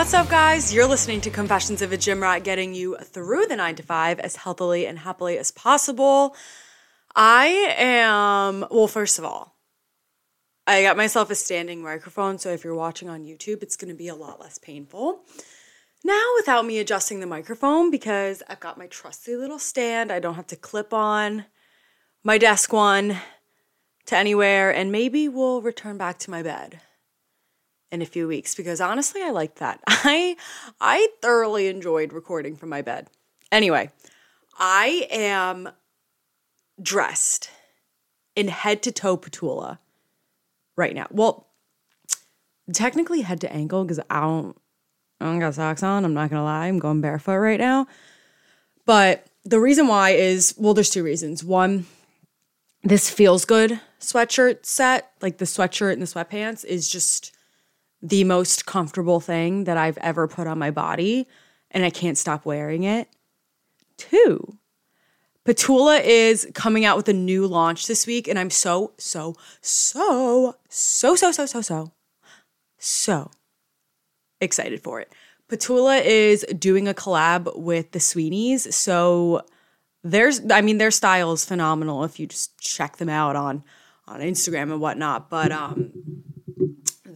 What's 0.00 0.14
up, 0.14 0.30
guys? 0.30 0.72
You're 0.72 0.86
listening 0.86 1.20
to 1.20 1.30
Confessions 1.30 1.82
of 1.82 1.92
a 1.92 1.96
Gym 1.98 2.22
Rat, 2.22 2.42
getting 2.42 2.72
you 2.72 2.96
through 3.02 3.44
the 3.44 3.56
nine 3.56 3.74
to 3.74 3.82
five 3.82 4.18
as 4.18 4.34
healthily 4.34 4.86
and 4.86 5.00
happily 5.00 5.36
as 5.36 5.50
possible. 5.50 6.34
I 7.14 7.74
am, 7.76 8.64
well, 8.70 8.88
first 8.88 9.18
of 9.18 9.26
all, 9.26 9.58
I 10.66 10.82
got 10.84 10.96
myself 10.96 11.30
a 11.30 11.34
standing 11.34 11.82
microphone, 11.82 12.38
so 12.38 12.48
if 12.48 12.64
you're 12.64 12.74
watching 12.74 13.10
on 13.10 13.26
YouTube, 13.26 13.62
it's 13.62 13.76
gonna 13.76 13.94
be 13.94 14.08
a 14.08 14.14
lot 14.14 14.40
less 14.40 14.56
painful. 14.56 15.20
Now, 16.02 16.24
without 16.38 16.64
me 16.64 16.78
adjusting 16.78 17.20
the 17.20 17.26
microphone, 17.26 17.90
because 17.90 18.42
I've 18.48 18.58
got 18.58 18.78
my 18.78 18.86
trusty 18.86 19.36
little 19.36 19.58
stand, 19.58 20.10
I 20.10 20.18
don't 20.18 20.34
have 20.36 20.46
to 20.46 20.56
clip 20.56 20.94
on 20.94 21.44
my 22.24 22.38
desk 22.38 22.72
one 22.72 23.18
to 24.06 24.16
anywhere, 24.16 24.74
and 24.74 24.90
maybe 24.90 25.28
we'll 25.28 25.60
return 25.60 25.98
back 25.98 26.18
to 26.20 26.30
my 26.30 26.42
bed 26.42 26.80
in 27.92 28.02
a 28.02 28.06
few 28.06 28.28
weeks 28.28 28.54
because 28.54 28.80
honestly 28.80 29.22
I 29.22 29.30
liked 29.30 29.56
that. 29.58 29.80
I 29.86 30.36
I 30.80 31.08
thoroughly 31.20 31.68
enjoyed 31.68 32.12
recording 32.12 32.56
from 32.56 32.68
my 32.68 32.82
bed. 32.82 33.08
Anyway, 33.52 33.90
I 34.58 35.06
am 35.10 35.70
dressed 36.80 37.50
in 38.36 38.48
head 38.48 38.82
to 38.84 38.92
toe 38.92 39.16
patoola 39.16 39.78
right 40.76 40.94
now. 40.94 41.06
Well, 41.10 41.48
technically 42.72 43.22
head 43.22 43.40
to 43.40 43.52
ankle 43.52 43.84
because 43.84 44.00
I 44.08 44.20
don't 44.20 44.56
I 45.20 45.26
don't 45.26 45.38
got 45.38 45.54
socks 45.54 45.82
on. 45.82 46.04
I'm 46.04 46.14
not 46.14 46.30
gonna 46.30 46.44
lie. 46.44 46.66
I'm 46.66 46.78
going 46.78 47.00
barefoot 47.00 47.38
right 47.38 47.60
now. 47.60 47.86
But 48.86 49.26
the 49.44 49.60
reason 49.60 49.86
why 49.88 50.10
is 50.10 50.54
well, 50.56 50.74
there's 50.74 50.90
two 50.90 51.04
reasons. 51.04 51.44
One, 51.44 51.86
this 52.82 53.10
feels 53.10 53.44
good 53.44 53.80
sweatshirt 54.00 54.64
set, 54.64 55.12
like 55.20 55.38
the 55.38 55.44
sweatshirt 55.44 55.92
and 55.92 56.02
the 56.02 56.06
sweatpants, 56.06 56.64
is 56.64 56.88
just 56.88 57.36
the 58.02 58.24
most 58.24 58.66
comfortable 58.66 59.20
thing 59.20 59.64
that 59.64 59.76
I've 59.76 59.98
ever 59.98 60.26
put 60.26 60.46
on 60.46 60.58
my 60.58 60.70
body, 60.70 61.26
and 61.70 61.84
I 61.84 61.90
can't 61.90 62.18
stop 62.18 62.44
wearing 62.44 62.84
it. 62.84 63.08
Two, 63.96 64.58
Petula 65.44 66.02
is 66.02 66.48
coming 66.54 66.84
out 66.84 66.96
with 66.96 67.08
a 67.08 67.12
new 67.12 67.46
launch 67.46 67.86
this 67.86 68.06
week, 68.06 68.28
and 68.28 68.38
I'm 68.38 68.50
so, 68.50 68.92
so, 68.98 69.36
so, 69.60 70.56
so, 70.68 71.16
so, 71.16 71.32
so, 71.32 71.46
so, 71.46 71.60
so, 71.60 71.92
so 72.78 73.30
excited 74.40 74.82
for 74.82 75.00
it. 75.00 75.12
Petula 75.48 76.02
is 76.04 76.46
doing 76.58 76.88
a 76.88 76.94
collab 76.94 77.56
with 77.58 77.90
the 77.90 77.98
Sweenies, 77.98 78.72
so 78.72 79.42
there's, 80.02 80.40
I 80.50 80.62
mean, 80.62 80.78
their 80.78 80.90
style 80.90 81.32
is 81.32 81.44
phenomenal 81.44 82.04
if 82.04 82.18
you 82.18 82.26
just 82.26 82.58
check 82.58 82.96
them 82.96 83.08
out 83.10 83.36
on 83.36 83.64
on 84.10 84.20
Instagram 84.20 84.72
and 84.72 84.80
whatnot. 84.80 85.30
But 85.30 85.52
um, 85.52 85.92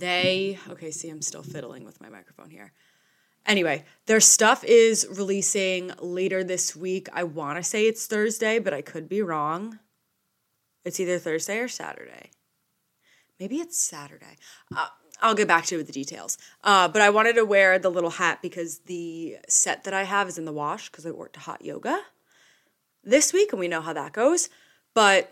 they, 0.04 0.58
okay, 0.68 0.90
see, 0.90 1.08
I'm 1.08 1.22
still 1.22 1.42
fiddling 1.42 1.84
with 1.84 2.00
my 2.00 2.10
microphone 2.10 2.50
here. 2.50 2.72
Anyway, 3.46 3.84
their 4.06 4.20
stuff 4.20 4.62
is 4.64 5.06
releasing 5.10 5.92
later 5.98 6.44
this 6.44 6.76
week. 6.76 7.08
I 7.12 7.24
want 7.24 7.58
to 7.58 7.62
say 7.62 7.86
it's 7.86 8.06
Thursday, 8.06 8.58
but 8.58 8.74
I 8.74 8.82
could 8.82 9.08
be 9.08 9.22
wrong. 9.22 9.78
It's 10.84 11.00
either 11.00 11.18
Thursday 11.18 11.58
or 11.58 11.68
Saturday. 11.68 12.30
Maybe 13.40 13.56
it's 13.56 13.78
Saturday. 13.78 14.36
Uh, 14.74 14.88
I'll 15.20 15.34
get 15.34 15.48
back 15.48 15.64
to 15.66 15.74
you 15.74 15.78
with 15.78 15.86
the 15.86 15.92
details. 15.92 16.38
Uh, 16.62 16.88
but 16.88 17.02
I 17.02 17.10
wanted 17.10 17.34
to 17.34 17.44
wear 17.44 17.78
the 17.78 17.90
little 17.90 18.10
hat 18.10 18.40
because 18.42 18.80
the 18.80 19.38
set 19.48 19.84
that 19.84 19.94
I 19.94 20.04
have 20.04 20.28
is 20.28 20.38
in 20.38 20.44
the 20.44 20.52
wash 20.52 20.90
because 20.90 21.06
I 21.06 21.10
worked 21.10 21.36
hot 21.36 21.64
yoga 21.64 22.00
this 23.02 23.32
week, 23.32 23.52
and 23.52 23.60
we 23.60 23.68
know 23.68 23.80
how 23.80 23.92
that 23.92 24.12
goes. 24.12 24.48
But 24.94 25.30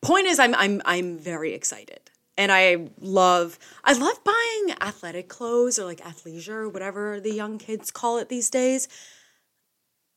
point 0.00 0.26
is, 0.26 0.38
I'm 0.38 0.54
I'm 0.54 0.82
I'm 0.84 1.18
very 1.18 1.52
excited 1.54 2.09
and 2.40 2.50
I 2.50 2.88
love 2.98 3.58
I 3.84 3.92
love 3.92 4.24
buying 4.24 4.74
athletic 4.80 5.28
clothes 5.28 5.78
or 5.78 5.84
like 5.84 6.00
athleisure, 6.00 6.72
whatever 6.72 7.20
the 7.20 7.34
young 7.34 7.58
kids 7.58 7.90
call 7.90 8.16
it 8.16 8.30
these 8.30 8.48
days, 8.48 8.88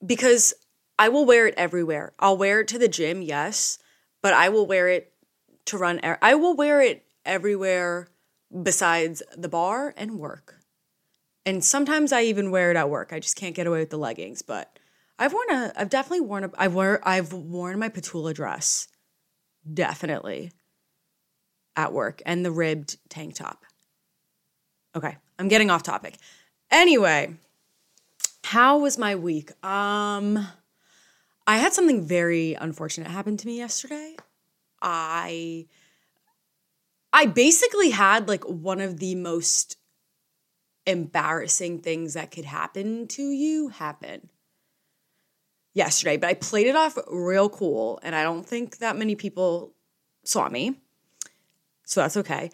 because 0.04 0.54
I 0.98 1.10
will 1.10 1.26
wear 1.26 1.48
it 1.48 1.54
everywhere. 1.58 2.14
I'll 2.20 2.38
wear 2.38 2.62
it 2.62 2.70
to 2.70 2.80
the 2.80 2.88
gym, 2.88 3.22
yes, 3.22 3.78
but 4.22 4.34
I 4.34 4.48
will 4.48 4.66
wear 4.66 4.88
it 4.88 5.12
to 5.66 5.78
run. 5.78 6.00
I 6.22 6.34
will 6.36 6.56
wear 6.56 6.80
it 6.80 7.06
everywhere 7.26 8.08
besides 8.62 9.22
the 9.36 9.50
bar 9.50 9.94
and 9.98 10.18
work. 10.18 10.62
And 11.46 11.62
sometimes 11.64 12.14
I 12.14 12.22
even 12.22 12.52
wear 12.52 12.72
it 12.72 12.78
at 12.78 12.90
work. 12.90 13.12
I 13.12 13.20
just 13.20 13.36
can't 13.36 13.54
get 13.54 13.68
away 13.68 13.80
with 13.80 13.90
the 13.90 13.98
leggings, 13.98 14.42
but 14.42 14.80
I've 15.20 15.34
worn 15.34 15.52
a 15.52 15.74
I've 15.76 15.90
definitely 15.90 16.22
worn 16.22 16.46
a 16.46 16.52
I've 16.58 16.74
wear 16.74 17.06
I've 17.06 17.34
worn 17.34 17.80
my 17.80 17.90
Petula 17.90 18.34
dress. 18.34 18.88
Definitely 19.74 20.52
at 21.76 21.94
work 21.94 22.22
and 22.26 22.46
the 22.46 22.52
ribbed 22.52 22.98
tank 23.10 23.36
top. 23.36 23.66
Okay, 24.96 25.18
I'm 25.40 25.48
getting 25.48 25.70
off 25.70 25.84
topic. 25.84 26.18
Anyway, 26.70 27.34
how 28.44 28.80
was 28.80 28.98
my 28.98 29.16
week? 29.16 29.52
Um 29.66 30.48
I 31.46 31.58
had 31.58 31.74
something 31.74 32.06
very 32.06 32.54
unfortunate 32.54 33.10
happen 33.10 33.38
to 33.38 33.48
me 33.48 33.58
yesterday. 33.58 34.16
I 34.82 35.68
I 37.12 37.26
basically 37.28 37.92
had 37.92 38.28
like 38.28 38.44
one 38.44 38.82
of 38.82 39.00
the 39.00 39.16
most 39.16 39.78
embarrassing 40.86 41.80
things 41.80 42.14
that 42.14 42.32
could 42.32 42.46
happen 42.46 43.08
to 43.08 43.24
you 43.24 43.70
happen 43.70 44.30
yesterday, 45.74 46.18
but 46.18 46.30
I 46.30 46.34
played 46.34 46.68
it 46.68 46.76
off 46.76 46.98
real 47.08 47.50
cool 47.50 48.00
and 48.04 48.16
I 48.16 48.24
don't 48.24 48.46
think 48.46 48.78
that 48.80 48.98
many 48.98 49.16
people 49.16 49.74
saw 50.24 50.50
me 50.50 50.80
so 51.86 52.02
that's 52.02 52.18
okay. 52.18 52.50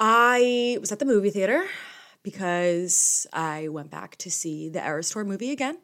I 0.00 0.78
was 0.80 0.92
at 0.92 0.98
the 0.98 1.04
movie 1.04 1.30
theater 1.30 1.66
because 2.22 3.26
I 3.32 3.68
went 3.68 3.90
back 3.90 4.16
to 4.16 4.30
see 4.30 4.68
the 4.68 4.84
Eras 4.84 5.10
Tour 5.10 5.24
movie 5.24 5.50
again. 5.50 5.78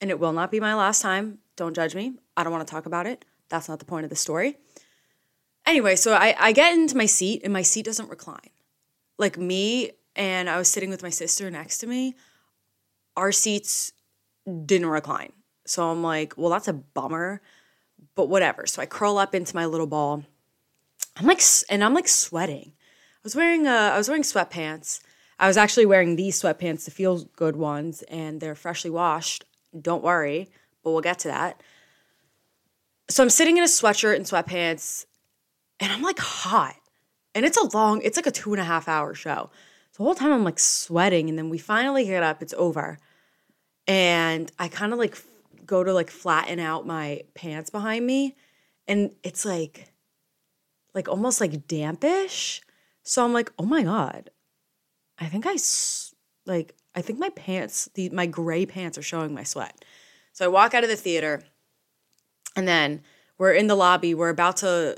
And 0.00 0.10
it 0.10 0.18
will 0.18 0.32
not 0.32 0.50
be 0.50 0.60
my 0.60 0.74
last 0.74 1.02
time. 1.02 1.38
Don't 1.56 1.74
judge 1.74 1.94
me. 1.94 2.14
I 2.36 2.42
don't 2.42 2.52
want 2.52 2.66
to 2.66 2.70
talk 2.70 2.86
about 2.86 3.06
it. 3.06 3.24
That's 3.48 3.68
not 3.68 3.78
the 3.78 3.84
point 3.84 4.04
of 4.04 4.10
the 4.10 4.16
story. 4.16 4.56
Anyway, 5.66 5.96
so 5.96 6.14
I, 6.14 6.34
I 6.38 6.52
get 6.52 6.74
into 6.74 6.96
my 6.96 7.06
seat 7.06 7.42
and 7.44 7.52
my 7.52 7.62
seat 7.62 7.84
doesn't 7.84 8.10
recline. 8.10 8.50
Like 9.18 9.38
me 9.38 9.92
and 10.16 10.50
I 10.50 10.58
was 10.58 10.68
sitting 10.68 10.90
with 10.90 11.02
my 11.02 11.10
sister 11.10 11.50
next 11.50 11.78
to 11.78 11.86
me, 11.86 12.14
our 13.16 13.30
seats 13.30 13.92
didn't 14.66 14.88
recline. 14.88 15.32
So 15.66 15.88
I'm 15.88 16.02
like, 16.02 16.34
well, 16.36 16.50
that's 16.50 16.68
a 16.68 16.72
bummer, 16.72 17.40
but 18.14 18.28
whatever. 18.28 18.66
So 18.66 18.82
I 18.82 18.86
curl 18.86 19.18
up 19.18 19.34
into 19.34 19.54
my 19.54 19.66
little 19.66 19.86
ball 19.86 20.24
I'm 21.16 21.26
like, 21.26 21.42
and 21.68 21.84
I'm 21.84 21.94
like 21.94 22.08
sweating. 22.08 22.72
I 22.76 23.20
was 23.22 23.36
wearing, 23.36 23.66
uh, 23.66 23.90
I 23.94 23.98
was 23.98 24.08
wearing 24.08 24.22
sweatpants. 24.22 25.00
I 25.38 25.46
was 25.46 25.56
actually 25.56 25.86
wearing 25.86 26.16
these 26.16 26.40
sweatpants, 26.40 26.84
the 26.84 26.90
feel 26.90 27.24
good 27.36 27.56
ones, 27.56 28.02
and 28.02 28.40
they're 28.40 28.54
freshly 28.54 28.90
washed. 28.90 29.44
Don't 29.78 30.02
worry, 30.02 30.48
but 30.82 30.92
we'll 30.92 31.00
get 31.00 31.18
to 31.20 31.28
that. 31.28 31.62
So 33.08 33.22
I'm 33.22 33.30
sitting 33.30 33.56
in 33.56 33.64
a 33.64 33.66
sweatshirt 33.66 34.16
and 34.16 34.24
sweatpants, 34.24 35.06
and 35.80 35.92
I'm 35.92 36.02
like 36.02 36.18
hot. 36.18 36.76
And 37.34 37.44
it's 37.44 37.56
a 37.56 37.76
long, 37.76 38.02
it's 38.02 38.16
like 38.16 38.26
a 38.26 38.30
two 38.30 38.52
and 38.52 38.60
a 38.60 38.64
half 38.64 38.88
hour 38.88 39.14
show. 39.14 39.50
The 39.96 40.02
whole 40.02 40.14
time 40.14 40.32
I'm 40.32 40.44
like 40.44 40.58
sweating, 40.58 41.28
and 41.28 41.38
then 41.38 41.50
we 41.50 41.58
finally 41.58 42.04
get 42.06 42.22
up, 42.22 42.42
it's 42.42 42.54
over. 42.54 42.98
And 43.86 44.50
I 44.58 44.68
kind 44.68 44.92
of 44.92 44.98
like 44.98 45.18
go 45.66 45.82
to 45.82 45.92
like 45.92 46.10
flatten 46.10 46.58
out 46.58 46.86
my 46.86 47.22
pants 47.34 47.70
behind 47.70 48.06
me, 48.06 48.36
and 48.86 49.14
it's 49.22 49.44
like, 49.44 49.91
like 50.94 51.08
almost 51.08 51.40
like 51.40 51.66
dampish. 51.66 52.62
So 53.02 53.24
I'm 53.24 53.32
like, 53.32 53.52
oh 53.58 53.64
my 53.64 53.82
God, 53.82 54.30
I 55.18 55.26
think 55.26 55.44
I, 55.46 55.56
like, 56.46 56.74
I 56.94 57.00
think 57.02 57.18
my 57.18 57.30
pants, 57.30 57.88
the, 57.94 58.10
my 58.10 58.26
gray 58.26 58.66
pants 58.66 58.98
are 58.98 59.02
showing 59.02 59.34
my 59.34 59.42
sweat. 59.42 59.84
So 60.32 60.44
I 60.44 60.48
walk 60.48 60.74
out 60.74 60.84
of 60.84 60.90
the 60.90 60.96
theater 60.96 61.42
and 62.56 62.68
then 62.68 63.02
we're 63.38 63.52
in 63.52 63.66
the 63.66 63.74
lobby. 63.74 64.14
We're 64.14 64.28
about 64.28 64.58
to 64.58 64.96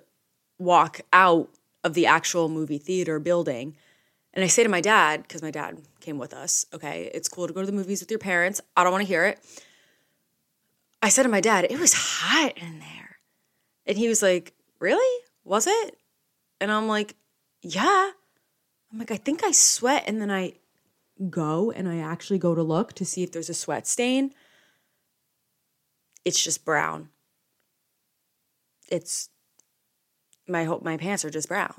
walk 0.58 1.00
out 1.12 1.48
of 1.82 1.94
the 1.94 2.06
actual 2.06 2.48
movie 2.48 2.78
theater 2.78 3.18
building. 3.18 3.76
And 4.32 4.44
I 4.44 4.48
say 4.48 4.62
to 4.62 4.68
my 4.68 4.80
dad, 4.80 5.22
because 5.22 5.42
my 5.42 5.50
dad 5.50 5.80
came 6.00 6.18
with 6.18 6.34
us, 6.34 6.66
okay, 6.72 7.10
it's 7.14 7.28
cool 7.28 7.46
to 7.46 7.52
go 7.52 7.60
to 7.60 7.66
the 7.66 7.72
movies 7.72 8.00
with 8.00 8.10
your 8.10 8.18
parents. 8.18 8.60
I 8.76 8.82
don't 8.82 8.92
want 8.92 9.02
to 9.02 9.08
hear 9.08 9.24
it. 9.24 9.38
I 11.02 11.08
said 11.08 11.24
to 11.24 11.28
my 11.28 11.40
dad, 11.40 11.66
it 11.70 11.78
was 11.78 11.92
hot 11.94 12.56
in 12.56 12.78
there. 12.80 13.18
And 13.86 13.96
he 13.96 14.08
was 14.08 14.22
like, 14.22 14.54
really? 14.80 15.23
Was 15.44 15.66
it? 15.66 15.96
And 16.60 16.72
I'm 16.72 16.88
like, 16.88 17.14
yeah. 17.62 18.10
I'm 18.92 18.98
like, 18.98 19.10
I 19.10 19.16
think 19.16 19.44
I 19.44 19.50
sweat. 19.50 20.04
And 20.06 20.20
then 20.20 20.30
I 20.30 20.54
go 21.30 21.70
and 21.70 21.88
I 21.88 21.98
actually 21.98 22.38
go 22.38 22.54
to 22.54 22.62
look 22.62 22.92
to 22.94 23.04
see 23.04 23.22
if 23.22 23.32
there's 23.32 23.50
a 23.50 23.54
sweat 23.54 23.86
stain. 23.86 24.32
It's 26.24 26.42
just 26.42 26.64
brown. 26.64 27.10
It's 28.90 29.28
my 30.48 30.64
hope 30.64 30.82
my 30.82 30.96
pants 30.96 31.24
are 31.24 31.30
just 31.30 31.48
brown. 31.48 31.74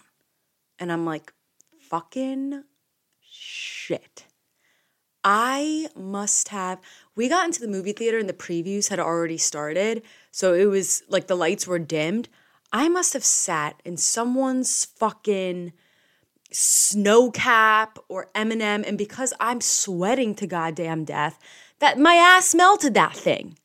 And 0.80 0.92
I'm 0.92 1.06
like, 1.06 1.34
fucking 1.80 2.64
shit. 3.22 4.26
I 5.24 5.88
must 5.96 6.50
have. 6.50 6.80
We 7.16 7.30
got 7.30 7.46
into 7.46 7.60
the 7.60 7.68
movie 7.68 7.94
theater 7.94 8.20
and 8.20 8.30
the 8.30 8.34
previews 8.34 8.90
had 8.90 9.00
already 9.00 9.38
started. 9.38 10.04
So 10.32 10.54
it 10.54 10.66
was 10.66 11.04
like 11.10 11.28
the 11.28 11.36
lights 11.36 11.66
were 11.66 11.80
dimmed. 11.80 12.30
I 12.76 12.90
must 12.90 13.14
have 13.14 13.24
sat 13.24 13.82
in 13.86 13.96
someone's 13.96 14.84
fucking 14.84 15.72
Sno-Cap 16.52 18.00
or 18.10 18.30
M&M 18.36 18.84
and 18.86 18.98
because 18.98 19.34
I'm 19.40 19.62
sweating 19.62 20.36
to 20.36 20.46
goddamn 20.46 21.06
death 21.06 21.40
that 21.80 21.98
my 21.98 22.16
ass 22.16 22.54
melted 22.54 22.94
that 22.96 23.16
thing. 23.16 23.58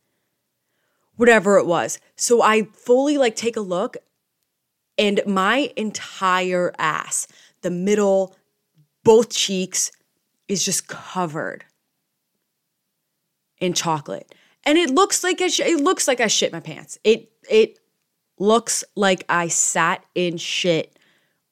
Whatever 1.16 1.58
it 1.58 1.66
was. 1.66 1.98
So 2.14 2.40
I 2.40 2.68
fully 2.72 3.18
like 3.18 3.34
take 3.34 3.56
a 3.56 3.60
look 3.60 3.96
and 4.96 5.20
my 5.26 5.72
entire 5.76 6.72
ass, 6.78 7.26
the 7.62 7.70
middle, 7.70 8.36
both 9.02 9.30
cheeks 9.30 9.90
is 10.46 10.64
just 10.64 10.86
covered 10.86 11.64
in 13.58 13.72
chocolate. 13.72 14.32
And 14.62 14.78
it 14.78 14.90
looks 14.90 15.24
like 15.24 15.40
I 15.40 15.48
sh- 15.48 15.60
it 15.60 15.80
looks 15.80 16.06
like 16.06 16.20
I 16.20 16.28
shit 16.28 16.52
my 16.52 16.60
pants. 16.60 16.96
It 17.02 17.32
it 17.50 17.80
looks 18.40 18.82
like 18.96 19.24
I 19.28 19.48
sat 19.48 20.04
in 20.14 20.36
shit 20.38 20.98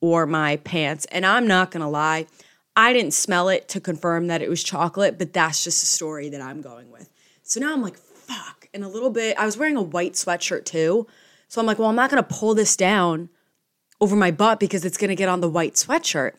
or 0.00 0.26
my 0.26 0.56
pants. 0.56 1.06
And 1.12 1.24
I'm 1.24 1.46
not 1.46 1.70
to 1.82 1.88
lie, 1.88 2.26
I 2.74 2.92
didn't 2.92 3.12
smell 3.12 3.48
it 3.48 3.68
to 3.68 3.80
confirm 3.80 4.28
that 4.28 4.42
it 4.42 4.48
was 4.48 4.62
chocolate, 4.62 5.18
but 5.18 5.32
that's 5.32 5.62
just 5.62 5.82
a 5.82 5.86
story 5.86 6.28
that 6.30 6.40
I'm 6.40 6.62
going 6.62 6.90
with. 6.90 7.10
So 7.42 7.60
now 7.60 7.72
I'm 7.72 7.82
like, 7.82 7.96
fuck. 7.96 8.68
And 8.72 8.84
a 8.84 8.88
little 8.88 9.10
bit, 9.10 9.38
I 9.38 9.46
was 9.46 9.56
wearing 9.56 9.76
a 9.76 9.82
white 9.82 10.14
sweatshirt 10.14 10.64
too. 10.64 11.06
So 11.48 11.60
I'm 11.60 11.66
like, 11.66 11.78
well, 11.78 11.88
I'm 11.88 11.96
not 11.96 12.10
to 12.22 12.34
pull 12.34 12.54
this 12.54 12.76
down 12.76 13.28
over 14.00 14.16
my 14.16 14.30
butt 14.30 14.60
because 14.60 14.84
it's 14.84 14.96
to 15.10 15.16
get 15.16 15.28
on 15.28 15.40
the 15.40 15.48
white 15.48 15.74
sweatshirt. 15.74 16.32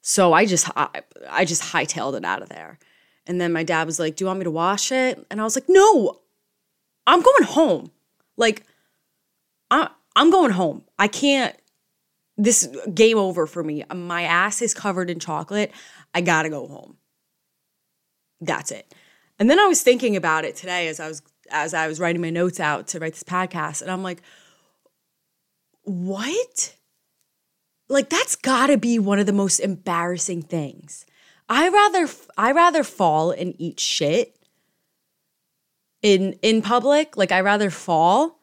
So 0.00 0.32
I 0.32 0.46
just 0.46 0.70
I, 0.76 1.02
I 1.28 1.44
just 1.44 1.62
hightailed 1.62 2.16
it 2.16 2.24
out 2.24 2.42
of 2.42 2.48
there. 2.48 2.78
And 3.26 3.40
then 3.40 3.52
my 3.52 3.64
dad 3.64 3.86
was 3.86 3.98
like, 3.98 4.14
"Do 4.14 4.22
you 4.22 4.26
want 4.26 4.38
me 4.38 4.44
to 4.44 4.52
wash 4.52 4.92
it?" 4.92 5.26
And 5.30 5.40
I 5.40 5.44
was 5.44 5.56
like, 5.56 5.68
"No. 5.68 6.20
I'm 7.08 7.22
going 7.22 7.42
home. 7.42 7.90
Like 8.36 8.62
I 9.70 9.90
I'm 10.14 10.30
going 10.30 10.52
home. 10.52 10.84
I 10.98 11.08
can't 11.08 11.54
this 12.36 12.68
game 12.92 13.18
over 13.18 13.46
for 13.46 13.62
me. 13.62 13.84
My 13.94 14.22
ass 14.22 14.62
is 14.62 14.74
covered 14.74 15.10
in 15.10 15.18
chocolate. 15.18 15.72
I 16.14 16.20
got 16.20 16.42
to 16.42 16.50
go 16.50 16.66
home. 16.66 16.96
That's 18.40 18.70
it. 18.70 18.94
And 19.38 19.48
then 19.48 19.58
I 19.58 19.66
was 19.66 19.82
thinking 19.82 20.16
about 20.16 20.44
it 20.44 20.56
today 20.56 20.88
as 20.88 21.00
I 21.00 21.08
was 21.08 21.22
as 21.50 21.74
I 21.74 21.86
was 21.86 22.00
writing 22.00 22.20
my 22.20 22.30
notes 22.30 22.58
out 22.58 22.88
to 22.88 22.98
write 22.98 23.12
this 23.12 23.22
podcast 23.22 23.82
and 23.82 23.90
I'm 23.90 24.02
like 24.02 24.22
what? 25.82 26.74
Like 27.88 28.10
that's 28.10 28.34
got 28.34 28.66
to 28.66 28.76
be 28.76 28.98
one 28.98 29.20
of 29.20 29.26
the 29.26 29.32
most 29.32 29.60
embarrassing 29.60 30.42
things. 30.42 31.06
I 31.48 31.68
rather 31.68 32.08
I 32.36 32.52
rather 32.52 32.82
fall 32.82 33.30
and 33.30 33.54
eat 33.58 33.78
shit 33.78 34.36
in 36.02 36.34
in 36.42 36.62
public. 36.62 37.16
Like 37.16 37.30
I 37.30 37.40
rather 37.40 37.70
fall 37.70 38.35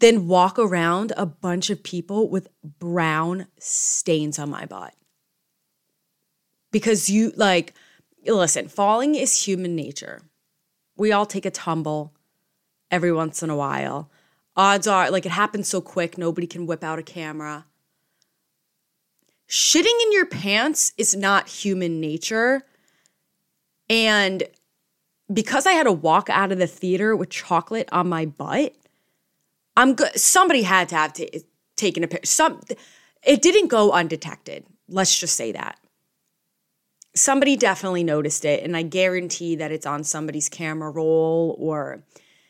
than 0.00 0.28
walk 0.28 0.58
around 0.58 1.12
a 1.16 1.26
bunch 1.26 1.70
of 1.70 1.82
people 1.82 2.28
with 2.28 2.48
brown 2.62 3.46
stains 3.58 4.38
on 4.38 4.50
my 4.50 4.66
butt. 4.66 4.94
Because 6.72 7.08
you 7.08 7.32
like 7.36 7.74
listen, 8.26 8.68
falling 8.68 9.14
is 9.14 9.44
human 9.44 9.74
nature. 9.74 10.22
We 10.96 11.12
all 11.12 11.26
take 11.26 11.46
a 11.46 11.50
tumble 11.50 12.14
every 12.90 13.12
once 13.12 13.42
in 13.42 13.50
a 13.50 13.56
while. 13.56 14.10
Odds 14.56 14.86
are 14.86 15.10
like 15.10 15.24
it 15.24 15.32
happens 15.32 15.68
so 15.68 15.80
quick 15.80 16.18
nobody 16.18 16.46
can 16.46 16.66
whip 16.66 16.84
out 16.84 16.98
a 16.98 17.02
camera 17.02 17.66
shitting 19.50 20.00
in 20.04 20.12
your 20.12 20.26
pants 20.26 20.92
is 20.96 21.14
not 21.14 21.48
human 21.48 22.00
nature. 22.00 22.62
And 23.90 24.44
because 25.32 25.66
I 25.66 25.72
had 25.72 25.84
to 25.84 25.92
walk 25.92 26.30
out 26.30 26.52
of 26.52 26.58
the 26.58 26.68
theater 26.68 27.16
with 27.16 27.30
chocolate 27.30 27.88
on 27.90 28.08
my 28.08 28.26
butt, 28.26 28.74
I'm 29.80 29.94
good. 29.94 30.14
Somebody 30.20 30.60
had 30.60 30.90
to 30.90 30.94
have 30.94 31.14
t- 31.14 31.42
taken 31.76 32.04
a 32.04 32.06
picture. 32.06 32.26
Some, 32.26 32.60
it 33.26 33.40
didn't 33.40 33.68
go 33.68 33.92
undetected. 33.92 34.66
Let's 34.88 35.18
just 35.18 35.34
say 35.34 35.52
that. 35.52 35.78
Somebody 37.14 37.56
definitely 37.56 38.04
noticed 38.04 38.44
it, 38.44 38.62
and 38.62 38.76
I 38.76 38.82
guarantee 38.82 39.56
that 39.56 39.72
it's 39.72 39.86
on 39.86 40.04
somebody's 40.04 40.50
camera 40.50 40.90
roll 40.90 41.56
or 41.58 42.02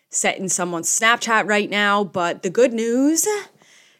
set 0.08 0.38
in 0.38 0.48
someone's 0.48 0.88
Snapchat 0.88 1.48
right 1.48 1.70
now. 1.70 2.02
But 2.02 2.42
the 2.42 2.50
good 2.50 2.72
news 2.72 3.28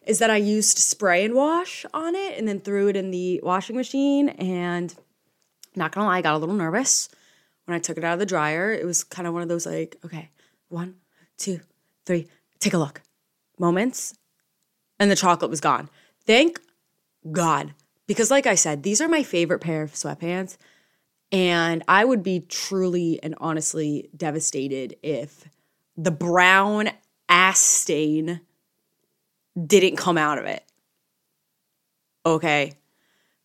is 0.05 0.19
that 0.19 0.31
I 0.31 0.37
used 0.37 0.79
spray 0.79 1.25
and 1.25 1.35
wash 1.35 1.87
on 1.95 2.17
it 2.17 2.37
and 2.37 2.49
then 2.49 2.59
threw 2.59 2.89
it 2.89 2.97
in 2.97 3.13
the 3.13 3.39
washing 3.45 3.77
machine. 3.77 4.31
And 4.31 4.93
not 5.77 5.93
gonna 5.93 6.09
lie, 6.09 6.19
I 6.19 6.23
got 6.23 6.35
a 6.35 6.39
little 6.39 6.57
nervous 6.57 7.09
when 7.67 7.77
I 7.77 7.79
took 7.79 7.97
it 7.97 8.03
out 8.03 8.15
of 8.15 8.19
the 8.19 8.27
dryer. 8.27 8.73
It 8.73 8.85
was 8.85 9.05
kind 9.05 9.29
of 9.29 9.35
one 9.35 9.43
of 9.43 9.49
those 9.49 9.67
like, 9.67 9.99
okay, 10.05 10.31
one, 10.69 10.97
two, 11.39 11.61
three, 12.05 12.27
take 12.59 12.75
a 12.75 12.79
look 12.79 13.01
moments. 13.61 14.15
And 14.99 15.11
the 15.11 15.17
chocolate 15.17 15.51
was 15.51 15.61
gone. 15.61 15.89
Thank 16.27 16.61
God. 17.31 17.75
Because, 18.07 18.31
like 18.31 18.47
I 18.47 18.55
said, 18.55 18.83
these 18.83 19.01
are 19.01 19.09
my 19.09 19.23
favorite 19.23 19.61
pair 19.61 19.83
of 19.83 19.93
sweatpants. 19.93 20.57
And 21.33 21.85
I 21.87 22.05
would 22.05 22.23
be 22.23 22.41
truly 22.41 23.21
and 23.23 23.35
honestly 23.39 24.11
devastated 24.17 24.97
if 25.03 25.49
the 25.97 26.11
brown 26.11 26.91
ass 27.29 27.61
stain 27.61 28.41
didn't 29.67 29.97
come 29.97 30.19
out 30.19 30.39
of 30.39 30.45
it. 30.45 30.65
Okay. 32.27 32.75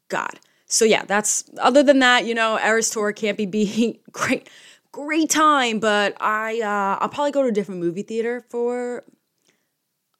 God. 0.09 0.39
So 0.65 0.83
yeah, 0.83 1.05
that's 1.05 1.43
other 1.59 1.83
than 1.83 1.99
that, 1.99 2.25
you 2.25 2.33
know, 2.33 2.59
Eras 2.59 2.89
Tour 2.89 3.11
can't 3.13 3.37
be 3.37 3.45
being 3.45 3.99
great, 4.11 4.49
great 4.91 5.29
time. 5.29 5.79
But 5.79 6.19
I 6.19 6.59
uh, 6.61 6.97
I'll 7.01 7.09
probably 7.09 7.31
go 7.31 7.43
to 7.43 7.49
a 7.49 7.51
different 7.51 7.81
movie 7.81 8.03
theater 8.03 8.43
for 8.49 9.03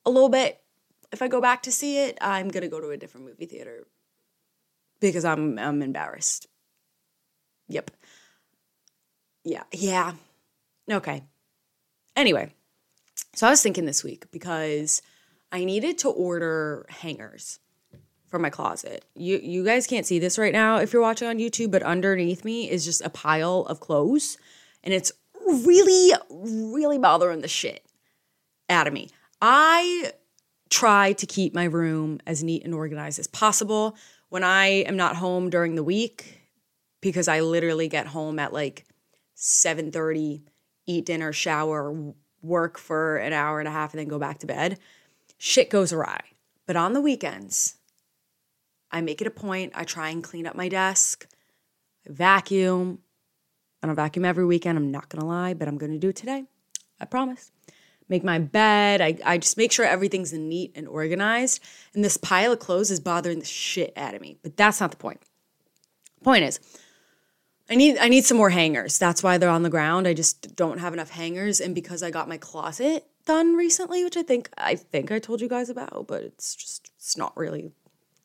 a 0.05 0.09
little 0.09 0.29
bit. 0.29 0.61
If 1.11 1.21
I 1.21 1.27
go 1.27 1.39
back 1.41 1.63
to 1.63 1.71
see 1.71 1.99
it, 1.99 2.17
I'm 2.21 2.49
gonna 2.49 2.67
go 2.67 2.79
to 2.79 2.89
a 2.89 2.97
different 2.97 3.25
movie 3.27 3.45
theater 3.45 3.85
because 4.99 5.25
I'm 5.25 5.57
I'm 5.59 5.81
embarrassed. 5.81 6.47
Yep. 7.67 7.91
Yeah. 9.43 9.63
Yeah. 9.71 10.13
Okay. 10.91 11.23
Anyway, 12.15 12.53
so 13.33 13.47
I 13.47 13.49
was 13.49 13.61
thinking 13.61 13.85
this 13.85 14.03
week 14.03 14.25
because 14.31 15.01
I 15.51 15.65
needed 15.65 15.97
to 15.99 16.09
order 16.09 16.85
hangers 16.89 17.59
for 18.27 18.39
my 18.39 18.49
closet. 18.49 19.05
You 19.15 19.37
you 19.37 19.63
guys 19.63 19.87
can't 19.87 20.05
see 20.05 20.19
this 20.19 20.37
right 20.37 20.53
now 20.53 20.77
if 20.77 20.93
you're 20.93 21.01
watching 21.01 21.27
on 21.27 21.37
YouTube, 21.37 21.71
but 21.71 21.83
underneath 21.83 22.43
me 22.43 22.69
is 22.69 22.85
just 22.85 23.01
a 23.01 23.09
pile 23.09 23.61
of 23.69 23.79
clothes 23.79 24.37
and 24.83 24.93
it's 24.93 25.11
really 25.47 26.11
really 26.29 26.97
bothering 26.97 27.41
the 27.41 27.47
shit 27.47 27.85
out 28.69 28.87
of 28.87 28.93
me. 28.93 29.09
I 29.41 30.11
try 30.69 31.13
to 31.13 31.25
keep 31.25 31.53
my 31.53 31.65
room 31.65 32.19
as 32.25 32.43
neat 32.43 32.63
and 32.63 32.73
organized 32.73 33.19
as 33.19 33.27
possible 33.27 33.95
when 34.29 34.43
I 34.43 34.67
am 34.67 34.97
not 34.97 35.17
home 35.17 35.49
during 35.49 35.75
the 35.75 35.83
week 35.83 36.41
because 37.01 37.27
I 37.27 37.41
literally 37.41 37.87
get 37.87 38.07
home 38.07 38.39
at 38.39 38.53
like 38.53 38.85
7:30, 39.35 40.41
eat 40.87 41.05
dinner, 41.05 41.31
shower, 41.31 42.13
work 42.41 42.77
for 42.77 43.17
an 43.17 43.33
hour 43.33 43.59
and 43.59 43.67
a 43.67 43.71
half 43.71 43.93
and 43.93 43.99
then 43.99 44.07
go 44.07 44.19
back 44.19 44.39
to 44.39 44.47
bed 44.47 44.79
shit 45.37 45.69
goes 45.69 45.93
awry. 45.93 46.21
But 46.65 46.75
on 46.75 46.93
the 46.93 47.01
weekends, 47.01 47.75
I 48.91 49.01
make 49.01 49.21
it 49.21 49.27
a 49.27 49.31
point. 49.31 49.73
I 49.75 49.83
try 49.83 50.09
and 50.09 50.23
clean 50.23 50.47
up 50.47 50.55
my 50.55 50.69
desk, 50.69 51.27
I 52.07 52.11
vacuum. 52.11 52.99
I 53.83 53.87
don't 53.87 53.95
vacuum 53.95 54.25
every 54.25 54.45
weekend, 54.45 54.77
I'm 54.77 54.91
not 54.91 55.09
gonna 55.09 55.27
lie, 55.27 55.53
but 55.53 55.67
I'm 55.67 55.77
gonna 55.77 55.99
do 55.99 56.09
it 56.09 56.15
today. 56.15 56.45
I 56.99 57.05
promise. 57.05 57.51
Make 58.07 58.23
my 58.23 58.39
bed. 58.39 59.01
I, 59.01 59.17
I 59.25 59.37
just 59.37 59.57
make 59.57 59.71
sure 59.71 59.85
everything's 59.85 60.31
neat 60.31 60.71
and 60.75 60.87
organized. 60.87 61.61
And 61.93 62.03
this 62.03 62.17
pile 62.17 62.51
of 62.51 62.59
clothes 62.59 62.91
is 62.91 62.99
bothering 62.99 63.39
the 63.39 63.45
shit 63.45 63.93
out 63.97 64.13
of 64.13 64.21
me. 64.21 64.37
But 64.43 64.57
that's 64.57 64.79
not 64.79 64.91
the 64.91 64.97
point. 64.97 65.21
Point 66.23 66.43
is, 66.43 66.59
I 67.69 67.75
need 67.75 67.97
I 67.97 68.07
need 68.07 68.25
some 68.25 68.37
more 68.37 68.51
hangers. 68.51 68.99
That's 68.99 69.23
why 69.23 69.37
they're 69.37 69.49
on 69.49 69.63
the 69.63 69.69
ground. 69.69 70.07
I 70.07 70.13
just 70.13 70.55
don't 70.55 70.79
have 70.79 70.93
enough 70.93 71.09
hangers. 71.09 71.59
And 71.59 71.73
because 71.73 72.03
I 72.03 72.11
got 72.11 72.29
my 72.29 72.37
closet 72.37 73.07
done 73.25 73.55
recently, 73.55 74.03
which 74.03 74.17
I 74.17 74.23
think 74.23 74.49
I 74.57 74.75
think 74.75 75.11
I 75.11 75.19
told 75.19 75.41
you 75.41 75.49
guys 75.49 75.69
about, 75.69 76.05
but 76.07 76.23
it's 76.23 76.55
just 76.55 76.91
it's 76.97 77.17
not 77.17 77.35
really 77.35 77.71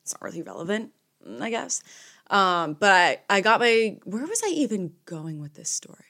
it's 0.02 0.14
not 0.14 0.22
really 0.22 0.42
relevant, 0.42 0.92
I 1.40 1.50
guess. 1.50 1.82
Um, 2.28 2.74
but 2.78 2.92
I, 3.28 3.36
I 3.36 3.40
got 3.40 3.60
my 3.60 3.98
where 4.04 4.26
was 4.26 4.42
I 4.44 4.48
even 4.48 4.92
going 5.06 5.40
with 5.40 5.54
this 5.54 5.70
story? 5.70 6.04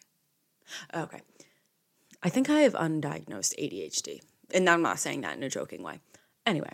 Okay. 0.95 1.21
I 2.23 2.29
think 2.29 2.50
I 2.50 2.61
have 2.61 2.75
undiagnosed 2.75 3.59
ADHD. 3.59 4.21
And 4.53 4.69
I'm 4.69 4.83
not 4.83 4.99
saying 4.99 5.23
that 5.23 5.37
in 5.37 5.43
a 5.43 5.49
joking 5.49 5.83
way. 5.83 6.00
Anyway, 6.45 6.73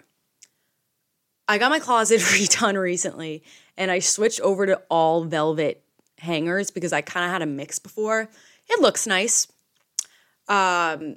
I 1.48 1.58
got 1.58 1.70
my 1.70 1.78
closet 1.78 2.20
redone 2.20 2.80
recently 2.80 3.42
and 3.76 3.90
I 3.90 3.98
switched 3.98 4.40
over 4.40 4.66
to 4.66 4.82
all 4.88 5.24
velvet 5.24 5.82
hangers 6.18 6.70
because 6.70 6.92
I 6.92 7.02
kind 7.02 7.26
of 7.26 7.32
had 7.32 7.42
a 7.42 7.46
mix 7.46 7.78
before. 7.78 8.28
It 8.68 8.80
looks 8.80 9.06
nice. 9.06 9.46
Um, 10.48 11.16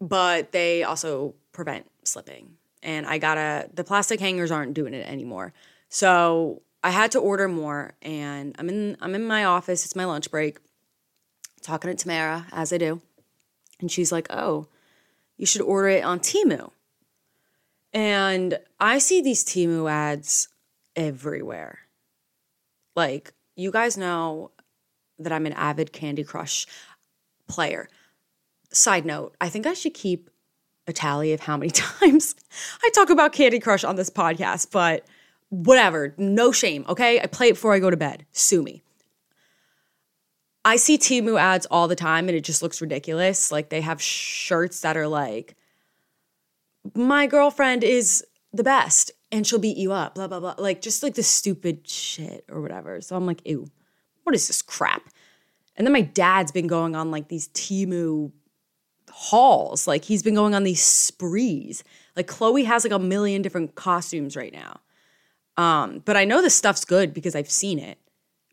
but 0.00 0.52
they 0.52 0.82
also 0.82 1.34
prevent 1.52 1.88
slipping. 2.04 2.54
And 2.82 3.06
I 3.06 3.18
gotta, 3.18 3.68
the 3.72 3.84
plastic 3.84 4.18
hangers 4.18 4.50
aren't 4.50 4.74
doing 4.74 4.94
it 4.94 5.06
anymore. 5.08 5.52
So 5.88 6.62
I 6.82 6.90
had 6.90 7.12
to 7.12 7.20
order 7.20 7.46
more 7.46 7.94
and 8.02 8.56
I'm 8.58 8.68
in, 8.68 8.96
I'm 9.00 9.14
in 9.14 9.24
my 9.24 9.44
office. 9.44 9.84
It's 9.84 9.94
my 9.94 10.04
lunch 10.04 10.30
break, 10.30 10.58
talking 11.60 11.90
to 11.90 11.96
Tamara 11.96 12.46
as 12.50 12.72
I 12.72 12.78
do. 12.78 13.00
And 13.82 13.90
she's 13.90 14.10
like, 14.12 14.28
oh, 14.30 14.68
you 15.36 15.44
should 15.44 15.60
order 15.60 15.88
it 15.88 16.04
on 16.04 16.20
Temu. 16.20 16.70
And 17.92 18.58
I 18.80 18.98
see 18.98 19.20
these 19.20 19.44
Temu 19.44 19.90
ads 19.90 20.48
everywhere. 20.96 21.80
Like, 22.96 23.34
you 23.56 23.70
guys 23.70 23.98
know 23.98 24.52
that 25.18 25.32
I'm 25.32 25.46
an 25.46 25.52
avid 25.52 25.92
Candy 25.92 26.24
Crush 26.24 26.66
player. 27.48 27.88
Side 28.70 29.04
note, 29.04 29.34
I 29.40 29.48
think 29.50 29.66
I 29.66 29.74
should 29.74 29.94
keep 29.94 30.30
a 30.86 30.92
tally 30.92 31.32
of 31.32 31.40
how 31.40 31.56
many 31.56 31.70
times 31.74 32.34
I 32.82 32.90
talk 32.90 33.10
about 33.10 33.32
Candy 33.32 33.60
Crush 33.60 33.84
on 33.84 33.96
this 33.96 34.10
podcast, 34.10 34.70
but 34.70 35.04
whatever, 35.50 36.14
no 36.16 36.50
shame, 36.50 36.84
okay? 36.88 37.20
I 37.20 37.26
play 37.26 37.48
it 37.48 37.54
before 37.54 37.74
I 37.74 37.78
go 37.78 37.90
to 37.90 37.96
bed. 37.96 38.24
Sue 38.32 38.62
me. 38.62 38.82
I 40.64 40.76
see 40.76 40.96
Temu 40.96 41.38
ads 41.40 41.66
all 41.66 41.88
the 41.88 41.96
time 41.96 42.28
and 42.28 42.36
it 42.36 42.44
just 42.44 42.62
looks 42.62 42.80
ridiculous. 42.80 43.50
Like 43.50 43.68
they 43.68 43.80
have 43.80 44.00
shirts 44.00 44.80
that 44.80 44.96
are 44.96 45.08
like, 45.08 45.56
my 46.94 47.26
girlfriend 47.26 47.82
is 47.82 48.24
the 48.52 48.62
best 48.62 49.10
and 49.32 49.46
she'll 49.46 49.58
beat 49.58 49.76
you 49.76 49.92
up, 49.92 50.14
blah, 50.14 50.28
blah, 50.28 50.40
blah. 50.40 50.54
Like 50.58 50.80
just 50.82 51.02
like 51.02 51.14
the 51.14 51.22
stupid 51.22 51.88
shit 51.88 52.44
or 52.48 52.60
whatever. 52.60 53.00
So 53.00 53.16
I'm 53.16 53.26
like, 53.26 53.42
ew, 53.44 53.66
what 54.22 54.34
is 54.34 54.46
this 54.46 54.62
crap? 54.62 55.08
And 55.76 55.86
then 55.86 55.92
my 55.92 56.02
dad's 56.02 56.52
been 56.52 56.66
going 56.66 56.94
on 56.94 57.10
like 57.10 57.28
these 57.28 57.48
Temu 57.48 58.30
hauls. 59.10 59.88
Like 59.88 60.04
he's 60.04 60.22
been 60.22 60.34
going 60.34 60.54
on 60.54 60.62
these 60.62 60.82
sprees. 60.82 61.82
Like 62.14 62.26
Chloe 62.26 62.64
has 62.64 62.84
like 62.84 62.92
a 62.92 62.98
million 62.98 63.42
different 63.42 63.74
costumes 63.74 64.36
right 64.36 64.52
now. 64.52 64.80
Um, 65.56 66.02
but 66.04 66.16
I 66.16 66.24
know 66.24 66.40
this 66.40 66.54
stuff's 66.54 66.84
good 66.84 67.12
because 67.12 67.34
I've 67.34 67.50
seen 67.50 67.78
it. 67.78 67.98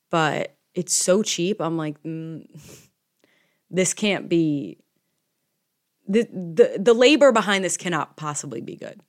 But 0.09 0.55
it's 0.79 0.93
so 0.93 1.21
cheap. 1.21 1.59
I'm 1.59 1.75
like, 1.75 2.01
mm, 2.03 2.47
this 3.69 3.93
can't 3.93 4.29
be. 4.29 4.77
The, 6.07 6.23
the 6.23 6.77
the 6.79 6.93
labor 6.93 7.31
behind 7.31 7.63
this 7.63 7.77
cannot 7.77 8.15
possibly 8.15 8.61
be 8.61 8.75
good. 8.75 9.01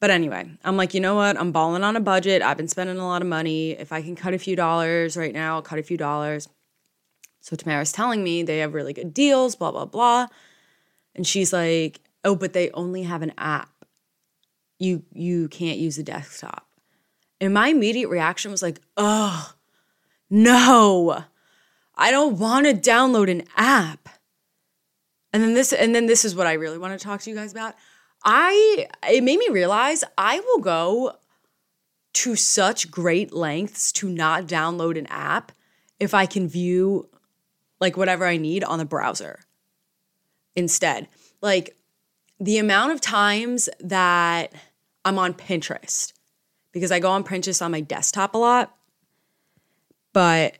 But 0.00 0.10
anyway, 0.10 0.50
I'm 0.64 0.76
like, 0.76 0.94
you 0.94 1.00
know 1.00 1.14
what? 1.14 1.38
I'm 1.38 1.52
balling 1.52 1.84
on 1.84 1.94
a 1.94 2.00
budget. 2.00 2.42
I've 2.42 2.56
been 2.56 2.66
spending 2.66 2.98
a 2.98 3.06
lot 3.06 3.22
of 3.22 3.28
money. 3.28 3.72
If 3.72 3.92
I 3.92 4.02
can 4.02 4.16
cut 4.16 4.34
a 4.34 4.38
few 4.38 4.56
dollars 4.56 5.16
right 5.16 5.32
now, 5.32 5.56
I'll 5.56 5.62
cut 5.62 5.78
a 5.78 5.82
few 5.84 5.96
dollars. 5.96 6.48
So 7.40 7.54
Tamara's 7.54 7.92
telling 7.92 8.24
me 8.24 8.42
they 8.42 8.58
have 8.58 8.74
really 8.74 8.92
good 8.92 9.14
deals, 9.14 9.54
blah, 9.54 9.70
blah, 9.70 9.84
blah. 9.84 10.26
And 11.14 11.24
she's 11.26 11.52
like, 11.52 12.00
oh, 12.24 12.34
but 12.34 12.54
they 12.54 12.70
only 12.72 13.02
have 13.02 13.22
an 13.22 13.32
app. 13.38 13.70
You 14.78 15.04
you 15.12 15.48
can't 15.48 15.78
use 15.78 15.96
the 15.96 16.02
desktop. 16.02 16.66
And 17.40 17.54
my 17.54 17.68
immediate 17.68 18.08
reaction 18.08 18.50
was 18.50 18.62
like, 18.62 18.80
oh, 18.96 19.52
no, 20.34 21.24
I 21.94 22.10
don't 22.10 22.38
want 22.38 22.64
to 22.64 22.72
download 22.72 23.30
an 23.30 23.42
app. 23.54 24.08
And 25.30 25.42
then 25.42 25.52
this, 25.52 25.74
and 25.74 25.94
then 25.94 26.06
this 26.06 26.24
is 26.24 26.34
what 26.34 26.46
I 26.46 26.54
really 26.54 26.78
want 26.78 26.98
to 26.98 27.04
talk 27.04 27.20
to 27.20 27.30
you 27.30 27.36
guys 27.36 27.52
about. 27.52 27.74
I 28.24 28.86
it 29.10 29.22
made 29.22 29.38
me 29.38 29.48
realize 29.50 30.04
I 30.16 30.40
will 30.40 30.60
go 30.60 31.12
to 32.14 32.34
such 32.34 32.90
great 32.90 33.34
lengths 33.34 33.92
to 33.92 34.08
not 34.08 34.46
download 34.46 34.98
an 34.98 35.06
app 35.08 35.52
if 36.00 36.14
I 36.14 36.24
can 36.24 36.48
view 36.48 37.10
like 37.78 37.98
whatever 37.98 38.24
I 38.24 38.38
need 38.38 38.64
on 38.64 38.78
the 38.78 38.86
browser 38.86 39.40
instead. 40.56 41.08
Like 41.42 41.76
the 42.40 42.56
amount 42.56 42.92
of 42.92 43.02
times 43.02 43.68
that 43.80 44.54
I'm 45.04 45.18
on 45.18 45.34
Pinterest 45.34 46.14
because 46.72 46.90
I 46.90 47.00
go 47.00 47.10
on 47.10 47.22
Pinterest 47.22 47.60
on 47.60 47.70
my 47.70 47.82
desktop 47.82 48.34
a 48.34 48.38
lot 48.38 48.74
but 50.12 50.58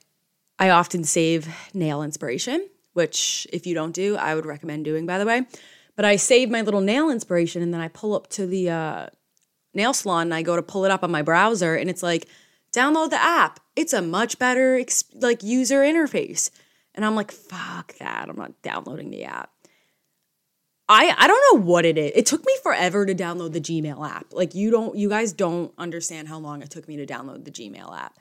I 0.59 0.71
often 0.71 1.05
save 1.05 1.49
nail 1.75 2.03
inspiration, 2.03 2.69
which 2.93 3.47
if 3.53 3.67
you 3.67 3.75
don't 3.75 3.93
do, 3.93 4.17
I 4.17 4.35
would 4.35 4.47
recommend 4.47 4.85
doing, 4.85 5.07
by 5.07 5.19
the 5.19 5.27
way. 5.27 5.47
But 5.97 6.05
I 6.05 6.17
save 6.17 6.51
my 6.51 6.63
little 6.63 6.81
nail 6.81 7.11
inspiration 7.11 7.63
and 7.63 7.73
then 7.73 7.81
I 7.81 7.89
pull 7.89 8.15
up 8.15 8.29
to 8.31 8.47
the 8.47 8.71
uh, 8.71 9.07
nail 9.75 9.93
salon 9.93 10.29
and 10.29 10.35
I 10.35 10.43
go 10.43 10.57
to 10.57 10.63
pull 10.63 10.85
it 10.85 10.91
up 10.91 11.05
on 11.05 11.11
my 11.11 11.23
browser 11.23 11.75
and 11.75 11.91
it's 11.91 12.03
like, 12.03 12.29
download 12.73 13.11
the 13.11 13.23
app. 13.23 13.61
It's 13.77 13.93
a 13.93 14.03
much 14.03 14.39
better 14.39 14.83
like 15.15 15.43
user 15.43 15.81
interface. 15.81 16.51
And 16.95 17.05
I'm 17.05 17.15
like, 17.15 17.31
fuck 17.31 17.95
that. 17.99 18.29
I'm 18.29 18.37
not 18.37 18.61
downloading 18.63 19.11
the 19.11 19.25
app. 19.25 19.51
I 20.89 21.15
I 21.17 21.27
don't 21.27 21.43
know 21.53 21.65
what 21.65 21.85
it 21.85 21.97
is. 21.97 22.13
It 22.15 22.27
took 22.27 22.45
me 22.45 22.55
forever 22.63 23.07
to 23.07 23.15
download 23.15 23.53
the 23.53 23.61
Gmail 23.61 24.07
app. 24.09 24.27
Like 24.33 24.55
you 24.55 24.71
don't 24.71 24.97
you 24.97 25.09
guys 25.09 25.33
don't 25.33 25.73
understand 25.79 26.29
how 26.29 26.39
long 26.39 26.61
it 26.63 26.71
took 26.71 26.89
me 26.89 26.97
to 26.97 27.07
download 27.07 27.45
the 27.45 27.51
Gmail 27.51 27.97
app. 27.97 28.19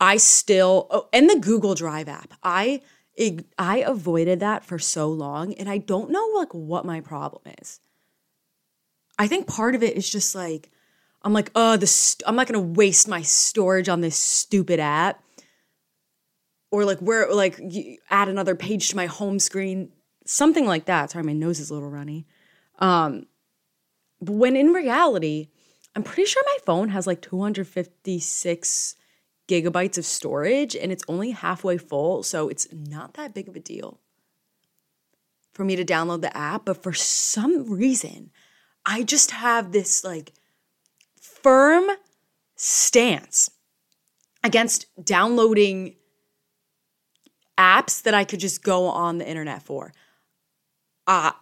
I 0.00 0.16
still 0.16 0.86
oh, 0.90 1.08
and 1.12 1.28
the 1.28 1.38
Google 1.38 1.74
Drive 1.74 2.08
app. 2.08 2.34
I 2.42 2.82
I 3.58 3.78
avoided 3.78 4.40
that 4.40 4.64
for 4.64 4.78
so 4.78 5.08
long 5.08 5.54
and 5.54 5.68
I 5.68 5.78
don't 5.78 6.10
know 6.10 6.30
like 6.34 6.52
what 6.52 6.84
my 6.84 7.00
problem 7.00 7.42
is. 7.60 7.80
I 9.18 9.28
think 9.28 9.46
part 9.46 9.74
of 9.74 9.82
it 9.82 9.96
is 9.96 10.10
just 10.10 10.34
like 10.34 10.70
I'm 11.22 11.32
like, 11.32 11.50
"Oh, 11.54 11.76
the 11.76 11.86
st- 11.86 12.28
I'm 12.28 12.36
not 12.36 12.48
going 12.48 12.60
to 12.60 12.78
waste 12.78 13.08
my 13.08 13.22
storage 13.22 13.88
on 13.88 14.00
this 14.02 14.16
stupid 14.16 14.78
app." 14.78 15.22
Or 16.70 16.84
like 16.84 16.98
where 16.98 17.32
like 17.32 17.60
add 18.10 18.28
another 18.28 18.56
page 18.56 18.88
to 18.88 18.96
my 18.96 19.06
home 19.06 19.38
screen, 19.38 19.92
something 20.26 20.66
like 20.66 20.86
that. 20.86 21.12
Sorry, 21.12 21.24
my 21.24 21.32
nose 21.32 21.60
is 21.60 21.70
a 21.70 21.74
little 21.74 21.90
runny. 21.90 22.26
Um 22.78 23.26
when 24.20 24.56
in 24.56 24.72
reality, 24.72 25.48
I'm 25.94 26.02
pretty 26.02 26.26
sure 26.26 26.42
my 26.46 26.58
phone 26.64 26.88
has 26.88 27.06
like 27.06 27.22
256 27.22 28.96
gigabytes 29.48 29.98
of 29.98 30.04
storage 30.04 30.74
and 30.74 30.90
it's 30.90 31.04
only 31.08 31.30
halfway 31.32 31.78
full. 31.78 32.22
So 32.22 32.48
it's 32.48 32.68
not 32.72 33.14
that 33.14 33.34
big 33.34 33.48
of 33.48 33.56
a 33.56 33.60
deal 33.60 34.00
for 35.52 35.64
me 35.64 35.76
to 35.76 35.84
download 35.84 36.20
the 36.20 36.36
app. 36.36 36.64
But 36.64 36.82
for 36.82 36.92
some 36.92 37.70
reason, 37.70 38.30
I 38.84 39.02
just 39.02 39.30
have 39.30 39.72
this 39.72 40.04
like 40.04 40.32
firm 41.20 41.88
stance 42.56 43.50
against 44.42 44.86
downloading 45.02 45.96
apps 47.58 48.02
that 48.02 48.14
I 48.14 48.24
could 48.24 48.40
just 48.40 48.62
go 48.62 48.86
on 48.86 49.18
the 49.18 49.28
internet 49.28 49.62
for. 49.62 49.92
Uh, 51.06 51.32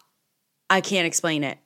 I 0.68 0.80
can't 0.80 1.06
explain 1.06 1.44
it. 1.44 1.58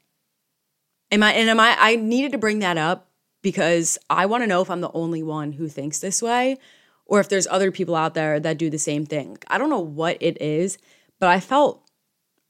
Am 1.10 1.22
I 1.22 1.32
and 1.32 1.48
am 1.48 1.60
I 1.60 1.76
I 1.78 1.96
needed 1.96 2.32
to 2.32 2.38
bring 2.38 2.60
that 2.60 2.76
up 2.76 3.05
because 3.46 3.96
I 4.10 4.26
want 4.26 4.42
to 4.42 4.48
know 4.48 4.60
if 4.60 4.68
I'm 4.68 4.80
the 4.80 4.90
only 4.90 5.22
one 5.22 5.52
who 5.52 5.68
thinks 5.68 6.00
this 6.00 6.20
way 6.20 6.58
or 7.04 7.20
if 7.20 7.28
there's 7.28 7.46
other 7.46 7.70
people 7.70 7.94
out 7.94 8.14
there 8.14 8.40
that 8.40 8.58
do 8.58 8.70
the 8.70 8.76
same 8.76 9.06
thing. 9.06 9.38
I 9.46 9.56
don't 9.56 9.70
know 9.70 9.78
what 9.78 10.16
it 10.20 10.42
is, 10.42 10.78
but 11.20 11.28
I 11.28 11.38
felt 11.38 11.88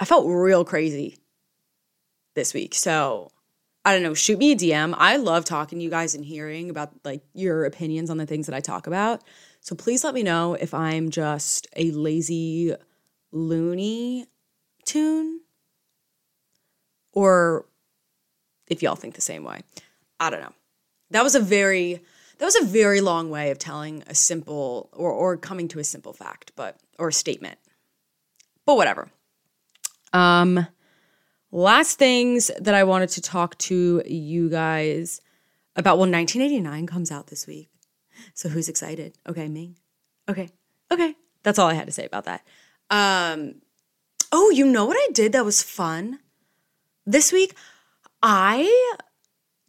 I 0.01 0.07
felt 0.07 0.27
real 0.27 0.65
crazy 0.65 1.19
this 2.35 2.55
week. 2.55 2.75
So, 2.75 3.31
I 3.85 3.93
don't 3.93 4.05
know, 4.05 4.15
shoot 4.15 4.39
me 4.39 4.53
a 4.53 4.57
DM. 4.57 4.95
I 4.97 5.19
love 5.19 5.45
talking 5.45 5.81
to 5.81 5.85
you 5.85 5.91
guys 5.91 6.15
and 6.15 6.25
hearing 6.25 6.71
about 6.71 6.93
like 7.05 7.21
your 7.35 7.67
opinions 7.67 8.09
on 8.09 8.17
the 8.17 8.25
things 8.25 8.47
that 8.47 8.57
I 8.57 8.61
talk 8.61 8.87
about. 8.87 9.23
So 9.61 9.77
please 9.77 10.03
let 10.03 10.15
me 10.15 10.23
know 10.23 10.55
if 10.55 10.73
I'm 10.73 11.11
just 11.11 11.67
a 11.77 11.91
lazy 11.91 12.75
loony 13.33 14.29
tune 14.87 15.41
or 17.13 17.67
if 18.67 18.83
y'all 18.83 18.95
think 18.95 19.15
the 19.15 19.21
same 19.21 19.45
way. 19.45 19.61
I 20.19 20.31
don't 20.31 20.41
know. 20.41 20.55
That 21.11 21.23
was 21.23 21.35
a 21.35 21.41
very 21.41 22.03
that 22.39 22.45
was 22.45 22.57
a 22.57 22.65
very 22.65 23.01
long 23.01 23.31
way 23.31 23.51
of 23.51 23.59
telling 23.59 24.03
a 24.07 24.15
simple 24.15 24.91
or 24.93 25.11
or 25.11 25.37
coming 25.37 25.69
to 25.69 25.79
a 25.79 25.85
simple 25.85 26.13
fact, 26.13 26.53
but 26.57 26.79
or 26.99 27.11
statement. 27.11 27.59
But 28.65 28.77
whatever. 28.77 29.09
Um 30.13 30.67
last 31.51 31.99
things 31.99 32.51
that 32.61 32.75
I 32.75 32.85
wanted 32.85 33.11
to 33.11 33.23
talk 33.23 33.57
to 33.59 34.03
you 34.07 34.51
guys 34.51 35.21
about 35.75 35.99
well 35.99 36.11
1989 36.11 36.87
comes 36.87 37.11
out 37.11 37.29
this 37.29 37.47
week. 37.47 37.69
So 38.35 38.49
who's 38.49 38.69
excited? 38.69 39.15
Okay, 39.29 39.49
me. 39.49 39.77
Okay. 40.29 40.51
Okay. 40.91 41.15
That's 41.43 41.59
all 41.59 41.69
I 41.69 41.75
had 41.75 41.87
to 41.87 41.93
say 41.93 42.05
about 42.05 42.25
that. 42.25 42.43
Um 42.91 43.57
oh, 44.33 44.51
you 44.51 44.67
know 44.67 44.85
what 44.85 44.97
I 44.97 45.13
did 45.13 45.33
that 45.33 45.45
was 45.45 45.63
fun? 45.63 46.19
This 47.07 47.33
week 47.33 47.55
I 48.23 48.97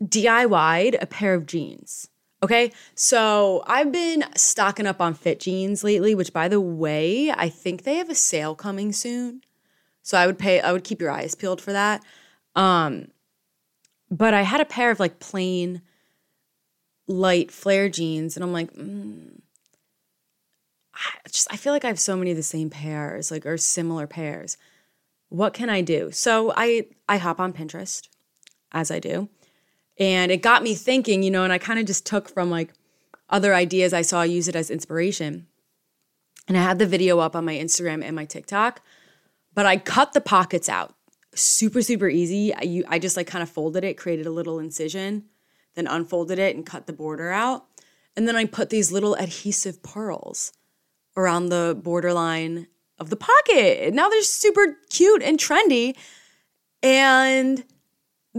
DIY'd 0.04 0.98
a 1.01 1.06
pair 1.06 1.34
of 1.34 1.46
jeans. 1.46 2.10
Okay, 2.44 2.72
so 2.94 3.63
I've 3.66 3.92
been 3.92 4.24
stocking 4.36 4.86
up 4.86 5.01
on 5.01 5.16
fit 5.16 5.39
jeans 5.39 5.84
lately, 5.84 6.13
which 6.13 6.34
by 6.34 6.48
the 6.48 6.62
way, 6.62 7.32
I 7.32 7.50
think 7.50 7.84
they 7.84 7.96
have 7.96 8.10
a 8.10 8.16
sale 8.16 8.54
coming 8.54 8.92
soon. 8.92 9.42
So 10.04 10.18
I 10.18 10.27
would 10.27 10.38
pay, 10.38 10.62
I 10.62 10.72
would 10.72 10.84
keep 10.84 11.01
your 11.01 11.10
eyes 11.10 11.34
peeled 11.34 11.60
for 11.60 11.74
that. 11.74 12.04
Um, 12.56 13.08
but 14.12 14.34
I 14.34 14.44
had 14.44 14.62
a 14.62 14.66
pair 14.66 14.92
of 14.92 15.00
like 15.00 15.20
plain 15.20 15.82
light 17.08 17.51
flare 17.51 17.89
jeans, 17.89 18.38
and 18.38 18.44
I'm 18.44 18.54
like, 18.54 18.74
mm, 18.74 19.39
I 20.94 21.30
just 21.30 21.48
I 21.51 21.58
feel 21.58 21.74
like 21.74 21.86
I 21.86 21.89
have 21.89 22.00
so 22.00 22.16
many 22.16 22.32
of 22.32 22.38
the 22.38 22.44
same 22.44 22.70
pairs, 22.70 23.32
like 23.32 23.46
or 23.46 23.58
similar 23.58 24.08
pairs. 24.08 24.58
What 25.30 25.54
can 25.54 25.70
I 25.70 25.82
do? 25.82 26.12
So 26.12 26.54
I 26.56 26.88
I 27.10 27.18
hop 27.18 27.39
on 27.39 27.54
Pinterest, 27.54 28.08
as 28.72 28.92
I 28.92 29.00
do, 29.00 29.30
and 30.00 30.32
it 30.32 30.42
got 30.42 30.63
me 30.63 30.75
thinking, 30.75 31.24
you 31.24 31.32
know, 31.32 31.44
and 31.44 31.54
I 31.54 31.58
kind 31.58 31.80
of 31.80 31.86
just 31.86 32.06
took 32.06 32.30
from 32.30 32.50
like 32.50 32.74
other 33.30 33.54
ideas 33.54 33.94
I 33.94 34.04
saw, 34.04 34.22
use 34.22 34.48
it 34.48 34.56
as 34.56 34.70
inspiration. 34.70 35.48
And 36.48 36.58
I 36.58 36.62
had 36.62 36.80
the 36.80 36.86
video 36.86 37.20
up 37.20 37.36
on 37.36 37.46
my 37.46 37.56
Instagram 37.56 38.04
and 38.04 38.16
my 38.16 38.25
TikTok, 38.25 38.82
but 39.54 39.66
I 39.66 39.77
cut 39.77 40.13
the 40.13 40.22
pockets 40.22 40.70
out. 40.70 40.96
Super, 41.36 41.82
super 41.82 42.08
easy. 42.08 42.54
I, 42.54 42.84
I 42.88 43.00
just 43.00 43.18
like 43.18 43.27
kind 43.27 43.44
of 43.44 43.50
folded 43.50 43.84
it, 43.84 43.98
created 43.98 44.25
a 44.25 44.32
little 44.32 44.60
incision. 44.60 45.25
then 45.75 45.88
unfolded 45.88 46.39
it 46.39 46.56
and 46.56 46.66
cut 46.66 46.88
the 46.88 46.94
border 46.94 47.32
out. 47.32 47.66
And 48.16 48.27
then 48.27 48.36
I 48.36 48.46
put 48.46 48.70
these 48.70 48.92
little 48.92 49.13
adhesive 49.16 49.84
pearls 49.84 50.54
around 51.16 51.50
the 51.50 51.80
borderline 51.82 52.68
of 52.98 53.10
the 53.10 53.16
pocket. 53.16 53.94
Now 53.94 54.10
they're 54.10 54.24
super 54.24 54.77
cute 54.89 55.22
and 55.22 55.38
trendy. 55.38 55.96
And 56.82 57.63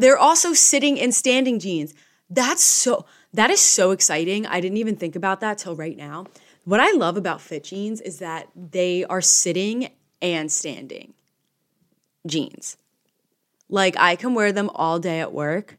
they're 0.00 0.18
also 0.18 0.52
sitting 0.52 1.00
and 1.00 1.14
standing 1.14 1.58
jeans. 1.58 1.94
That's 2.30 2.62
so 2.62 3.06
that 3.32 3.50
is 3.50 3.60
so 3.60 3.90
exciting. 3.90 4.46
I 4.46 4.60
didn't 4.60 4.78
even 4.78 4.96
think 4.96 5.16
about 5.16 5.40
that 5.40 5.58
till 5.58 5.76
right 5.76 5.96
now. 5.96 6.26
What 6.64 6.80
I 6.80 6.92
love 6.92 7.16
about 7.16 7.40
fit 7.40 7.64
jeans 7.64 8.00
is 8.00 8.18
that 8.18 8.48
they 8.54 9.04
are 9.04 9.20
sitting 9.20 9.90
and 10.20 10.50
standing 10.50 11.14
jeans. 12.26 12.76
Like 13.68 13.96
I 13.98 14.16
can 14.16 14.34
wear 14.34 14.52
them 14.52 14.70
all 14.74 14.98
day 14.98 15.20
at 15.20 15.32
work 15.32 15.78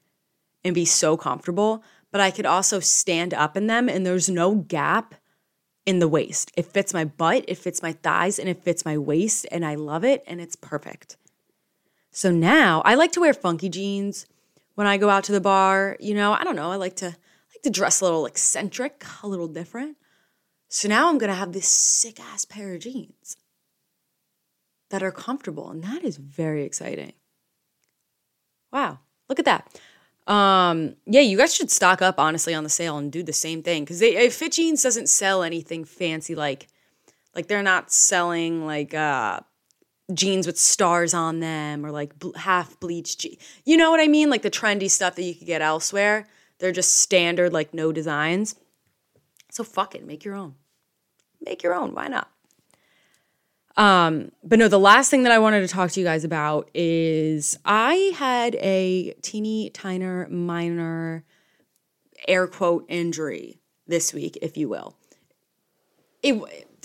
and 0.63 0.75
be 0.75 0.85
so 0.85 1.15
comfortable, 1.15 1.83
but 2.11 2.21
I 2.21 2.31
could 2.31 2.45
also 2.45 2.79
stand 2.79 3.33
up 3.33 3.55
in 3.55 3.67
them 3.67 3.87
and 3.87 4.05
there's 4.05 4.29
no 4.29 4.55
gap 4.55 5.15
in 5.85 5.99
the 5.99 6.07
waist. 6.07 6.51
It 6.55 6.65
fits 6.65 6.93
my 6.93 7.05
butt, 7.05 7.45
it 7.47 7.57
fits 7.57 7.81
my 7.81 7.93
thighs, 7.93 8.37
and 8.37 8.47
it 8.47 8.63
fits 8.63 8.85
my 8.85 8.97
waist, 8.97 9.47
and 9.51 9.65
I 9.65 9.75
love 9.75 10.03
it 10.03 10.23
and 10.27 10.39
it's 10.41 10.55
perfect. 10.55 11.17
So 12.11 12.31
now 12.31 12.81
I 12.85 12.95
like 12.95 13.11
to 13.13 13.21
wear 13.21 13.33
funky 13.33 13.69
jeans 13.69 14.25
when 14.75 14.87
I 14.87 14.97
go 14.97 15.09
out 15.09 15.23
to 15.25 15.31
the 15.31 15.41
bar. 15.41 15.97
You 15.99 16.13
know, 16.13 16.33
I 16.33 16.43
don't 16.43 16.55
know, 16.55 16.71
I 16.71 16.75
like 16.75 16.95
to 16.97 17.05
like 17.05 17.63
to 17.63 17.69
dress 17.69 18.01
a 18.01 18.05
little 18.05 18.25
eccentric, 18.25 19.03
a 19.23 19.27
little 19.27 19.47
different. 19.47 19.97
So 20.67 20.87
now 20.87 21.09
I'm 21.09 21.17
gonna 21.17 21.35
have 21.35 21.53
this 21.53 21.67
sick 21.67 22.19
ass 22.19 22.45
pair 22.45 22.73
of 22.73 22.81
jeans 22.81 23.37
that 24.89 25.03
are 25.03 25.11
comfortable, 25.11 25.69
and 25.69 25.83
that 25.83 26.03
is 26.03 26.17
very 26.17 26.63
exciting. 26.63 27.13
Wow, 28.71 28.99
look 29.27 29.39
at 29.39 29.45
that. 29.45 29.79
Um, 30.27 30.95
yeah, 31.07 31.21
you 31.21 31.37
guys 31.37 31.55
should 31.55 31.71
stock 31.71 32.03
up 32.03 32.19
honestly 32.19 32.53
on 32.53 32.63
the 32.63 32.69
sale 32.69 32.97
and 32.97 33.11
do 33.11 33.23
the 33.23 33.33
same 33.33 33.63
thing 33.63 33.83
because 33.83 33.99
Fit 33.99 34.51
Jeans 34.51 34.83
doesn't 34.83 35.09
sell 35.09 35.41
anything 35.41 35.85
fancy 35.85 36.35
like 36.35 36.67
like 37.35 37.47
they're 37.47 37.63
not 37.63 37.91
selling 37.91 38.65
like 38.65 38.93
uh 38.93 39.39
jeans 40.13 40.47
with 40.47 40.57
stars 40.57 41.13
on 41.13 41.39
them 41.39 41.85
or 41.85 41.91
like 41.91 42.17
bl- 42.17 42.35
half 42.35 42.79
bleached. 42.79 43.19
Je- 43.19 43.37
you 43.65 43.77
know 43.77 43.91
what 43.91 43.99
I 43.99 44.07
mean? 44.07 44.29
Like 44.29 44.41
the 44.41 44.51
trendy 44.51 44.89
stuff 44.89 45.15
that 45.15 45.23
you 45.23 45.35
could 45.35 45.47
get 45.47 45.61
elsewhere. 45.61 46.27
They're 46.59 46.71
just 46.71 46.97
standard, 46.97 47.53
like 47.53 47.73
no 47.73 47.91
designs. 47.91 48.55
So 49.51 49.63
fuck 49.63 49.95
it, 49.95 50.05
make 50.05 50.25
your 50.25 50.35
own. 50.35 50.55
Make 51.41 51.63
your 51.63 51.73
own. 51.73 51.93
Why 51.93 52.07
not? 52.07 52.29
Um, 53.77 54.31
but 54.43 54.59
no, 54.59 54.67
the 54.67 54.79
last 54.79 55.09
thing 55.09 55.23
that 55.23 55.31
I 55.31 55.39
wanted 55.39 55.61
to 55.61 55.67
talk 55.67 55.91
to 55.91 55.99
you 55.99 56.05
guys 56.05 56.25
about 56.25 56.69
is 56.73 57.57
I 57.63 58.11
had 58.15 58.55
a 58.55 59.13
teeny 59.21 59.69
tiner 59.69 60.27
minor 60.29 61.23
air 62.27 62.45
quote 62.45 62.85
injury 62.89 63.61
this 63.87 64.13
week, 64.13 64.37
if 64.41 64.57
you 64.57 64.67
will. 64.67 64.95
It 66.21 66.35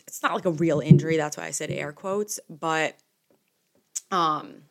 it's 0.07 0.23
not 0.23 0.35
like 0.35 0.45
a 0.45 0.51
real 0.51 0.79
injury, 0.79 1.17
that's 1.17 1.37
why 1.37 1.47
I 1.47 1.51
said 1.51 1.73
air 1.73 1.93
quotes, 1.93 2.39
but 2.49 2.95
um 4.15 4.63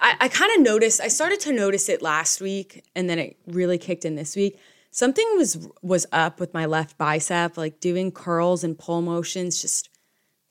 I, 0.00 0.16
I 0.20 0.28
kind 0.28 0.52
of 0.56 0.62
noticed 0.62 1.00
I 1.00 1.08
started 1.08 1.40
to 1.40 1.52
notice 1.52 1.88
it 1.88 2.02
last 2.02 2.40
week 2.40 2.84
and 2.94 3.08
then 3.08 3.18
it 3.18 3.36
really 3.46 3.78
kicked 3.78 4.04
in 4.04 4.14
this 4.14 4.36
week. 4.36 4.58
Something 4.90 5.26
was 5.36 5.68
was 5.82 6.06
up 6.12 6.40
with 6.40 6.54
my 6.54 6.66
left 6.66 6.96
bicep, 6.98 7.56
like 7.56 7.80
doing 7.80 8.12
curls 8.12 8.64
and 8.64 8.78
pull 8.78 9.02
motions 9.02 9.60
just 9.60 9.90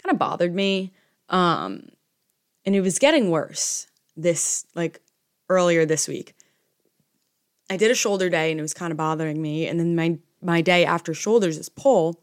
kind 0.02 0.14
of 0.14 0.20
bothered 0.20 0.54
me. 0.54 0.94
Um, 1.30 1.90
and 2.66 2.76
it 2.76 2.82
was 2.82 3.00
getting 3.00 3.30
worse 3.30 3.88
this, 4.16 4.66
like 4.76 5.02
earlier 5.50 5.86
this 5.86 6.08
week. 6.08 6.36
I 7.70 7.78
did 7.78 7.92
a 7.92 7.96
shoulder 7.96 8.30
day 8.30 8.52
and 8.52 8.60
it 8.60 8.64
was 8.64 8.74
kind 8.74 8.92
of 8.92 8.98
bothering 8.98 9.42
me. 9.42 9.68
And 9.68 9.80
then 9.80 9.96
my, 9.96 10.18
my 10.42 10.62
day 10.62 10.86
after 10.86 11.14
shoulders 11.14 11.58
is 11.58 11.70
pull. 11.70 12.22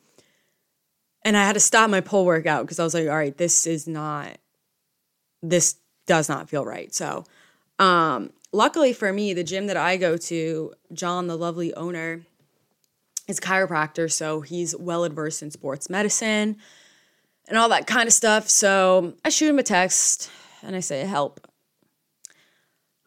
And 1.25 1.37
I 1.37 1.45
had 1.45 1.55
to 1.55 1.61
stop 1.61 1.91
my 1.91 2.01
pull 2.01 2.25
workout 2.25 2.65
because 2.65 2.81
I 2.81 2.85
was 2.85 2.95
like, 2.95 3.09
all 3.09 3.17
right, 3.17 3.37
this 3.37 3.67
is 3.67 3.87
not, 3.87 4.39
this 5.43 5.77
does 6.07 6.29
not 6.29 6.49
feel 6.49 6.65
right. 6.65 6.95
So, 6.95 7.25
um, 7.79 8.33
luckily 8.53 8.93
for 8.93 9.13
me, 9.13 9.35
the 9.35 9.45
gym 9.45 9.67
that 9.67 9.77
I 9.77 9.97
go 9.97 10.17
to, 10.17 10.73
John, 10.93 11.27
the 11.27 11.37
lovely 11.37 11.75
owner, 11.75 12.23
is 13.29 13.41
chiropractor. 13.41 14.11
So 14.11 14.41
he's 14.41 14.77
well 14.77 15.05
adversed 15.05 15.43
in 15.43 15.51
sports 15.51 15.89
medicine 15.89 16.57
and 17.49 17.59
all 17.59 17.69
that 17.71 17.87
kind 17.87 18.07
of 18.07 18.13
stuff. 18.13 18.49
So 18.49 19.15
I 19.25 19.31
shoot 19.31 19.49
him 19.49 19.59
a 19.59 19.63
text 19.63 20.31
and 20.63 20.77
I 20.77 20.81
say, 20.81 21.01
Help. 21.05 21.41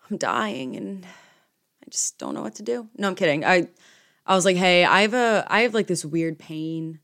I'm 0.09 0.17
dying 0.17 0.75
and 0.75 1.05
I 1.05 1.89
just 1.89 2.17
don't 2.17 2.35
know 2.35 2.43
what 2.43 2.55
to 2.55 2.63
do. 2.63 2.87
No, 2.97 3.07
I'm 3.07 3.15
kidding. 3.15 3.43
I 3.43 3.69
I 4.25 4.35
was 4.35 4.45
like, 4.45 4.57
hey, 4.57 4.83
I 4.83 5.01
have 5.01 5.13
a 5.13 5.45
I 5.47 5.61
have 5.61 5.73
like 5.73 5.87
this 5.87 6.05
weird 6.05 6.37
pain 6.37 6.99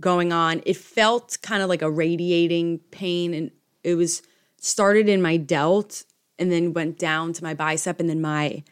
going 0.00 0.32
on. 0.32 0.62
It 0.66 0.76
felt 0.76 1.38
kind 1.42 1.62
of 1.62 1.68
like 1.68 1.82
a 1.82 1.90
radiating 1.90 2.80
pain 2.90 3.34
and 3.34 3.50
it 3.82 3.94
was 3.94 4.22
started 4.64 5.08
in 5.08 5.20
my 5.20 5.36
delt 5.36 6.04
and 6.38 6.50
then 6.50 6.72
went 6.72 6.98
down 6.98 7.32
to 7.34 7.44
my 7.44 7.52
bicep 7.52 8.00
and 8.00 8.08
then 8.08 8.20
my 8.20 8.62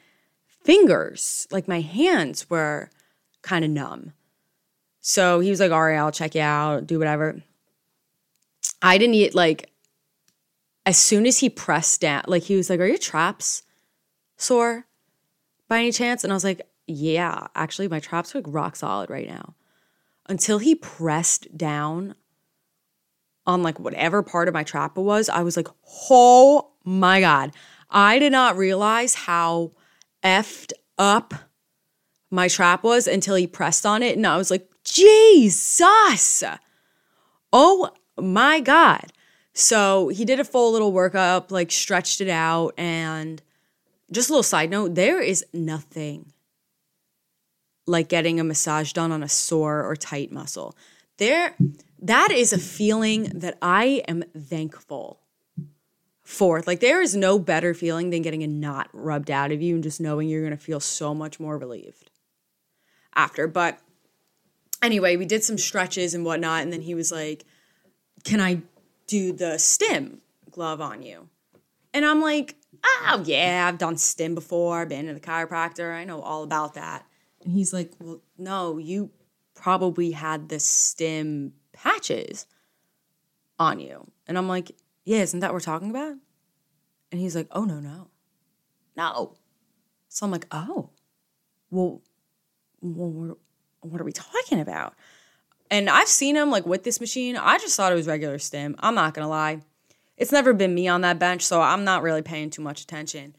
fingers, 0.49 1.47
like 1.51 1.69
my 1.69 1.81
hands 1.81 2.49
were 2.49 2.89
kind 3.43 3.65
of 3.65 3.71
numb. 3.71 4.13
So 5.01 5.41
he 5.41 5.51
was 5.51 5.61
like, 5.61 5.71
all 5.71 5.83
right, 5.83 5.97
I'll 5.97 6.13
check 6.13 6.35
you 6.35 6.41
out, 6.41 6.87
do 6.87 6.99
whatever. 6.99 7.43
I 8.81 8.97
didn't 8.97 9.15
eat 9.15 9.35
like 9.35 9.69
as 10.87 10.99
soon 10.99 11.27
as 11.27 11.39
he 11.39 11.51
pressed 11.51 12.01
down, 12.01 12.25
like 12.27 12.45
he 12.45 12.57
was 12.57 12.71
like, 12.71 12.81
Are 12.81 12.87
your 12.87 12.99
traps 12.99 13.63
sore 14.37 14.87
by 15.69 15.79
any 15.79 15.93
chance? 15.93 16.25
And 16.25 16.33
I 16.33 16.37
was 16.37 16.45
like, 16.45 16.63
Yeah, 16.87 17.49
actually, 17.55 17.89
my 17.89 18.01
traps 18.01 18.35
are 18.35 18.39
like 18.39 18.47
rock 18.49 18.77
solid 18.77 19.11
right 19.11 19.29
now. 19.29 19.55
Until 20.27 20.59
he 20.59 20.75
pressed 20.75 21.57
down 21.57 22.15
on 23.47 23.63
like 23.63 23.79
whatever 23.79 24.23
part 24.23 24.49
of 24.49 24.55
my 24.55 24.63
trap 24.63 24.97
it 24.97 25.03
was, 25.03 25.29
I 25.29 25.43
was 25.43 25.57
like, 25.57 25.69
Oh 26.11 26.71
my 26.85 27.21
God. 27.21 27.53
I 27.91 28.19
did 28.19 28.33
not 28.33 28.57
realize 28.57 29.15
how 29.15 29.73
effed 30.23 30.73
up 30.99 31.35
my 32.31 32.49
trap 32.49 32.83
was 32.83 33.07
until 33.07 33.35
he 33.35 33.47
pressed 33.47 33.85
on 33.85 34.03
it. 34.03 34.17
And 34.17 34.27
I 34.27 34.37
was 34.37 34.51
like, 34.51 34.69
Jesus. 34.85 36.43
Oh 37.53 37.91
my 38.17 38.61
God. 38.61 39.13
So 39.53 40.09
he 40.09 40.25
did 40.25 40.41
a 40.41 40.45
full 40.45 40.73
little 40.73 40.93
workup, 40.93 41.51
like 41.51 41.71
stretched 41.71 42.21
it 42.21 42.31
out. 42.31 42.73
And 42.79 43.43
just 44.11 44.31
a 44.31 44.33
little 44.33 44.43
side 44.43 44.71
note 44.71 44.95
there 44.95 45.21
is 45.21 45.45
nothing 45.53 46.33
like 47.87 48.09
getting 48.09 48.41
a 48.41 48.45
massage 48.45 48.93
done 48.93 49.13
on 49.13 49.23
a 49.23 49.29
sore 49.29 49.85
or 49.85 49.97
tight 49.97 50.33
muscle. 50.33 50.77
There, 51.19 51.55
that 52.03 52.31
is 52.31 52.53
a 52.53 52.59
feeling 52.59 53.25
that 53.35 53.57
I 53.63 54.03
am 54.09 54.25
thankful 54.37 55.21
for. 56.23 56.63
Like, 56.67 56.81
there 56.81 57.01
is 57.01 57.15
no 57.15 57.39
better 57.39 57.75
feeling 57.75 58.11
than 58.11 58.23
getting 58.23 58.43
a 58.43 58.49
knot 58.49 58.89
rubbed 58.93 59.31
out 59.31 59.53
of 59.53 59.63
you 59.63 59.75
and 59.75 59.83
just 59.83 60.01
knowing 60.01 60.29
you're 60.29 60.43
going 60.43 60.51
to 60.51 60.57
feel 60.57 60.81
so 60.81 61.15
much 61.15 61.39
more 61.39 61.57
relieved 61.57 62.11
after. 63.15 63.47
But 63.47 63.79
anyway, 64.83 65.17
we 65.17 65.27
did 65.27 65.45
some 65.45 65.59
stretches 65.59 66.13
and 66.15 66.25
whatnot. 66.25 66.63
And 66.63 66.73
then 66.73 66.83
he 66.83 66.95
was 66.95 67.13
like, 67.13 67.45
can 68.25 68.41
I 68.41 68.63
do 69.07 69.33
the 69.33 69.59
stim 69.59 70.21
glove 70.51 70.81
on 70.81 71.03
you? 71.03 71.29
And 71.95 72.05
I'm 72.05 72.21
like, 72.21 72.57
oh, 72.85 73.23
yeah, 73.25 73.67
I've 73.69 73.79
done 73.79 73.97
stim 73.97 74.35
before. 74.35 74.87
Been 74.87 75.07
to 75.07 75.15
the 75.15 75.21
chiropractor. 75.21 75.95
I 75.95 76.05
know 76.05 76.21
all 76.21 76.43
about 76.43 76.75
that. 76.75 77.07
And 77.45 77.53
he's 77.53 77.73
like, 77.73 77.93
well, 78.01 78.23
no, 78.39 78.79
you 78.79 79.11
probably 79.55 80.13
had 80.13 80.49
the 80.49 80.59
stim 80.59 81.53
patches 81.73 82.47
on 83.59 83.81
you. 83.81 84.11
And 84.27 84.39
I'm 84.39 84.49
like, 84.49 84.73
yeah, 85.05 85.21
isn't 85.21 85.41
that 85.41 85.49
what 85.49 85.55
we're 85.55 85.61
talking 85.61 85.91
about? 85.91 86.17
And 87.11 87.21
he's 87.21 87.37
like, 87.37 87.49
oh, 87.51 87.65
no, 87.65 87.81
no, 87.81 88.09
no. 88.97 89.35
So 90.09 90.27
I'm 90.27 90.33
like, 90.33 90.47
oh, 90.51 90.91
well, 91.71 92.03
well 92.81 93.37
what 93.81 94.01
are 94.01 94.05
we 94.05 94.13
talking 94.13 94.61
about? 94.61 94.95
And 95.71 95.89
I've 95.89 96.09
seen 96.09 96.37
him 96.37 96.51
like 96.51 96.67
with 96.67 96.85
this 96.85 97.01
machine. 97.01 97.37
I 97.37 97.59
just 97.59 97.77
thought 97.77 97.93
it 97.93 97.97
was 97.97 98.07
regular 98.07 98.39
stim. 98.39 98.77
I'm 98.79 98.95
not 98.95 99.15
gonna 99.15 99.29
lie. 99.29 99.61
It's 100.19 100.33
never 100.33 100.53
been 100.53 100.75
me 100.75 100.87
on 100.87 101.01
that 101.01 101.19
bench, 101.19 101.43
so 101.43 101.63
I'm 101.63 101.85
not 101.85 102.03
really 102.03 102.23
paying 102.23 102.51
too 102.51 102.63
much 102.63 102.83
attention. 102.83 103.35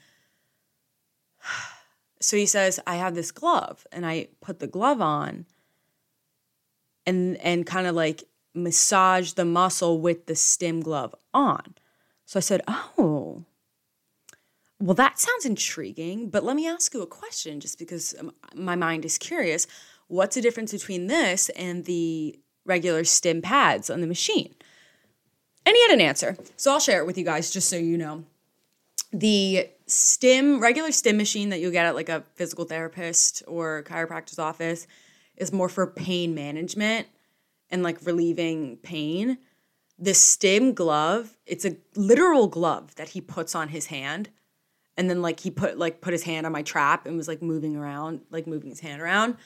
So 2.20 2.38
he 2.38 2.46
says, 2.46 2.80
I 2.88 2.96
have 2.96 3.16
this 3.16 3.32
glove, 3.32 3.86
and 3.92 4.06
I 4.06 4.30
put 4.40 4.60
the 4.60 4.68
glove 4.68 5.02
on 5.02 5.46
and 7.06 7.38
and 7.38 7.66
kind 7.66 7.88
of 7.88 7.96
like 7.96 8.24
massage 8.54 9.34
the 9.34 9.46
muscle 9.46 10.00
with 10.00 10.26
the 10.26 10.36
stim 10.36 10.82
glove 10.82 11.16
on. 11.34 11.76
So 12.26 12.38
I 12.38 12.42
said, 12.42 12.62
Oh, 12.68 13.46
well, 14.80 14.96
that 14.96 15.20
sounds 15.20 15.46
intriguing, 15.46 16.30
but 16.30 16.44
let 16.44 16.56
me 16.56 16.68
ask 16.68 16.94
you 16.94 17.02
a 17.02 17.08
question 17.08 17.60
just 17.60 17.80
because 17.80 18.14
um, 18.20 18.34
my 18.54 18.76
mind 18.76 19.06
is 19.06 19.18
curious 19.18 19.66
what's 20.08 20.36
the 20.36 20.42
difference 20.42 20.72
between 20.72 21.08
this 21.08 21.50
and 21.50 21.86
the 21.86 22.38
regular 22.66 23.04
stim 23.04 23.42
pads 23.42 23.90
on 23.90 24.02
the 24.02 24.08
machine? 24.08 24.54
And 25.66 25.76
he 25.76 25.82
had 25.84 25.92
an 25.92 26.02
answer. 26.02 26.36
So 26.58 26.72
I'll 26.72 26.80
share 26.80 27.00
it 27.00 27.06
with 27.06 27.18
you 27.18 27.24
guys 27.24 27.50
just 27.50 27.70
so 27.70 27.78
you 27.78 27.98
know. 27.98 28.26
The 29.14 29.70
stim, 29.88 30.60
regular 30.60 30.92
stim 30.92 31.18
machine 31.18 31.50
that 31.50 31.60
you'll 31.62 31.72
get 31.72 31.86
at 31.86 31.96
like 31.96 32.10
a 32.10 32.24
physical 32.36 32.66
therapist 32.66 33.42
or 33.48 33.84
chiropractor's 33.84 34.40
office 34.40 34.86
is 35.38 35.52
more 35.52 35.70
for 35.70 35.88
pain 35.88 36.34
management 36.36 37.08
and 37.70 37.84
like 37.84 38.06
relieving 38.06 38.78
pain. 38.78 39.38
The 40.00 40.14
stim 40.14 40.74
glove, 40.74 41.38
it's 41.46 41.66
a 41.66 41.78
literal 41.96 42.48
glove 42.48 42.96
that 42.96 43.10
he 43.10 43.22
puts 43.22 43.56
on 43.56 43.70
his 43.70 43.88
hand. 43.88 44.30
And 44.96 45.10
then 45.10 45.22
like 45.22 45.40
he 45.40 45.50
put 45.50 45.78
like 45.78 46.02
put 46.02 46.14
his 46.14 46.24
hand 46.24 46.46
on 46.46 46.52
my 46.52 46.62
trap 46.62 47.08
and 47.08 47.18
was 47.18 47.28
like 47.28 47.42
moving 47.42 47.76
around, 47.76 48.22
like 48.30 48.46
moving 48.46 48.70
his 48.70 48.80
hand 48.80 49.02
around. 49.02 49.38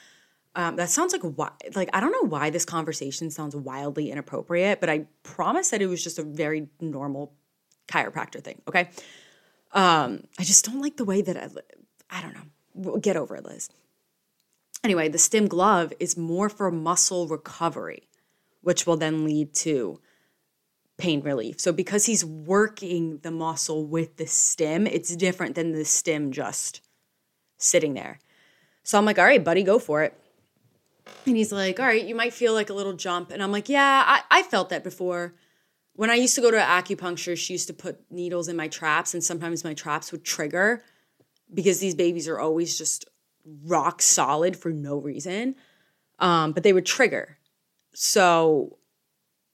Um, 0.55 0.75
that 0.77 0.89
sounds 0.89 1.13
like 1.13 1.21
why, 1.21 1.51
like 1.75 1.89
I 1.93 1.99
don't 1.99 2.11
know 2.11 2.27
why 2.27 2.49
this 2.49 2.65
conversation 2.65 3.29
sounds 3.29 3.55
wildly 3.55 4.11
inappropriate, 4.11 4.79
but 4.79 4.89
I 4.89 5.05
promise 5.23 5.69
that 5.69 5.81
it 5.81 5.87
was 5.87 6.03
just 6.03 6.17
a 6.17 6.23
very 6.23 6.67
normal 6.81 7.33
chiropractor 7.87 8.43
thing. 8.43 8.61
Okay, 8.67 8.89
um, 9.73 10.23
I 10.39 10.43
just 10.43 10.65
don't 10.65 10.81
like 10.81 10.97
the 10.97 11.05
way 11.05 11.21
that 11.21 11.37
I, 11.37 11.49
I 12.09 12.21
don't 12.21 12.33
know. 12.33 12.97
Get 12.97 13.15
over 13.15 13.35
it, 13.35 13.45
Liz. 13.45 13.69
Anyway, 14.87 15.09
the 15.09 15.17
stim 15.17 15.49
glove 15.49 15.91
is 15.99 16.15
more 16.15 16.47
for 16.47 16.71
muscle 16.71 17.27
recovery, 17.27 18.07
which 18.61 18.87
will 18.87 18.95
then 18.95 19.25
lead 19.25 19.53
to 19.53 19.99
pain 20.97 21.19
relief. 21.19 21.59
So 21.59 21.73
because 21.73 22.05
he's 22.05 22.23
working 22.23 23.17
the 23.17 23.29
muscle 23.29 23.85
with 23.85 24.15
the 24.15 24.27
stim, 24.27 24.87
it's 24.87 25.13
different 25.13 25.55
than 25.55 25.73
the 25.73 25.83
stim 25.83 26.31
just 26.31 26.79
sitting 27.57 27.95
there. 27.95 28.19
So 28.83 28.97
I'm 28.97 29.03
like, 29.03 29.19
all 29.19 29.25
right, 29.25 29.43
buddy, 29.43 29.61
go 29.61 29.77
for 29.77 30.03
it. 30.03 30.17
And 31.25 31.35
he's 31.35 31.51
like, 31.51 31.81
all 31.81 31.85
right, 31.85 32.05
you 32.05 32.15
might 32.15 32.31
feel 32.31 32.53
like 32.53 32.69
a 32.69 32.73
little 32.73 32.93
jump. 32.93 33.31
And 33.31 33.43
I'm 33.43 33.51
like, 33.51 33.67
yeah, 33.67 34.05
I, 34.07 34.39
I 34.39 34.43
felt 34.43 34.69
that 34.69 34.85
before. 34.85 35.33
When 35.95 36.09
I 36.09 36.15
used 36.15 36.35
to 36.35 36.41
go 36.41 36.49
to 36.49 36.57
acupuncture, 36.57 37.37
she 37.37 37.55
used 37.55 37.67
to 37.67 37.73
put 37.73 38.09
needles 38.09 38.47
in 38.47 38.55
my 38.55 38.69
traps, 38.69 39.13
and 39.13 39.21
sometimes 39.21 39.65
my 39.65 39.73
traps 39.73 40.13
would 40.13 40.23
trigger 40.23 40.81
because 41.53 41.81
these 41.81 41.93
babies 41.93 42.29
are 42.29 42.39
always 42.39 42.77
just 42.77 43.03
rock 43.63 44.01
solid 44.01 44.57
for 44.57 44.71
no 44.71 44.97
reason. 44.97 45.55
Um, 46.19 46.51
but 46.51 46.63
they 46.63 46.73
would 46.73 46.85
trigger. 46.85 47.37
So 47.93 48.77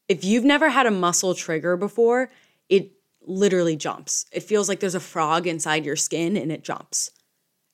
if 0.08 0.24
you've 0.24 0.44
never 0.44 0.70
had 0.70 0.86
a 0.86 0.92
muscle 0.92 1.34
trigger 1.34 1.78
before, 1.78 2.30
it 2.70 2.92
literally 3.22 3.76
jumps. 3.76 4.26
It 4.32 4.44
feels 4.44 4.68
like 4.68 4.80
there's 4.80 4.96
a 4.96 5.00
frog 5.00 5.48
inside 5.48 5.86
your 5.86 5.96
skin 5.96 6.38
and 6.38 6.52
it 6.52 6.64
jumps. 6.64 7.12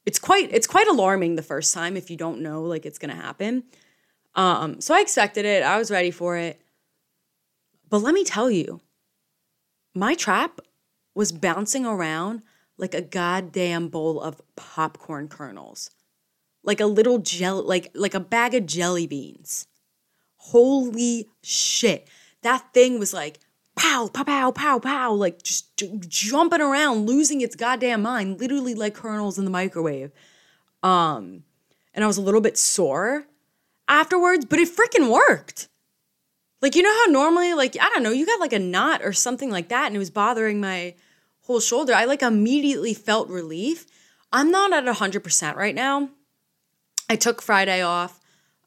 It's 0.05 0.19
quite 0.19 0.49
it's 0.51 0.67
quite 0.67 0.88
alarming 0.88 1.36
the 1.36 1.43
first 1.43 1.73
time 1.73 1.97
if 1.97 2.10
you 2.10 2.17
don't 2.17 2.41
know 2.41 2.63
like 2.63 2.86
it's 2.86 2.97
going 2.97 3.15
to 3.15 3.21
happen. 3.21 3.63
Um 4.36 4.79
so 4.82 4.95
I 4.95 5.01
expected 5.01 5.45
it. 5.45 5.63
I 5.63 5.77
was 5.77 5.91
ready 5.91 6.12
for 6.12 6.38
it. 6.38 6.62
But 7.89 7.99
let 7.99 8.13
me 8.13 8.23
tell 8.23 8.51
you, 8.51 8.82
my 9.95 10.13
trap 10.13 10.60
was 11.15 11.32
bouncing 11.32 11.86
around 11.86 12.43
like 12.77 12.93
a 12.93 13.01
goddamn 13.01 13.89
bowl 13.89 14.21
of 14.21 14.41
popcorn 14.55 15.27
kernels. 15.27 15.89
Like 16.69 16.79
a 16.79 16.86
little 16.86 17.17
gel 17.17 17.63
like 17.63 17.89
like 17.95 18.13
a 18.13 18.19
bag 18.19 18.53
of 18.53 18.67
jelly 18.67 19.08
beans. 19.08 19.65
Holy 20.38 21.27
shit. 21.41 22.08
That 22.43 22.75
thing 22.75 22.99
was 22.99 23.12
like 23.12 23.39
pow, 23.75 24.08
pow, 24.13 24.23
pow, 24.23 24.51
pow, 24.51 24.77
pow, 24.77 25.13
like 25.13 25.41
just 25.41 25.75
j- 25.77 25.99
jumping 26.08 26.62
around, 26.62 27.08
losing 27.08 27.41
its 27.41 27.55
goddamn 27.55 28.03
mind, 28.03 28.39
literally 28.39 28.75
like 28.75 28.93
kernels 28.93 29.39
in 29.39 29.45
the 29.45 29.51
microwave. 29.51 30.12
Um, 30.84 31.43
and 31.95 32.03
I 32.03 32.08
was 32.08 32.17
a 32.17 32.21
little 32.21 32.39
bit 32.39 32.55
sore 32.55 33.25
afterwards, 33.88 34.45
but 34.45 34.60
it 34.60 34.69
freaking 34.69 35.12
worked. 35.12 35.69
Like, 36.62 36.75
you 36.75 36.84
know 36.84 36.93
how 36.93 37.12
normally, 37.12 37.53
like, 37.53 37.77
I 37.82 37.89
don't 37.89 38.03
know, 38.03 38.12
you 38.12 38.27
got 38.27 38.39
like 38.39 38.53
a 38.53 38.60
knot 38.60 39.01
or 39.01 39.13
something 39.13 39.49
like 39.49 39.69
that, 39.69 39.88
and 39.88 39.95
it 39.95 39.99
was 39.99 40.12
bothering 40.12 40.62
my 40.62 40.93
whole 41.41 41.62
shoulder. 41.62 41.95
I 41.95 42.05
like 42.05 42.21
immediately 42.21 42.93
felt 42.93 43.27
relief. 43.27 43.88
I'm 44.32 44.51
not 44.51 44.71
at 44.71 44.84
100% 44.84 45.55
right 45.55 45.73
now. 45.73 46.10
I 47.09 47.15
took 47.15 47.41
Friday 47.41 47.81
off 47.81 48.19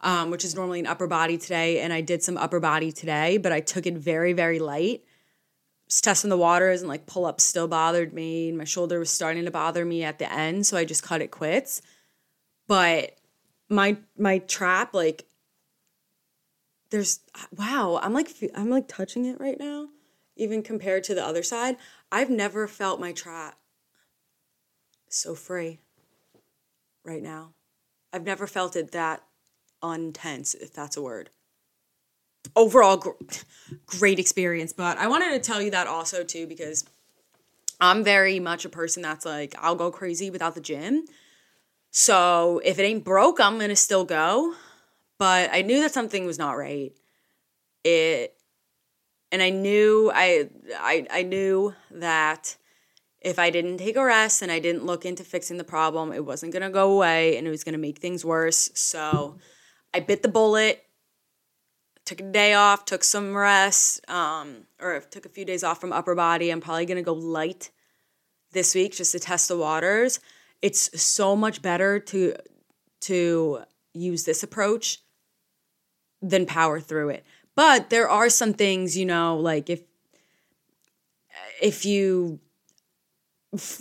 um, 0.02 0.30
which 0.30 0.44
is 0.44 0.54
normally 0.54 0.80
an 0.80 0.86
upper 0.86 1.06
body 1.06 1.38
today. 1.38 1.80
And 1.80 1.92
I 1.92 2.00
did 2.00 2.22
some 2.22 2.36
upper 2.36 2.60
body 2.60 2.92
today, 2.92 3.38
but 3.38 3.52
I 3.52 3.60
took 3.60 3.86
it 3.86 3.94
very, 3.94 4.32
very 4.32 4.58
light. 4.58 5.04
Just 5.88 6.04
testing 6.04 6.30
the 6.30 6.36
waters 6.36 6.80
and 6.80 6.88
like 6.88 7.06
pull 7.06 7.24
ups 7.24 7.44
still 7.44 7.68
bothered 7.68 8.12
me. 8.12 8.50
My 8.50 8.64
shoulder 8.64 8.98
was 8.98 9.10
starting 9.10 9.44
to 9.44 9.50
bother 9.50 9.84
me 9.84 10.02
at 10.02 10.18
the 10.18 10.32
end, 10.32 10.66
so 10.66 10.76
I 10.76 10.84
just 10.84 11.02
cut 11.02 11.20
it 11.20 11.30
quits. 11.30 11.82
But 12.66 13.16
my 13.68 13.98
my 14.16 14.38
trap, 14.38 14.94
like, 14.94 15.26
there's 16.90 17.20
wow, 17.56 18.00
I'm 18.02 18.14
like 18.14 18.30
I'm 18.54 18.70
like 18.70 18.88
touching 18.88 19.26
it 19.26 19.38
right 19.38 19.58
now, 19.58 19.88
even 20.36 20.62
compared 20.62 21.04
to 21.04 21.14
the 21.14 21.24
other 21.24 21.42
side. 21.42 21.76
I've 22.10 22.30
never 22.30 22.66
felt 22.66 23.00
my 23.00 23.12
trap 23.12 23.58
so 25.08 25.34
free 25.34 25.80
right 27.04 27.22
now. 27.22 27.52
I've 28.12 28.24
never 28.24 28.46
felt 28.46 28.76
it 28.76 28.92
that 28.92 29.22
untense, 29.82 30.54
if 30.54 30.72
that's 30.72 30.96
a 30.96 31.02
word. 31.02 31.30
Overall, 32.54 32.96
gr- 32.96 33.10
great 33.86 34.18
experience. 34.18 34.72
But 34.72 34.98
I 34.98 35.06
wanted 35.06 35.30
to 35.30 35.38
tell 35.38 35.62
you 35.62 35.70
that 35.70 35.86
also, 35.86 36.22
too, 36.22 36.46
because 36.46 36.84
I'm 37.80 38.04
very 38.04 38.38
much 38.38 38.64
a 38.64 38.68
person 38.68 39.02
that's 39.02 39.24
like, 39.24 39.54
I'll 39.58 39.74
go 39.74 39.90
crazy 39.90 40.30
without 40.30 40.54
the 40.54 40.60
gym. 40.60 41.04
So 41.90 42.60
if 42.64 42.78
it 42.78 42.82
ain't 42.82 43.04
broke, 43.04 43.40
I'm 43.40 43.58
going 43.58 43.70
to 43.70 43.76
still 43.76 44.04
go. 44.04 44.54
But 45.18 45.50
I 45.52 45.62
knew 45.62 45.80
that 45.80 45.92
something 45.92 46.26
was 46.26 46.38
not 46.38 46.56
right. 46.56 46.92
It, 47.84 48.34
and 49.30 49.42
I 49.42 49.50
knew, 49.50 50.10
I, 50.14 50.48
I, 50.78 51.06
I 51.10 51.22
knew 51.22 51.74
that 51.90 52.56
if 53.24 53.38
I 53.38 53.50
didn't 53.50 53.78
take 53.78 53.96
a 53.96 54.04
rest 54.04 54.42
and 54.42 54.50
I 54.50 54.58
didn't 54.58 54.84
look 54.84 55.04
into 55.04 55.24
fixing 55.24 55.56
the 55.56 55.64
problem, 55.64 56.12
it 56.12 56.24
wasn't 56.24 56.52
going 56.52 56.62
to 56.62 56.70
go 56.70 56.92
away 56.92 57.36
and 57.36 57.46
it 57.46 57.50
was 57.50 57.64
going 57.64 57.74
to 57.74 57.78
make 57.78 57.98
things 57.98 58.24
worse. 58.24 58.70
So 58.74 59.38
I 59.94 60.00
bit 60.00 60.22
the 60.22 60.28
bullet, 60.28 60.84
took 62.04 62.20
a 62.20 62.24
day 62.24 62.54
off, 62.54 62.84
took 62.84 63.04
some 63.04 63.36
rest, 63.36 64.08
um, 64.10 64.66
or 64.80 65.00
took 65.00 65.26
a 65.26 65.28
few 65.28 65.44
days 65.44 65.62
off 65.62 65.80
from 65.80 65.92
upper 65.92 66.14
body. 66.14 66.50
I'm 66.50 66.60
probably 66.60 66.86
gonna 66.86 67.02
go 67.02 67.12
light 67.12 67.70
this 68.52 68.74
week 68.74 68.94
just 68.94 69.12
to 69.12 69.20
test 69.20 69.48
the 69.48 69.56
waters. 69.56 70.20
It's 70.60 71.00
so 71.00 71.36
much 71.36 71.62
better 71.62 71.98
to 71.98 72.34
to 73.02 73.62
use 73.92 74.24
this 74.24 74.42
approach 74.42 75.00
than 76.20 76.46
power 76.46 76.80
through 76.80 77.10
it. 77.10 77.24
But 77.54 77.90
there 77.90 78.08
are 78.08 78.30
some 78.30 78.54
things, 78.54 78.96
you 78.96 79.04
know, 79.04 79.36
like 79.36 79.68
if 79.68 79.82
if 81.60 81.84
you 81.84 82.40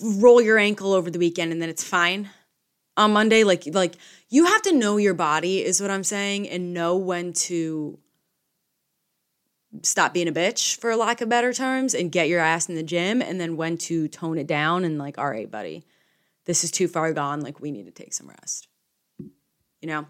roll 0.01 0.41
your 0.41 0.57
ankle 0.57 0.93
over 0.93 1.09
the 1.09 1.19
weekend 1.19 1.51
and 1.51 1.61
then 1.61 1.69
it's 1.69 1.83
fine. 1.83 2.29
On 2.97 3.13
Monday, 3.13 3.43
like 3.43 3.67
like 3.73 3.95
you 4.29 4.45
have 4.45 4.61
to 4.63 4.73
know 4.73 4.97
your 4.97 5.13
body 5.13 5.63
is 5.63 5.81
what 5.81 5.89
I'm 5.89 6.03
saying 6.03 6.49
and 6.49 6.73
know 6.73 6.97
when 6.97 7.33
to 7.33 7.97
stop 9.83 10.13
being 10.13 10.27
a 10.27 10.33
bitch 10.33 10.77
for 10.77 10.95
lack 10.95 11.21
of 11.21 11.29
better 11.29 11.53
terms 11.53 11.93
and 11.93 12.11
get 12.11 12.27
your 12.27 12.41
ass 12.41 12.67
in 12.67 12.75
the 12.75 12.83
gym 12.83 13.21
and 13.21 13.39
then 13.39 13.55
when 13.55 13.77
to 13.77 14.09
tone 14.09 14.37
it 14.37 14.45
down 14.45 14.83
and 14.83 14.97
like 14.97 15.17
all 15.17 15.29
right 15.29 15.49
buddy 15.49 15.85
this 16.43 16.65
is 16.65 16.71
too 16.71 16.89
far 16.89 17.13
gone 17.13 17.39
like 17.39 17.61
we 17.61 17.71
need 17.71 17.85
to 17.85 17.91
take 17.91 18.13
some 18.13 18.27
rest. 18.27 18.67
You 19.81 19.87
know? 19.87 20.05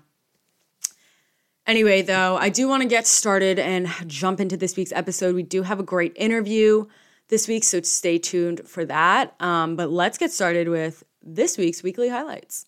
Anyway 1.67 2.01
though 2.01 2.37
i 2.37 2.49
do 2.49 2.67
want 2.67 2.81
to 2.81 2.89
get 2.89 3.05
started 3.05 3.59
and 3.59 3.87
jump 4.07 4.39
into 4.39 4.57
this 4.57 4.75
week's 4.75 4.91
episode. 4.91 5.35
We 5.35 5.43
do 5.43 5.61
have 5.61 5.79
a 5.79 5.83
great 5.83 6.13
interview 6.15 6.87
this 7.31 7.47
week 7.47 7.63
so 7.63 7.81
stay 7.81 8.19
tuned 8.19 8.61
for 8.67 8.85
that 8.85 9.33
um, 9.39 9.75
but 9.75 9.89
let's 9.89 10.19
get 10.19 10.31
started 10.31 10.69
with 10.69 11.03
this 11.23 11.57
week's 11.57 11.81
weekly 11.81 12.09
highlights 12.09 12.67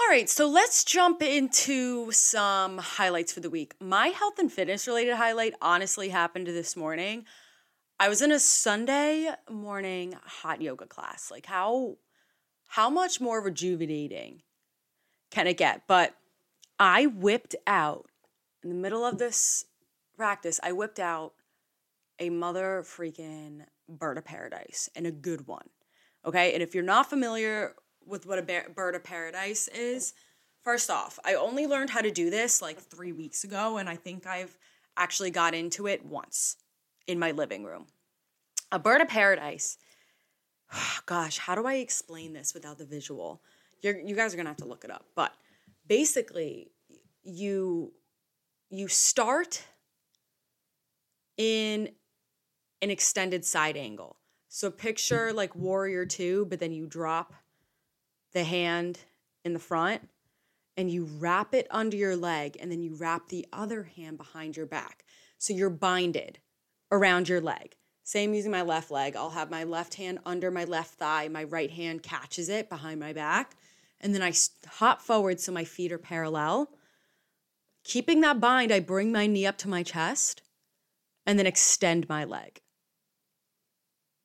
all 0.00 0.10
right, 0.10 0.28
so 0.28 0.48
let's 0.48 0.84
jump 0.84 1.22
into 1.22 2.10
some 2.10 2.78
highlights 2.78 3.32
for 3.32 3.40
the 3.40 3.48
week. 3.48 3.74
My 3.80 4.08
health 4.08 4.38
and 4.38 4.52
fitness 4.52 4.86
related 4.86 5.14
highlight 5.14 5.54
honestly 5.62 6.08
happened 6.10 6.48
this 6.48 6.76
morning. 6.76 7.24
I 7.98 8.08
was 8.08 8.20
in 8.20 8.32
a 8.32 8.40
Sunday 8.40 9.30
morning 9.48 10.16
hot 10.24 10.60
yoga 10.60 10.86
class. 10.86 11.30
Like 11.30 11.46
how 11.46 11.98
how 12.66 12.90
much 12.90 13.20
more 13.20 13.40
rejuvenating 13.40 14.42
can 15.30 15.46
it 15.46 15.56
get? 15.56 15.82
But 15.86 16.16
I 16.78 17.06
whipped 17.06 17.54
out 17.66 18.10
in 18.62 18.68
the 18.68 18.74
middle 18.74 19.06
of 19.06 19.18
this 19.18 19.64
practice, 20.16 20.58
I 20.62 20.72
whipped 20.72 20.98
out 20.98 21.34
a 22.26 22.30
mother 22.30 22.82
freaking 22.84 23.64
bird 23.88 24.18
of 24.18 24.24
paradise 24.24 24.88
and 24.94 25.06
a 25.06 25.10
good 25.10 25.46
one. 25.46 25.68
Okay? 26.24 26.54
And 26.54 26.62
if 26.62 26.74
you're 26.74 26.84
not 26.84 27.10
familiar 27.10 27.74
with 28.06 28.26
what 28.26 28.38
a 28.38 28.64
bird 28.74 28.94
of 28.94 29.04
paradise 29.04 29.68
is. 29.68 30.14
First 30.62 30.90
off, 30.90 31.18
I 31.24 31.34
only 31.34 31.66
learned 31.66 31.90
how 31.90 32.00
to 32.00 32.10
do 32.10 32.30
this 32.30 32.62
like 32.62 32.78
three 32.78 33.12
weeks 33.12 33.44
ago, 33.44 33.76
and 33.76 33.88
I 33.88 33.96
think 33.96 34.26
I've 34.26 34.56
actually 34.96 35.30
got 35.30 35.54
into 35.54 35.86
it 35.86 36.04
once 36.04 36.56
in 37.06 37.18
my 37.18 37.32
living 37.32 37.64
room. 37.64 37.86
A 38.72 38.78
bird 38.78 39.00
of 39.00 39.08
paradise. 39.08 39.78
Gosh, 41.06 41.38
how 41.38 41.54
do 41.54 41.66
I 41.66 41.74
explain 41.74 42.32
this 42.32 42.54
without 42.54 42.78
the 42.78 42.86
visual? 42.86 43.42
You're, 43.82 43.98
you 43.98 44.14
guys 44.14 44.32
are 44.32 44.36
gonna 44.36 44.50
have 44.50 44.56
to 44.58 44.64
look 44.64 44.84
it 44.84 44.90
up. 44.90 45.04
But 45.14 45.32
basically, 45.86 46.70
you 47.22 47.92
you 48.70 48.88
start 48.88 49.62
in 51.36 51.90
an 52.84 52.90
extended 52.90 53.44
side 53.44 53.76
angle. 53.76 54.18
So 54.48 54.70
picture 54.70 55.32
like 55.32 55.56
Warrior 55.56 56.06
2, 56.06 56.46
but 56.46 56.60
then 56.60 56.72
you 56.72 56.86
drop 56.86 57.32
the 58.32 58.44
hand 58.44 59.00
in 59.44 59.54
the 59.54 59.58
front 59.58 60.08
and 60.76 60.90
you 60.90 61.04
wrap 61.04 61.54
it 61.54 61.66
under 61.70 61.96
your 61.96 62.14
leg 62.14 62.56
and 62.60 62.70
then 62.70 62.82
you 62.82 62.94
wrap 62.94 63.28
the 63.28 63.46
other 63.52 63.84
hand 63.96 64.18
behind 64.18 64.56
your 64.56 64.66
back. 64.66 65.04
So 65.38 65.54
you're 65.54 65.70
binded 65.70 66.38
around 66.92 67.28
your 67.28 67.40
leg. 67.40 67.74
Same 68.02 68.34
using 68.34 68.52
my 68.52 68.62
left 68.62 68.90
leg. 68.90 69.16
I'll 69.16 69.30
have 69.30 69.50
my 69.50 69.64
left 69.64 69.94
hand 69.94 70.18
under 70.26 70.50
my 70.50 70.64
left 70.64 70.98
thigh, 70.98 71.28
my 71.28 71.44
right 71.44 71.70
hand 71.70 72.02
catches 72.02 72.50
it 72.50 72.68
behind 72.68 73.00
my 73.00 73.14
back, 73.14 73.56
and 74.00 74.14
then 74.14 74.22
I 74.22 74.34
hop 74.68 75.00
forward 75.00 75.40
so 75.40 75.52
my 75.52 75.64
feet 75.64 75.90
are 75.90 75.98
parallel. 75.98 76.70
Keeping 77.82 78.20
that 78.20 78.40
bind, 78.40 78.70
I 78.70 78.80
bring 78.80 79.10
my 79.10 79.26
knee 79.26 79.46
up 79.46 79.56
to 79.58 79.68
my 79.68 79.82
chest 79.82 80.42
and 81.24 81.38
then 81.38 81.46
extend 81.46 82.08
my 82.08 82.24
leg. 82.24 82.60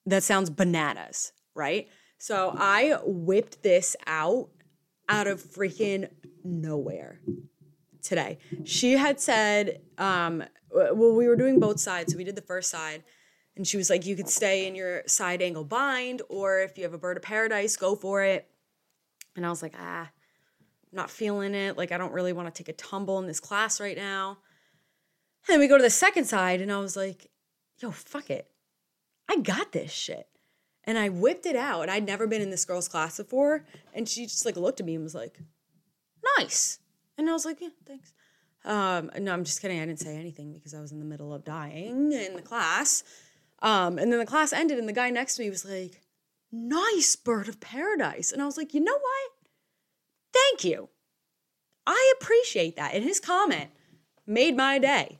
That 0.09 0.23
sounds 0.23 0.49
bananas, 0.49 1.33
right? 1.53 1.87
So 2.17 2.55
I 2.57 2.97
whipped 3.05 3.63
this 3.63 3.95
out 4.07 4.49
out 5.07 5.27
of 5.27 5.41
freaking 5.41 6.09
nowhere 6.43 7.19
today. 8.01 8.39
She 8.63 8.93
had 8.93 9.19
said, 9.19 9.81
um, 9.97 10.43
well, 10.71 11.15
we 11.15 11.27
were 11.27 11.35
doing 11.35 11.59
both 11.59 11.79
sides. 11.79 12.11
So 12.11 12.17
we 12.17 12.23
did 12.23 12.35
the 12.35 12.41
first 12.41 12.69
side, 12.69 13.03
and 13.55 13.67
she 13.67 13.77
was 13.77 13.89
like, 13.89 14.05
you 14.05 14.15
could 14.15 14.29
stay 14.29 14.67
in 14.67 14.75
your 14.75 15.03
side 15.05 15.41
angle 15.41 15.63
bind, 15.63 16.21
or 16.29 16.59
if 16.61 16.77
you 16.77 16.83
have 16.83 16.93
a 16.93 16.97
bird 16.97 17.17
of 17.17 17.23
paradise, 17.23 17.75
go 17.75 17.95
for 17.95 18.23
it. 18.23 18.49
And 19.35 19.45
I 19.45 19.49
was 19.49 19.61
like, 19.61 19.73
ah, 19.79 20.09
I'm 20.09 20.09
not 20.91 21.09
feeling 21.09 21.53
it. 21.53 21.77
Like, 21.77 21.91
I 21.91 21.97
don't 21.97 22.13
really 22.13 22.33
want 22.33 22.53
to 22.53 22.63
take 22.63 22.69
a 22.69 22.73
tumble 22.77 23.19
in 23.19 23.27
this 23.27 23.39
class 23.39 23.79
right 23.79 23.97
now. 23.97 24.39
And 25.49 25.59
we 25.59 25.67
go 25.67 25.77
to 25.77 25.83
the 25.83 25.89
second 25.89 26.25
side, 26.25 26.61
and 26.61 26.71
I 26.71 26.79
was 26.79 26.95
like, 26.95 27.29
yo, 27.79 27.91
fuck 27.91 28.29
it. 28.29 28.49
I 29.29 29.37
got 29.37 29.71
this 29.71 29.91
shit. 29.91 30.27
And 30.83 30.97
I 30.97 31.09
whipped 31.09 31.45
it 31.45 31.55
out. 31.55 31.83
And 31.83 31.91
I'd 31.91 32.05
never 32.05 32.25
been 32.25 32.41
in 32.41 32.49
this 32.49 32.65
girl's 32.65 32.87
class 32.87 33.17
before. 33.17 33.65
And 33.93 34.09
she 34.09 34.25
just 34.25 34.45
like 34.45 34.57
looked 34.57 34.79
at 34.79 34.85
me 34.85 34.95
and 34.95 35.03
was 35.03 35.15
like, 35.15 35.39
nice. 36.37 36.79
And 37.17 37.29
I 37.29 37.33
was 37.33 37.45
like, 37.45 37.61
yeah, 37.61 37.69
thanks. 37.85 38.13
Um, 38.65 39.11
no, 39.19 39.31
I'm 39.31 39.43
just 39.43 39.61
kidding. 39.61 39.79
I 39.79 39.85
didn't 39.85 39.99
say 39.99 40.17
anything 40.17 40.53
because 40.53 40.73
I 40.73 40.81
was 40.81 40.91
in 40.91 40.99
the 40.99 41.05
middle 41.05 41.33
of 41.33 41.45
dying 41.45 42.11
in 42.11 42.35
the 42.35 42.41
class. 42.41 43.03
Um, 43.61 43.97
and 43.97 44.11
then 44.11 44.19
the 44.19 44.25
class 44.25 44.51
ended, 44.53 44.79
and 44.79 44.87
the 44.87 44.93
guy 44.93 45.09
next 45.09 45.35
to 45.35 45.43
me 45.43 45.49
was 45.49 45.65
like, 45.65 46.01
nice 46.51 47.15
bird 47.15 47.47
of 47.47 47.59
paradise. 47.59 48.31
And 48.31 48.41
I 48.41 48.45
was 48.45 48.57
like, 48.57 48.73
you 48.73 48.79
know 48.79 48.97
what? 48.97 49.31
Thank 50.33 50.63
you. 50.63 50.89
I 51.85 52.13
appreciate 52.19 52.75
that. 52.75 52.93
And 52.93 53.03
his 53.03 53.19
comment 53.19 53.69
made 54.25 54.55
my 54.55 54.79
day 54.79 55.17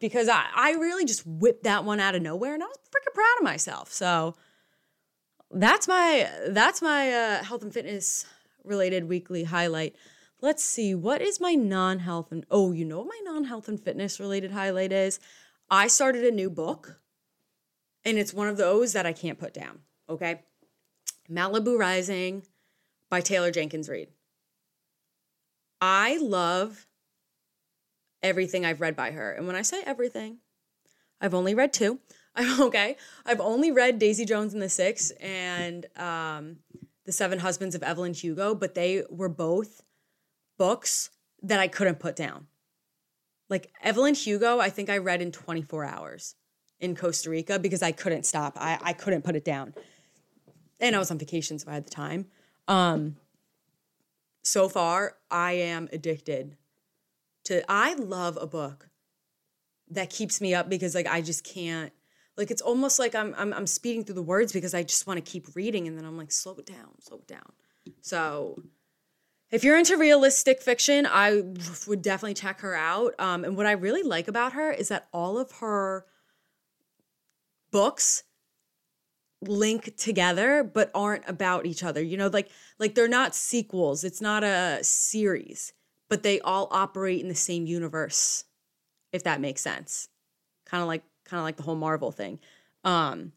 because 0.00 0.28
I, 0.28 0.46
I 0.54 0.72
really 0.72 1.04
just 1.04 1.26
whipped 1.26 1.64
that 1.64 1.84
one 1.84 2.00
out 2.00 2.14
of 2.14 2.22
nowhere 2.22 2.54
and 2.54 2.62
I 2.62 2.66
was 2.66 2.78
freaking 2.90 3.14
proud 3.14 3.36
of 3.38 3.44
myself. 3.44 3.92
So 3.92 4.34
that's 5.50 5.88
my 5.88 6.28
that's 6.48 6.82
my 6.82 7.12
uh, 7.12 7.44
health 7.44 7.62
and 7.62 7.72
fitness 7.72 8.26
related 8.64 9.08
weekly 9.08 9.44
highlight. 9.44 9.96
Let's 10.40 10.62
see 10.62 10.94
what 10.94 11.20
is 11.20 11.40
my 11.40 11.54
non-health 11.54 12.30
and 12.30 12.46
oh, 12.50 12.72
you 12.72 12.84
know 12.84 12.98
what 12.98 13.08
my 13.08 13.20
non-health 13.32 13.68
and 13.68 13.80
fitness 13.80 14.20
related 14.20 14.52
highlight 14.52 14.92
is? 14.92 15.18
I 15.70 15.88
started 15.88 16.24
a 16.24 16.30
new 16.30 16.50
book 16.50 17.00
and 18.04 18.18
it's 18.18 18.32
one 18.32 18.48
of 18.48 18.56
those 18.56 18.92
that 18.92 19.06
I 19.06 19.12
can't 19.12 19.38
put 19.38 19.52
down, 19.52 19.80
okay? 20.08 20.42
Malibu 21.30 21.78
Rising 21.78 22.42
by 23.10 23.20
Taylor 23.20 23.50
Jenkins 23.50 23.88
Reid. 23.88 24.08
I 25.80 26.18
love 26.18 26.87
everything 28.22 28.64
I've 28.64 28.80
read 28.80 28.96
by 28.96 29.10
her. 29.10 29.32
And 29.32 29.46
when 29.46 29.56
I 29.56 29.62
say 29.62 29.82
everything, 29.84 30.38
I've 31.20 31.34
only 31.34 31.54
read 31.54 31.72
two. 31.72 31.98
I'm 32.34 32.62
okay. 32.68 32.96
I've 33.26 33.40
only 33.40 33.70
read 33.70 33.98
Daisy 33.98 34.24
Jones 34.24 34.52
and 34.52 34.62
the 34.62 34.68
Six 34.68 35.10
and 35.20 35.86
um, 35.96 36.56
The 37.04 37.12
Seven 37.12 37.38
Husbands 37.40 37.74
of 37.74 37.82
Evelyn 37.82 38.14
Hugo, 38.14 38.54
but 38.54 38.74
they 38.74 39.04
were 39.10 39.28
both 39.28 39.82
books 40.56 41.10
that 41.42 41.60
I 41.60 41.68
couldn't 41.68 41.98
put 41.98 42.16
down. 42.16 42.46
Like 43.48 43.72
Evelyn 43.82 44.14
Hugo, 44.14 44.58
I 44.58 44.70
think 44.70 44.90
I 44.90 44.98
read 44.98 45.22
in 45.22 45.32
24 45.32 45.84
hours 45.84 46.34
in 46.80 46.94
Costa 46.94 47.30
Rica 47.30 47.58
because 47.58 47.82
I 47.82 47.92
couldn't 47.92 48.26
stop. 48.26 48.56
I, 48.56 48.78
I 48.82 48.92
couldn't 48.92 49.24
put 49.24 49.36
it 49.36 49.44
down. 49.44 49.74
And 50.80 50.94
I 50.94 50.98
was 50.98 51.10
on 51.10 51.18
vacation, 51.18 51.58
so 51.58 51.70
I 51.70 51.74
had 51.74 51.86
the 51.86 51.90
time. 51.90 52.26
Um, 52.68 53.16
so 54.42 54.68
far, 54.68 55.16
I 55.30 55.52
am 55.52 55.88
addicted 55.92 56.56
to 57.48 57.64
I 57.68 57.94
love 57.94 58.38
a 58.40 58.46
book 58.46 58.88
that 59.90 60.10
keeps 60.10 60.40
me 60.40 60.54
up 60.54 60.68
because 60.68 60.94
like 60.94 61.06
I 61.06 61.22
just 61.22 61.44
can't 61.44 61.92
like 62.36 62.50
it's 62.50 62.62
almost 62.62 62.98
like 62.98 63.14
I'm 63.14 63.34
I'm, 63.36 63.52
I'm 63.52 63.66
speeding 63.66 64.04
through 64.04 64.16
the 64.16 64.22
words 64.22 64.52
because 64.52 64.74
I 64.74 64.82
just 64.82 65.06
want 65.06 65.22
to 65.22 65.30
keep 65.30 65.56
reading 65.56 65.88
and 65.88 65.98
then 65.98 66.04
I'm 66.04 66.16
like 66.16 66.30
slow 66.30 66.54
it 66.56 66.66
down, 66.66 67.00
slow 67.00 67.18
it 67.18 67.26
down. 67.26 67.52
So 68.02 68.62
if 69.50 69.64
you're 69.64 69.78
into 69.78 69.96
realistic 69.96 70.60
fiction, 70.60 71.06
I 71.10 71.42
would 71.86 72.02
definitely 72.02 72.34
check 72.34 72.60
her 72.60 72.74
out. 72.74 73.14
Um, 73.18 73.44
and 73.44 73.56
what 73.56 73.64
I 73.64 73.72
really 73.72 74.02
like 74.02 74.28
about 74.28 74.52
her 74.52 74.70
is 74.70 74.88
that 74.88 75.08
all 75.10 75.38
of 75.38 75.50
her 75.52 76.04
books 77.70 78.24
link 79.40 79.96
together 79.96 80.62
but 80.62 80.90
aren't 80.94 81.26
about 81.26 81.64
each 81.64 81.82
other. 81.82 82.02
You 82.02 82.18
know, 82.18 82.28
like 82.28 82.50
like 82.78 82.94
they're 82.94 83.08
not 83.08 83.34
sequels. 83.34 84.04
It's 84.04 84.20
not 84.20 84.44
a 84.44 84.80
series 84.82 85.72
but 86.08 86.22
they 86.22 86.40
all 86.40 86.68
operate 86.70 87.20
in 87.20 87.28
the 87.28 87.34
same 87.34 87.66
universe, 87.66 88.44
if 89.12 89.22
that 89.24 89.40
makes 89.40 89.60
sense. 89.60 90.08
Kind 90.66 90.82
of 90.82 90.88
like 90.88 91.02
kind 91.24 91.38
of 91.38 91.44
like 91.44 91.56
the 91.56 91.62
whole 91.62 91.74
Marvel 91.76 92.10
thing. 92.10 92.38
Um, 92.84 93.32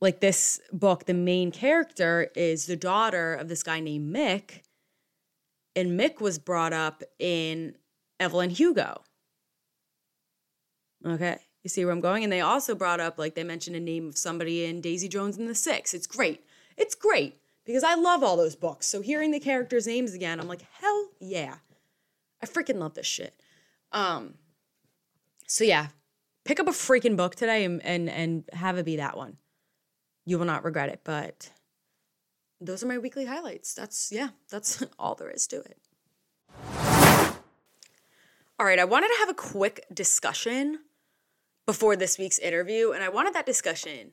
like 0.00 0.20
this 0.20 0.60
book, 0.72 1.06
the 1.06 1.14
main 1.14 1.50
character 1.50 2.30
is 2.36 2.66
the 2.66 2.76
daughter 2.76 3.34
of 3.34 3.48
this 3.48 3.62
guy 3.62 3.80
named 3.80 4.14
Mick, 4.14 4.62
and 5.74 5.98
Mick 5.98 6.20
was 6.20 6.38
brought 6.38 6.72
up 6.72 7.02
in 7.18 7.74
Evelyn 8.20 8.50
Hugo. 8.50 9.02
Okay, 11.04 11.38
you 11.62 11.68
see 11.68 11.84
where 11.84 11.92
I'm 11.92 12.00
going? 12.00 12.24
And 12.24 12.32
they 12.32 12.40
also 12.40 12.74
brought 12.74 13.00
up, 13.00 13.18
like, 13.18 13.34
they 13.34 13.44
mentioned 13.44 13.76
a 13.76 13.80
name 13.80 14.08
of 14.08 14.18
somebody 14.18 14.64
in 14.64 14.80
Daisy 14.80 15.08
Jones 15.08 15.36
and 15.36 15.48
the 15.48 15.54
Six. 15.54 15.94
It's 15.94 16.06
great. 16.06 16.44
It's 16.76 16.94
great 16.94 17.36
because 17.64 17.84
I 17.84 17.94
love 17.94 18.22
all 18.22 18.36
those 18.36 18.56
books. 18.56 18.86
So 18.86 19.00
hearing 19.00 19.30
the 19.30 19.40
characters' 19.40 19.86
names 19.86 20.14
again, 20.14 20.40
I'm 20.40 20.48
like, 20.48 20.62
hell 20.80 21.08
yeah. 21.20 21.56
I 22.42 22.46
freaking 22.46 22.78
love 22.78 22.94
this 22.94 23.06
shit. 23.06 23.40
Um, 23.92 24.34
so 25.46 25.64
yeah, 25.64 25.88
pick 26.44 26.60
up 26.60 26.68
a 26.68 26.72
freaking 26.72 27.16
book 27.16 27.34
today 27.34 27.64
and, 27.64 27.84
and 27.84 28.08
and 28.08 28.44
have 28.52 28.78
it 28.78 28.84
be 28.84 28.96
that 28.96 29.16
one. 29.16 29.36
You 30.24 30.38
will 30.38 30.46
not 30.46 30.64
regret 30.64 30.88
it. 30.88 31.00
But 31.04 31.50
those 32.60 32.82
are 32.82 32.86
my 32.86 32.98
weekly 32.98 33.26
highlights. 33.26 33.74
That's 33.74 34.10
yeah, 34.12 34.30
that's 34.50 34.82
all 34.98 35.14
there 35.14 35.30
is 35.30 35.46
to 35.48 35.60
it. 35.60 35.78
All 38.58 38.64
right, 38.64 38.78
I 38.78 38.84
wanted 38.84 39.08
to 39.08 39.16
have 39.20 39.28
a 39.28 39.34
quick 39.34 39.84
discussion 39.92 40.78
before 41.66 41.96
this 41.96 42.18
week's 42.18 42.38
interview, 42.38 42.92
and 42.92 43.04
I 43.04 43.10
wanted 43.10 43.34
that 43.34 43.44
discussion 43.44 44.12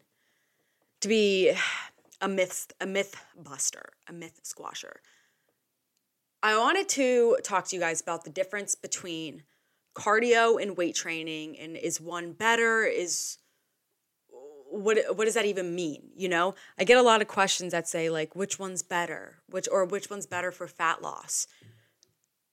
to 0.99 1.07
be 1.07 1.53
a 2.21 2.27
myth 2.27 2.71
a 2.81 2.85
myth 2.85 3.15
buster, 3.41 3.93
a 4.07 4.13
myth 4.13 4.41
squasher. 4.43 4.97
I 6.43 6.57
wanted 6.59 6.89
to 6.89 7.37
talk 7.41 7.65
to 7.69 7.75
you 7.75 7.81
guys 7.81 8.01
about 8.01 8.25
the 8.25 8.29
difference 8.29 8.75
between 8.75 9.43
cardio 9.95 10.61
and 10.61 10.75
weight 10.75 10.93
training 10.93 11.57
and 11.57 11.77
is 11.77 12.01
one 12.01 12.33
better 12.33 12.83
is 12.83 13.37
what 14.69 14.97
what 15.15 15.25
does 15.25 15.35
that 15.35 15.45
even 15.45 15.73
mean 15.73 16.09
you 16.15 16.27
know? 16.27 16.55
I 16.77 16.83
get 16.83 16.97
a 16.97 17.01
lot 17.01 17.21
of 17.21 17.27
questions 17.29 17.71
that 17.71 17.87
say 17.87 18.09
like 18.09 18.35
which 18.35 18.59
one's 18.59 18.83
better? 18.83 19.37
Which 19.47 19.69
or 19.71 19.85
which 19.85 20.09
one's 20.09 20.25
better 20.25 20.51
for 20.51 20.67
fat 20.67 21.01
loss? 21.01 21.47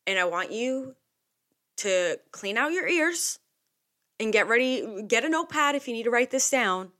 And 0.07 0.19
i 0.19 0.25
want 0.25 0.53
you 0.53 0.95
to 1.79 2.19
clean 2.31 2.57
out 2.57 2.73
your 2.73 2.87
ears 2.87 3.41
and 4.21 4.33
get 4.33 4.47
ready 4.47 5.03
get 5.09 5.25
a 5.25 5.29
notepad 5.29 5.75
if 5.75 5.89
you 5.89 5.95
need 5.95 6.05
to 6.05 6.11
write 6.11 6.31
this 6.31 6.49
down. 6.49 6.93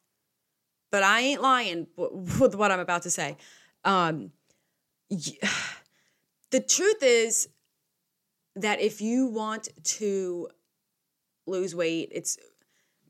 But 0.91 1.05
i 1.05 1.21
ain't 1.21 1.43
lying 1.43 1.87
with 1.97 2.57
what 2.57 2.73
i'm 2.73 2.81
about 2.81 3.03
to 3.03 3.11
say. 3.11 3.37
Um 3.85 4.33
the 6.51 6.61
truth 6.61 7.03
is 7.03 7.49
that 8.57 8.81
if 8.81 9.01
you 9.01 9.27
want 9.27 9.69
to 9.85 10.49
lose 11.47 11.75
weight, 11.75 12.11
it's 12.13 12.39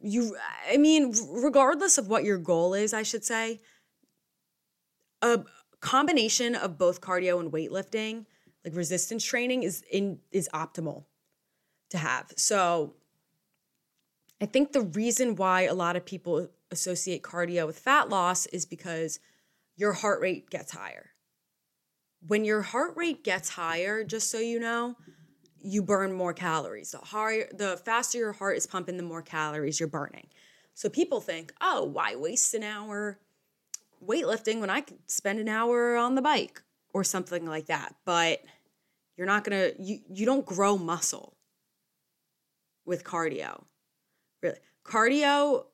you 0.01 0.37
I 0.71 0.77
mean, 0.77 1.13
regardless 1.29 1.99
of 1.99 2.09
what 2.09 2.25
your 2.25 2.39
goal 2.39 2.75
is, 2.75 2.93
I 2.93 3.03
should 3.03 3.25
say, 3.25 3.61
a 5.23 5.41
combination 5.81 6.55
of 6.55 6.79
both 6.79 7.01
cardio 7.01 7.41
and 7.41 7.53
weightlifting, 7.53 8.27
like 8.65 8.75
resistance 8.75 9.25
training 9.25 9.63
is 9.63 9.83
in 9.91 10.21
is 10.31 10.49
optimal 10.55 11.05
to 11.91 11.99
have. 11.99 12.33
So 12.37 12.95
I 14.41 14.47
think 14.47 14.73
the 14.73 14.83
reason 14.83 15.37
why 15.37 15.63
a 15.63 15.75
lot 15.75 15.97
of 15.97 16.05
people 16.05 16.49
associate 16.71 17.23
cardio 17.23 17.67
with 17.67 17.79
fat 17.79 18.09
loss 18.09 18.47
is 18.47 18.65
because 18.65 19.21
your 19.77 19.93
heart 19.93 20.21
rate 20.21 20.51
gets 20.51 20.73
higher 20.73 21.10
when 22.27 22.45
your 22.45 22.63
heart 22.63 22.97
rate 22.97 23.25
gets 23.25 23.51
higher, 23.51 24.05
just 24.05 24.31
so 24.31 24.39
you 24.39 24.61
know, 24.61 24.97
you 25.63 25.83
burn 25.83 26.13
more 26.13 26.33
calories. 26.33 26.93
The 26.93 26.99
higher, 26.99 27.49
the 27.53 27.77
faster 27.79 28.19
your 28.19 28.33
heart 28.33 28.57
is 28.57 28.67
pumping, 28.67 28.97
the 28.97 29.03
more 29.03 29.23
calories 29.23 29.81
you're 29.81 29.89
burning. 29.89 30.29
So 30.75 30.89
people 30.89 31.21
think, 31.21 31.53
oh, 31.61 31.85
why 31.85 32.17
waste 32.17 32.55
an 32.55 32.63
hour 32.63 33.19
weightlifting 34.05 34.61
when 34.61 34.71
I 34.71 34.81
could 34.81 34.99
spend 35.07 35.39
an 35.39 35.49
hour 35.49 35.97
on 35.97 36.15
the 36.15 36.23
bike 36.23 36.63
or 36.93 37.05
something 37.05 37.47
like 37.47 37.67
that. 37.67 37.95
But 38.05 38.41
you're 39.17 39.27
not 39.27 39.45
gonna 39.45 39.71
you 39.79 40.01
you 40.13 40.27
don't 40.27 40.47
grow 40.47 40.79
muscle 40.79 41.37
with 42.87 43.05
cardio. 43.05 43.65
Really. 44.43 44.59
Cardio 44.85 45.67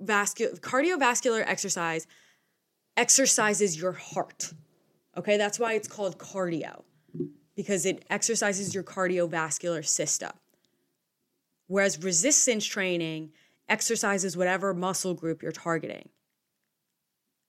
vascular 0.00 0.54
cardiovascular 0.56 1.44
exercise 1.46 2.06
exercises 2.96 3.80
your 3.80 3.92
heart. 3.92 4.52
Okay? 5.18 5.36
That's 5.36 5.58
why 5.58 5.74
it's 5.74 5.88
called 5.88 6.18
cardio 6.18 6.82
because 7.56 7.84
it 7.84 8.04
exercises 8.08 8.72
your 8.72 8.84
cardiovascular 8.84 9.84
system. 9.84 10.30
Whereas 11.66 12.02
resistance 12.02 12.64
training 12.64 13.32
exercises 13.68 14.36
whatever 14.36 14.72
muscle 14.72 15.12
group 15.12 15.42
you're 15.42 15.52
targeting. 15.52 16.08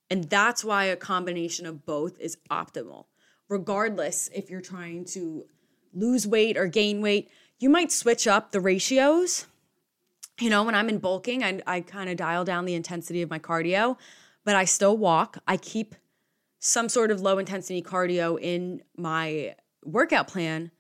And 0.10 0.23
that's 0.23 0.63
why 0.63 0.86
a 0.86 0.95
combination 0.95 1.67
of 1.67 1.86
both 1.86 2.19
is 2.19 2.38
optimal. 2.49 3.05
Regardless 3.47 4.29
if 4.34 4.49
you're 4.49 4.62
trying 4.62 5.05
to 5.05 5.45
lose 5.93 6.25
weight 6.25 6.58
or 6.58 6.65
gain 6.65 7.01
weight, 7.01 7.29
you 7.60 7.69
might 7.69 7.91
switch 7.91 8.27
up 8.27 8.51
the 8.51 8.60
ratios. 8.60 9.45
You 10.39 10.49
know, 10.49 10.63
when 10.63 10.73
I'm 10.73 10.89
in 10.89 10.97
bulking, 10.97 11.43
I, 11.43 11.62
I 11.67 11.82
kind 11.82 12.10
of 12.10 12.17
dial 12.17 12.43
down 12.43 12.65
the 12.65 12.73
intensity 12.73 13.21
of 13.21 13.29
my 13.29 13.39
cardio, 13.39 13.97
but 14.43 14.55
I 14.55 14.65
still 14.65 14.97
walk. 14.97 15.38
I 15.47 15.58
keep 15.58 15.95
some 16.59 16.89
sort 16.89 17.09
of 17.11 17.21
low 17.21 17.37
intensity 17.37 17.81
cardio 17.81 18.39
in 18.39 18.81
my 18.97 19.55
workout 19.83 20.27
plan 20.27 20.71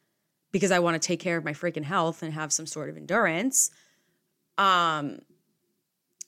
because 0.51 0.71
I 0.71 0.79
want 0.79 1.01
to 1.01 1.05
take 1.05 1.19
care 1.19 1.37
of 1.37 1.45
my 1.45 1.53
freaking 1.53 1.83
health 1.83 2.21
and 2.21 2.33
have 2.33 2.51
some 2.51 2.65
sort 2.65 2.89
of 2.89 2.97
endurance. 2.97 3.71
Um, 4.57 5.19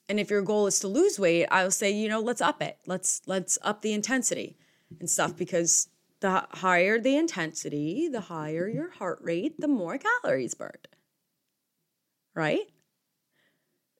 and 0.07 0.19
if 0.19 0.29
your 0.29 0.41
goal 0.41 0.67
is 0.67 0.79
to 0.79 0.87
lose 0.87 1.19
weight, 1.19 1.47
I'll 1.51 1.71
say, 1.71 1.91
you 1.91 2.07
know, 2.09 2.19
let's 2.19 2.41
up 2.41 2.61
it. 2.61 2.77
Let's 2.85 3.21
let's 3.27 3.57
up 3.61 3.81
the 3.81 3.93
intensity 3.93 4.57
and 4.99 5.09
stuff 5.09 5.35
because 5.35 5.89
the 6.21 6.45
higher 6.51 6.99
the 6.99 7.15
intensity, 7.15 8.07
the 8.07 8.21
higher 8.21 8.67
your 8.67 8.91
heart 8.91 9.19
rate, 9.21 9.59
the 9.59 9.67
more 9.67 9.97
calories 9.97 10.53
burned. 10.53 10.87
Right? 12.35 12.71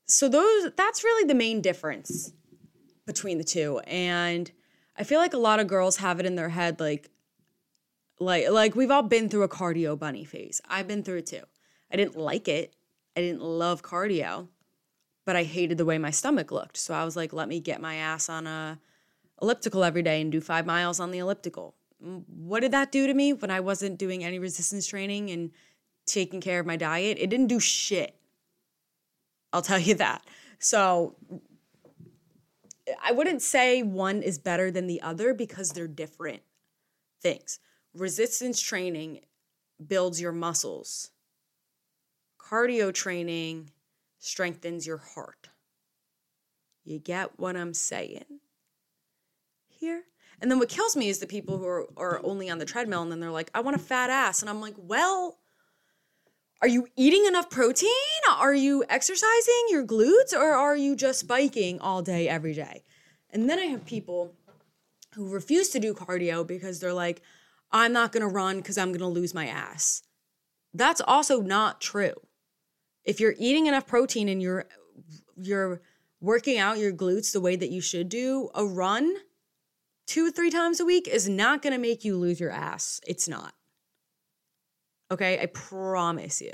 So 0.06 0.30
those 0.30 0.72
that's 0.76 1.04
really 1.04 1.28
the 1.28 1.36
main 1.36 1.62
difference 1.62 2.34
between 3.06 3.38
the 3.38 3.44
two. 3.44 3.80
And 3.80 4.52
I 5.02 5.04
feel 5.04 5.20
like 5.20 5.34
a 5.34 5.40
lot 5.40 5.60
of 5.60 5.66
girls 5.66 5.98
have 5.98 6.20
it 6.20 6.28
in 6.28 6.36
their 6.36 6.50
head 6.50 6.80
like 6.80 7.10
like 8.20 8.48
like 8.52 8.76
we've 8.76 8.92
all 8.92 9.02
been 9.02 9.30
through 9.30 9.42
a 9.42 9.50
cardio 9.50 9.98
bunny 9.98 10.26
phase. 10.26 10.62
I've 10.70 10.88
been 10.88 11.02
through 11.02 11.18
it 11.18 11.26
too. 11.26 11.42
I 11.92 11.98
didn't 11.98 12.18
like 12.18 12.48
it. 12.48 12.76
I 13.18 13.22
didn't 13.22 13.42
love 13.42 13.82
cardio, 13.82 14.50
but 15.26 15.36
I 15.36 15.42
hated 15.42 15.80
the 15.80 15.86
way 15.86 15.98
my 15.98 16.12
stomach 16.12 16.52
looked. 16.52 16.78
So 16.78 16.94
I 16.94 17.04
was 17.04 17.16
like, 17.16 17.34
let 17.34 17.50
me 17.50 17.60
get 17.60 17.82
my 17.82 17.96
ass 17.96 18.30
on 18.30 18.46
a 18.46 18.80
elliptical 19.42 19.84
every 19.84 20.04
day 20.04 20.22
and 20.22 20.32
do 20.32 20.40
5 20.40 20.68
miles 20.68 21.00
on 21.00 21.10
the 21.10 21.18
elliptical. 21.18 21.74
What 22.00 22.60
did 22.60 22.72
that 22.74 22.92
do 22.92 23.08
to 23.08 23.14
me 23.16 23.34
when 23.34 23.50
I 23.50 23.60
wasn't 23.60 23.98
doing 23.98 24.24
any 24.24 24.38
resistance 24.38 24.86
training 24.86 25.32
and 25.32 25.50
taking 26.06 26.42
care 26.42 26.60
of 26.60 26.68
my 26.68 26.76
diet? 26.76 27.18
It 27.20 27.32
didn't 27.32 27.48
do 27.48 27.60
shit. 27.60 28.16
I'll 29.52 29.64
tell 29.64 29.80
you 29.80 29.96
that. 30.06 30.24
So 30.60 31.16
I 33.04 33.12
wouldn't 33.12 33.42
say 33.42 33.84
one 33.84 34.22
is 34.22 34.40
better 34.40 34.72
than 34.72 34.88
the 34.88 35.02
other 35.02 35.34
because 35.34 35.72
they're 35.72 35.88
different 35.88 36.42
things 37.22 37.60
resistance 37.94 38.60
training 38.60 39.20
builds 39.86 40.22
your 40.22 40.32
muscles, 40.32 41.12
cardio 42.40 42.94
training 42.94 43.70
strengthens 44.20 44.86
your 44.86 44.98
heart. 44.98 45.50
You 46.84 47.00
get 47.00 47.40
what 47.40 47.56
I'm 47.56 47.74
saying 47.74 48.40
here? 49.68 50.04
And 50.40 50.50
then 50.50 50.58
what 50.58 50.70
kills 50.70 50.96
me 50.96 51.10
is 51.10 51.20
the 51.20 51.28
people 51.28 51.58
who 51.58 51.68
are, 51.68 51.88
are 51.98 52.22
only 52.24 52.50
on 52.50 52.58
the 52.58 52.66
treadmill 52.66 53.04
and 53.04 53.12
then 53.12 53.20
they're 53.20 53.30
like, 53.30 53.52
I 53.54 53.60
want 53.62 53.76
a 53.76 53.80
fat 53.80 54.10
ass. 54.10 54.42
And 54.42 54.50
I'm 54.50 54.62
like, 54.62 54.74
well, 54.78 55.38
are 56.62 56.68
you 56.68 56.88
eating 56.96 57.26
enough 57.26 57.50
protein? 57.50 57.90
Are 58.32 58.54
you 58.54 58.84
exercising 58.88 59.66
your 59.70 59.86
glutes 59.86 60.34
or 60.34 60.54
are 60.54 60.76
you 60.76 60.96
just 60.96 61.28
biking 61.28 61.80
all 61.80 62.02
day, 62.02 62.30
every 62.30 62.54
day? 62.54 62.84
And 63.32 63.50
then 63.50 63.58
I 63.58 63.64
have 63.64 63.86
people 63.86 64.34
who 65.16 65.30
refuse 65.30 65.70
to 65.70 65.80
do 65.80 65.94
cardio 65.94 66.46
because 66.46 66.80
they're 66.80 66.94
like, 66.94 67.22
I'm 67.72 67.94
not 67.94 68.12
to 68.22 68.28
run 68.28 68.58
because 68.58 68.78
I'm 68.78 68.90
to 69.00 69.08
lose 69.08 69.34
my 69.34 69.48
ass. 69.48 70.04
That's 70.74 71.02
also 71.02 71.42
not 71.42 71.82
true. 71.82 72.14
If 73.04 73.20
you're 73.20 73.36
eating 73.38 73.66
enough 73.66 73.88
protein 73.88 74.30
and 74.30 74.42
you're 74.42 74.66
you're 75.36 75.82
working 76.20 76.60
out 76.60 76.78
your 76.78 76.94
glutes 76.94 77.34
the 77.34 77.42
way 77.42 77.56
that 77.56 77.72
you 77.72 77.82
should 77.82 78.08
do, 78.08 78.50
a 78.54 78.64
run 78.64 79.16
two 80.06 80.28
or 80.28 80.32
three 80.32 80.52
times 80.52 80.80
a 80.80 80.86
week 80.86 81.08
is 81.08 81.28
not 81.28 81.64
to 81.74 81.80
make 81.80 82.06
you 82.06 82.16
lose 82.16 82.40
your 82.40 82.52
ass. 82.52 83.02
It's 83.08 83.28
not. 83.28 83.54
Okay, 85.12 85.40
I 85.42 85.48
promise 85.48 86.42
you. 86.42 86.54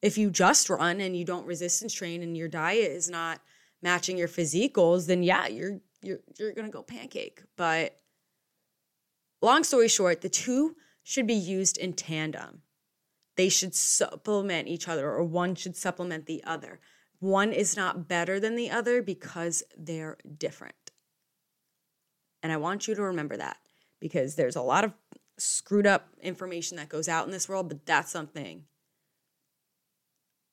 If 0.00 0.16
you 0.16 0.30
just 0.30 0.70
run 0.70 1.00
and 1.00 1.16
you 1.16 1.24
don't 1.24 1.46
resistance 1.46 1.92
train 1.92 2.22
and 2.22 2.36
your 2.36 2.48
diet 2.48 2.90
is 2.90 3.10
not 3.10 3.40
matching 3.82 4.16
your 4.16 4.28
physique 4.28 4.74
goals, 4.74 5.06
then 5.06 5.22
yeah, 5.22 5.46
you're 5.46 5.80
you're 6.02 6.20
you're 6.38 6.52
to 6.52 6.68
go 6.68 6.82
pancake. 6.82 7.42
But 7.56 7.96
long 9.42 9.62
story 9.62 9.88
short, 9.88 10.22
the 10.22 10.28
two 10.30 10.76
should 11.02 11.26
be 11.26 11.34
used 11.34 11.76
in 11.76 11.92
tandem. 11.92 12.62
They 13.36 13.50
should 13.50 13.74
supplement 13.74 14.68
each 14.68 14.88
other, 14.88 15.10
or 15.10 15.22
one 15.22 15.54
should 15.54 15.76
supplement 15.76 16.24
the 16.24 16.42
other. 16.44 16.80
One 17.18 17.52
is 17.52 17.76
not 17.76 18.08
better 18.08 18.40
than 18.40 18.56
the 18.56 18.70
other 18.70 19.02
because 19.02 19.62
they're 19.76 20.16
different. 20.38 20.92
And 22.42 22.52
I 22.52 22.56
want 22.56 22.88
you 22.88 22.94
to 22.94 23.02
remember 23.02 23.36
that 23.36 23.58
because 24.00 24.36
there's 24.36 24.56
a 24.56 24.62
lot 24.62 24.84
of 24.84 24.92
screwed 25.38 25.86
up 25.86 26.08
information 26.22 26.76
that 26.76 26.88
goes 26.88 27.08
out 27.08 27.26
in 27.26 27.32
this 27.32 27.48
world, 27.48 27.68
but 27.68 27.84
that's 27.86 28.10
something 28.10 28.64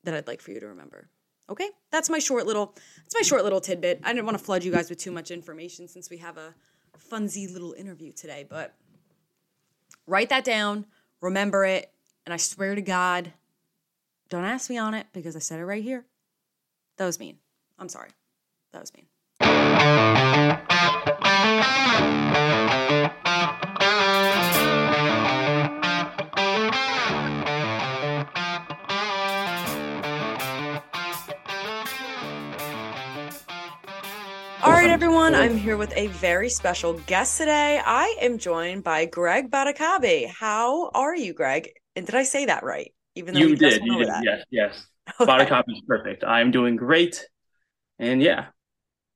that 0.04 0.14
I'd 0.14 0.28
like 0.28 0.42
for 0.42 0.52
you 0.52 0.60
to 0.60 0.68
remember. 0.68 1.10
Okay? 1.50 1.70
That's 1.92 2.10
my 2.10 2.20
short 2.20 2.46
little 2.46 2.74
that's 2.98 3.16
my 3.16 3.22
short 3.22 3.44
little 3.44 3.62
tidbit. 3.62 4.02
I 4.04 4.14
didn't 4.14 4.26
want 4.26 4.38
to 4.38 4.44
flood 4.44 4.64
you 4.64 4.72
guys 4.72 4.90
with 4.90 5.00
too 5.00 5.12
much 5.12 5.32
information 5.32 5.88
since 5.88 6.10
we 6.10 6.18
have 6.18 6.38
a 6.38 6.54
funsy 7.12 7.52
little 7.52 7.74
interview 7.74 8.12
today, 8.12 8.46
but 8.48 8.74
write 10.08 10.30
that 10.30 10.44
down, 10.44 10.86
remember 11.22 11.66
it, 11.66 11.92
and 12.26 12.34
I 12.34 12.38
swear 12.38 12.76
to 12.76 12.82
God, 12.82 13.34
don't 14.30 14.46
ask 14.46 14.70
me 14.70 14.78
on 14.78 14.94
it 14.94 15.08
because 15.14 15.36
I 15.36 15.40
said 15.40 15.60
it 15.60 15.66
right 15.66 15.84
here. 15.84 16.06
That 16.98 17.06
was 17.06 17.20
mean. 17.20 17.38
I'm 17.80 17.90
sorry. 17.90 18.10
That 18.72 18.82
was 18.82 18.92
mean. 18.94 19.06
Right, 34.84 34.92
everyone. 34.92 35.34
I'm 35.34 35.56
here 35.56 35.78
with 35.78 35.96
a 35.96 36.08
very 36.08 36.50
special 36.50 36.96
guest 37.08 37.38
today. 37.38 37.82
I 37.84 38.18
am 38.20 38.38
joined 38.38 38.84
by 38.84 39.06
Greg 39.06 39.50
Batocabe. 39.50 40.28
How 40.28 40.90
are 40.94 41.16
you, 41.16 41.34
Greg? 41.34 41.70
And 41.96 42.06
did 42.06 42.16
I 42.16 42.24
say 42.24 42.48
that 42.48 42.64
right? 42.64 42.94
Even 43.16 43.34
though 43.34 43.40
you 43.40 43.56
did, 43.56 43.82
you 43.86 44.00
did. 44.00 44.10
That. 44.10 44.26
Yes, 44.26 44.44
yes. 44.52 44.86
Okay. 45.22 45.46
Batocabe 45.46 45.70
is 45.70 45.82
perfect. 45.88 46.26
I'm 46.26 46.52
doing 46.52 46.76
great, 46.76 47.26
and 47.98 48.22
yeah, 48.22 48.48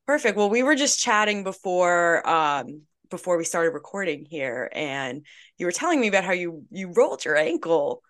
perfect. 0.05 0.37
Well, 0.37 0.49
we 0.49 0.63
were 0.63 0.75
just 0.75 1.01
chatting 1.01 1.43
before 1.43 2.25
um 2.25 2.83
before 3.09 3.37
we 3.37 3.43
started 3.43 3.71
recording 3.71 4.23
here, 4.23 4.69
and 4.71 5.25
you 5.57 5.65
were 5.65 5.73
telling 5.73 5.99
me 5.99 6.07
about 6.07 6.23
how 6.23 6.31
you 6.31 6.63
you 6.71 6.93
rolled 6.95 7.25
your 7.25 7.35
ankle 7.35 8.03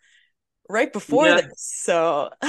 right 0.69 0.91
before 0.91 1.27
yeah. 1.27 1.41
this. 1.41 1.51
So 1.83 2.29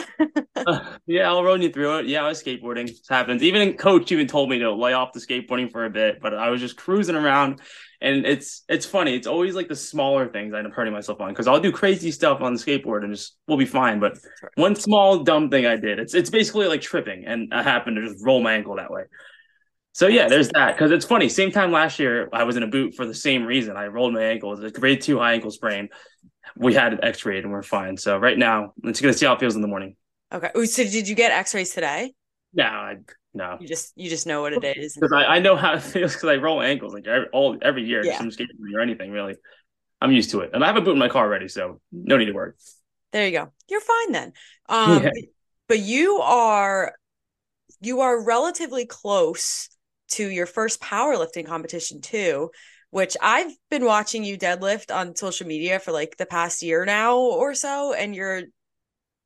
uh, 0.57 0.95
yeah, 1.07 1.29
I'll 1.29 1.45
run 1.45 1.63
you 1.63 1.71
through 1.71 1.99
it. 1.99 2.07
Yeah, 2.07 2.25
I 2.25 2.29
was 2.29 2.43
skateboarding. 2.43 2.89
It 2.89 2.99
happens. 3.09 3.43
Even 3.43 3.75
coach 3.77 4.11
even 4.13 4.27
told 4.27 4.51
me 4.51 4.59
to 4.61 4.73
lay 4.73 4.93
off 4.93 5.13
the 5.13 5.21
skateboarding 5.21 5.71
for 5.71 5.85
a 5.85 5.91
bit, 5.91 6.21
but 6.21 6.35
I 6.35 6.51
was 6.51 6.61
just 6.61 6.77
cruising 6.77 7.17
around. 7.17 7.61
And 8.01 8.25
it's 8.27 8.65
it's 8.69 8.87
funny. 8.87 9.17
It's 9.17 9.27
always 9.27 9.55
like 9.55 9.69
the 9.69 9.77
smaller 9.77 10.29
things 10.29 10.55
I 10.55 10.59
end 10.59 10.69
up 10.69 10.73
hurting 10.73 10.93
myself 10.93 11.21
on 11.21 11.31
because 11.31 11.49
I'll 11.49 11.61
do 11.61 11.73
crazy 11.73 12.13
stuff 12.13 12.41
on 12.41 12.55
the 12.55 12.61
skateboard 12.61 13.03
and 13.03 13.15
just 13.15 13.37
we'll 13.49 13.59
be 13.59 13.67
fine. 13.67 13.99
But 13.99 14.19
one 14.55 14.77
small 14.77 15.25
dumb 15.25 15.51
thing 15.51 15.67
I 15.67 15.77
did, 15.77 15.99
it's 15.99 16.15
it's 16.15 16.31
basically 16.31 16.69
like 16.69 16.81
tripping, 16.81 17.25
and 17.27 17.53
I 17.53 17.63
happened 17.63 17.97
to 17.97 18.09
just 18.09 18.25
roll 18.25 18.41
my 18.41 18.55
ankle 18.55 18.77
that 18.77 18.91
way. 18.91 19.05
So 19.93 20.07
yeah, 20.07 20.29
there's 20.29 20.49
that. 20.51 20.77
Because 20.77 20.93
it's 20.93 21.05
funny. 21.05 21.29
Same 21.29 21.51
time 21.51 21.73
last 21.73 21.99
year, 21.99 22.29
I 22.33 22.45
was 22.45 22.57
in 22.57 22.63
a 22.63 22.69
boot 22.69 22.95
for 22.95 23.05
the 23.05 23.15
same 23.15 23.45
reason. 23.45 23.77
I 23.77 23.87
rolled 23.87 24.15
my 24.15 24.23
ankle. 24.23 24.53
It 24.53 24.63
was 24.63 24.73
a 24.73 24.79
grade 24.79 25.01
two 25.01 25.19
high 25.19 25.33
ankle 25.33 25.51
sprain 25.51 25.89
we 26.57 26.75
had 26.75 26.95
it 26.95 27.01
x-rayed 27.03 27.45
and 27.45 27.53
we're 27.53 27.63
fine. 27.63 27.97
So 27.97 28.19
right 28.19 28.39
now, 28.39 28.73
let's 28.83 29.01
gonna 29.01 29.13
see 29.13 29.27
how 29.27 29.35
it 29.35 29.41
feels 29.41 29.57
in 29.57 29.63
the 29.63 29.69
morning. 29.69 29.97
Okay. 30.33 30.51
So 30.67 30.85
did 30.85 31.09
you 31.09 31.15
get 31.15 31.33
x-rays 31.33 31.73
today? 31.73 32.13
No, 32.53 32.65
I, 32.65 32.97
no. 33.35 33.57
You 33.61 33.69
just 33.69 33.93
you 33.97 34.09
just 34.09 34.27
know 34.27 34.43
what 34.43 34.53
it 34.53 34.65
is. 34.77 34.95
Because 34.95 35.13
I, 35.13 35.25
I 35.25 35.39
know 35.39 35.57
how 35.57 35.75
it 35.75 35.83
feels 35.83 36.15
because 36.15 36.29
I 36.29 36.37
roll 36.37 36.63
ankles 36.63 36.95
like 36.95 37.07
every, 37.07 37.29
all 37.33 37.57
every 37.63 37.85
year, 37.85 38.05
yeah. 38.05 38.19
some 38.19 38.31
skateboarding 38.31 38.75
or 38.75 38.81
anything 38.81 39.11
really. 39.11 39.35
I'm 40.01 40.13
used 40.13 40.31
to 40.31 40.41
it, 40.41 40.51
and 40.53 40.63
I 40.63 40.69
have 40.69 40.77
a 40.77 40.81
boot 40.81 40.93
in 40.93 40.99
my 40.99 41.09
car 41.09 41.25
already, 41.25 41.49
so 41.49 41.81
no 41.93 42.17
need 42.17 42.27
to 42.27 42.33
worry. 42.33 42.53
There 43.13 43.27
you 43.27 43.33
go. 43.33 43.53
You're 43.69 43.81
fine 43.81 44.13
then. 44.13 44.33
Um, 44.69 45.03
yeah. 45.03 45.11
but 45.67 45.81
you 45.81 46.19
are 46.19 46.95
you 47.81 48.01
are 48.01 48.25
relatively 48.25 48.87
close 48.87 49.69
to 50.11 50.29
your 50.29 50.47
first 50.47 50.81
powerlifting 50.81 51.47
competition 51.47 52.01
too, 52.01 52.51
which 52.91 53.17
I've 53.21 53.53
been 53.71 53.85
watching 53.85 54.25
you 54.25 54.39
deadlift 54.39 54.95
on 54.95 55.15
social 55.17 55.47
media 55.47 55.79
for 55.79 55.93
like 55.93 56.17
the 56.17 56.27
past 56.27 56.63
year 56.63 56.85
now 56.85 57.19
or 57.19 57.55
so, 57.55 57.93
and 57.93 58.15
your 58.15 58.43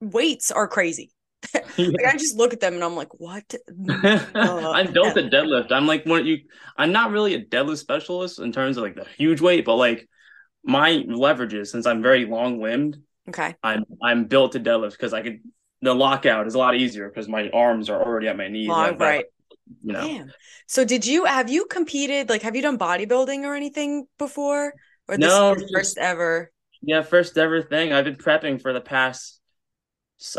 weights 0.01 0.51
are 0.51 0.69
crazy. 0.69 1.13
like 1.55 2.05
I 2.07 2.13
just 2.13 2.37
look 2.37 2.53
at 2.53 2.61
them 2.61 2.75
and 2.75 2.85
I'm 2.85 2.97
like, 2.97 3.19
what? 3.19 3.55
I'm 3.89 4.93
built 4.93 5.17
a 5.17 5.23
deadlift. 5.23 5.73
I'm 5.73 5.87
like 5.87 6.07
you. 6.07 6.39
I'm 6.77 6.93
not 6.93 7.11
really 7.11 7.35
a 7.35 7.45
deadlift 7.45 7.79
specialist 7.79 8.39
in 8.39 8.53
terms 8.53 8.77
of 8.77 8.83
like 8.83 8.97
the 8.97 9.07
huge 9.17 9.41
weight, 9.41 9.65
but 9.65 9.77
like 9.77 10.09
my 10.65 11.05
leverages 11.09 11.69
since 11.69 11.87
I'm 11.87 12.03
very 12.03 12.27
long 12.27 12.61
limbed. 12.61 12.99
Okay. 13.29 13.55
I'm 13.63 13.85
I'm 14.03 14.25
built 14.25 14.53
to 14.53 14.61
deadlift 14.61 14.93
because 14.93 15.13
I 15.13 15.23
could. 15.23 15.41
The 15.85 15.95
lockout 15.95 16.47
is 16.47 16.55
a 16.55 16.59
lot 16.59 16.77
easier 16.77 17.09
because 17.09 17.29
my 17.29 17.51
arms 17.51 17.91
are 17.91 18.01
already 18.01 18.29
at 18.29 18.37
my 18.37 18.47
knees. 18.47 18.69
Long, 18.69 18.97
right. 18.99 19.25
You 19.83 19.93
know. 19.93 20.07
Damn. 20.07 20.33
So 20.67 20.85
did 20.85 21.07
you 21.07 21.25
have 21.25 21.51
you 21.51 21.67
competed 21.67 22.29
like 22.29 22.43
have 22.43 22.57
you 22.57 22.63
done 22.63 22.79
bodybuilding 22.79 23.45
or 23.45 23.55
anything 23.55 24.07
before? 24.19 24.75
Or 25.09 25.17
this 25.17 25.29
no, 25.29 25.57
first 25.73 25.99
ever? 25.99 26.51
Yeah, 26.81 27.03
first 27.03 27.37
ever 27.39 27.63
thing. 27.63 27.93
I've 27.93 28.05
been 28.05 28.17
prepping 28.17 28.61
for 28.61 28.73
the 28.73 28.81
past 28.81 29.41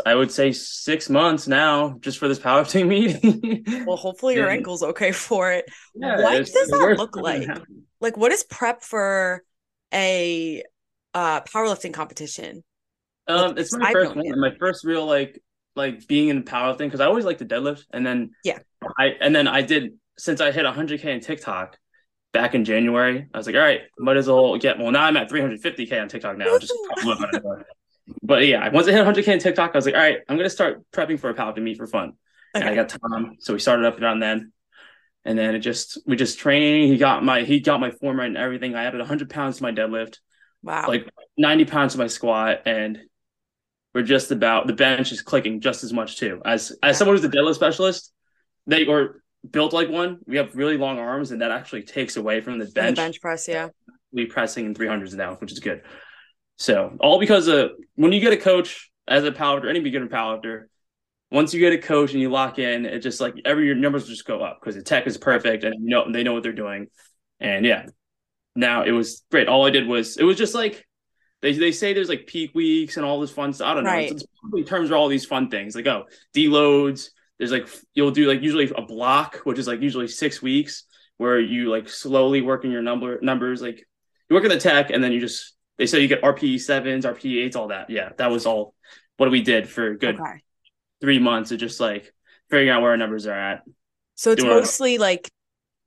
I 0.06 0.14
would 0.14 0.30
say 0.30 0.52
six 0.52 1.10
months 1.10 1.46
now 1.46 1.96
just 2.00 2.18
for 2.18 2.28
this 2.28 2.38
powerlifting 2.40 2.86
meeting. 2.86 3.84
well, 3.86 3.96
hopefully 3.96 4.34
your 4.34 4.48
ankle's 4.48 4.82
okay 4.82 5.12
for 5.12 5.52
it. 5.52 5.66
Yeah, 5.94 6.22
what 6.22 6.38
does 6.38 6.52
that 6.52 6.94
look 6.98 7.16
like? 7.16 7.48
Like, 8.00 8.16
what 8.16 8.32
is 8.32 8.44
prep 8.44 8.82
for 8.82 9.42
a 9.92 10.62
uh, 11.12 11.40
powerlifting 11.42 11.92
competition? 11.92 12.64
Um, 13.26 13.48
like, 13.48 13.58
it's 13.58 13.76
my 13.76 13.92
first 13.92 14.16
one, 14.16 14.40
my 14.40 14.54
first 14.58 14.84
real 14.84 15.06
like 15.06 15.42
like 15.76 16.06
being 16.06 16.28
in 16.28 16.44
powerlifting 16.44 16.78
because 16.78 17.00
I 17.00 17.06
always 17.06 17.24
like 17.24 17.38
to 17.38 17.46
deadlift, 17.46 17.84
and 17.92 18.06
then 18.06 18.30
yeah, 18.42 18.58
I 18.98 19.08
and 19.20 19.34
then 19.34 19.48
I 19.48 19.62
did 19.62 19.94
since 20.18 20.40
I 20.40 20.52
hit 20.52 20.64
100k 20.64 21.04
in 21.04 21.20
TikTok 21.20 21.78
back 22.32 22.54
in 22.54 22.64
January. 22.64 23.26
I 23.32 23.38
was 23.38 23.46
like, 23.46 23.56
all 23.56 23.62
right, 23.62 23.82
might 23.98 24.16
as 24.16 24.28
well 24.28 24.56
get. 24.58 24.78
Well, 24.78 24.90
now 24.90 25.04
I'm 25.04 25.16
at 25.16 25.30
350k 25.30 26.00
on 26.00 26.08
TikTok 26.08 26.36
now. 26.36 26.58
Just 26.58 26.74
but 28.22 28.46
yeah, 28.46 28.68
once 28.68 28.86
I 28.88 28.92
hit 28.92 29.06
100k 29.06 29.28
in 29.28 29.38
TikTok, 29.38 29.70
I 29.74 29.78
was 29.78 29.86
like, 29.86 29.94
all 29.94 30.00
right, 30.00 30.18
I'm 30.28 30.36
gonna 30.36 30.50
start 30.50 30.82
prepping 30.92 31.18
for 31.18 31.30
a 31.30 31.34
powerlifting 31.34 31.62
meet 31.62 31.78
for 31.78 31.86
fun. 31.86 32.12
Okay. 32.54 32.64
And 32.66 32.68
I 32.68 32.74
got 32.74 32.88
Tom, 32.88 33.36
so 33.40 33.52
we 33.52 33.58
started 33.58 33.86
up 33.86 34.00
around 34.00 34.20
then, 34.20 34.52
and 35.24 35.38
then 35.38 35.54
it 35.54 35.60
just 35.60 35.98
we 36.06 36.16
just 36.16 36.38
trained. 36.38 36.90
He 36.90 36.98
got 36.98 37.24
my 37.24 37.42
he 37.42 37.60
got 37.60 37.80
my 37.80 37.90
form 37.90 38.18
right 38.18 38.26
and 38.26 38.36
everything. 38.36 38.74
I 38.74 38.84
added 38.84 38.98
100 38.98 39.30
pounds 39.30 39.56
to 39.56 39.62
my 39.62 39.72
deadlift. 39.72 40.18
Wow. 40.62 40.86
Like 40.88 41.08
90 41.36 41.64
pounds 41.66 41.92
to 41.92 41.98
my 41.98 42.06
squat, 42.06 42.62
and 42.66 42.98
we're 43.94 44.02
just 44.02 44.30
about 44.30 44.66
the 44.66 44.72
bench 44.72 45.12
is 45.12 45.22
clicking 45.22 45.60
just 45.60 45.84
as 45.84 45.92
much 45.92 46.16
too. 46.16 46.42
As 46.44 46.76
as 46.82 46.98
someone 46.98 47.16
who's 47.16 47.24
a 47.24 47.28
deadlift 47.28 47.54
specialist, 47.54 48.12
they 48.66 48.86
or 48.86 49.22
built 49.48 49.72
like 49.72 49.88
one. 49.88 50.18
We 50.26 50.36
have 50.36 50.54
really 50.56 50.76
long 50.76 50.98
arms, 50.98 51.30
and 51.30 51.40
that 51.42 51.50
actually 51.50 51.82
takes 51.82 52.16
away 52.16 52.40
from 52.40 52.58
the 52.58 52.66
bench. 52.66 52.96
the 52.96 53.02
bench 53.02 53.20
press, 53.20 53.48
yeah. 53.48 53.68
We 54.12 54.26
pressing 54.26 54.66
in 54.66 54.74
300s 54.74 55.14
now, 55.14 55.34
which 55.34 55.52
is 55.52 55.58
good. 55.58 55.82
So 56.56 56.96
all 57.00 57.18
because 57.18 57.48
of 57.48 57.72
when 57.96 58.12
you 58.12 58.20
get 58.20 58.32
a 58.32 58.36
coach 58.36 58.90
as 59.08 59.24
a 59.24 59.32
powerlifter, 59.32 59.68
any 59.68 59.80
beginner 59.80 60.06
powerlifter, 60.06 60.64
once 61.30 61.52
you 61.52 61.58
get 61.58 61.72
a 61.72 61.78
coach 61.78 62.12
and 62.12 62.20
you 62.20 62.30
lock 62.30 62.58
in, 62.58 62.86
it 62.86 63.00
just 63.00 63.20
like 63.20 63.34
every 63.44 63.66
your 63.66 63.74
numbers 63.74 64.06
just 64.06 64.24
go 64.24 64.40
up 64.42 64.60
because 64.60 64.76
the 64.76 64.82
tech 64.82 65.06
is 65.06 65.18
perfect 65.18 65.64
and 65.64 65.74
you 65.82 65.90
know 65.90 66.10
they 66.10 66.22
know 66.22 66.32
what 66.32 66.42
they're 66.42 66.52
doing. 66.52 66.86
And 67.40 67.66
yeah, 67.66 67.86
now 68.54 68.84
it 68.84 68.92
was 68.92 69.24
great. 69.30 69.48
All 69.48 69.66
I 69.66 69.70
did 69.70 69.88
was 69.88 70.16
it 70.16 70.24
was 70.24 70.36
just 70.36 70.54
like 70.54 70.86
they 71.42 71.52
they 71.52 71.72
say 71.72 71.92
there's 71.92 72.08
like 72.08 72.26
peak 72.26 72.54
weeks 72.54 72.96
and 72.96 73.04
all 73.04 73.20
this 73.20 73.32
fun 73.32 73.52
stuff. 73.52 73.66
I 73.66 73.74
don't 73.74 73.84
know. 73.84 73.90
Right. 73.90 74.12
It's, 74.12 74.24
it's 74.52 74.70
terms 74.70 74.90
are 74.90 74.96
all 74.96 75.08
these 75.08 75.26
fun 75.26 75.50
things. 75.50 75.74
Like 75.74 75.86
oh, 75.86 76.04
deloads. 76.34 77.08
There's 77.38 77.52
like 77.52 77.68
you'll 77.94 78.10
do 78.10 78.28
like 78.28 78.42
usually 78.42 78.70
a 78.76 78.82
block, 78.82 79.38
which 79.44 79.58
is 79.58 79.66
like 79.66 79.80
usually 79.80 80.08
six 80.08 80.40
weeks, 80.40 80.84
where 81.16 81.38
you 81.38 81.70
like 81.70 81.88
slowly 81.88 82.42
working 82.42 82.70
your 82.70 82.82
number 82.82 83.18
numbers. 83.20 83.60
Like 83.60 83.86
you 84.28 84.34
work 84.34 84.44
in 84.44 84.50
the 84.50 84.58
tech 84.58 84.90
and 84.90 85.02
then 85.02 85.12
you 85.12 85.20
just 85.20 85.54
they 85.78 85.86
say 85.86 86.00
you 86.00 86.08
get 86.08 86.22
RPE 86.22 86.60
sevens, 86.60 87.04
RPE 87.04 87.44
eights, 87.44 87.56
all 87.56 87.68
that. 87.68 87.90
Yeah, 87.90 88.10
that 88.18 88.30
was 88.30 88.46
all 88.46 88.74
what 89.16 89.30
we 89.30 89.42
did 89.42 89.68
for 89.68 89.88
a 89.88 89.98
good 89.98 90.20
okay. 90.20 90.42
three 91.00 91.18
months 91.18 91.50
of 91.50 91.58
just 91.58 91.80
like 91.80 92.12
figuring 92.50 92.68
out 92.68 92.82
where 92.82 92.92
our 92.92 92.96
numbers 92.96 93.26
are 93.26 93.38
at. 93.38 93.62
So 94.14 94.32
it's 94.32 94.44
mostly 94.44 94.98
like 94.98 95.30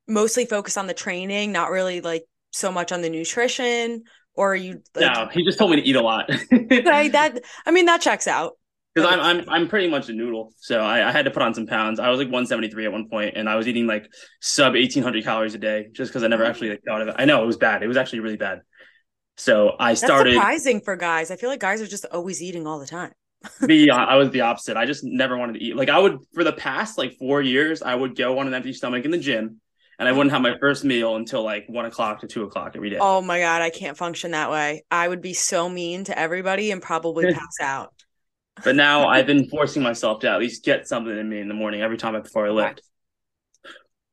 mostly 0.06 0.44
focused 0.44 0.76
on 0.76 0.86
the 0.86 0.94
training, 0.94 1.52
not 1.52 1.70
really 1.70 2.00
like 2.00 2.24
so 2.50 2.70
much 2.70 2.92
on 2.92 3.00
the 3.00 3.10
nutrition. 3.10 4.04
Or 4.34 4.54
you? 4.54 4.82
Like, 4.94 5.14
no, 5.14 5.28
he 5.32 5.44
just 5.44 5.58
told 5.58 5.72
me 5.72 5.78
to 5.78 5.82
eat 5.82 5.96
a 5.96 6.02
lot. 6.02 6.30
right. 6.52 7.10
That 7.10 7.40
I 7.66 7.70
mean 7.70 7.86
that 7.86 8.00
checks 8.00 8.28
out. 8.28 8.57
Because 8.98 9.12
I'm 9.12 9.20
I'm 9.20 9.48
I'm 9.48 9.68
pretty 9.68 9.88
much 9.88 10.08
a 10.08 10.12
noodle, 10.12 10.52
so 10.58 10.80
I, 10.80 11.08
I 11.08 11.12
had 11.12 11.24
to 11.24 11.30
put 11.30 11.42
on 11.42 11.54
some 11.54 11.66
pounds. 11.66 12.00
I 12.00 12.08
was 12.10 12.18
like 12.18 12.26
173 12.26 12.86
at 12.86 12.92
one 12.92 13.08
point, 13.08 13.36
and 13.36 13.48
I 13.48 13.56
was 13.56 13.68
eating 13.68 13.86
like 13.86 14.08
sub 14.40 14.74
1800 14.74 15.24
calories 15.24 15.54
a 15.54 15.58
day 15.58 15.88
just 15.92 16.10
because 16.10 16.22
I 16.22 16.28
never 16.28 16.44
actually 16.44 16.70
like, 16.70 16.82
thought 16.86 17.02
of 17.02 17.08
it. 17.08 17.16
I 17.18 17.24
know 17.24 17.42
it 17.42 17.46
was 17.46 17.56
bad. 17.56 17.82
It 17.82 17.88
was 17.88 17.96
actually 17.96 18.20
really 18.20 18.36
bad. 18.36 18.60
So 19.36 19.76
I 19.78 19.94
started 19.94 20.32
That's 20.32 20.42
surprising 20.42 20.80
for 20.80 20.96
guys. 20.96 21.30
I 21.30 21.36
feel 21.36 21.48
like 21.48 21.60
guys 21.60 21.80
are 21.80 21.86
just 21.86 22.04
always 22.06 22.42
eating 22.42 22.66
all 22.66 22.80
the 22.80 22.86
time. 22.86 23.12
the 23.60 23.90
I 23.92 24.16
was 24.16 24.30
the 24.30 24.40
opposite. 24.40 24.76
I 24.76 24.84
just 24.84 25.04
never 25.04 25.36
wanted 25.36 25.54
to 25.54 25.62
eat. 25.62 25.76
Like 25.76 25.88
I 25.88 25.98
would 25.98 26.18
for 26.34 26.42
the 26.42 26.52
past 26.52 26.98
like 26.98 27.16
four 27.18 27.40
years, 27.40 27.82
I 27.82 27.94
would 27.94 28.16
go 28.16 28.38
on 28.38 28.48
an 28.48 28.54
empty 28.54 28.72
stomach 28.72 29.04
in 29.04 29.12
the 29.12 29.18
gym, 29.18 29.60
and 29.98 30.08
I 30.08 30.12
wouldn't 30.12 30.32
have 30.32 30.42
my 30.42 30.58
first 30.58 30.84
meal 30.84 31.16
until 31.16 31.44
like 31.44 31.66
one 31.68 31.84
o'clock 31.84 32.20
to 32.20 32.26
two 32.26 32.44
o'clock 32.44 32.72
every 32.74 32.90
day. 32.90 32.98
Oh 33.00 33.20
my 33.20 33.38
god, 33.38 33.62
I 33.62 33.70
can't 33.70 33.96
function 33.96 34.32
that 34.32 34.50
way. 34.50 34.84
I 34.90 35.06
would 35.06 35.22
be 35.22 35.34
so 35.34 35.68
mean 35.68 36.04
to 36.04 36.18
everybody 36.18 36.70
and 36.72 36.82
probably 36.82 37.32
pass 37.32 37.60
out. 37.60 37.92
But 38.64 38.76
now 38.76 39.08
I've 39.08 39.26
been 39.26 39.48
forcing 39.48 39.82
myself 39.82 40.20
to 40.20 40.30
at 40.30 40.38
least 40.38 40.64
get 40.64 40.88
something 40.88 41.16
in 41.16 41.28
me 41.28 41.40
in 41.40 41.48
the 41.48 41.54
morning 41.54 41.80
every 41.80 41.96
time 41.96 42.20
before 42.20 42.46
I 42.46 42.50
lift. 42.50 42.82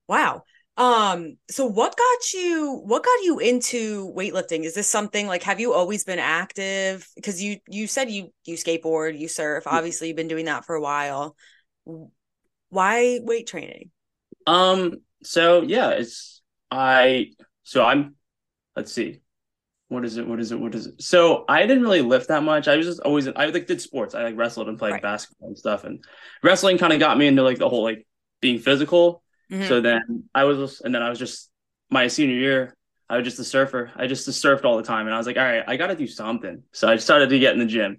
Wow. 0.08 0.44
Um, 0.78 1.38
so 1.50 1.66
what 1.66 1.96
got 1.96 2.34
you 2.34 2.82
what 2.86 3.04
got 3.04 3.24
you 3.24 3.40
into 3.40 4.14
weightlifting? 4.14 4.66
Is 4.66 4.74
this 4.74 4.90
something 4.90 5.26
like 5.26 5.44
have 5.44 5.60
you 5.60 5.74
always 5.74 6.04
been 6.04 6.20
active? 6.20 7.08
Because 7.16 7.42
you 7.42 7.58
you 7.68 7.88
said 7.88 8.10
you 8.10 8.34
you 8.44 8.56
skateboard, 8.56 9.18
you 9.18 9.30
surf. 9.30 9.68
Obviously, 9.68 10.08
you've 10.08 10.18
been 10.18 10.28
doing 10.28 10.46
that 10.46 10.66
for 10.66 10.76
a 10.76 10.82
while. 10.82 11.38
Why 12.70 13.20
weight 13.24 13.48
training? 13.48 13.92
Um, 14.46 14.96
so 15.24 15.62
yeah, 15.62 15.92
it's 15.92 16.42
I 16.70 17.32
so 17.64 17.84
I'm 17.84 18.16
let's 18.76 18.92
see. 18.92 19.22
What 19.88 20.04
is 20.04 20.18
it? 20.18 20.28
What 20.28 20.40
is 20.40 20.52
it? 20.52 20.60
What 20.60 20.74
is 20.74 20.88
it? 20.88 21.02
So 21.02 21.46
I 21.48 21.68
didn't 21.68 21.84
really 21.84 22.02
lift 22.02 22.30
that 22.30 22.44
much. 22.44 22.68
I 22.68 22.76
was 22.76 22.88
just 22.88 23.02
always 23.02 23.28
I 23.28 23.46
like 23.46 23.68
did 23.68 23.82
sports. 23.82 24.16
I 24.16 24.24
like 24.24 24.38
wrestled 24.38 24.68
and 24.68 24.80
played 24.80 24.94
right. 24.94 25.02
basketball 25.02 25.50
and 25.50 25.58
stuff. 25.58 25.84
And 25.84 26.04
wrestling 26.42 26.78
kind 26.78 26.94
of 26.94 27.00
got 27.00 27.18
me 27.18 27.28
into 27.28 27.44
like 27.44 27.60
the 27.60 27.70
whole 27.70 27.84
like 27.84 28.08
being 28.42 28.60
physical. 28.60 29.22
Mm-hmm. 29.52 29.68
So 29.68 29.82
then 29.82 30.24
I 30.34 30.46
was, 30.46 30.82
and 30.82 30.94
then 30.94 31.04
I 31.04 31.10
was 31.10 31.20
just 31.20 31.52
my 31.90 32.08
senior 32.08 32.36
year. 32.36 32.76
I 33.08 33.18
was 33.18 33.26
just 33.26 33.38
a 33.40 33.44
surfer. 33.44 33.92
I 33.96 34.08
just 34.08 34.28
surfed 34.28 34.66
all 34.66 34.78
the 34.78 34.84
time, 34.84 35.06
and 35.06 35.14
I 35.14 35.18
was 35.18 35.28
like, 35.28 35.38
all 35.38 35.44
right, 35.44 35.64
I 35.68 35.78
got 35.78 35.88
to 35.88 35.96
do 35.96 36.08
something. 36.08 36.64
So 36.74 36.88
I 36.88 36.96
started 36.98 37.30
to 37.30 37.40
get 37.40 37.54
in 37.54 37.60
the 37.60 37.66
gym. 37.68 37.98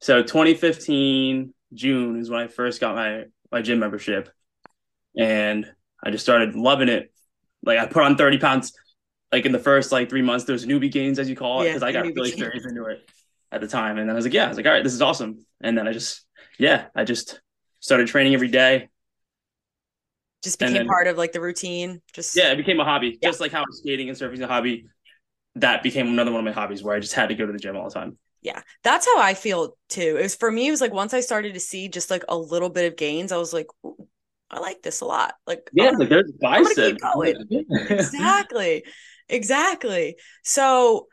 So 0.00 0.22
2015 0.22 1.54
June 1.72 2.18
is 2.18 2.28
when 2.28 2.40
I 2.40 2.48
first 2.48 2.80
got 2.80 2.94
my 2.94 3.24
my 3.52 3.62
gym 3.62 3.78
membership, 3.78 4.28
and 5.16 5.70
I 6.02 6.10
just 6.10 6.24
started 6.24 6.56
loving 6.56 6.88
it. 6.88 7.12
Like 7.62 7.78
I 7.78 7.86
put 7.86 8.02
on 8.02 8.16
30 8.16 8.38
pounds, 8.38 8.72
like 9.34 9.46
in 9.46 9.52
the 9.52 9.58
first 9.58 9.92
like 9.92 10.08
three 10.08 10.22
months. 10.22 10.44
Those 10.44 10.66
newbie 10.66 10.90
gains, 10.90 11.18
as 11.18 11.28
you 11.28 11.36
call 11.36 11.62
it, 11.62 11.66
because 11.66 11.82
yeah, 11.82 11.88
I 11.88 11.92
got 11.92 12.06
really 12.06 12.30
serious 12.30 12.64
into 12.64 12.84
it 12.86 13.08
at 13.52 13.60
the 13.60 13.68
time. 13.68 13.98
And 13.98 14.08
then 14.08 14.14
I 14.14 14.16
was 14.16 14.24
like, 14.24 14.34
yeah, 14.34 14.46
I 14.46 14.48
was 14.48 14.56
like, 14.56 14.66
all 14.66 14.72
right, 14.72 14.84
this 14.84 14.94
is 14.94 15.02
awesome. 15.02 15.44
And 15.60 15.76
then 15.76 15.86
I 15.86 15.92
just, 15.92 16.24
yeah, 16.58 16.86
I 16.94 17.04
just 17.04 17.40
started 17.80 18.08
training 18.08 18.34
every 18.34 18.48
day 18.48 18.88
just 20.44 20.58
became 20.58 20.74
then, 20.74 20.86
part 20.86 21.08
of 21.08 21.16
like 21.16 21.32
the 21.32 21.40
routine. 21.40 22.02
Just 22.12 22.36
yeah, 22.36 22.52
it 22.52 22.56
became 22.56 22.78
a 22.78 22.84
hobby. 22.84 23.18
Yeah. 23.20 23.30
Just 23.30 23.40
like 23.40 23.50
how 23.50 23.64
skating 23.70 24.10
and 24.10 24.16
surfing 24.16 24.34
is 24.34 24.40
a 24.40 24.46
hobby. 24.46 24.86
That 25.56 25.82
became 25.82 26.06
another 26.08 26.30
one 26.30 26.40
of 26.40 26.44
my 26.44 26.52
hobbies 26.52 26.82
where 26.82 26.94
I 26.94 27.00
just 27.00 27.14
had 27.14 27.30
to 27.30 27.34
go 27.34 27.46
to 27.46 27.52
the 27.52 27.58
gym 27.58 27.76
all 27.76 27.88
the 27.88 27.94
time. 27.94 28.18
Yeah, 28.42 28.60
that's 28.82 29.06
how 29.06 29.20
I 29.20 29.34
feel 29.34 29.76
too. 29.88 30.16
It 30.18 30.22
was 30.22 30.34
for 30.34 30.50
me. 30.50 30.68
It 30.68 30.70
was 30.70 30.82
like 30.82 30.92
once 30.92 31.14
I 31.14 31.20
started 31.20 31.54
to 31.54 31.60
see 31.60 31.88
just 31.88 32.10
like 32.10 32.24
a 32.28 32.36
little 32.36 32.68
bit 32.68 32.92
of 32.92 32.98
gains, 32.98 33.32
I 33.32 33.38
was 33.38 33.54
like, 33.54 33.66
I 34.50 34.60
like 34.60 34.82
this 34.82 35.00
a 35.00 35.06
lot. 35.06 35.34
Like 35.46 35.70
yeah, 35.72 35.90
like 35.90 36.10
there's 36.10 36.30
bicep. 36.32 36.98
exactly, 37.88 38.84
exactly. 39.28 40.16
So 40.42 41.06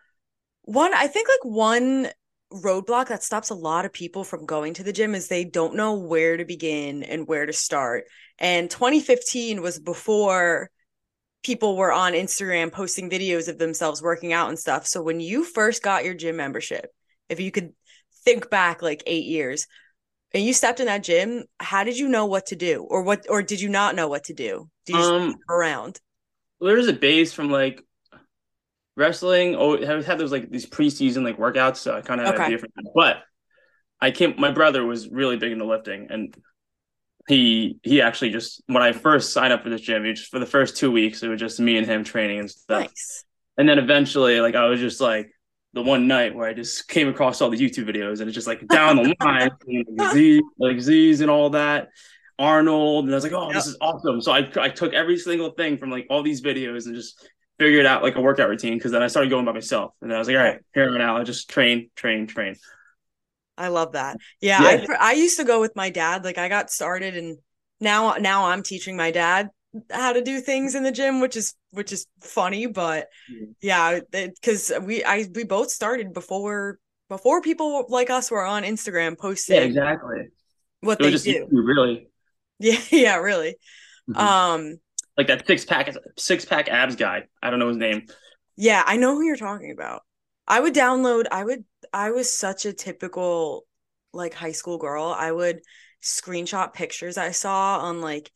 one, 0.63 0.93
I 0.93 1.07
think 1.07 1.27
like 1.27 1.53
one 1.53 2.09
roadblock 2.51 3.07
that 3.07 3.23
stops 3.23 3.49
a 3.49 3.55
lot 3.55 3.85
of 3.85 3.93
people 3.93 4.23
from 4.23 4.45
going 4.45 4.73
to 4.75 4.83
the 4.83 4.93
gym 4.93 5.15
is 5.15 5.27
they 5.27 5.45
don't 5.45 5.75
know 5.75 5.93
where 5.95 6.37
to 6.37 6.45
begin 6.45 7.03
and 7.03 7.27
where 7.27 7.45
to 7.45 7.53
start. 7.53 8.05
And 8.37 8.69
2015 8.69 9.61
was 9.61 9.79
before 9.79 10.69
people 11.43 11.75
were 11.75 11.91
on 11.91 12.13
Instagram 12.13 12.71
posting 12.71 13.09
videos 13.09 13.47
of 13.47 13.57
themselves 13.57 14.01
working 14.01 14.33
out 14.33 14.49
and 14.49 14.59
stuff. 14.59 14.85
So 14.85 15.01
when 15.01 15.19
you 15.19 15.43
first 15.43 15.81
got 15.81 16.05
your 16.05 16.13
gym 16.13 16.35
membership, 16.35 16.87
if 17.29 17.39
you 17.39 17.51
could 17.51 17.73
think 18.23 18.49
back 18.49 18.81
like 18.81 19.01
8 19.07 19.25
years 19.25 19.65
and 20.33 20.43
you 20.43 20.53
stepped 20.53 20.79
in 20.79 20.85
that 20.85 21.03
gym, 21.03 21.43
how 21.59 21.83
did 21.83 21.97
you 21.97 22.07
know 22.07 22.25
what 22.25 22.47
to 22.47 22.55
do 22.55 22.85
or 22.87 23.03
what 23.03 23.25
or 23.29 23.41
did 23.41 23.61
you 23.61 23.69
not 23.69 23.95
know 23.95 24.07
what 24.07 24.25
to 24.25 24.33
do? 24.33 24.69
Do 24.85 24.93
you 24.93 25.03
um, 25.03 25.35
around? 25.49 25.99
Well, 26.59 26.73
there's 26.73 26.87
a 26.87 26.93
base 26.93 27.33
from 27.33 27.49
like 27.49 27.83
wrestling. 28.95 29.55
Oh, 29.55 29.83
have 29.83 30.05
had 30.05 30.17
those 30.17 30.31
like 30.31 30.49
these 30.49 30.65
preseason 30.65 31.23
like 31.23 31.37
workouts, 31.37 31.77
so 31.77 31.95
I 31.95 32.01
kind 32.01 32.21
of 32.21 32.27
okay. 32.27 32.43
had 32.43 32.47
a 32.47 32.51
different. 32.51 32.73
But 32.93 33.23
I 33.99 34.11
came. 34.11 34.35
My 34.37 34.51
brother 34.51 34.85
was 34.85 35.09
really 35.09 35.37
big 35.37 35.51
into 35.51 35.65
lifting, 35.65 36.07
and 36.09 36.35
he 37.27 37.77
he 37.83 38.01
actually 38.01 38.31
just 38.31 38.61
when 38.67 38.83
I 38.83 38.91
first 38.91 39.33
signed 39.33 39.53
up 39.53 39.63
for 39.63 39.69
this 39.69 39.81
gym, 39.81 40.03
he 40.03 40.13
just 40.13 40.31
for 40.31 40.39
the 40.39 40.45
first 40.45 40.77
two 40.77 40.91
weeks, 40.91 41.23
it 41.23 41.27
was 41.27 41.39
just 41.39 41.59
me 41.59 41.77
and 41.77 41.85
him 41.85 42.03
training 42.03 42.39
and 42.39 42.49
stuff. 42.49 42.81
Nice. 42.81 43.25
And 43.57 43.67
then 43.67 43.79
eventually, 43.79 44.39
like 44.41 44.55
I 44.55 44.65
was 44.65 44.79
just 44.79 45.01
like 45.01 45.31
the 45.73 45.81
one 45.81 46.07
night 46.07 46.35
where 46.35 46.47
I 46.47 46.53
just 46.53 46.87
came 46.87 47.07
across 47.07 47.41
all 47.41 47.49
the 47.49 47.57
YouTube 47.57 47.85
videos 47.85 48.19
and 48.19 48.27
it's 48.27 48.35
just 48.35 48.47
like 48.47 48.67
down 48.67 48.97
the 48.97 49.15
line, 49.21 49.51
like 49.97 50.13
Zyzz, 50.13 50.41
like 50.57 50.77
Zyzz 50.77 51.21
and 51.21 51.29
all 51.29 51.51
that, 51.51 51.89
Arnold, 52.37 53.05
and 53.05 53.13
I 53.13 53.15
was 53.15 53.23
like, 53.23 53.33
oh, 53.33 53.47
Yep. 53.47 53.53
this 53.53 53.67
is 53.67 53.77
awesome. 53.79 54.21
So 54.21 54.31
I 54.31 54.49
I 54.59 54.69
took 54.69 54.93
every 54.93 55.17
single 55.17 55.51
thing 55.51 55.77
from 55.77 55.91
like 55.91 56.07
all 56.09 56.23
these 56.23 56.41
videos 56.41 56.87
and 56.87 56.95
just 56.95 57.25
figured 57.61 57.85
out 57.85 58.03
like 58.03 58.15
a 58.15 58.21
workout 58.21 58.49
routine 58.49 58.73
because 58.75 58.91
then 58.91 59.03
I 59.03 59.07
started 59.07 59.29
going 59.29 59.45
by 59.45 59.51
myself 59.53 59.93
and 60.01 60.09
then 60.09 60.15
I 60.15 60.19
was 60.19 60.27
like, 60.27 60.37
all 60.37 60.43
right, 60.43 60.61
here 60.73 60.87
and 60.89 60.97
now 60.97 61.17
I 61.17 61.23
just 61.23 61.49
train, 61.49 61.89
train, 61.95 62.27
train. 62.27 62.55
I 63.57 63.67
love 63.67 63.93
that. 63.93 64.17
Yeah, 64.39 64.59
Yeah. 64.59 64.85
I 64.89 64.95
I 64.99 65.13
used 65.13 65.37
to 65.37 65.43
go 65.43 65.59
with 65.59 65.75
my 65.75 65.89
dad. 65.89 66.23
Like 66.23 66.37
I 66.37 66.49
got 66.49 66.71
started 66.71 67.15
and 67.17 67.37
now 67.79 68.13
now 68.19 68.45
I'm 68.45 68.63
teaching 68.63 68.95
my 68.97 69.11
dad 69.11 69.49
how 69.91 70.13
to 70.13 70.21
do 70.21 70.39
things 70.41 70.75
in 70.75 70.83
the 70.83 70.91
gym, 70.91 71.21
which 71.21 71.35
is 71.35 71.53
which 71.71 71.91
is 71.91 72.07
funny, 72.21 72.65
but 72.67 73.07
yeah, 73.61 73.99
because 74.11 74.71
we 74.83 75.03
I 75.03 75.27
we 75.35 75.43
both 75.43 75.71
started 75.71 76.13
before 76.13 76.79
before 77.09 77.41
people 77.41 77.85
like 77.89 78.09
us 78.09 78.31
were 78.31 78.45
on 78.45 78.63
Instagram 78.63 79.17
posting 79.17 79.57
Yeah, 79.57 79.61
exactly. 79.61 80.29
what 80.81 80.99
It 80.99 81.03
they 81.03 81.17
do. 81.17 81.51
Really 81.51 82.07
Yeah, 82.59 82.79
yeah, 82.91 83.15
really. 83.17 83.55
Mhm. 84.07 84.17
Um, 84.21 84.79
like 85.21 85.27
that 85.27 85.47
six 85.47 85.65
pack 85.65 85.95
six 86.17 86.45
pack 86.45 86.67
abs 86.69 86.95
guy. 86.95 87.23
I 87.41 87.49
don't 87.49 87.59
know 87.59 87.67
his 87.69 87.77
name. 87.77 88.07
yeah, 88.57 88.83
I 88.85 88.97
know 88.97 89.15
who 89.15 89.23
you're 89.23 89.35
talking 89.35 89.71
about. 89.71 90.01
I 90.47 90.59
would 90.59 90.73
download, 90.73 91.25
I 91.31 91.43
would 91.43 91.63
I 91.93 92.11
was 92.11 92.31
such 92.35 92.65
a 92.65 92.73
typical 92.73 93.65
like 94.13 94.33
high 94.33 94.51
school 94.51 94.77
girl. 94.77 95.15
I 95.17 95.31
would 95.31 95.61
screenshot 96.01 96.73
pictures 96.73 97.17
I 97.17 97.31
saw 97.31 97.79
on 97.79 98.01
like 98.01 98.31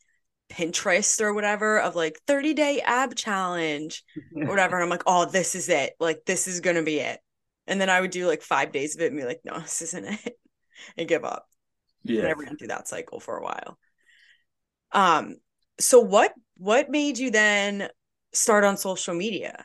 Pinterest 0.50 1.20
or 1.20 1.34
whatever 1.34 1.80
of 1.80 1.96
like 1.96 2.20
30 2.26 2.54
day 2.54 2.80
ab 2.84 3.14
challenge 3.16 4.04
or 4.34 4.46
whatever. 4.46 4.76
And 4.76 4.84
I'm 4.84 4.90
like, 4.90 5.02
oh, 5.06 5.24
this 5.26 5.54
is 5.54 5.68
it. 5.68 5.94
Like, 5.98 6.24
this 6.24 6.46
is 6.46 6.60
gonna 6.60 6.84
be 6.84 7.00
it. 7.00 7.18
And 7.66 7.80
then 7.80 7.90
I 7.90 8.00
would 8.00 8.12
do 8.12 8.28
like 8.28 8.42
five 8.42 8.70
days 8.70 8.94
of 8.94 9.02
it 9.02 9.10
and 9.10 9.16
be 9.16 9.26
like, 9.26 9.40
no, 9.44 9.58
this 9.60 9.82
isn't 9.82 10.04
it. 10.04 10.38
and 10.96 11.08
give 11.08 11.24
up. 11.24 11.48
Yeah. 12.04 12.20
And 12.20 12.28
I 12.28 12.32
ran 12.32 12.56
through 12.56 12.68
that 12.68 12.86
cycle 12.88 13.18
for 13.18 13.36
a 13.36 13.42
while. 13.42 13.78
Um, 14.92 15.36
so 15.80 16.00
what 16.00 16.32
what 16.56 16.90
made 16.90 17.18
you 17.18 17.30
then 17.30 17.88
start 18.32 18.64
on 18.64 18.76
social 18.76 19.14
media? 19.14 19.64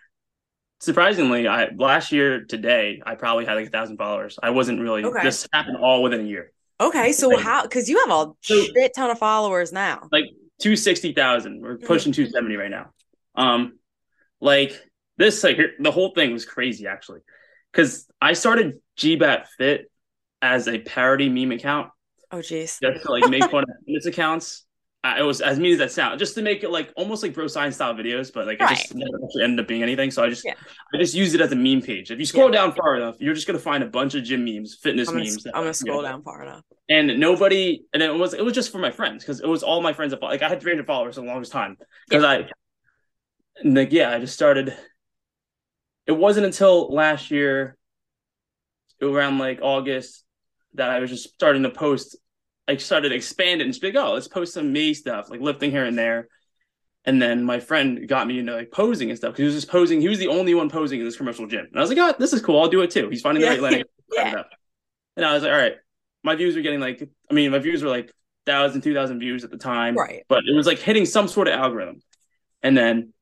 Surprisingly, 0.80 1.48
I 1.48 1.70
last 1.78 2.12
year 2.12 2.44
today 2.46 3.02
I 3.06 3.16
probably 3.16 3.46
had 3.46 3.54
like 3.56 3.68
a 3.68 3.70
thousand 3.70 3.98
followers. 3.98 4.40
I 4.42 4.50
wasn't 4.50 4.82
really. 4.82 5.04
Okay. 5.06 5.22
This 5.24 5.48
happened 5.54 5.78
all 5.78 6.02
within 6.02 6.22
a 6.22 6.24
year. 6.24 6.52
Okay, 6.80 7.12
so 7.12 7.30
Right. 7.30 7.40
how 7.40 7.62
because 7.64 7.88
you 7.88 8.00
have 8.00 8.10
a 8.10 8.32
So- 8.42 8.64
shit 8.64 8.92
ton 8.96 9.12
of 9.12 9.20
followers 9.20 9.72
now. 9.72 10.08
like 10.12 10.26
Two 10.60 10.76
sixty 10.76 11.12
thousand. 11.14 11.62
We're 11.62 11.78
Mhm. 11.78 11.86
pushing 11.88 12.12
two 12.12 12.28
seventy 12.30 12.56
right 12.56 12.70
now. 12.70 12.92
Um, 13.36 13.80
like 14.40 14.80
this, 15.18 15.44
like 15.44 15.56
here, 15.56 15.74
the 15.80 15.92
whole 15.92 16.14
thing 16.14 16.34
was 16.34 16.46
crazy 16.46 16.86
actually, 16.88 17.22
because 17.72 18.08
I 18.22 18.34
started 18.34 18.80
GBAT 18.96 19.48
Fit 19.58 19.92
as 20.42 20.68
a 20.68 20.78
parody 20.80 21.30
meme 21.30 21.52
account 21.52 21.90
Oh 22.32 22.38
jeez. 22.38 22.80
just 22.82 23.04
to 23.04 23.12
like 23.12 23.28
make 23.30 23.44
fun 23.50 23.64
of 23.64 23.70
fitness 23.86 24.06
accounts. 24.06 24.66
Uh, 25.04 25.16
it 25.18 25.24
was 25.24 25.42
as 25.42 25.58
mean 25.60 25.72
as 25.74 25.80
that 25.80 25.92
sound, 25.92 26.20
just 26.20 26.36
to 26.36 26.44
make 26.44 26.64
it 26.64 26.70
like 26.70 26.94
almost 26.96 27.24
like 27.24 27.34
bro 27.34 27.48
science 27.48 27.74
style 27.74 27.96
videos, 27.96 28.32
but 28.32 28.46
like 28.46 28.62
it 28.62 28.70
just 28.70 28.94
never 28.94 29.18
actually 29.24 29.44
ended 29.44 29.60
up 29.60 29.68
being 29.68 29.82
anything. 29.82 30.12
So 30.12 30.24
I 30.24 30.30
just 30.30 30.46
Yeah. 30.46 30.54
I 30.94 30.98
just 30.98 31.16
used 31.16 31.34
it 31.34 31.42
as 31.42 31.52
a 31.52 31.56
meme 31.56 31.82
page. 31.82 32.12
If 32.12 32.20
you 32.20 32.26
scroll 32.26 32.52
down 32.52 32.74
far 32.74 32.96
enough, 32.98 33.16
you're 33.20 33.34
just 33.34 33.48
gonna 33.48 33.58
find 33.58 33.84
a 33.84 33.88
bunch 33.88 34.14
of 34.14 34.24
gym 34.24 34.46
memes, 34.46 34.76
fitness 34.76 35.08
I'm 35.08 35.16
gonna, 35.16 35.26
memes. 35.26 35.44
that- 35.44 35.56
I'm 35.56 35.64
gonna 35.64 35.74
scroll 35.74 36.04
yeah. 36.04 36.10
down 36.10 36.22
far 36.22 36.44
enough. 36.44 36.64
and 36.88 37.20
nobody, 37.20 37.84
and 37.94 38.04
it 38.04 38.14
was 38.14 38.36
it 38.36 38.46
was 38.46 38.54
just 38.54 38.72
for 38.72 38.78
my 38.78 38.92
friends 38.92 39.24
because 39.24 39.40
it 39.42 39.48
was 39.48 39.64
all 39.64 39.82
my 39.82 39.94
friends 39.94 40.12
that 40.12 40.22
like 40.22 40.44
I 40.44 40.50
had 40.50 40.62
300 40.62 40.86
followers 40.86 41.16
for 41.16 41.22
the 41.22 41.28
longest 41.28 41.52
time 41.52 41.78
because 42.08 42.24
I, 42.24 42.48
and 43.64 43.76
like 43.76 43.92
yeah, 43.92 44.12
I 44.12 44.20
just 44.20 44.36
started. 44.36 44.78
It 46.06 46.12
wasn't 46.12 46.46
until 46.46 46.94
last 46.94 47.32
year, 47.32 47.76
around 49.02 49.40
like 49.40 49.60
August, 49.64 50.24
that 50.76 50.92
I 50.92 51.00
was 51.00 51.10
just 51.10 51.30
starting 51.34 51.64
to 51.64 51.70
post. 51.72 52.18
I 52.72 52.78
started 52.78 53.12
expanding 53.12 53.66
and 53.66 53.74
just 53.74 53.82
be 53.82 53.92
like, 53.92 54.04
oh, 54.04 54.14
let's 54.14 54.28
post 54.28 54.54
some 54.54 54.72
me 54.72 54.94
stuff, 54.94 55.30
like 55.30 55.42
lifting 55.42 55.72
here 55.72 55.86
and 55.86 55.98
there. 55.98 56.28
And 57.06 57.22
then 57.22 57.44
my 57.44 57.60
friend 57.60 58.08
got 58.08 58.28
me 58.28 58.40
into 58.40 58.54
like 58.54 58.72
posing 58.72 59.10
and 59.10 59.18
stuff 59.18 59.32
because 59.34 59.40
he 59.40 59.46
was 59.46 59.56
just 59.56 59.70
posing. 59.70 60.02
He 60.02 60.08
was 60.10 60.20
the 60.20 60.28
only 60.28 60.54
one 60.54 60.70
posing 60.70 61.00
in 61.00 61.06
this 61.06 61.18
commercial 61.18 61.48
gym, 61.48 61.66
and 61.70 61.78
I 61.78 61.82
was 61.82 61.90
like, 61.90 61.98
oh, 62.00 62.14
this 62.20 62.32
is 62.34 62.42
cool. 62.42 62.62
I'll 62.62 62.70
do 62.70 62.82
it 62.82 62.92
too. 62.92 63.10
He's 63.10 63.22
finding 63.22 63.44
Yeah. 63.44 63.56
the 63.56 63.62
right 63.62 63.72
lane. 63.74 63.84
Yeah. 64.14 64.44
And 65.18 65.26
I 65.26 65.34
was 65.34 65.42
like, 65.44 65.52
all 65.52 65.58
right, 65.58 65.76
my 66.24 66.36
views 66.36 66.56
were 66.56 66.62
getting 66.62 66.80
like, 66.82 67.08
I 67.30 67.34
mean, 67.34 67.52
my 67.52 67.60
views 67.60 67.82
were 67.82 67.90
like 67.90 68.12
thousand, 68.46 68.82
two 68.82 68.94
thousand 68.94 69.20
views 69.20 69.44
at 69.44 69.52
the 69.52 69.58
time, 69.58 69.96
Right. 69.96 70.24
but 70.28 70.44
it 70.46 70.54
was 70.56 70.68
like 70.68 70.80
hitting 70.80 71.06
some 71.06 71.28
sort 71.28 71.48
of 71.48 71.54
algorithm. 71.56 72.02
And 72.62 72.78
then 72.78 73.14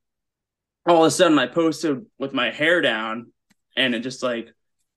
all 0.86 1.04
of 1.04 1.08
a 1.08 1.10
sudden, 1.10 1.38
I 1.38 1.46
posted 1.46 2.04
with 2.18 2.32
my 2.34 2.50
hair 2.50 2.80
down, 2.80 3.32
and 3.76 3.94
it 3.94 4.00
just 4.00 4.22
like, 4.22 4.52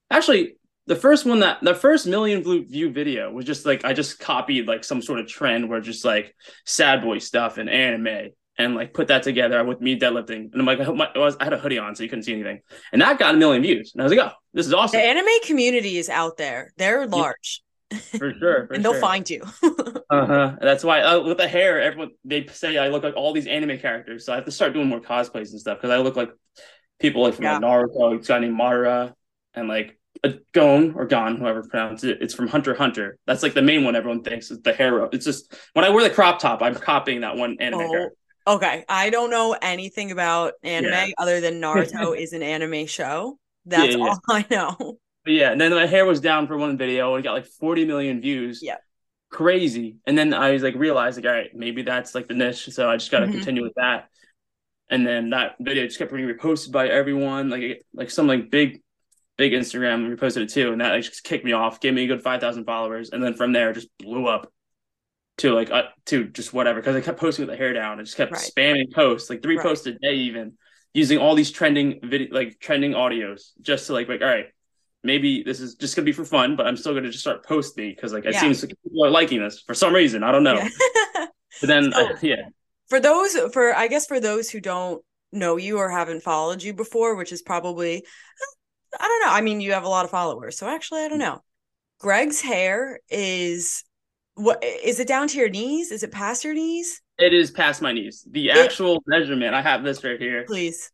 actually, 0.10 0.56
the 0.86 0.96
first 0.96 1.26
one 1.26 1.40
that 1.40 1.60
the 1.62 1.76
first 1.76 2.06
million 2.08 2.44
view 2.44 2.92
video 2.92 3.32
was 3.32 3.46
just 3.46 3.66
like 3.66 3.86
I 3.86 3.94
just 3.94 4.20
copied 4.20 4.68
like 4.68 4.84
some 4.84 5.02
sort 5.02 5.20
of 5.20 5.28
trend 5.28 5.70
where 5.70 5.82
just 5.82 6.04
like 6.04 6.36
sad 6.66 7.02
boy 7.02 7.20
stuff 7.20 7.58
and 7.58 7.70
anime. 7.70 8.32
And 8.56 8.76
like 8.76 8.94
put 8.94 9.08
that 9.08 9.24
together 9.24 9.64
with 9.64 9.82
me 9.82 10.00
deadlifting, 10.00 10.54
and 10.54 10.56
I'm 10.60 10.66
like, 10.68 10.80
I, 10.80 10.84
my, 10.92 11.10
I, 11.16 11.18
was, 11.18 11.36
I 11.40 11.46
had 11.46 11.54
a 11.54 11.58
hoodie 11.58 11.80
on, 11.80 11.96
so 11.96 12.04
you 12.04 12.10
couldn't 12.10 12.22
see 12.22 12.34
anything, 12.34 12.60
and 12.92 13.02
that 13.02 13.18
got 13.18 13.34
a 13.34 13.38
million 13.40 13.64
views. 13.64 13.94
And 13.96 14.02
I 14.02 14.06
was 14.06 14.16
like, 14.16 14.32
oh, 14.32 14.36
this 14.54 14.68
is 14.68 14.74
awesome 14.76 15.00
The 15.00 15.04
anime 15.04 15.26
community 15.44 15.98
is 15.98 16.08
out 16.08 16.38
there. 16.38 16.72
They're 16.78 17.08
large, 17.08 17.64
for 17.92 18.32
sure. 18.36 18.68
for 18.68 18.74
and 18.76 18.86
they'll 18.86 18.94
sure. 18.94 19.02
find 19.02 19.28
you. 19.28 19.44
Uh 20.10 20.28
huh. 20.28 20.56
That's 20.62 20.84
why 20.84 21.02
uh, 21.02 21.22
with 21.22 21.38
the 21.38 21.48
hair, 21.48 21.82
everyone 21.82 22.12
they 22.24 22.46
say 22.46 22.78
I 22.78 22.90
look 22.90 23.02
like 23.02 23.16
all 23.16 23.34
these 23.34 23.48
anime 23.48 23.80
characters. 23.80 24.24
So 24.26 24.34
I 24.34 24.36
have 24.36 24.46
to 24.46 24.52
start 24.52 24.74
doing 24.74 24.88
more 24.88 25.00
cosplays 25.00 25.50
and 25.50 25.60
stuff 25.60 25.80
because 25.80 25.90
I 25.90 25.98
look 25.98 26.16
like 26.16 26.30
people 27.00 27.24
like 27.24 27.34
from 27.34 27.46
like 27.46 27.62
Naruto. 27.62 28.14
A 28.14 28.20
guy 28.20 28.38
named 28.38 28.56
Madara 28.56 29.14
and 29.56 29.68
like 29.68 29.98
a 30.24 30.36
Gon 30.54 30.94
or 30.96 31.06
Gone, 31.06 31.38
whoever 31.38 31.64
pronounces 31.64 32.10
it. 32.12 32.18
It's 32.22 32.34
from 32.34 32.48
Hunter 32.48 32.74
Hunter. 32.74 33.18
That's 33.28 33.44
like 33.44 33.54
the 33.54 33.62
main 33.62 33.84
one 33.84 33.96
everyone 33.96 34.24
thinks 34.24 34.52
is 34.52 34.62
the 34.62 34.74
hair. 34.74 35.04
It's 35.12 35.26
just 35.26 35.54
when 35.74 35.86
I 35.86 35.90
wear 35.90 36.04
the 36.04 36.14
crop 36.14 36.40
top, 36.40 36.62
I'm 36.62 36.76
copying 36.76 37.22
that 37.22 37.36
one 37.36 37.58
anime 37.60 37.80
Oh, 37.80 37.92
hair. 37.92 38.12
okay. 38.48 38.86
I 38.88 39.10
don't 39.10 39.30
know 39.30 39.58
anything 39.62 40.12
about 40.12 40.54
anime 40.64 40.92
Yeah. 40.92 41.06
other 41.18 41.42
than 41.42 41.56
Naruto 41.62 42.18
is 42.18 42.34
an 42.34 42.44
anime 42.44 42.86
show. 42.88 43.40
That's 43.66 43.96
Yeah, 43.96 43.98
yeah. 43.98 44.10
all 44.10 44.20
I 44.30 44.46
know. 44.50 45.00
But 45.24 45.34
yeah, 45.34 45.52
and 45.52 45.60
then 45.62 45.72
my 45.72 45.86
hair 45.86 46.06
was 46.06 46.20
down 46.20 46.48
for 46.48 46.58
one 46.58 46.78
video 46.78 47.16
and 47.16 47.24
it 47.24 47.28
got 47.28 47.34
like 47.34 47.46
40 47.46 47.86
million 47.86 48.22
views. 48.22 48.62
Yeah. 48.62 48.78
Crazy. 49.30 49.98
And 50.06 50.18
then 50.18 50.34
I 50.34 50.52
was 50.52 50.62
like 50.64 50.76
realized 50.76 51.18
like, 51.18 51.26
all 51.26 51.32
right, 51.32 51.50
maybe 51.56 51.82
that's 51.82 52.14
like 52.14 52.28
the 52.28 52.36
niche. 52.36 52.70
So 52.72 52.90
I 52.90 52.98
just 52.98 53.10
gotta 53.12 53.28
Mhm. 53.28 53.32
continue 53.32 53.64
with 53.64 53.74
that. 53.76 54.10
And 54.90 55.08
then 55.08 55.32
that 55.32 55.56
video 55.60 55.86
just 55.86 56.00
kept 56.00 56.14
being 56.14 56.28
reposted 56.30 56.72
by 56.72 56.90
everyone. 56.90 57.50
Like 57.50 57.84
like 57.94 58.12
some 58.12 58.28
like 58.28 58.52
big 58.52 58.83
big 59.44 59.54
Instagram 59.54 60.06
and 60.06 60.18
reposted 60.18 60.44
it 60.44 60.50
too. 60.50 60.72
And 60.72 60.80
that 60.82 60.92
like, 60.94 61.04
just 61.04 61.24
kicked 61.24 61.44
me 61.46 61.52
off, 61.52 61.80
gave 61.82 61.94
me 61.94 62.04
a 62.06 62.08
good 62.08 62.22
five 62.24 62.40
thousand 62.40 62.66
followers. 62.66 63.10
And 63.12 63.22
then 63.24 63.34
from 63.34 63.52
there 63.52 63.74
just 63.74 63.90
blew 64.00 64.28
up 64.28 64.52
to 65.40 65.54
like 65.54 65.70
uh, 65.72 65.84
to 66.06 66.26
just 66.26 66.54
whatever. 66.54 66.82
Cause 66.82 66.96
I 66.96 67.02
kept 67.02 67.20
posting 67.20 67.46
with 67.46 67.54
the 67.54 67.58
hair 67.58 67.74
down. 67.74 68.00
I 68.00 68.04
just 68.04 68.16
kept 68.18 68.32
Right. 68.32 68.42
spamming 68.42 68.94
posts, 68.94 69.30
like 69.30 69.42
three 69.44 69.58
Right. 69.58 69.66
posts 69.66 69.86
a 69.88 69.92
day 69.94 70.14
even, 70.30 70.54
using 70.94 71.18
all 71.18 71.36
these 71.36 71.52
trending 71.52 72.00
video 72.04 72.34
like 72.34 72.60
trending 72.60 72.92
audios 72.94 73.52
just 73.62 73.88
to 73.88 73.94
like 73.94 74.08
like, 74.08 74.22
all 74.22 74.28
right, 74.28 74.48
maybe 75.04 75.44
this 75.44 75.60
is 75.60 75.76
just 75.76 75.96
gonna 75.96 76.06
be 76.06 76.12
for 76.14 76.24
fun, 76.26 76.56
but 76.56 76.68
I'm 76.68 76.78
still 76.78 76.94
gonna 76.94 77.10
just 77.10 77.22
start 77.28 77.46
posting 77.46 77.90
because 77.94 78.14
like 78.14 78.26
it 78.26 78.34
Yeah. 78.34 78.42
seems 78.42 78.64
like 78.64 78.76
people 78.84 79.06
are 79.06 79.10
liking 79.10 79.42
this 79.42 79.60
for 79.60 79.74
some 79.74 79.94
reason. 79.94 80.24
I 80.24 80.32
don't 80.32 80.44
know. 80.44 80.56
Yeah. 80.56 80.70
But 81.62 81.68
then 81.68 81.92
So- 81.92 82.06
uh, 82.08 82.18
yeah, 82.22 82.44
for 82.90 83.00
those 83.00 83.36
for 83.54 83.76
I 83.76 83.88
guess 83.88 84.06
for 84.08 84.20
those 84.20 84.50
who 84.50 84.60
don't 84.60 85.02
know 85.32 85.58
you 85.58 85.78
or 85.80 85.90
haven't 85.90 86.22
followed 86.22 86.62
you 86.62 86.74
before, 86.74 87.16
which 87.16 87.32
is 87.32 87.42
probably 87.42 88.06
I 89.00 89.08
don't 89.08 89.22
know. 89.22 89.34
I 89.34 89.42
mean, 89.42 89.62
you 89.62 89.74
have 89.74 89.84
a 89.84 89.90
lot 89.90 90.06
of 90.06 90.12
followers, 90.12 90.58
so 90.58 90.68
actually, 90.68 91.02
I 91.02 91.08
don't 91.08 91.18
mm. 91.18 91.22
know. 91.22 91.44
Greg's 92.00 92.42
hair 92.42 93.00
is 93.10 93.84
what 94.36 94.64
is 94.64 95.00
it 95.00 95.08
down 95.08 95.28
to 95.30 95.38
your 95.38 95.50
knees? 95.50 95.92
Is 95.92 96.04
it 96.04 96.12
past 96.12 96.44
your 96.44 96.54
knees? 96.54 97.02
it 97.20 97.34
is 97.34 97.52
past 97.52 97.82
my 97.82 97.94
knees. 97.94 98.26
The 98.30 98.50
It- 98.50 98.58
actual 98.58 99.04
measurement, 99.06 99.54
I 99.54 99.62
have 99.62 99.84
this 99.84 100.04
right 100.04 100.20
here. 100.20 100.46
Please. 100.46 100.92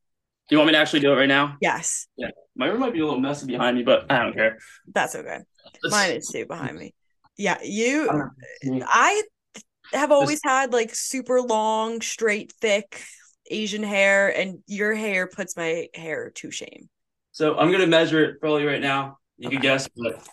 Do 0.47 0.55
you 0.55 0.59
want 0.59 0.67
me 0.67 0.73
to 0.73 0.79
actually 0.79 0.99
do 0.99 1.13
it 1.13 1.15
right 1.15 1.27
now? 1.27 1.57
Yes, 1.61 2.07
Yeah. 2.17 2.29
My 2.55 2.67
room 2.67 2.81
might 2.81 2.91
be 2.91 2.99
a 2.99 3.05
little 3.05 3.19
messy 3.19 3.45
behind 3.45 3.77
me, 3.77 3.83
but 3.83 4.11
I 4.11 4.23
don't 4.23 4.33
care. 4.33 4.57
that's 4.93 5.15
okay. 5.15 5.39
Mine 5.85 6.17
is 6.17 6.27
too 6.27 6.45
behind 6.45 6.77
me. 6.77 6.93
Yeah, 7.37 7.57
you. 7.63 8.09
I. 8.09 9.23
Uh, 9.55 9.61
I 9.91 9.97
have 9.97 10.11
always 10.11 10.41
had 10.43 10.71
like 10.71 10.93
super 10.93 11.41
long, 11.41 12.01
straight, 12.01 12.53
thick 12.61 13.01
Asian 13.49 13.81
hair, 13.81 14.27
and 14.29 14.59
your 14.67 14.93
hair 14.93 15.25
puts 15.27 15.57
my 15.57 15.87
hair 15.95 16.31
to 16.35 16.51
shame. 16.51 16.89
So 17.39 17.57
I'm 17.57 17.71
gonna 17.71 17.87
measure 17.87 18.21
it 18.25 18.41
probably 18.41 18.65
right 18.65 18.81
now. 18.81 19.17
You 19.37 19.47
Okay. 19.47 19.55
can 19.55 19.61
guess, 19.61 19.87
but 19.95 20.27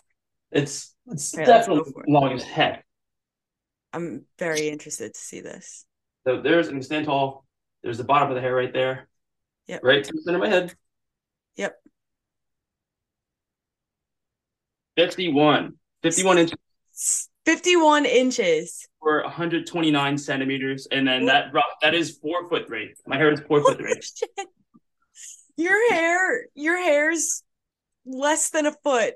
it's 0.51 0.93
it's 1.09 1.33
Okay, 1.33 1.45
definitely 1.45 1.93
it. 1.95 2.09
long 2.09 2.33
as 2.33 2.43
heck. 2.43 2.85
I'm 3.93 4.25
very 4.37 4.67
interested 4.67 5.13
to 5.13 5.19
see 5.19 5.39
this. 5.39 5.85
So 6.27 6.41
there's 6.41 6.67
an 6.67 6.81
stand 6.81 7.05
tall. 7.05 7.45
There's 7.81 7.97
the 7.97 8.03
bottom 8.03 8.27
of 8.27 8.35
the 8.35 8.41
hair 8.41 8.53
right 8.53 8.73
there. 8.73 9.07
Yep. 9.67 9.85
Right 9.85 10.03
to 10.03 10.11
the 10.11 10.21
center 10.21 10.35
of 10.37 10.43
my 10.43 10.49
head. 10.49 10.75
Yep. 11.55 11.81
51. 14.97 15.75
51 16.03 16.37
inches. 16.39 17.29
51 17.45 18.05
inches. 18.05 18.85
for 18.99 19.23
129 19.23 20.17
centimeters, 20.17 20.87
and 20.91 21.07
then 21.07 21.25
that 21.27 21.53
that 21.81 21.93
is 21.95 22.17
four 22.17 22.49
foot 22.49 22.67
three. 22.67 22.93
My 23.05 23.15
hair 23.15 23.31
is 23.31 23.39
four 23.39 23.61
foot 23.63 23.77
three. 23.77 23.93
Your 25.57 25.91
hair, 25.93 26.45
your 26.55 26.77
hair's 26.77 27.43
less 28.05 28.49
than 28.51 28.65
a 28.67 28.71
foot 28.83 29.15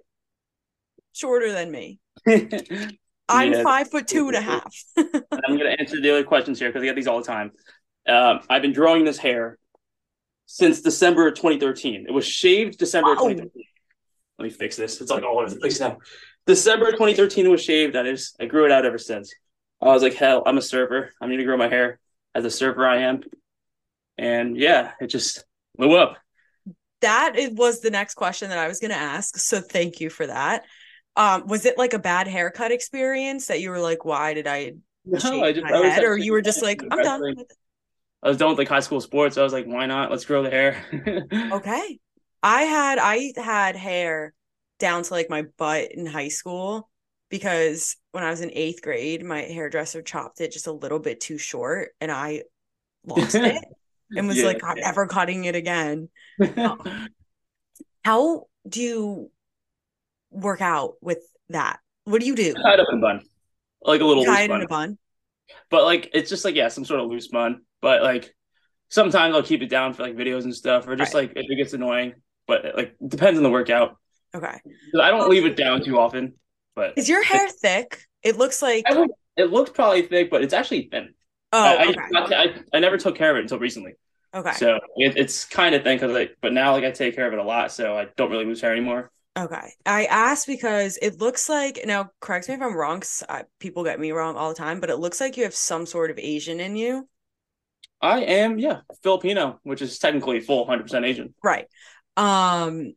shorter 1.13 1.51
than 1.53 1.71
me. 1.71 1.99
I'm 3.29 3.53
Yeah. 3.53 3.63
five 3.63 3.89
foot 3.89 4.07
two 4.07 4.27
a 4.29 4.41
half. 4.41 4.75
And 4.97 5.23
I'm 5.31 5.57
gonna 5.57 5.75
answer 5.77 6.01
the 6.01 6.09
other 6.11 6.23
questions 6.23 6.59
here 6.59 6.69
because 6.69 6.81
I 6.81 6.85
get 6.85 6.95
these 6.95 7.07
all 7.07 7.19
the 7.19 7.27
time. 7.27 7.51
Um, 8.07 8.41
I've 8.49 8.61
been 8.61 8.73
growing 8.73 9.05
this 9.05 9.17
hair 9.17 9.57
since 10.47 10.81
December 10.81 11.27
of 11.27 11.35
2013. 11.35 12.05
It 12.07 12.11
was 12.11 12.25
shaved 12.25 12.77
December 12.77 13.11
of 13.13 13.19
Wow. 13.19 13.29
2013. 13.29 13.63
Let 14.39 14.43
me 14.45 14.49
fix 14.49 14.75
this. 14.75 14.99
It's 14.99 15.11
like 15.11 15.23
all 15.23 15.39
over 15.39 15.49
the 15.49 15.57
place 15.59 15.79
now. 15.79 15.99
December 16.47 16.87
of 16.87 16.93
2013 16.93 17.45
it 17.45 17.49
was 17.49 17.63
shaved. 17.63 17.93
That 17.95 18.07
is, 18.07 18.35
I 18.39 18.45
grew 18.45 18.65
it 18.65 18.71
out 18.71 18.85
ever 18.85 18.97
since. 18.97 19.33
I 19.81 19.85
was 19.87 20.01
like, 20.03 20.15
hell, 20.15 20.43
I'm 20.45 20.57
a 20.57 20.61
surfer. 20.61 21.11
I'm 21.21 21.29
gonna 21.29 21.45
grow 21.45 21.57
my 21.57 21.69
hair 21.69 21.99
as 22.33 22.43
a 22.45 22.51
surfer 22.51 22.85
I 22.85 23.03
am. 23.03 23.21
And 24.17 24.57
yeah, 24.57 24.91
it 24.99 25.07
just 25.07 25.45
blew 25.77 25.95
up. 25.95 26.17
That 27.01 27.33
it 27.37 27.53
was 27.55 27.81
the 27.81 27.91
next 27.91 28.15
question 28.15 28.49
that 28.49 28.57
I 28.57 28.67
was 28.67 28.79
going 28.79 28.91
to 28.91 28.97
ask. 28.97 29.37
So 29.37 29.59
thank 29.61 29.99
you 29.99 30.09
for 30.09 30.27
that. 30.27 30.63
Um, 31.15 31.47
was 31.47 31.65
it 31.65 31.77
like 31.77 31.93
a 31.93 31.99
bad 31.99 32.27
haircut 32.27 32.71
experience 32.71 33.47
that 33.47 33.59
you 33.59 33.69
were 33.69 33.79
like, 33.79 34.05
why 34.05 34.33
did 34.33 34.47
I 34.47 34.73
No, 35.05 35.43
I 35.43 35.51
just- 35.51 35.65
I 35.65 35.79
was 35.79 35.93
head? 35.93 36.03
Or 36.03 36.17
you 36.17 36.31
were 36.31 36.41
just 36.41 36.61
like, 36.63 36.81
I'm 36.89 37.03
done. 37.03 37.21
with 37.21 37.39
it. 37.39 37.53
I 38.23 38.29
was 38.29 38.37
done 38.37 38.49
with 38.49 38.59
like 38.59 38.69
high 38.69 38.81
school 38.81 39.01
sports. 39.01 39.37
I 39.37 39.43
was 39.43 39.51
like, 39.51 39.65
why 39.65 39.87
not? 39.87 40.11
Let's 40.11 40.25
grow 40.25 40.43
the 40.43 40.49
hair. 40.51 40.85
Okay. 41.53 41.99
I 42.43 42.61
had 42.63 42.97
I 42.99 43.33
had 43.35 43.75
hair 43.75 44.33
down 44.79 45.03
to 45.03 45.13
like 45.13 45.29
my 45.29 45.43
butt 45.57 45.91
in 45.91 46.05
high 46.05 46.27
school 46.29 46.89
because 47.29 47.95
when 48.11 48.23
I 48.23 48.29
was 48.29 48.41
in 48.41 48.51
eighth 48.53 48.81
grade, 48.81 49.23
my 49.23 49.41
hairdresser 49.41 50.01
chopped 50.01 50.41
it 50.41 50.51
just 50.51 50.67
a 50.67 50.71
little 50.71 50.99
bit 50.99 51.19
too 51.19 51.37
short 51.37 51.89
and 51.99 52.11
I 52.11 52.43
lost 53.05 53.35
it 53.35 53.63
and 54.15 54.27
was 54.27 54.37
Yeah. 54.37 54.45
like, 54.45 54.63
I'm 54.63 54.77
never 54.77 55.07
cutting 55.07 55.45
it 55.45 55.55
again. 55.55 56.09
Um, 56.57 57.07
how 58.03 58.47
do 58.67 58.81
you 58.81 59.31
work 60.31 60.61
out 60.61 60.95
with 61.01 61.19
that? 61.49 61.79
What 62.05 62.21
do 62.21 62.27
you 62.27 62.35
do? 62.35 62.53
Tied 62.53 62.79
up 62.79 62.87
in 62.91 62.97
a 62.97 63.01
bun, 63.01 63.21
like 63.83 64.01
a 64.01 64.05
little 64.05 64.25
Tie 64.25 64.31
loose 64.31 64.49
it 64.49 64.51
in 64.51 64.61
a 64.63 64.67
bun? 64.67 64.97
But 65.69 65.83
like, 65.83 66.09
it's 66.13 66.29
just 66.29 66.45
like 66.45 66.55
yeah, 66.55 66.69
some 66.69 66.85
sort 66.85 66.99
of 66.99 67.07
loose 67.07 67.27
bun. 67.27 67.61
But 67.81 68.01
like, 68.01 68.33
sometimes 68.89 69.35
I'll 69.35 69.43
keep 69.43 69.61
it 69.61 69.69
down 69.69 69.93
for 69.93 70.03
like 70.03 70.15
videos 70.15 70.43
and 70.43 70.55
stuff, 70.55 70.87
or 70.87 70.95
just 70.95 71.13
like 71.13 71.31
if 71.35 71.45
it 71.49 71.55
gets 71.55 71.73
annoying. 71.73 72.13
But 72.47 72.75
like, 72.75 72.95
depends 73.05 73.37
on 73.37 73.43
the 73.43 73.49
workout. 73.51 73.97
Okay. 74.33 74.59
I 74.99 75.11
don't 75.11 75.29
leave 75.29 75.45
it 75.45 75.55
down 75.55 75.83
too 75.83 75.99
often. 75.99 76.33
But 76.75 76.93
Is 76.97 77.09
your 77.09 77.23
hair 77.23 77.49
thick? 77.49 78.03
It 78.23 78.37
looks 78.37 78.61
like 78.61 78.85
would, 78.89 79.09
it 79.35 79.51
looks 79.51 79.71
probably 79.71 80.03
thick, 80.03 80.31
but 80.31 80.41
it's 80.43 80.53
actually 80.53 80.89
thin. 80.91 81.13
Oh 81.53 81.63
I, 81.63 81.83
I, 81.83 81.87
okay. 81.87 81.99
not- 82.11 82.33
I, 82.33 82.55
I 82.73 82.79
never 82.79 82.97
took 82.97 83.15
care 83.15 83.31
of 83.31 83.37
it 83.37 83.41
until 83.41 83.59
recently. 83.59 83.93
Okay. 84.33 84.53
So 84.53 84.79
it, 84.95 85.17
it's 85.17 85.45
kind 85.45 85.75
of 85.75 85.83
thin 85.83 85.97
because 85.97 86.13
like, 86.13 86.37
but 86.41 86.53
now 86.53 86.71
like 86.71 86.83
I 86.83 86.91
take 86.91 87.15
care 87.15 87.27
of 87.27 87.33
it 87.33 87.39
a 87.39 87.43
lot, 87.43 87.71
so 87.71 87.97
I 87.97 88.07
don't 88.15 88.31
really 88.31 88.45
lose 88.45 88.61
hair 88.61 88.71
anymore. 88.71 89.11
Okay. 89.37 89.73
I 89.85 90.05
asked 90.05 90.47
because 90.47 90.97
it 91.01 91.19
looks 91.19 91.47
like 91.49 91.81
now 91.85 92.11
correct 92.19 92.49
me 92.49 92.55
if 92.55 92.61
I'm 92.61 92.75
wrong 92.75 93.01
I, 93.29 93.43
people 93.59 93.83
get 93.83 93.99
me 93.99 94.11
wrong 94.11 94.35
all 94.35 94.49
the 94.49 94.55
time, 94.55 94.79
but 94.79 94.89
it 94.89 94.97
looks 94.97 95.21
like 95.21 95.37
you 95.37 95.43
have 95.43 95.55
some 95.55 95.85
sort 95.85 96.11
of 96.11 96.19
Asian 96.19 96.59
in 96.59 96.75
you. 96.75 97.07
I 98.01 98.21
am, 98.21 98.57
yeah, 98.57 98.81
Filipino, 99.03 99.59
which 99.63 99.81
is 99.81 99.99
technically 99.99 100.39
full 100.39 100.65
100% 100.65 101.05
Asian. 101.05 101.33
Right. 101.43 101.67
Um 102.17 102.93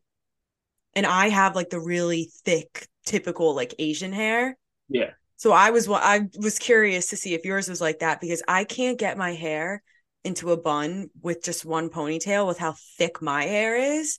and 0.93 1.05
I 1.05 1.29
have 1.29 1.55
like 1.55 1.69
the 1.69 1.79
really 1.79 2.29
thick 2.43 2.87
typical 3.05 3.55
like 3.55 3.75
Asian 3.79 4.13
hair. 4.13 4.57
Yeah. 4.89 5.11
So 5.37 5.51
I 5.51 5.71
was 5.71 5.87
wa- 5.87 5.99
I 6.01 6.27
was 6.37 6.59
curious 6.59 7.07
to 7.07 7.17
see 7.17 7.33
if 7.33 7.43
yours 7.45 7.67
was 7.67 7.81
like 7.81 7.99
that 7.99 8.21
because 8.21 8.41
I 8.47 8.63
can't 8.63 8.97
get 8.97 9.17
my 9.17 9.33
hair 9.33 9.83
into 10.23 10.51
a 10.51 10.57
bun 10.57 11.09
with 11.21 11.43
just 11.43 11.65
one 11.65 11.89
ponytail 11.89 12.47
with 12.47 12.57
how 12.57 12.75
thick 12.97 13.21
my 13.21 13.43
hair 13.43 13.75
is. 13.75 14.17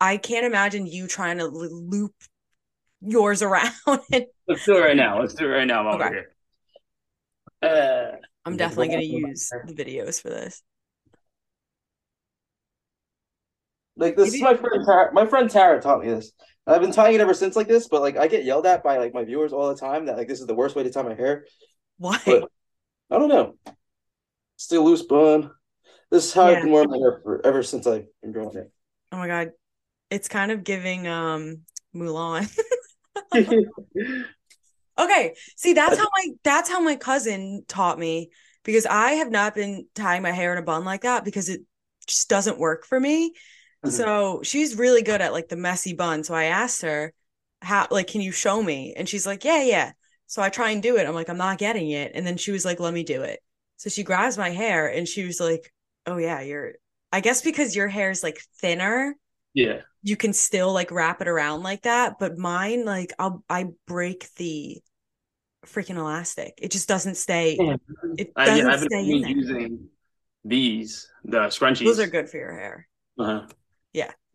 I 0.00 0.16
can't 0.16 0.46
imagine 0.46 0.86
you 0.86 1.06
trying 1.06 1.38
to 1.38 1.46
loop 1.46 2.14
yours 3.02 3.42
around 3.42 3.72
and 4.12 4.26
Let's 4.48 4.64
do 4.64 4.76
it 4.76 4.80
right 4.80 4.96
now. 4.96 5.20
Let's 5.20 5.34
do 5.34 5.44
it 5.46 5.48
right 5.48 5.66
now. 5.66 5.80
I'm 5.80 5.94
over 5.94 6.04
Okay. 6.04 6.14
here. 6.14 6.32
Uh, 7.62 8.16
I'm 8.44 8.56
definitely 8.56 8.88
going 8.88 9.00
to 9.00 9.06
back 9.06 9.16
to 9.16 9.22
my 9.22 9.28
use 9.30 9.50
the 9.66 9.74
videos 9.74 10.22
for 10.22 10.28
this. 10.30 10.62
Like 13.96 14.16
this 14.16 14.26
Maybe- 14.32 14.36
is 14.36 14.42
my 14.42 14.54
friend 14.56 14.84
Tara. 14.84 15.12
My 15.12 15.26
friend 15.26 15.50
Tara 15.50 15.80
taught 15.80 16.00
me 16.04 16.08
this. 16.10 16.32
I've 16.66 16.80
been 16.80 16.92
tying 16.92 17.14
it 17.14 17.20
ever 17.20 17.34
since 17.34 17.54
like 17.54 17.68
this, 17.68 17.88
but 17.88 18.00
like 18.00 18.16
I 18.16 18.26
get 18.26 18.44
yelled 18.44 18.66
at 18.66 18.82
by 18.82 18.98
like 18.98 19.14
my 19.14 19.24
viewers 19.24 19.52
all 19.52 19.68
the 19.68 19.78
time 19.78 20.06
that 20.06 20.16
like 20.16 20.28
this 20.28 20.40
is 20.40 20.46
the 20.46 20.54
worst 20.54 20.74
way 20.74 20.82
to 20.82 20.90
tie 20.90 21.02
my 21.02 21.14
hair. 21.14 21.46
Why? 21.98 22.20
But- 22.24 22.50
I 23.10 23.18
don't 23.18 23.28
know. 23.28 23.54
Still 24.56 24.84
loose 24.84 25.02
bun. 25.02 25.52
This 26.10 26.26
is 26.26 26.32
how 26.32 26.48
Yeah. 26.48 26.56
I've 26.56 26.62
been 26.62 26.72
wearing 26.72 26.90
my 26.90 26.98
hair 26.98 27.20
for 27.22 27.44
ever 27.46 27.62
since 27.62 27.86
I've 27.86 28.06
been 28.20 28.32
growing 28.32 28.56
it. 28.56 28.72
Oh 29.12 29.18
my 29.18 29.28
god. 29.28 29.50
It's 30.10 30.28
kind 30.28 30.50
of 30.50 30.64
giving 30.64 31.06
um 31.06 31.60
Mulan. 31.94 32.50
Okay. 34.98 35.34
See, 35.56 35.74
that's 35.74 35.98
how 35.98 36.04
my 36.16 36.28
that's 36.42 36.70
how 36.70 36.80
my 36.80 36.96
cousin 36.96 37.64
taught 37.68 37.98
me 37.98 38.30
because 38.64 38.86
I 38.86 39.12
have 39.12 39.30
not 39.30 39.54
been 39.54 39.86
tying 39.94 40.22
my 40.22 40.32
hair 40.32 40.52
in 40.52 40.58
a 40.58 40.62
bun 40.62 40.84
like 40.84 41.02
that 41.02 41.24
because 41.24 41.48
it 41.48 41.60
just 42.06 42.28
doesn't 42.28 42.58
work 42.58 42.86
for 42.86 42.98
me. 42.98 43.34
Mhm. 43.84 43.90
So 43.92 44.42
she's 44.42 44.76
really 44.76 45.02
good 45.02 45.20
at 45.20 45.32
like 45.32 45.48
the 45.48 45.56
messy 45.56 45.94
bun. 45.94 46.24
So 46.24 46.34
I 46.34 46.44
asked 46.44 46.82
her, 46.82 47.12
how 47.62 47.86
like 47.90 48.06
can 48.08 48.20
you 48.20 48.32
show 48.32 48.62
me? 48.62 48.94
And 48.96 49.08
she's 49.08 49.26
like, 49.26 49.44
Yeah, 49.44 49.62
yeah. 49.62 49.92
So 50.26 50.42
I 50.42 50.48
try 50.50 50.70
and 50.70 50.82
do 50.82 50.96
it. 50.96 51.06
I'm 51.06 51.14
like, 51.14 51.28
I'm 51.28 51.36
not 51.38 51.58
getting 51.58 51.90
it. 51.90 52.12
And 52.14 52.26
then 52.26 52.36
she 52.36 52.50
was 52.52 52.64
like, 52.64 52.80
Let 52.80 52.94
me 52.94 53.04
do 53.04 53.22
it. 53.22 53.40
So 53.76 53.90
she 53.90 54.02
grabs 54.04 54.38
my 54.38 54.50
hair 54.50 54.88
and 54.88 55.06
she 55.08 55.24
was 55.24 55.40
like, 55.40 55.72
Oh 56.06 56.16
yeah, 56.18 56.40
you're 56.40 56.74
I 57.12 57.20
guess 57.20 57.42
because 57.42 57.76
your 57.76 57.88
hair 57.88 58.10
is 58.10 58.22
like 58.22 58.40
thinner 58.60 59.16
yeah. 59.54 59.80
you 60.02 60.16
can 60.16 60.32
still 60.32 60.72
like 60.72 60.90
wrap 60.90 61.20
it 61.20 61.28
around 61.28 61.62
like 61.62 61.82
that 61.82 62.18
but 62.18 62.36
mine 62.38 62.84
like 62.84 63.12
i'll 63.18 63.42
i 63.48 63.66
break 63.86 64.28
the 64.36 64.80
freaking 65.66 65.96
elastic 65.96 66.54
it 66.58 66.70
just 66.70 66.88
doesn't 66.88 67.16
stay 67.16 67.56
it 68.18 68.34
doesn't 68.44 68.66
yeah, 68.66 68.72
I've 68.72 68.80
stay 68.80 69.00
been 69.02 69.10
in 69.10 69.20
there 69.22 69.30
using 69.30 69.88
these, 70.44 71.10
the 71.24 71.38
scrunchies. 71.48 71.84
those 71.84 71.98
are 72.00 72.06
good 72.06 72.28
for 72.28 72.36
your 72.36 72.52
hair 72.54 72.88
Uh-huh. 73.18 73.46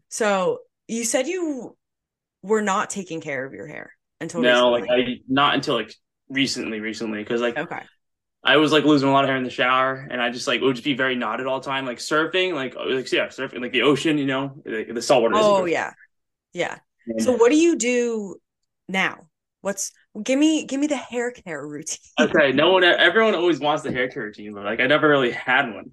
So 0.09 0.59
you 0.87 1.03
said 1.03 1.27
you 1.27 1.75
were 2.43 2.61
not 2.61 2.89
taking 2.89 3.21
care 3.21 3.45
of 3.45 3.53
your 3.53 3.67
hair 3.67 3.93
until 4.19 4.41
No, 4.41 4.69
like. 4.69 4.85
I 4.89 5.19
not 5.27 5.55
until 5.55 5.75
like 5.75 5.93
recently, 6.29 6.79
recently, 6.79 7.19
because 7.19 7.41
like 7.41 7.57
okay 7.57 7.81
I 8.43 8.57
was 8.57 8.71
like 8.71 8.85
losing 8.85 9.07
a 9.07 9.11
lot 9.11 9.23
of 9.23 9.29
hair 9.29 9.37
in 9.37 9.43
the 9.43 9.51
shower, 9.51 10.07
and 10.09 10.19
I 10.19 10.31
just 10.31 10.47
like 10.47 10.61
it 10.61 10.63
would 10.63 10.75
just 10.75 10.83
be 10.83 10.95
very 10.95 11.15
knotted 11.15 11.45
all 11.45 11.59
the 11.59 11.65
time, 11.65 11.85
like 11.85 11.99
surfing, 11.99 12.53
like 12.53 12.75
oh, 12.77 12.85
like 12.85 13.11
yeah, 13.11 13.27
surfing, 13.27 13.61
like 13.61 13.71
the 13.71 13.83
ocean, 13.83 14.17
you 14.17 14.25
know, 14.25 14.61
like, 14.65 14.91
the 14.93 15.01
saltwater. 15.01 15.35
is 15.35 15.41
oh 15.43 15.65
yeah 15.65 15.93
yeah 16.53 16.77
And- 17.07 17.21
so 17.21 17.33
what 17.33 17.51
do 17.51 17.57
you 17.57 17.77
do 17.77 18.35
now 18.89 19.27
what's 19.61 19.91
give 20.21 20.37
me 20.37 20.65
give 20.65 20.79
me 20.79 20.87
the 20.87 20.97
hair 20.97 21.31
care 21.31 21.65
routine 21.65 21.99
okay, 22.19 22.51
no 22.51 22.71
one, 22.73 22.83
everyone 22.83 23.35
always 23.35 23.59
wants 23.59 23.83
the 23.83 23.91
hair 23.91 24.09
care 24.09 24.23
routine, 24.23 24.53
but 24.53 24.65
like 24.65 24.79
I 24.79 24.87
never 24.87 25.07
really 25.07 25.31
had 25.31 25.73
one. 25.73 25.91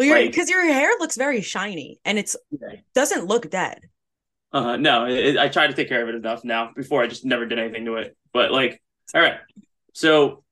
Well 0.00 0.08
your 0.08 0.18
like- 0.18 0.30
because 0.30 0.50
your 0.50 0.64
hair 0.64 0.90
looks 0.98 1.16
very 1.16 1.40
shiny 1.40 2.00
and 2.04 2.18
it's 2.18 2.36
doesn't 2.94 3.26
look 3.26 3.48
dead 3.50 3.88
Uh, 4.52 4.76
no, 4.76 5.06
it, 5.06 5.38
I 5.38 5.48
try 5.48 5.68
to 5.68 5.72
take 5.74 5.88
care 5.88 6.02
of 6.02 6.08
it 6.08 6.16
enough 6.16 6.42
now. 6.42 6.72
Before 6.74 7.00
I 7.02 7.06
just 7.06 7.24
never 7.24 7.46
did 7.46 7.58
anything 7.60 7.84
to 7.84 7.94
it. 7.96 8.16
But 8.32 8.50
like, 8.50 8.82
all 9.14 9.20
right, 9.20 9.38
so 9.94 10.42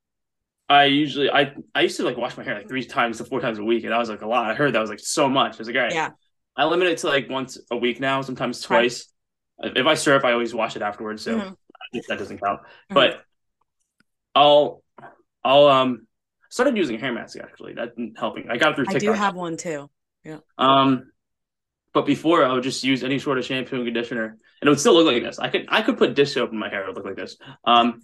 I 0.69 0.85
usually 0.85 1.29
I 1.29 1.53
I 1.75 1.81
used 1.81 1.97
to 1.97 2.03
like 2.03 2.15
wash 2.15 2.37
my 2.37 2.43
hair 2.45 2.55
like 2.55 2.69
three 2.69 2.85
times 2.85 3.17
to 3.17 3.25
four 3.25 3.41
times 3.41 3.59
a 3.59 3.63
week, 3.63 3.83
and 3.83 3.91
that 3.91 3.97
was 3.97 4.09
like 4.09 4.21
a 4.21 4.27
lot. 4.27 4.49
I 4.49 4.55
heard 4.55 4.71
that 4.73 4.79
was 4.79 4.89
like 4.89 5.01
so 5.01 5.27
much. 5.27 5.55
I 5.55 5.57
was 5.57 5.67
like, 5.67 5.75
all 5.75 5.81
right, 5.83 5.93
yeah 5.93 6.11
I 6.55 6.63
limit 6.65 6.87
it 6.87 6.97
to 6.99 7.07
like 7.07 7.29
once 7.29 7.57
a 7.71 7.75
week 7.77 7.99
now, 7.99 8.21
sometimes 8.21 8.61
twice. 8.61 9.11
If 9.61 9.85
I 9.85 9.95
surf, 9.95 10.23
I 10.23 10.31
always 10.31 10.53
wash 10.53 10.75
it 10.77 10.81
afterwards, 10.81 11.21
so 11.23 11.31
Mhm. 11.37 11.51
I 11.51 11.85
think 11.91 12.05
that 12.07 12.19
doesn't 12.19 12.37
count. 12.39 12.61
Mhm. 12.61 12.93
But 12.95 13.21
I'll 14.35 14.81
I'll 15.43 15.67
um 15.67 16.07
started 16.49 16.75
using 16.77 16.95
a 16.95 16.99
hair 16.99 17.13
mask 17.13 17.37
actually. 17.41 17.73
That's 17.73 17.91
helping. 18.17 18.49
I 18.49 18.57
got 18.57 18.71
it 18.71 18.75
through 18.75 18.85
i 18.89 18.97
do 18.97 19.13
have 19.13 19.35
one 19.35 19.57
too 19.57 19.89
Yeah. 20.23 20.39
Um, 20.57 21.11
but 21.93 22.05
before 22.05 22.45
I 22.45 22.53
would 22.53 22.63
just 22.63 22.83
use 22.83 23.03
any 23.03 23.19
sort 23.19 23.37
of 23.37 23.45
shampoo 23.45 23.77
and 23.77 23.85
conditioner, 23.85 24.25
and 24.61 24.67
it 24.67 24.69
would 24.69 24.79
still 24.79 24.93
look 24.93 25.07
like 25.07 25.23
this. 25.23 25.39
I 25.39 25.49
could 25.49 25.65
I 25.69 25.81
could 25.81 25.97
put 25.97 26.13
dish 26.13 26.33
soap 26.33 26.51
in 26.51 26.59
my 26.59 26.69
hair; 26.69 26.83
it 26.83 26.87
would 26.87 26.95
look 26.95 27.05
like 27.05 27.15
this. 27.15 27.37
Um, 27.65 28.01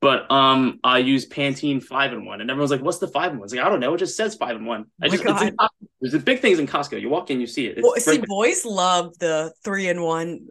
but 0.00 0.30
um, 0.32 0.80
I 0.82 0.98
use 0.98 1.28
Pantene 1.28 1.82
five 1.82 2.12
in 2.12 2.24
one, 2.26 2.40
and 2.40 2.50
everyone's 2.50 2.72
like, 2.72 2.82
"What's 2.82 2.98
the 2.98 3.08
five 3.08 3.32
in 3.32 3.38
one?" 3.38 3.44
It's 3.44 3.54
like 3.54 3.64
I 3.64 3.68
don't 3.68 3.80
know. 3.80 3.94
It 3.94 3.98
just 3.98 4.16
says 4.16 4.34
five 4.34 4.56
in 4.56 4.64
one. 4.64 4.86
I 5.00 5.06
Oh 5.06 5.10
just 5.10 5.24
it's 5.24 5.42
in 5.42 5.56
there's 6.00 6.12
the 6.12 6.18
big 6.18 6.40
things 6.40 6.58
in 6.58 6.66
Costco. 6.66 7.00
You 7.00 7.08
walk 7.08 7.30
in, 7.30 7.40
you 7.40 7.46
see 7.46 7.66
it. 7.66 7.78
It's 7.78 7.82
Well, 7.82 7.94
see, 7.96 8.20
boys 8.26 8.64
love 8.64 9.16
the 9.18 9.52
three 9.64 9.88
and 9.88 10.02
one, 10.02 10.48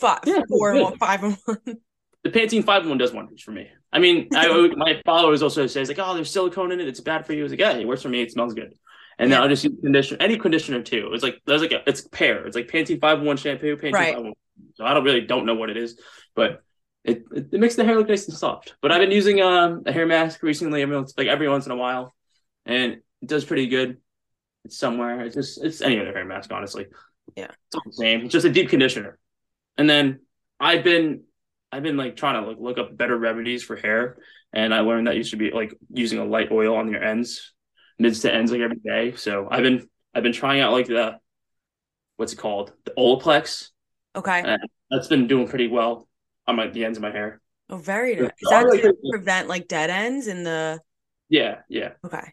five, 0.00 0.18
Yeah, 0.26 0.40
four 0.48 0.72
and 0.72 0.82
one, 0.82 0.98
five 0.98 1.22
and 1.22 1.36
one. 1.44 1.58
the 2.24 2.30
Pantene 2.30 2.64
five 2.64 2.82
in 2.82 2.88
one 2.88 2.98
does 2.98 3.12
wonders 3.12 3.40
for 3.40 3.52
me. 3.52 3.68
I 3.92 3.98
mean, 3.98 4.28
I 4.34 4.68
my 4.76 5.00
followers 5.04 5.42
also 5.42 5.66
says 5.66 5.88
like, 5.88 5.98
"Oh, 5.98 6.14
there's 6.14 6.30
silicone 6.30 6.72
in 6.72 6.80
it. 6.80 6.88
It's 6.88 7.00
bad 7.00 7.26
for 7.26 7.32
you." 7.32 7.44
It's 7.44 7.52
like, 7.52 7.60
yeah, 7.60 7.72
it 7.72 7.86
works 7.88 8.02
for 8.02 8.08
me. 8.08 8.22
It 8.22 8.30
smells 8.30 8.54
good. 8.54 8.74
And 9.18 9.32
then 9.32 9.40
I'll 9.40 9.48
just 9.48 9.64
use 9.64 9.74
conditioner, 9.82 10.18
any 10.20 10.36
conditioner 10.36 10.82
too. 10.82 11.10
It's 11.12 11.22
like 11.22 11.40
there's 11.46 11.60
like 11.62 11.72
a, 11.72 11.82
it's 11.86 12.02
pair. 12.02 12.46
It's 12.46 12.54
like 12.54 12.68
Pantene 12.68 13.00
five 13.00 13.18
in 13.18 13.24
one 13.24 13.36
shampoo, 13.36 13.76
Pantene 13.76 13.92
Right. 13.92 14.14
five 14.14 14.18
in 14.18 14.24
one. 14.26 14.34
So 14.74 14.84
I 14.84 14.94
don't 14.94 15.04
really 15.04 15.22
don't 15.22 15.46
know 15.46 15.54
what 15.54 15.70
it 15.70 15.76
is, 15.76 16.00
but 16.36 16.62
it, 17.04 17.24
it, 17.32 17.48
it 17.52 17.60
makes 17.60 17.74
the 17.76 17.84
hair 17.84 17.96
look 17.96 18.08
nice 18.08 18.28
and 18.28 18.36
soft. 18.36 18.76
But 18.82 18.92
I've 18.92 19.00
been 19.00 19.10
using 19.10 19.40
um 19.40 19.82
a 19.86 19.92
hair 19.92 20.06
mask 20.06 20.42
recently, 20.42 20.82
every 20.82 20.94
once, 20.96 21.14
like 21.16 21.26
every 21.26 21.48
once 21.48 21.66
in 21.66 21.72
a 21.72 21.76
while, 21.76 22.14
and 22.66 22.92
it 22.92 23.02
does 23.26 23.44
pretty 23.44 23.66
good. 23.66 23.98
It's 24.64 24.76
somewhere. 24.78 25.22
It's 25.22 25.34
just 25.34 25.64
it's 25.64 25.80
any 25.80 25.98
other 25.98 26.12
hair 26.12 26.24
mask, 26.24 26.52
honestly. 26.52 26.86
Yeah. 27.36 27.46
it's 27.46 27.74
all 27.74 27.82
the 27.86 27.92
same. 27.92 28.24
It's 28.26 28.32
just 28.32 28.46
a 28.46 28.50
deep 28.50 28.68
conditioner. 28.68 29.18
And 29.76 29.88
then 29.88 30.20
I've 30.60 30.84
been 30.84 31.22
I've 31.70 31.82
been 31.82 31.96
like 31.96 32.16
trying 32.16 32.42
to 32.42 32.48
like 32.48 32.58
look 32.58 32.78
up 32.78 32.96
better 32.96 33.16
remedies 33.16 33.62
for 33.62 33.76
hair, 33.76 34.18
and 34.52 34.74
I 34.74 34.80
learned 34.80 35.06
that 35.06 35.16
you 35.16 35.24
should 35.24 35.38
be 35.38 35.50
like 35.50 35.74
using 35.92 36.18
a 36.18 36.24
light 36.24 36.50
oil 36.50 36.76
on 36.76 36.90
your 36.90 37.02
ends, 37.02 37.52
mids 37.98 38.20
to 38.20 38.32
ends, 38.32 38.50
like 38.50 38.60
every 38.60 38.78
day. 38.78 39.14
So 39.16 39.48
I've 39.50 39.62
been 39.62 39.86
I've 40.14 40.22
been 40.22 40.32
trying 40.32 40.60
out 40.60 40.72
like 40.72 40.86
the 40.86 41.18
what's 42.16 42.32
it 42.32 42.36
called 42.36 42.72
the 42.84 42.92
Olaplex. 42.96 43.68
Okay. 44.16 44.40
Uh, 44.40 44.56
That's 44.90 45.08
been 45.08 45.26
doing 45.26 45.46
pretty 45.46 45.68
well 45.68 46.08
on 46.46 46.56
my 46.56 46.68
the 46.68 46.84
ends 46.84 46.98
of 46.98 47.02
my 47.02 47.10
hair. 47.10 47.40
Oh, 47.70 47.76
very 47.76 48.16
nice. 48.16 48.30
Is 48.40 48.48
that 48.48 48.62
to 48.62 48.94
prevent 49.10 49.48
like 49.48 49.68
dead 49.68 49.90
ends 49.90 50.26
in 50.26 50.42
the 50.42 50.80
Yeah, 51.28 51.58
yeah. 51.68 51.90
okay. 52.04 52.32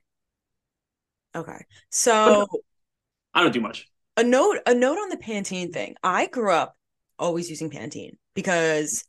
Okay. 1.35 1.65
So 1.89 2.47
I 3.33 3.43
don't 3.43 3.51
do 3.53 3.59
much. 3.59 3.89
a 4.15 4.23
note 4.23 4.59
a 4.65 4.73
note 4.73 4.97
on 4.97 5.09
the 5.09 5.17
Pantene 5.17 5.73
thing. 5.73 5.95
I 6.01 6.27
grew 6.27 6.51
up 6.51 6.77
always 7.19 7.49
using 7.49 7.69
Pantene 7.69 8.15
because 8.33 9.03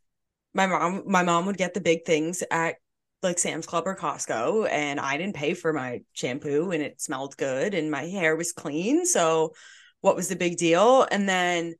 my 0.56 0.66
mom 0.66 1.02
my 1.06 1.22
mom 1.22 1.46
would 1.46 1.58
get 1.58 1.74
the 1.74 1.80
big 1.80 2.04
things 2.04 2.42
at 2.50 2.76
like 3.22 3.38
Sam's 3.38 3.66
Club 3.66 3.86
or 3.86 3.94
Costco 3.96 4.68
and 4.70 4.98
I 5.00 5.16
didn't 5.18 5.36
pay 5.36 5.54
for 5.54 5.72
my 5.72 6.02
shampoo 6.14 6.70
and 6.70 6.82
it 6.82 7.00
smelled 7.00 7.36
good 7.36 7.74
and 7.74 7.90
my 7.90 8.02
hair 8.02 8.36
was 8.36 8.52
clean. 8.52 9.04
So 9.06 9.54
what 10.00 10.16
was 10.16 10.28
the 10.28 10.36
big 10.36 10.56
deal? 10.56 11.06
And 11.10 11.28
then 11.28 11.74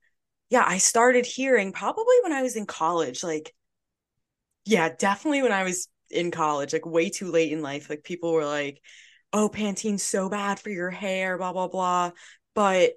yeah, 0.51 0.65
I 0.67 0.79
started 0.79 1.27
hearing 1.27 1.73
probably 1.73 2.17
when 2.23 2.33
I 2.33 2.43
was 2.43 2.57
in 2.57 2.67
college, 2.67 3.25
like 3.25 3.55
yeah, 4.65 4.91
definitely 4.99 5.43
when 5.43 5.53
I 5.53 5.65
was 5.65 5.89
in 6.11 6.31
college, 6.31 6.73
like 6.73 6.87
way 6.87 7.11
too 7.11 7.31
late 7.31 7.53
in 7.53 7.63
life, 7.63 7.89
like 7.89 8.03
people 8.05 8.33
were 8.33 8.45
like, 8.45 8.81
"Oh, 9.33 9.49
Pantene's 9.49 10.03
so 10.03 10.29
bad 10.29 10.59
for 10.61 10.71
your 10.71 10.91
hair, 10.91 11.39
blah 11.39 11.53
blah 11.53 11.69
blah." 11.69 12.11
But 12.55 12.93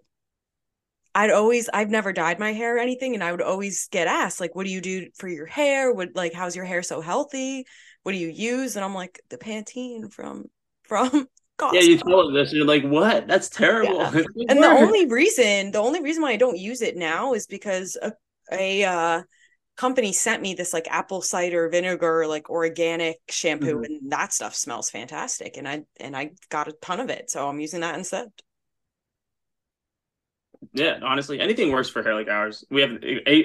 I'd 1.16 1.32
always 1.32 1.70
I've 1.74 1.90
never 1.90 2.14
dyed 2.14 2.40
my 2.40 2.54
hair 2.54 2.76
or 2.78 2.80
anything 2.80 3.14
and 3.14 3.24
I 3.24 3.32
would 3.32 3.42
always 3.42 3.88
get 3.92 4.08
asked 4.08 4.40
like 4.40 4.56
what 4.56 4.66
do 4.66 4.72
you 4.72 4.82
do 4.82 5.08
for 5.16 5.28
your 5.28 5.46
hair? 5.46 5.94
Would 5.94 6.16
like 6.16 6.34
how's 6.34 6.56
your 6.56 6.66
hair 6.66 6.84
so 6.84 7.02
healthy? 7.02 7.66
What 8.04 8.12
do 8.14 8.18
you 8.18 8.28
use? 8.30 8.76
And 8.76 8.86
I'm 8.86 8.94
like 8.94 9.20
the 9.30 9.38
Pantene 9.38 10.12
from 10.14 10.46
from 10.84 11.28
Costco. 11.58 11.74
Yeah, 11.76 11.82
you 11.82 12.34
this, 12.34 12.50
and 12.50 12.58
you're 12.58 12.66
like, 12.66 12.84
"What? 12.84 13.28
That's 13.28 13.50
terrible." 13.50 14.00
Yeah. 14.00 14.12
and 14.50 14.64
the 14.64 14.68
only 14.68 15.06
reason 15.08 15.72
the 15.72 15.80
only 15.80 16.02
reason 16.02 16.24
why 16.24 16.32
I 16.32 16.38
don't 16.38 16.58
use 16.58 16.82
it 16.82 16.96
now 16.98 17.34
is 17.34 17.48
because 17.48 17.98
a, 18.02 18.14
a 18.52 18.84
uh 18.84 19.22
company 19.78 20.12
sent 20.12 20.42
me 20.42 20.54
this 20.54 20.74
like 20.74 20.88
apple 20.92 21.22
cider 21.22 21.70
vinegar 21.70 22.28
like 22.28 22.50
organic 22.50 23.18
shampoo 23.30 23.78
Mhm. 23.78 23.86
and 23.86 24.12
that 24.12 24.34
stuff 24.34 24.54
smells 24.54 24.90
fantastic 24.90 25.56
and 25.56 25.68
I 25.68 25.84
and 26.02 26.18
I 26.18 26.32
got 26.50 26.68
a 26.68 26.74
ton 26.82 27.00
of 27.00 27.10
it 27.10 27.30
so 27.30 27.48
I'm 27.48 27.60
using 27.62 27.80
that 27.82 27.96
instead. 27.98 28.28
Yeah, 30.74 31.00
honestly, 31.04 31.40
anything 31.40 31.72
works 31.72 31.90
for 31.90 32.04
hair 32.04 32.16
like 32.16 32.28
ours. 32.28 32.66
We 32.70 32.82
have, 32.82 32.92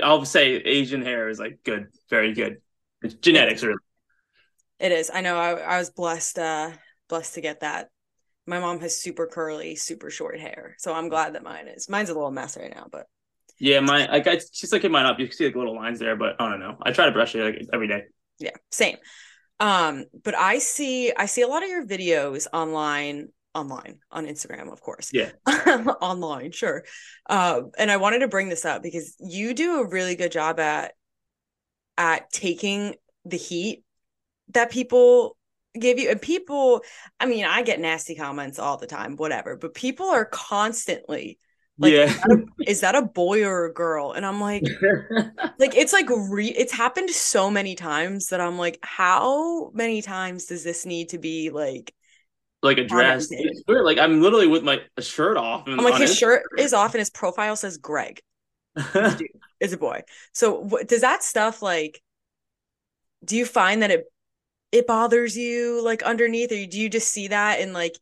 I'll 0.03 0.25
say, 0.25 0.57
Asian 0.57 1.03
hair 1.03 1.29
is 1.29 1.39
like 1.39 1.61
good, 1.65 1.89
very 2.11 2.33
good. 2.35 2.61
It's 3.03 3.15
genetics, 3.15 3.63
really. 3.63 3.79
It 4.79 4.93
is. 4.93 5.11
I 5.13 5.21
know 5.21 5.37
I, 5.37 5.53
I 5.55 5.79
was 5.79 5.91
blessed 5.91 6.39
uh 6.39 6.71
blessed 7.09 7.35
to 7.35 7.41
get 7.41 7.61
that. 7.61 7.91
My 8.47 8.61
mom 8.61 8.81
has 8.81 9.01
super 9.01 9.27
curly, 9.27 9.77
super 9.77 10.11
short 10.11 10.39
hair. 10.41 10.77
So 10.79 10.93
I'm 10.95 11.09
glad 11.09 11.35
that 11.35 11.43
mine 11.45 11.69
is. 11.69 11.89
Mine's 11.89 12.11
a 12.11 12.15
little 12.15 12.31
mess 12.31 12.57
right 12.57 12.75
now, 12.75 12.89
but 12.91 13.07
Yeah, 13.59 13.81
my 13.81 14.07
like 14.07 14.27
I 14.27 14.37
just 14.37 14.73
like 14.73 14.85
it 14.85 14.91
might 14.91 15.07
up. 15.07 15.19
You 15.19 15.27
can 15.27 15.37
see 15.37 15.47
like 15.47 15.55
little 15.55 15.77
lines 15.77 15.99
there, 16.01 16.17
but 16.17 16.41
I 16.41 16.51
don't 16.51 16.61
know. 16.61 16.77
I 16.83 16.93
try 16.93 17.07
to 17.07 17.13
brush 17.13 17.35
it 17.35 17.45
like 17.45 17.69
every 17.73 17.89
day. 17.89 18.05
yeah, 18.39 18.51
same. 18.71 18.97
Um, 19.61 20.07
but 20.25 20.37
I 20.37 20.59
see 20.61 21.13
I 21.17 21.27
see 21.27 21.43
a 21.43 21.49
lot 21.49 21.65
of 21.65 21.71
your 21.71 21.87
videos 21.87 22.49
online 22.53 23.31
online 23.55 23.99
on 24.11 24.27
Instagram, 24.27 24.73
of 24.73 24.81
course. 24.81 25.11
Yeah. 25.13 25.31
online, 25.47 26.53
sure. 26.53 26.85
Um, 27.29 27.71
and 27.79 27.91
I 27.91 27.97
wanted 27.97 28.21
to 28.21 28.29
bring 28.29 28.49
this 28.49 28.65
up 28.65 28.83
because 28.83 29.17
you 29.21 29.55
do 29.55 29.81
a 29.81 29.89
really 29.89 30.17
good 30.17 30.33
job 30.33 30.61
at 30.61 30.93
at 31.97 32.31
taking 32.31 32.95
the 33.25 33.37
heat 33.37 33.85
that 34.49 34.71
people 34.71 35.37
give 35.79 35.99
you 35.99 36.11
and 36.11 36.21
people 36.21 36.83
I 37.21 37.27
mean, 37.27 37.45
I 37.45 37.63
get 37.63 37.81
nasty 37.81 38.15
comments 38.15 38.59
all 38.59 38.77
the 38.77 38.87
time, 38.87 39.17
whatever, 39.17 39.57
but 39.57 39.75
people 39.75 40.07
are 40.07 40.25
constantly 40.25 41.39
like 41.77 41.93
yeah. 41.93 42.05
is, 42.05 42.17
that 42.21 42.31
a, 42.31 42.71
is 42.71 42.81
that 42.83 42.95
a 42.95 43.03
boy 43.03 43.45
or 43.45 43.65
a 43.65 43.73
girl? 43.73 44.13
And 44.13 44.25
I'm 44.25 44.41
like, 44.41 44.63
like 45.59 45.75
it's 45.75 45.93
like 45.93 46.09
re 46.09 46.47
it's 46.47 46.73
happened 46.73 47.11
so 47.11 47.51
many 47.51 47.75
times 47.75 48.27
that 48.27 48.41
I'm 48.41 48.59
like, 48.59 48.79
how 48.83 49.71
many 49.75 50.01
times 50.01 50.47
does 50.47 50.63
this 50.63 50.87
need 50.87 51.09
to 51.11 51.19
be 51.19 51.51
like 51.51 51.93
like 52.65 52.79
a 52.79 52.83
oh, 52.83 52.89
dress. 52.89 53.29
Weird. 53.69 53.85
Like 53.85 53.99
I'm 53.99 54.21
literally 54.23 54.47
with 54.47 54.63
my 54.65 54.81
shirt 54.99 55.37
off. 55.37 55.67
And 55.67 55.79
oh, 55.79 55.85
I'm 55.85 55.91
like 55.91 56.01
his 56.01 56.13
Instagram. 56.13 56.19
shirt 56.19 56.43
is 56.59 56.73
off 56.73 56.95
and 56.95 57.01
his 57.01 57.11
profile 57.11 57.57
says 57.57 57.77
Greg 57.77 58.21
is 59.61 59.73
a 59.73 59.77
boy. 59.77 60.03
So 60.33 60.61
what 60.61 60.89
does 60.89 61.03
that 61.03 61.23
stuff 61.23 61.63
like 61.63 62.01
do 63.25 63.37
you 63.37 63.47
find 63.47 63.83
that 63.83 63.91
it 63.91 64.05
it 64.73 64.87
bothers 64.87 65.37
you 65.37 65.83
like 65.83 66.03
underneath 66.03 66.51
or 66.53 66.67
do 66.67 66.79
you 66.79 66.89
just 66.89 67.09
see 67.09 67.29
that 67.29 67.61
and 67.61 67.73
like 67.73 67.97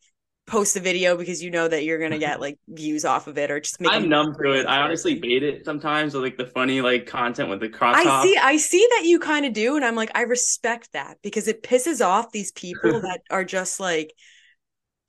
post 0.47 0.75
the 0.75 0.81
video 0.81 1.17
because 1.17 1.43
you 1.43 1.51
know 1.51 1.69
that 1.69 1.85
you're 1.85 1.99
gonna 1.99 2.19
get 2.19 2.41
like 2.41 2.59
views 2.69 3.05
off 3.05 3.27
of 3.27 3.39
it 3.39 3.51
or 3.51 3.61
just 3.61 3.81
make 3.81 3.93
I'm 3.93 4.09
numb 4.09 4.35
to 4.43 4.53
it. 4.53 4.67
I 4.67 4.81
honestly 4.81 5.15
bait 5.15 5.43
it 5.43 5.65
sometimes 5.65 6.15
with 6.15 6.23
like 6.23 6.37
the 6.37 6.47
funny 6.47 6.81
like 6.81 7.07
content 7.07 7.49
with 7.49 7.61
the 7.61 7.69
cross. 7.69 7.97
I 7.99 8.23
see 8.25 8.37
I 8.37 8.57
see 8.57 8.87
that 8.97 9.05
you 9.05 9.19
kind 9.19 9.47
of 9.47 9.53
do 9.53 9.77
and 9.77 9.85
I'm 9.85 9.97
like 9.97 10.11
I 10.15 10.23
respect 10.23 10.93
that 10.93 11.19
because 11.23 11.47
it 11.47 11.63
pisses 11.63 12.05
off 12.05 12.33
these 12.33 12.53
people 12.53 13.01
that 13.03 13.21
are 13.31 13.45
just 13.45 13.79
like 13.79 14.15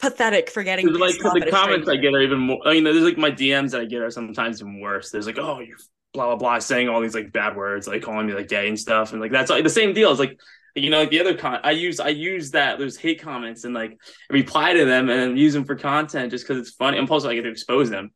pathetic 0.04 0.50
for 0.50 0.64
getting 0.64 0.92
like 0.94 1.18
the 1.18 1.48
comments 1.50 1.88
I 1.88 1.96
get 1.96 2.14
are 2.14 2.22
even 2.22 2.40
more. 2.40 2.60
I 2.66 2.74
mean, 2.74 2.84
there's 2.84 2.98
like 2.98 3.18
my 3.18 3.32
DMs 3.32 3.72
that 3.72 3.80
I 3.80 3.86
get 3.86 4.02
are 4.02 4.12
sometimes 4.12 4.60
even 4.60 4.82
worse. 4.82 5.12
There's 5.12 5.26
like, 5.26 5.38
oh, 5.40 5.62
you 5.62 5.78
blah 6.14 6.26
blah 6.26 6.36
blah, 6.36 6.60
saying 6.60 6.90
all 6.90 7.00
these 7.00 7.16
like 7.16 7.32
bad 7.32 7.56
words, 7.56 7.88
like 7.88 8.02
calling 8.02 8.28
me 8.28 8.34
like 8.34 8.50
gay 8.50 8.68
and 8.68 8.78
stuff, 8.78 9.14
and 9.14 9.22
like 9.22 9.32
that's 9.32 9.50
like 9.50 9.64
the 9.64 9.70
same 9.70 9.94
deal. 9.94 10.12
It's 10.12 10.20
like 10.20 10.38
you 10.76 10.90
know, 10.90 11.00
like 11.00 11.10
the 11.10 11.22
other 11.22 11.38
con. 11.38 11.62
I 11.64 11.72
use 11.72 12.02
I 12.02 12.10
use 12.10 12.52
that 12.52 12.80
those 12.80 12.98
hate 12.98 13.22
comments 13.22 13.64
and 13.64 13.74
like 13.74 13.98
reply 14.30 14.74
to 14.74 14.84
them 14.84 15.10
and 15.10 15.40
use 15.40 15.54
them 15.54 15.64
for 15.64 15.76
content 15.76 16.32
just 16.32 16.46
because 16.46 16.60
it's 16.60 16.76
funny. 16.76 16.98
I'm 16.98 17.10
also 17.10 17.30
I 17.30 17.36
get 17.36 17.44
to 17.44 17.50
expose 17.50 17.90
them. 17.90 18.12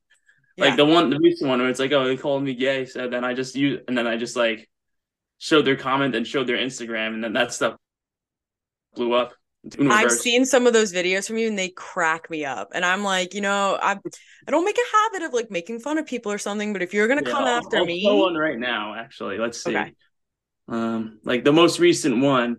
Like 0.58 0.76
the 0.76 0.86
one, 0.86 1.10
the 1.12 1.20
recent 1.20 1.50
one 1.50 1.60
where 1.60 1.70
it's 1.70 1.80
like, 1.80 1.92
oh, 1.92 2.06
they 2.06 2.18
called 2.18 2.44
me 2.44 2.56
gay, 2.56 2.86
so 2.86 3.08
then 3.08 3.24
I 3.24 3.34
just 3.34 3.56
use 3.56 3.80
and 3.88 3.98
then 3.98 4.08
I 4.08 4.18
just 4.18 4.36
like 4.36 4.68
showed 5.38 5.66
their 5.66 5.78
comment 5.78 6.16
and 6.16 6.28
showed 6.28 6.48
their 6.48 6.58
Instagram, 6.58 7.14
and 7.14 7.24
then 7.24 7.34
that 7.34 7.54
stuff 7.54 7.78
blew 8.96 9.14
up. 9.14 9.37
I've 9.80 10.12
seen 10.12 10.46
some 10.46 10.66
of 10.68 10.74
those 10.74 10.94
videos 10.94 11.28
from 11.28 11.38
you 11.38 11.48
and 11.48 11.58
they 11.60 11.70
crack 11.70 12.30
me 12.30 12.46
up. 12.46 12.70
And 12.74 12.86
I'm 12.86 13.04
like, 13.04 13.34
you 13.34 13.42
know, 13.42 13.78
I 13.82 13.94
I 14.48 14.52
don't 14.52 14.64
make 14.66 14.78
a 14.78 14.98
habit 14.98 15.26
of 15.28 15.34
like 15.34 15.52
making 15.52 15.80
fun 15.80 15.98
of 15.98 16.06
people 16.06 16.32
or 16.32 16.38
something, 16.38 16.74
but 16.74 16.82
if 16.82 16.94
you're 16.94 17.08
gonna 17.08 17.24
Yeah, 17.24 17.32
come 17.34 17.44
I'll- 17.46 17.58
after 17.58 17.78
I'll 17.80 17.86
me, 17.86 18.02
pull 18.04 18.22
one 18.22 18.36
right 18.36 18.58
now. 18.58 18.96
Actually, 18.96 19.38
let's 19.38 19.62
see. 19.64 19.76
Okay. 19.76 19.94
Um, 20.70 21.20
like 21.24 21.44
the 21.44 21.54
most 21.54 21.80
recent 21.80 22.22
one 22.22 22.58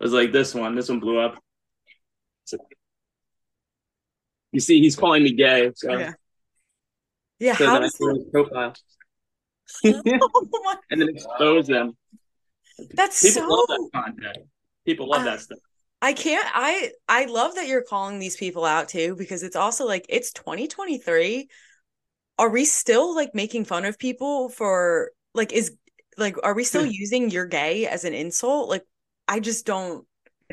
was 0.00 0.12
like 0.12 0.32
this 0.32 0.54
one. 0.54 0.74
This 0.74 0.88
one 0.88 1.00
blew 1.00 1.18
up. 1.18 1.42
You 4.52 4.60
see, 4.60 4.80
he's 4.80 4.96
calling 4.96 5.22
me 5.22 5.32
gay. 5.32 5.70
So, 5.74 5.90
Okay. 5.90 6.12
yeah, 7.38 7.54
so 7.54 7.66
how 7.66 7.72
then 7.74 7.82
does 7.82 7.92
that? 7.98 8.28
profile 8.32 8.74
Oh 9.84 10.00
and 10.90 11.00
then 11.00 11.08
expose 11.08 11.66
them. 11.66 11.96
That's 12.94 13.18
People 13.20 13.42
so 13.42 13.48
love 13.48 13.66
that 13.68 13.90
content. 13.92 14.38
People 14.84 15.08
love 15.10 15.22
Uh, 15.22 15.24
that 15.24 15.40
stuff. 15.40 15.58
I 16.06 16.12
can't 16.12 16.46
I 16.54 16.92
I 17.08 17.24
love 17.24 17.56
that 17.56 17.66
you're 17.66 17.82
calling 17.82 18.20
these 18.20 18.36
people 18.36 18.64
out 18.64 18.88
too 18.88 19.16
because 19.16 19.42
it's 19.42 19.56
also 19.56 19.84
like 19.86 20.06
it's 20.08 20.32
2023. 20.34 21.48
Are 22.38 22.48
we 22.48 22.64
still 22.64 23.12
like 23.12 23.34
making 23.34 23.64
fun 23.64 23.84
of 23.84 23.98
people 23.98 24.48
for 24.48 25.10
like 25.34 25.52
is 25.52 25.76
like 26.16 26.36
are 26.44 26.54
we 26.54 26.62
still 26.62 26.86
using 26.86 27.28
you're 27.28 27.46
gay 27.46 27.88
as 27.88 28.04
an 28.04 28.14
insult? 28.14 28.68
Like 28.68 28.84
I 29.26 29.40
just 29.40 29.66
don't 29.66 30.06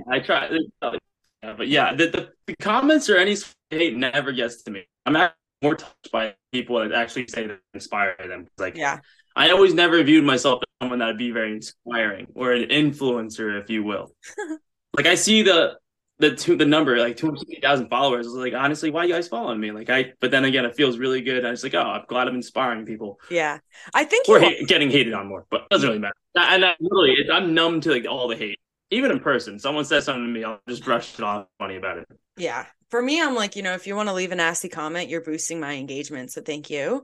I 0.10 0.22
try, 0.22 0.50
yeah, 0.82 1.54
but 1.56 1.68
yeah, 1.68 1.94
the, 1.94 2.08
the, 2.08 2.30
the 2.48 2.56
comments 2.56 3.08
or 3.08 3.18
any 3.18 3.38
hate 3.70 3.96
never 3.96 4.32
gets 4.32 4.64
to 4.64 4.72
me. 4.72 4.86
I'm 5.06 5.16
actually 5.16 5.38
more 5.62 5.76
touched 5.76 6.12
by 6.12 6.34
people 6.52 6.80
that 6.80 6.94
actually 6.94 7.28
say 7.28 7.46
that 7.46 7.60
inspire 7.76 8.16
them. 8.18 8.48
Like, 8.58 8.76
yeah. 8.76 9.02
I 9.36 9.52
always 9.52 9.76
never 9.76 10.02
viewed 10.02 10.24
myself 10.24 10.64
as 10.64 10.68
someone 10.82 10.98
that 10.98 11.06
would 11.06 11.20
be 11.20 11.30
very 11.30 11.52
inspiring 11.52 12.26
or 12.34 12.54
an 12.54 12.70
influencer, 12.70 13.62
if 13.62 13.70
you 13.70 13.84
will. 13.84 14.16
like 14.96 15.06
I 15.06 15.16
see 15.16 15.42
the 15.42 15.78
the 16.20 16.36
two 16.36 16.56
the 16.56 16.66
number 16.66 16.98
like 17.00 17.18
two 17.18 17.28
hundred 17.28 17.62
thousand 17.62 17.90
followers. 17.90 18.28
I 18.28 18.30
was 18.30 18.38
like, 18.38 18.54
honestly, 18.54 18.92
why 18.92 19.06
you 19.06 19.14
guys 19.14 19.28
following 19.28 19.60
me? 19.60 19.72
Like 19.72 19.90
I, 19.90 20.14
but 20.20 20.32
then 20.32 20.46
again, 20.46 20.66
it 20.66 20.76
feels 20.76 20.98
really 20.98 21.22
good. 21.22 21.46
I 21.46 21.52
was 21.52 21.64
like, 21.64 21.74
oh, 21.74 21.82
I'm 21.82 22.06
glad 22.08 22.28
I'm 22.28 22.36
inspiring 22.36 22.86
people. 22.86 23.20
Yeah. 23.30 23.60
I 23.94 24.04
think 24.06 24.28
you 24.28 24.40
hate, 24.40 24.68
getting 24.68 24.90
hated 24.90 25.14
on 25.14 25.28
more, 25.28 25.46
but 25.50 25.62
it 25.62 25.70
doesn't 25.72 25.88
really 25.88 26.00
matter. 26.00 26.14
And 26.36 26.64
I 26.66 26.76
literally, 26.80 27.14
it, 27.14 27.32
I'm 27.32 27.54
numb 27.54 27.82
to 27.82 27.92
like 27.92 28.06
all 28.08 28.28
the 28.28 28.36
hate. 28.38 28.60
Even 28.92 29.12
in 29.12 29.20
person, 29.20 29.58
someone 29.58 29.86
says 29.86 30.06
something 30.06 30.24
to 30.26 30.30
me, 30.32 30.44
I'll 30.44 30.60
just 30.70 30.86
brush 30.86 31.16
it 31.16 31.24
off. 31.24 31.48
Funny 31.60 31.78
about 31.78 31.98
it. 31.98 32.08
yeah. 32.38 32.66
For 32.92 33.02
me, 33.02 33.20
I'm 33.20 33.34
like, 33.34 33.56
you 33.56 33.64
know, 33.64 33.74
if 33.74 33.88
you 33.88 33.96
want 33.96 34.10
to 34.10 34.14
leave 34.14 34.32
a 34.32 34.36
nasty 34.36 34.70
comment, 34.70 35.10
you're 35.10 35.22
boosting 35.22 35.60
my 35.60 35.74
engagement. 35.74 36.32
So 36.32 36.42
thank 36.42 36.70
you. 36.70 37.04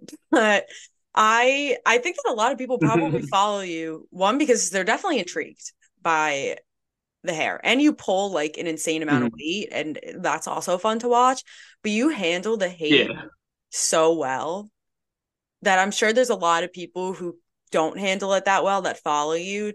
But 0.30 0.66
I 1.14 1.78
I 1.86 1.98
think 1.98 2.16
that 2.16 2.30
a 2.30 2.34
lot 2.34 2.52
of 2.52 2.58
people 2.58 2.78
probably 2.78 3.22
follow 3.30 3.60
you 3.60 4.06
one 4.10 4.36
because 4.38 4.68
they're 4.70 4.84
definitely 4.84 5.18
intrigued 5.20 5.72
by 6.02 6.58
the 7.26 7.34
hair 7.34 7.60
and 7.64 7.80
you 7.82 7.92
pull 7.92 8.30
like 8.30 8.56
an 8.58 8.66
insane 8.66 9.02
amount 9.02 9.24
of 9.24 9.30
Mhm. 9.32 9.36
weight 9.36 9.68
and 9.72 9.98
that's 10.22 10.46
also 10.46 10.78
fun 10.78 10.98
to 11.00 11.08
watch 11.08 11.42
but 11.82 11.90
you 11.92 12.08
handle 12.10 12.56
the 12.56 12.68
hate 12.68 13.08
Yeah. 13.10 13.22
so 13.70 14.14
well 14.14 14.70
that 15.62 15.78
I'm 15.78 15.90
sure 15.90 16.12
there's 16.12 16.30
a 16.30 16.34
lot 16.36 16.64
of 16.64 16.72
people 16.72 17.12
who 17.12 17.38
don't 17.72 17.98
handle 17.98 18.32
it 18.34 18.44
that 18.44 18.62
well 18.64 18.82
that 18.82 18.98
follow 19.02 19.34
you 19.34 19.72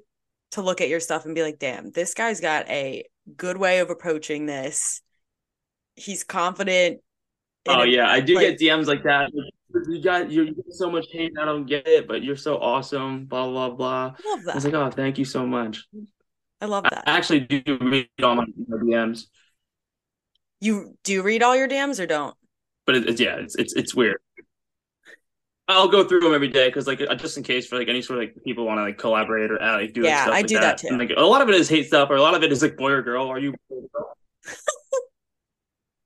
to 0.51 0.61
look 0.61 0.81
at 0.81 0.89
your 0.89 0.99
stuff 0.99 1.25
and 1.25 1.35
be 1.35 1.43
like 1.43 1.59
damn 1.59 1.91
this 1.91 2.13
guy's 2.13 2.39
got 2.41 2.67
a 2.69 3.05
good 3.37 3.57
way 3.57 3.79
of 3.79 3.89
approaching 3.89 4.45
this 4.45 5.01
he's 5.95 6.23
confident 6.23 7.01
Oh 7.67 7.83
yeah, 7.83 8.09
I 8.09 8.21
do 8.21 8.33
like- 8.35 8.57
get 8.57 8.59
DMs 8.59 8.87
like 8.87 9.03
that. 9.03 9.29
You 9.87 10.01
got 10.01 10.31
you 10.31 10.45
get 10.53 10.65
so 10.71 10.89
much 10.89 11.05
hate. 11.11 11.31
I 11.39 11.45
don't 11.45 11.65
get 11.67 11.87
it, 11.87 12.07
but 12.07 12.23
you're 12.23 12.35
so 12.35 12.57
awesome. 12.57 13.25
Blah 13.25 13.47
blah 13.47 13.69
blah. 13.69 14.03
Love 14.25 14.39
I 14.49 14.55
was 14.55 14.65
like, 14.65 14.73
oh, 14.73 14.89
thank 14.89 15.19
you 15.19 15.25
so 15.25 15.45
much. 15.45 15.85
I 16.61 16.65
love 16.65 16.83
that. 16.83 17.03
I 17.07 17.11
that 17.11 17.17
actually 17.17 17.41
do 17.41 17.77
read 17.81 18.09
all 18.23 18.35
my, 18.35 18.45
my 18.67 18.77
DMs, 18.77 19.25
you 20.59 20.95
do 21.03 21.23
read 21.23 21.41
all 21.41 21.55
your 21.55 21.67
DMs 21.67 21.99
or 21.99 22.05
don't 22.05 22.35
but 22.85 22.95
it, 22.95 23.09
it's 23.09 23.21
yeah, 23.21 23.35
it's 23.35 23.55
it's 23.55 23.73
it's 23.73 23.95
weird. 23.95 24.17
I'll 25.67 25.87
go 25.87 26.03
through 26.03 26.19
them 26.21 26.33
every 26.33 26.49
day 26.49 26.67
because 26.67 26.87
like 26.87 26.99
just 27.17 27.37
in 27.37 27.43
case 27.43 27.67
for 27.67 27.77
like 27.77 27.87
any 27.87 28.01
sort 28.01 28.19
of 28.19 28.25
like 28.25 28.43
people 28.43 28.65
want 28.65 28.79
to 28.79 28.83
like 28.83 28.97
collaborate 28.97 29.51
or 29.51 29.61
uh, 29.61 29.77
like 29.77 29.93
do 29.93 30.01
like, 30.01 30.09
Yeah, 30.09 30.23
stuff 30.23 30.33
I 30.33 30.37
like 30.37 30.47
do 30.47 30.59
that 30.59 30.77
too. 30.79 30.87
And, 30.87 30.99
like 30.99 31.11
a 31.15 31.21
lot 31.21 31.41
of 31.41 31.49
it 31.49 31.55
is 31.55 31.69
hate 31.69 31.87
stuff, 31.87 32.09
or 32.09 32.15
a 32.15 32.21
lot 32.21 32.33
of 32.33 32.43
it 32.43 32.51
is 32.51 32.61
like 32.61 32.75
boy 32.75 32.91
or 32.91 33.01
girl. 33.01 33.27
Are 33.27 33.39
you? 33.39 33.53
boy 33.69 33.77
or 33.77 33.87
girl? 33.93 34.17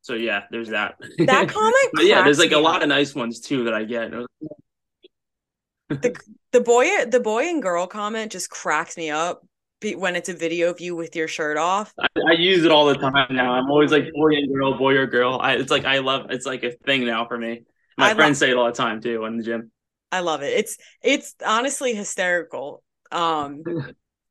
so 0.01 0.13
yeah, 0.13 0.43
there's 0.51 0.69
that. 0.69 0.95
that 0.99 1.49
comment 1.49 1.91
but 1.93 2.05
yeah, 2.05 2.23
there's 2.23 2.39
like 2.39 2.51
a 2.51 2.59
lot 2.59 2.83
of 2.83 2.89
nice 2.89 3.15
ones 3.15 3.39
too 3.39 3.63
that 3.63 3.73
I 3.73 3.83
get. 3.85 4.11
Was 4.11 4.27
the 6.51 6.61
boy 6.61 7.05
the 7.05 7.19
boy 7.19 7.45
and 7.45 7.61
girl 7.61 7.87
comment 7.87 8.31
just 8.31 8.49
cracks 8.49 8.97
me 8.97 9.09
up 9.09 9.43
when 9.93 10.15
it's 10.15 10.29
a 10.29 10.33
video 10.33 10.71
of 10.71 10.81
you 10.81 10.95
with 10.95 11.15
your 11.15 11.27
shirt 11.27 11.57
off 11.57 11.93
I, 11.99 12.07
I 12.29 12.31
use 12.33 12.63
it 12.65 12.71
all 12.71 12.85
the 12.85 12.95
time 12.95 13.35
now. 13.35 13.53
I'm 13.53 13.69
always 13.69 13.91
like 13.91 14.11
boy 14.13 14.33
and 14.33 14.53
girl, 14.53 14.77
boy 14.77 14.95
or 14.95 15.05
girl. 15.05 15.39
I, 15.41 15.53
it's 15.53 15.71
like 15.71 15.85
I 15.85 15.99
love. 15.99 16.27
It's 16.29 16.45
like 16.45 16.63
a 16.63 16.71
thing 16.71 17.05
now 17.05 17.27
for 17.27 17.37
me. 17.37 17.63
My 17.97 18.11
I 18.11 18.13
friends 18.13 18.39
say 18.39 18.49
it 18.49 18.57
all 18.57 18.65
the 18.65 18.71
time 18.71 19.01
too 19.01 19.25
in 19.25 19.37
the 19.37 19.43
gym. 19.43 19.71
I 20.11 20.19
love 20.19 20.41
it. 20.41 20.53
It's 20.57 20.77
it's 21.01 21.35
honestly 21.45 21.93
hysterical. 21.93 22.83
Um 23.11 23.63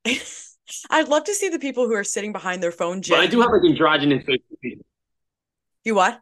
I'd 0.90 1.08
love 1.08 1.24
to 1.24 1.34
see 1.34 1.48
the 1.50 1.58
people 1.58 1.86
who 1.86 1.94
are 1.94 2.04
sitting 2.04 2.32
behind 2.32 2.62
their 2.62 2.72
phone 2.72 3.02
But 3.06 3.20
I 3.20 3.26
do 3.26 3.40
have 3.40 3.50
like 3.50 3.64
androgynous. 3.64 4.24
You 5.84 5.94
what? 5.94 6.20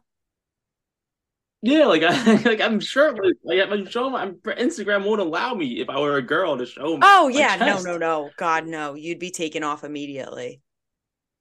Yeah, 1.65 1.85
like 1.85 2.03
I 2.03 2.33
like 2.45 2.59
I'm 2.59 2.79
sure 2.81 3.15
like 3.43 3.59
I'm 3.59 3.87
showing 3.89 4.11
my 4.11 4.27
Instagram 4.53 5.05
won't 5.05 5.21
allow 5.21 5.53
me 5.55 5.79
if 5.79 5.89
I 5.89 5.97
were 5.99 6.17
a 6.17 6.21
girl 6.21 6.57
to 6.57 6.65
show. 6.65 6.97
My, 6.97 7.07
Oh 7.09 7.29
my 7.29 7.39
yeah, 7.39 7.55
no, 7.55 7.65
chest. 7.65 7.85
no, 7.85 7.97
no. 7.97 8.29
God 8.37 8.67
no. 8.67 8.95
You'd 8.95 9.19
be 9.19 9.31
taken 9.31 9.63
off 9.63 9.83
immediately. 9.83 10.61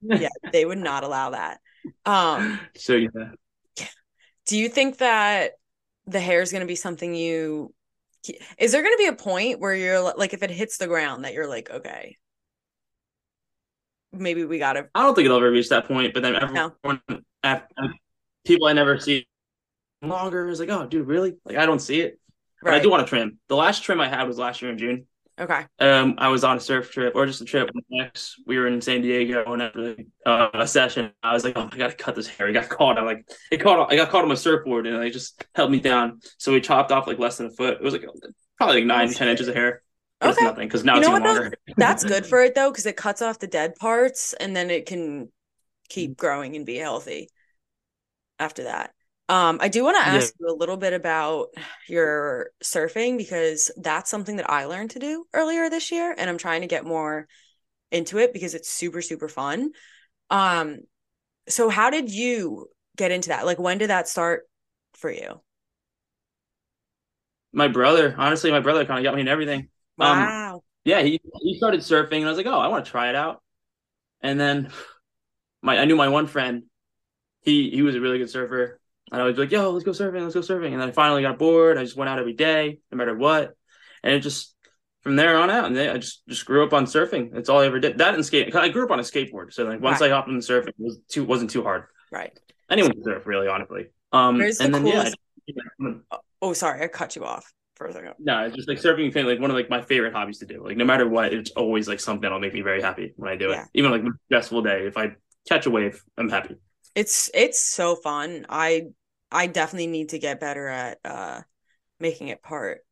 Yeah, 0.04 0.30
they 0.52 0.64
would 0.64 0.78
not 0.78 1.04
allow 1.04 1.30
that. 1.30 1.58
Um 2.06 2.60
So 2.74 2.94
yeah, 2.94 3.08
do 4.46 4.58
you 4.58 4.68
think 4.68 4.98
that 4.98 5.52
the 6.06 6.20
hair 6.20 6.42
is 6.42 6.50
going 6.50 6.62
to 6.62 6.66
be 6.66 6.74
something 6.76 7.14
you 7.14 7.72
is 8.58 8.72
there 8.72 8.82
going 8.82 8.94
to 8.94 8.98
be 8.98 9.06
a 9.08 9.12
point 9.12 9.58
where 9.60 9.74
you're 9.74 10.00
like 10.16 10.32
if 10.34 10.42
it 10.42 10.50
hits 10.50 10.78
the 10.78 10.86
ground 10.86 11.24
that 11.24 11.34
you're 11.34 11.48
like 11.48 11.70
okay 11.70 12.16
maybe 14.12 14.44
we 14.44 14.58
got 14.58 14.74
to 14.74 14.88
I 14.94 15.02
don't 15.02 15.14
think 15.14 15.24
it'll 15.26 15.38
ever 15.38 15.50
reach 15.50 15.68
that 15.70 15.86
point. 15.86 16.14
But 16.14 16.22
then 16.22 16.34
No. 16.52 16.74
everyone, 16.84 17.24
af- 17.42 17.64
people 18.44 18.66
I 18.66 18.72
never 18.72 18.98
see 18.98 19.26
longer 20.02 20.48
is 20.48 20.60
like, 20.60 20.68
oh, 20.68 20.86
dude, 20.86 21.06
really? 21.06 21.34
Like 21.44 21.56
I 21.56 21.66
don't 21.66 21.80
see 21.80 22.00
it. 22.00 22.18
But 22.62 22.74
I 22.74 22.78
do 22.80 22.90
want 22.90 23.06
to 23.06 23.08
trim. 23.08 23.38
The 23.48 23.56
last 23.56 23.82
trim 23.82 24.00
I 24.00 24.08
had 24.08 24.24
was 24.28 24.38
last 24.38 24.62
year 24.62 24.70
in 24.70 24.78
June. 24.78 25.06
okay 25.38 25.66
Um, 25.80 26.14
I 26.18 26.28
was 26.28 26.44
on 26.44 26.56
a 26.56 26.60
surf 26.60 26.90
trip 26.92 27.14
or 27.16 27.26
just 27.26 27.40
a 27.40 27.44
trip 27.44 27.70
ex. 28.00 28.36
We 28.46 28.58
were 28.58 28.68
in 28.68 28.80
San 28.80 29.02
Diego 29.02 29.52
and 29.52 29.62
after 29.62 29.96
uh, 30.26 30.50
a 30.54 30.66
session, 30.66 31.10
I 31.22 31.32
was 31.34 31.44
like, 31.44 31.54
"Oh, 31.56 31.68
I 31.72 31.76
gotta 31.76 31.94
cut 31.94 32.14
this 32.14 32.28
hair." 32.28 32.48
I 32.48 32.52
got 32.52 32.68
caught. 32.68 32.98
I 32.98 33.02
like 33.02 33.26
it 33.50 33.58
caught. 33.58 33.92
I 33.92 33.96
got 33.96 34.10
caught 34.10 34.22
on 34.22 34.28
my 34.28 34.36
surfboard 34.36 34.86
and 34.86 35.02
it 35.04 35.10
just 35.12 35.44
held 35.54 35.72
me 35.72 35.80
down. 35.80 36.20
So 36.38 36.52
we 36.52 36.60
chopped 36.60 36.92
off 36.92 37.06
like 37.08 37.18
less 37.18 37.38
than 37.38 37.48
a 37.48 37.50
foot. 37.50 37.74
It 37.74 37.82
was 37.82 37.94
like 37.94 38.04
probably 38.58 38.76
like 38.76 38.86
nine, 38.86 39.14
ten 39.14 39.28
inches 39.28 39.48
of 39.48 39.54
hair. 39.56 39.82
But 40.22 40.30
it's 40.30 40.40
Okay. 40.40 40.42
nothing 40.42 40.68
because 40.68 40.84
now 40.84 40.96
You 40.96 41.00
it's 41.00 41.08
even 41.08 41.22
longer. 41.22 41.52
that's 41.78 42.04
good 42.04 42.26
for 42.26 42.42
it 42.42 42.54
though 42.54 42.70
because 42.70 42.86
it 42.86 42.96
cuts 42.96 43.22
off 43.22 43.38
the 43.38 43.46
dead 43.46 43.74
parts 43.76 44.34
and 44.34 44.54
then 44.54 44.70
it 44.70 44.86
can 44.86 45.30
keep 45.88 46.16
growing 46.16 46.56
and 46.56 46.66
be 46.66 46.76
healthy 46.76 47.30
after 48.38 48.64
that 48.64 48.94
um 49.32 49.58
i 49.62 49.68
do 49.68 49.84
want 49.84 49.96
to 49.96 50.02
Yeah. 50.04 50.28
ask 50.28 50.34
you 50.38 50.46
a 50.48 50.54
little 50.54 50.76
bit 50.76 50.92
about 50.92 51.48
your 51.88 52.50
surfing 52.62 53.16
because 53.18 53.70
that's 53.78 54.10
something 54.10 54.36
that 54.36 54.50
i 54.50 54.66
learned 54.66 54.90
to 54.90 55.00
do 55.00 55.24
earlier 55.34 55.70
this 55.70 55.90
year 55.92 56.14
and 56.18 56.30
i'm 56.30 56.38
trying 56.38 56.60
to 56.62 56.68
get 56.68 56.84
more 56.86 57.26
into 57.92 58.18
it 58.18 58.32
because 58.32 58.54
it's 58.54 58.70
super 58.70 59.02
super 59.02 59.28
fun 59.28 59.72
um 60.30 60.80
so 61.48 61.68
how 61.70 61.90
did 61.90 62.10
you 62.12 62.68
get 62.96 63.12
into 63.12 63.30
that 63.30 63.46
like 63.46 63.58
when 63.60 63.78
did 63.78 63.90
that 63.90 64.08
start 64.08 64.44
for 64.94 65.10
you 65.10 65.40
My 67.52 67.68
brother, 67.68 68.14
honestly, 68.16 68.50
my 68.50 68.60
brother 68.60 68.84
kind 68.84 68.98
of 68.98 69.04
got 69.04 69.14
me 69.14 69.20
in 69.20 69.28
everything. 69.28 69.68
Um, 69.98 70.36
wow 70.36 70.62
yeah, 70.84 71.02
he 71.02 71.20
he 71.42 71.56
started 71.56 71.80
surfing, 71.80 72.18
and 72.18 72.26
I 72.26 72.28
was 72.28 72.36
like, 72.38 72.46
oh, 72.46 72.58
I 72.58 72.68
want 72.68 72.84
to 72.86 72.90
try 72.90 73.08
it 73.10 73.14
out. 73.14 73.42
And 74.22 74.40
then 74.40 74.72
my 75.62 75.78
I 75.78 75.86
knew 75.86 75.96
my 75.96 76.08
one 76.10 76.28
friend, 76.28 76.64
he 77.42 77.70
he 77.70 77.82
was 77.82 77.96
a 77.96 78.02
really 78.02 78.18
good 78.18 78.30
surfer, 78.30 78.80
and 79.12 79.20
I 79.22 79.24
was 79.24 79.38
like, 79.38 79.50
yo, 79.52 79.70
let's 79.70 79.84
go 79.84 79.92
surfing, 79.92 80.22
let's 80.22 80.34
go 80.34 80.40
surfing. 80.40 80.72
And 80.72 80.80
then 80.80 80.88
I 80.88 80.92
finally 80.92 81.22
got 81.22 81.38
bored. 81.38 81.78
I 81.78 81.84
just 81.84 81.96
went 81.96 82.08
out 82.08 82.18
every 82.18 82.32
day, 82.32 82.80
no 82.90 82.98
matter 82.98 83.14
what, 83.16 83.52
and 84.02 84.12
it 84.14 84.20
just 84.20 84.54
from 85.02 85.16
there 85.16 85.36
on 85.38 85.50
out, 85.50 85.66
and 85.66 85.76
then 85.76 85.94
I 85.94 85.98
just 85.98 86.22
just 86.28 86.46
grew 86.46 86.64
up 86.64 86.72
on 86.72 86.86
surfing. 86.86 87.32
That's 87.32 87.48
all 87.48 87.60
I 87.60 87.66
ever 87.66 87.78
did. 87.78 87.98
That 87.98 88.14
and 88.14 88.24
skate. 88.24 88.54
I 88.56 88.68
grew 88.68 88.84
up 88.84 88.90
on 88.90 88.98
a 88.98 89.02
skateboard, 89.02 89.52
so 89.52 89.64
like 89.64 89.80
once 89.80 90.00
Right. 90.00 90.10
I 90.10 90.14
hopped 90.14 90.28
on 90.28 90.36
the 90.36 90.42
surfing, 90.42 90.68
it 90.68 90.74
was 90.78 90.98
too 91.08 91.24
wasn't 91.24 91.50
too 91.50 91.62
hard. 91.62 91.84
right 92.10 92.36
Anyone 92.70 92.92
can 92.92 93.04
surf, 93.04 93.26
really, 93.26 93.48
honestly. 93.48 93.86
Um, 94.12 94.38
Where's 94.38 94.58
the 94.58 94.68
then 94.68 94.82
coolest- 94.82 95.16
yeah. 95.46 95.94
oh 96.40 96.52
sorry 96.52 96.82
i 96.82 96.86
cut 96.88 97.16
you 97.16 97.24
off 97.24 97.52
for 97.74 97.86
a 97.88 97.92
second 97.92 98.14
No, 98.20 98.44
it's 98.44 98.54
just 98.56 98.68
like 98.68 98.78
surfing 98.78 99.12
thing, 99.12 99.26
like 99.26 99.40
one 99.40 99.50
of 99.50 99.56
like 99.56 99.68
my 99.70 99.82
favorite 99.82 100.12
hobbies 100.14 100.38
to 100.38 100.46
do. 100.46 100.62
Like 100.64 100.76
no 100.76 100.84
matter 100.84 101.08
what, 101.08 101.32
it's 101.34 101.50
always 101.52 101.88
like 101.88 102.00
something 102.00 102.22
that'll 102.22 102.38
make 102.38 102.54
me 102.54 102.60
very 102.62 102.80
happy 102.80 103.12
when 103.16 103.30
I 103.30 103.36
do 103.36 103.48
Yeah. 103.50 103.62
it. 103.62 103.68
Even 103.74 103.90
like 103.90 104.02
a 104.02 104.10
stressful 104.26 104.62
day, 104.62 104.86
if 104.86 104.96
I 104.96 105.16
catch 105.48 105.66
a 105.66 105.70
wave, 105.70 106.02
I'm 106.16 106.28
happy. 106.28 106.54
It's 106.94 107.30
it's 107.34 107.58
so 107.60 107.96
fun. 107.96 108.46
I 108.48 108.82
I 109.32 109.48
definitely 109.48 109.88
need 109.88 110.10
to 110.10 110.18
get 110.20 110.40
better 110.40 110.68
at 110.68 111.00
uh 111.04 111.42
making 112.00 112.28
it 112.28 112.42
part 112.42 112.82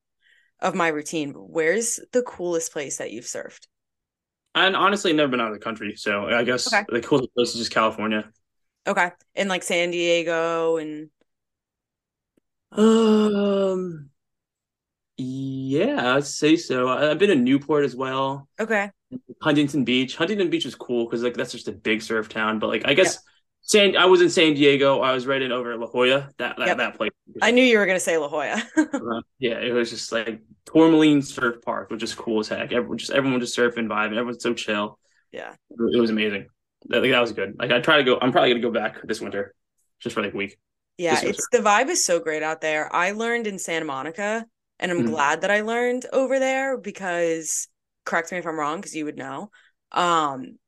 of 0.61 0.75
my 0.75 0.89
routine. 0.89 1.33
Where's 1.33 2.01
the 2.13 2.23
coolest 2.23 2.73
place 2.73 2.99
that 2.99 3.13
you've 3.13 3.27
surfed? 3.27 3.67
And 4.55 4.75
honestly, 4.75 5.11
I've 5.13 5.17
never 5.17 5.31
been 5.31 5.41
out 5.41 5.49
of 5.53 5.55
the 5.59 5.65
country, 5.65 5.95
so 5.97 6.27
I 6.27 6.43
guess 6.43 6.67
Okay. 6.67 6.87
the 6.89 7.01
coolest 7.01 7.33
place 7.35 7.51
is 7.51 7.57
just 7.59 7.71
California. 7.71 8.31
Okay. 8.87 9.13
In 9.35 9.49
like 9.49 9.63
San 9.63 9.91
Diego 9.91 10.77
and 10.77 11.11
Um, 12.73 14.11
yeah, 15.17 16.15
I'd 16.17 16.27
say 16.27 16.57
so. 16.57 16.89
I've 16.89 17.19
been 17.19 17.31
in 17.31 17.45
Newport 17.45 17.85
as 17.85 17.95
well, 17.95 18.49
okay. 18.59 18.91
Huntington 19.43 19.85
Beach. 19.85 20.17
Huntington 20.17 20.51
Beach 20.51 20.67
is 20.67 20.75
cool 20.75 21.05
because 21.07 21.23
like 21.23 21.35
that's 21.35 21.53
just 21.53 21.69
a 21.69 21.73
big 21.73 22.03
surf 22.03 22.29
town. 22.29 22.59
But 22.59 22.69
like 22.69 22.83
I 22.87 22.95
guess 22.95 23.21
San, 23.63 23.97
I 23.97 24.07
was 24.07 24.21
in 24.21 24.31
San 24.31 24.55
Diego. 24.55 25.01
I 25.01 25.13
was 25.13 25.27
right 25.27 25.41
in 25.41 25.53
over 25.53 25.77
La 25.77 25.87
Jolla. 25.87 26.29
That 26.39 26.57
that, 26.59 26.67
Yep. 26.69 26.77
that 26.79 26.97
place. 26.97 27.11
I 27.41 27.51
knew 27.53 27.63
you 27.63 27.79
were 27.79 27.87
gonna 27.87 28.01
say 28.01 28.19
La 28.19 28.29
Jolla. 28.29 28.63
Uh, 28.77 29.21
yeah, 29.39 29.59
it 29.59 29.73
was 29.73 29.91
just 29.91 30.11
like 30.13 30.41
Tourmaline 30.67 31.23
Surf 31.23 31.63
Park, 31.63 31.91
which 31.91 32.03
is 32.03 32.15
cool 32.15 32.41
as 32.41 32.49
heck. 32.49 32.73
Everyone 32.73 32.99
just 32.99 33.11
everyone 33.13 33.41
just 33.41 33.57
surfing, 33.57 33.87
vibing. 33.87 34.17
Everyone's 34.17 34.43
so 34.43 34.55
chill. 34.55 34.99
yeah. 35.33 35.55
It 35.71 36.01
was 36.01 36.11
amazing. 36.11 36.47
That, 36.89 37.03
like, 37.03 37.11
that 37.13 37.21
was 37.21 37.33
good. 37.33 37.57
Like 37.59 37.71
I 37.71 37.81
try 37.81 37.99
to 37.99 38.05
go. 38.05 38.19
I'm 38.21 38.33
probably 38.33 38.51
gonna 38.51 38.61
go 38.63 38.71
back 38.73 39.01
this 39.07 39.21
winter, 39.21 39.55
just 40.01 40.15
for 40.15 40.23
like 40.23 40.35
a 40.35 40.37
week. 40.37 40.59
Yeah, 40.99 41.21
it's 41.23 41.47
the 41.53 41.59
vibe 41.59 41.89
is 41.89 42.05
so 42.05 42.19
great 42.21 42.43
out 42.43 42.61
there. 42.61 42.95
I 42.95 43.13
learned 43.13 43.47
in 43.47 43.59
Santa 43.59 43.85
Monica 43.87 44.47
and 44.79 44.91
I'm 44.91 45.03
Mhm. 45.05 45.11
glad 45.11 45.41
that 45.43 45.51
I 45.51 45.61
learned 45.63 46.07
over 46.13 46.39
there 46.39 46.77
because 46.79 47.69
correct 48.05 48.33
me 48.33 48.39
if 48.39 48.47
I'm 48.47 48.59
wrong 48.59 48.81
because 48.81 48.95
you 48.95 49.05
would 49.07 49.17
know. 49.17 49.51
Um 49.93 50.59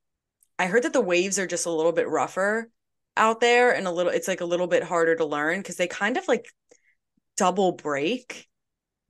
I 0.59 0.67
heard 0.67 0.85
that 0.85 0.93
the 0.93 1.01
waves 1.01 1.39
are 1.39 1.47
just 1.47 1.67
a 1.67 1.71
little 1.71 1.93
bit 1.93 2.09
rougher 2.09 2.69
out 3.17 3.41
there 3.41 3.75
and 3.75 3.87
a 3.87 3.91
little 3.91 4.13
it's 4.13 4.29
like 4.29 4.41
a 4.41 4.47
little 4.47 4.67
bit 4.67 4.83
harder 4.83 5.15
to 5.17 5.25
learn 5.25 5.59
because 5.59 5.77
they 5.77 5.87
kind 5.87 6.17
of 6.17 6.27
like 6.29 6.47
double 7.37 7.73
break. 7.73 8.49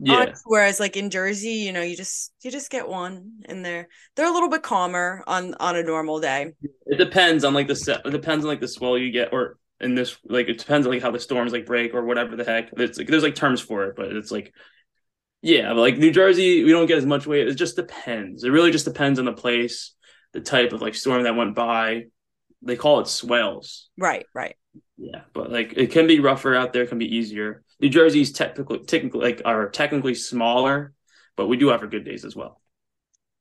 Yeah, 0.05 0.15
on- 0.15 0.33
whereas 0.47 0.81
like 0.81 0.97
in 0.97 1.11
Jersey, 1.11 1.51
you 1.51 1.73
know, 1.73 1.83
you 1.83 1.97
just 1.97 2.33
you 2.43 2.51
just 2.51 2.71
get 2.71 2.89
one 2.89 3.41
and 3.45 3.65
they're 3.65 3.89
they're 4.17 4.29
a 4.29 4.33
little 4.33 4.51
bit 4.51 4.63
calmer 4.63 5.23
on 5.27 5.55
on 5.61 5.77
a 5.77 5.83
normal 5.83 6.21
day. 6.21 6.53
it 6.87 6.99
depends 6.99 7.45
on 7.45 7.55
like 7.55 7.69
the 7.69 7.77
set. 7.77 8.05
It 8.05 8.11
depends 8.11 8.45
on 8.45 8.49
like 8.49 8.61
the 8.61 8.69
swell 8.69 8.99
you 8.99 9.13
get, 9.13 9.33
or 9.33 9.59
in 9.81 9.95
this 9.95 10.17
like 10.25 10.49
it 10.49 10.59
depends 10.59 10.87
on 10.87 10.93
like 10.93 11.03
how 11.03 11.11
the 11.11 11.21
storms 11.21 11.53
like 11.53 11.67
break 11.67 11.95
or 11.95 12.05
whatever 12.05 12.35
the 12.37 12.45
heck. 12.45 12.71
It's 12.77 12.99
like 12.99 13.07
there's 13.07 13.23
like 13.23 13.37
terms 13.37 13.61
for 13.61 13.85
it, 13.85 13.97
but 13.97 14.07
it's 14.07 14.31
like 14.33 14.53
yeah, 15.43 15.69
but 15.75 15.81
like 15.81 15.99
New 15.99 16.13
Jersey, 16.13 16.63
we 16.63 16.71
don't 16.71 16.87
get 16.87 16.99
as 16.99 17.07
much 17.07 17.27
weight. 17.27 17.49
It 17.49 17.55
just 17.55 17.75
depends. 17.77 18.45
It 18.45 18.51
really 18.51 18.71
just 18.71 18.85
depends 18.85 19.19
on 19.19 19.25
the 19.25 19.33
place, 19.33 19.93
the 20.33 20.41
type 20.41 20.73
of 20.73 20.81
like 20.81 20.95
storm 20.95 21.25
that 21.25 21.35
went 21.37 21.57
by. 21.57 22.05
They 22.63 22.77
call 22.77 23.01
it 23.01 23.09
swells. 23.09 23.89
Right, 23.99 24.27
right. 24.35 24.57
Yeah, 24.97 25.23
but 25.33 25.51
like 25.51 25.75
it 25.77 25.91
can 25.91 26.07
be 26.07 26.21
rougher 26.21 26.55
out 26.55 26.73
there, 26.73 26.83
it 26.85 26.89
can 26.89 26.99
be 26.99 27.17
easier. 27.17 27.63
New 27.81 27.89
Jersey's 27.89 28.33
technically 28.33 28.81
technically 28.81 29.21
like 29.21 29.43
are 29.45 29.69
technically 29.69 30.15
smaller, 30.15 30.93
but 31.37 31.49
we 31.49 31.57
do 31.57 31.69
have 31.69 31.81
our 31.83 31.89
good 31.89 32.05
days 32.05 32.25
as 32.25 32.37
well. 32.37 32.61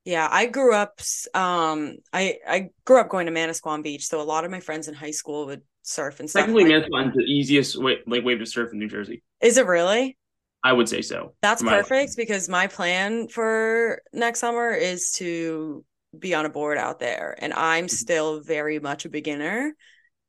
Yeah, 0.03 0.27
I 0.29 0.47
grew 0.47 0.73
up 0.73 0.99
um 1.35 1.97
I 2.11 2.37
I 2.47 2.69
grew 2.85 2.99
up 2.99 3.09
going 3.09 3.27
to 3.27 3.31
Manasquan 3.31 3.83
Beach, 3.83 4.07
so 4.07 4.19
a 4.19 4.23
lot 4.23 4.45
of 4.45 4.51
my 4.51 4.59
friends 4.59 4.87
in 4.87 4.93
high 4.95 5.11
school 5.11 5.45
would 5.45 5.61
surf 5.83 6.19
and 6.19 6.29
stuff. 6.29 6.45
Technically, 6.45 6.65
like- 6.65 6.85
Manasquan's 6.85 7.13
the 7.15 7.23
easiest 7.23 7.81
way 7.81 7.97
like 8.07 8.23
wave 8.23 8.39
to 8.39 8.45
surf 8.45 8.71
in 8.73 8.79
New 8.79 8.89
Jersey. 8.89 9.23
Is 9.41 9.57
it 9.57 9.67
really? 9.67 10.17
I 10.63 10.73
would 10.73 10.89
say 10.89 11.01
so. 11.01 11.33
That's 11.41 11.63
perfect 11.63 12.15
because 12.17 12.47
my 12.47 12.67
plan 12.67 13.27
for 13.27 14.01
next 14.13 14.39
summer 14.39 14.71
is 14.71 15.11
to 15.13 15.83
be 16.17 16.33
on 16.33 16.45
a 16.45 16.49
board 16.49 16.77
out 16.77 16.99
there 16.99 17.35
and 17.39 17.53
I'm 17.53 17.87
still 17.87 18.41
very 18.41 18.79
much 18.79 19.05
a 19.05 19.09
beginner. 19.09 19.75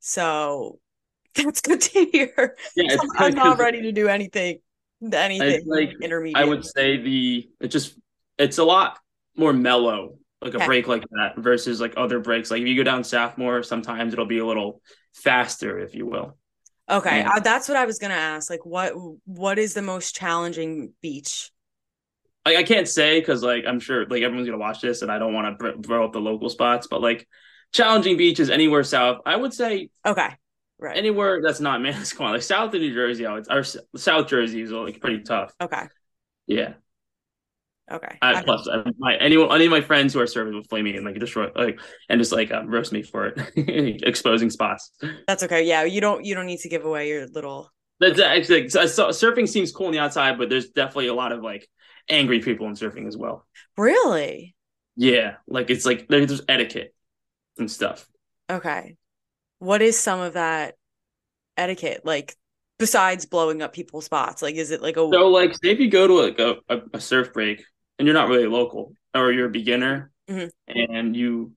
So 0.00 0.78
that's 1.34 1.60
good 1.60 1.80
to 1.80 2.04
hear. 2.06 2.56
Yeah, 2.76 2.96
I'm 3.18 3.34
not 3.34 3.58
ready 3.58 3.82
to 3.82 3.92
do 3.92 4.08
anything 4.08 4.58
anything 5.12 5.62
like- 5.66 5.94
intermediate. 6.00 6.36
I 6.36 6.44
would 6.44 6.64
say 6.64 6.96
the 6.98 7.48
it 7.60 7.68
just 7.68 7.98
it's 8.38 8.58
a 8.58 8.64
lot 8.64 8.98
more 9.36 9.52
mellow, 9.52 10.16
like 10.40 10.54
a 10.54 10.56
Okay. 10.58 10.66
break 10.66 10.88
like 10.88 11.02
that 11.10 11.36
versus 11.36 11.80
like 11.80 11.94
other 11.96 12.20
breaks. 12.20 12.50
Like 12.50 12.62
if 12.62 12.68
you 12.68 12.76
go 12.76 12.82
down 12.84 13.02
south 13.04 13.36
more, 13.38 13.62
sometimes 13.62 14.12
it'll 14.12 14.26
be 14.26 14.38
a 14.38 14.46
little 14.46 14.80
faster, 15.14 15.78
if 15.78 15.94
you 15.94 16.06
will. 16.06 16.36
Okay, 16.90 17.20
Yeah. 17.20 17.30
uh, 17.36 17.40
that's 17.40 17.68
what 17.68 17.76
I 17.76 17.86
was 17.86 17.98
gonna 17.98 18.14
ask. 18.14 18.50
Like, 18.50 18.64
what 18.66 18.92
what 19.24 19.58
is 19.58 19.74
the 19.74 19.82
most 19.82 20.14
challenging 20.14 20.92
beach? 21.00 21.50
Like 22.44 22.56
I 22.56 22.62
can't 22.64 22.88
say 22.88 23.20
because 23.20 23.42
like 23.42 23.64
I'm 23.66 23.80
sure 23.80 24.06
like 24.06 24.22
everyone's 24.22 24.46
gonna 24.48 24.58
watch 24.58 24.80
this, 24.80 25.02
and 25.02 25.10
I 25.12 25.18
don't 25.18 25.32
want 25.34 25.46
to 25.58 25.72
br- 25.74 25.82
throw 25.82 26.04
up 26.04 26.12
the 26.12 26.20
local 26.20 26.48
spots, 26.50 26.86
but 26.88 27.00
like 27.00 27.26
challenging 27.72 28.16
beaches 28.16 28.50
anywhere 28.50 28.82
south, 28.82 29.20
I 29.24 29.36
would 29.36 29.54
say 29.54 29.90
Okay, 30.04 30.28
right. 30.78 30.96
anywhere 30.96 31.40
that's 31.42 31.60
not 31.60 31.80
Manasquan, 31.82 32.32
like 32.32 32.42
south 32.42 32.74
of 32.74 32.80
New 32.80 32.92
Jersey, 32.92 33.26
I 33.26 33.34
would 33.34 33.46
or 33.50 33.62
South 33.96 34.26
Jersey 34.26 34.60
is 34.62 34.72
like 34.72 35.00
pretty 35.00 35.22
tough. 35.22 35.52
okay, 35.60 35.84
Yeah. 36.46 36.74
okay. 37.90 38.18
I, 38.22 38.34
I- 38.34 38.42
plus, 38.42 38.68
I, 38.68 38.84
my 38.98 39.16
anyone, 39.16 39.54
any 39.54 39.66
of 39.66 39.70
my 39.70 39.80
friends 39.80 40.14
who 40.14 40.20
are 40.20 40.26
serving 40.26 40.54
will 40.54 40.64
flame 40.64 40.84
me 40.84 40.96
and 40.96 41.04
like 41.04 41.18
destroy, 41.18 41.48
like, 41.54 41.80
and 42.08 42.20
just 42.20 42.32
like 42.32 42.50
um, 42.52 42.68
roast 42.68 42.92
me 42.92 43.02
for 43.02 43.26
it, 43.28 44.02
exposing 44.06 44.50
spots. 44.50 44.90
that's 45.26 45.42
okay. 45.42 45.64
Yeah, 45.64 45.84
you 45.84 46.00
don't 46.00 46.24
you 46.24 46.34
don't 46.34 46.46
need 46.46 46.60
to 46.60 46.68
give 46.68 46.84
away 46.84 47.08
your 47.08 47.26
little. 47.26 47.70
That's 48.00 48.20
actually 48.20 48.68
so 48.68 48.86
surfing 48.86 49.48
seems 49.48 49.70
cool 49.70 49.86
on 49.86 49.92
the 49.92 50.00
outside, 50.00 50.36
but 50.38 50.48
there's 50.48 50.70
definitely 50.70 51.06
a 51.08 51.14
lot 51.14 51.30
of 51.32 51.42
like 51.42 51.68
angry 52.12 52.40
people 52.40 52.66
in 52.68 52.74
surfing 52.74 53.06
as 53.06 53.16
well. 53.16 53.46
Really? 53.76 54.54
Yeah, 54.96 55.36
like 55.46 55.70
it's 55.70 55.86
like 55.86 56.08
there's 56.08 56.42
etiquette 56.48 56.94
and 57.58 57.70
stuff. 57.70 58.06
Okay. 58.50 58.96
What 59.58 59.82
is 59.82 59.98
some 59.98 60.20
of 60.20 60.34
that 60.34 60.76
etiquette 61.56 62.02
like 62.04 62.36
besides 62.78 63.26
blowing 63.26 63.62
up 63.62 63.72
people's 63.72 64.04
spots? 64.04 64.42
Like, 64.42 64.56
is 64.56 64.70
it 64.70 64.82
like 64.82 64.96
a 64.96 65.08
So 65.12 65.28
like, 65.28 65.54
say 65.54 65.70
if 65.70 65.80
you 65.80 65.90
go 65.90 66.06
to 66.06 66.14
like 66.14 66.38
a, 66.38 66.56
a, 66.68 66.80
a 66.94 67.00
surf 67.00 67.32
break 67.32 67.64
and 67.98 68.06
you're 68.06 68.14
not 68.14 68.28
really 68.28 68.46
local 68.46 68.94
or 69.14 69.32
you're 69.32 69.46
a 69.46 69.50
beginner 69.50 70.10
Mhm. 70.28 70.50
and 70.68 71.16
you 71.16 71.52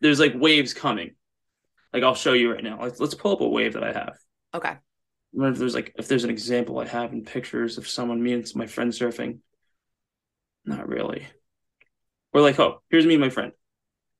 there's 0.00 0.20
like 0.20 0.32
waves 0.34 0.74
coming. 0.74 1.14
Like 1.92 2.02
I'll 2.02 2.14
show 2.14 2.32
you 2.32 2.52
right 2.52 2.64
now. 2.64 2.80
Let's 2.80 3.00
let's 3.00 3.14
pull 3.14 3.32
up 3.32 3.40
a 3.40 3.48
wave 3.48 3.74
that 3.74 3.84
I 3.84 3.92
have. 3.92 4.16
okay? 4.54 4.76
wonder 5.32 5.52
if 5.52 5.58
there's 5.58 5.74
like 5.74 5.92
if 5.96 6.08
there's 6.08 6.24
an 6.24 6.30
example 6.30 6.78
I 6.80 6.86
have 6.86 7.12
in 7.12 7.24
pictures 7.24 7.78
of 7.78 7.86
someone 7.88 8.22
me 8.22 8.32
and 8.32 8.46
my 8.54 8.66
friend 8.66 8.90
surfing. 8.92 9.38
Not 10.64 10.88
really. 10.88 11.26
We're 12.32 12.42
like, 12.42 12.58
oh, 12.60 12.82
here's 12.90 13.06
me 13.06 13.14
and 13.14 13.20
my 13.20 13.30
friend. 13.30 13.52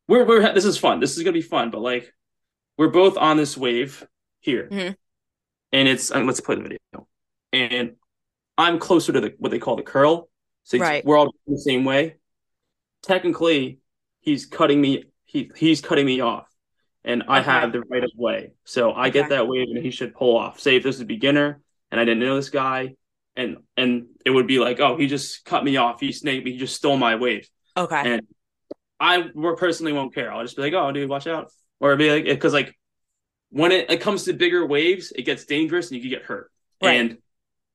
We're 0.08 0.24
we're 0.24 0.52
this 0.52 0.64
is 0.64 0.76
fun. 0.78 0.98
This 1.00 1.16
is 1.16 1.22
gonna 1.22 1.32
be 1.32 1.42
fun, 1.42 1.70
but 1.70 1.80
like 1.80 2.12
we're 2.76 2.88
both 2.88 3.16
on 3.16 3.36
this 3.36 3.56
wave 3.56 4.04
here, 4.40 4.68
Mhm. 4.70 4.96
and 5.72 5.88
it's 5.88 6.10
uh, 6.10 6.20
let's 6.20 6.40
play 6.40 6.56
the 6.56 6.62
video. 6.62 7.06
And 7.52 7.96
I'm 8.58 8.78
closer 8.78 9.12
to 9.12 9.20
the 9.20 9.34
what 9.38 9.50
they 9.50 9.58
call 9.60 9.76
the 9.76 9.82
curl, 9.82 10.28
so 10.64 10.78
Right. 10.78 11.04
we're 11.04 11.16
all 11.16 11.32
the 11.46 11.58
same 11.58 11.84
way. 11.84 12.16
Technically, 13.02 13.78
he's 14.20 14.46
cutting 14.46 14.80
me. 14.80 15.04
He 15.24 15.50
he's 15.56 15.80
cutting 15.80 16.06
me 16.06 16.20
off, 16.20 16.48
and 17.04 17.22
I 17.28 17.40
Okay. 17.40 17.50
have 17.50 17.72
the 17.72 17.82
right 17.82 18.02
of 18.02 18.10
way. 18.16 18.52
So 18.64 18.92
I 18.92 19.10
get 19.10 19.28
that 19.28 19.46
wave, 19.46 19.68
and 19.68 19.78
he 19.78 19.90
should 19.92 20.14
pull 20.14 20.36
off. 20.36 20.58
Say 20.58 20.76
if 20.76 20.82
this 20.82 20.96
is 20.96 21.02
a 21.02 21.06
beginner, 21.06 21.62
and 21.92 22.00
I 22.00 22.04
didn't 22.04 22.20
know 22.20 22.34
this 22.34 22.50
guy, 22.50 22.96
and 23.36 23.58
and 23.76 24.08
it 24.24 24.30
would 24.30 24.46
be 24.46 24.58
like, 24.58 24.80
oh, 24.80 24.96
he 24.96 25.06
just 25.06 25.44
cut 25.44 25.64
me 25.64 25.76
off. 25.76 26.00
He 26.00 26.12
snaked 26.12 26.44
me. 26.44 26.52
He 26.52 26.58
just 26.58 26.76
stole 26.76 26.96
my 26.96 27.16
wave. 27.16 27.48
Okay. 27.76 28.14
And 28.14 28.26
I 28.98 29.30
personally 29.56 29.92
won't 29.92 30.14
care. 30.14 30.32
I'll 30.32 30.42
just 30.42 30.56
be 30.56 30.62
like, 30.62 30.74
oh, 30.74 30.92
dude, 30.92 31.08
watch 31.08 31.26
out, 31.26 31.50
or 31.78 31.96
be 31.96 32.10
like, 32.10 32.24
because 32.24 32.52
like 32.52 32.76
when 33.50 33.72
it, 33.72 33.90
it 33.90 34.00
comes 34.00 34.24
to 34.24 34.32
bigger 34.32 34.66
waves, 34.66 35.12
it 35.16 35.22
gets 35.22 35.44
dangerous 35.46 35.90
and 35.90 35.96
you 35.96 36.02
can 36.02 36.10
get 36.10 36.26
hurt. 36.26 36.50
Right. 36.82 37.00
And 37.00 37.18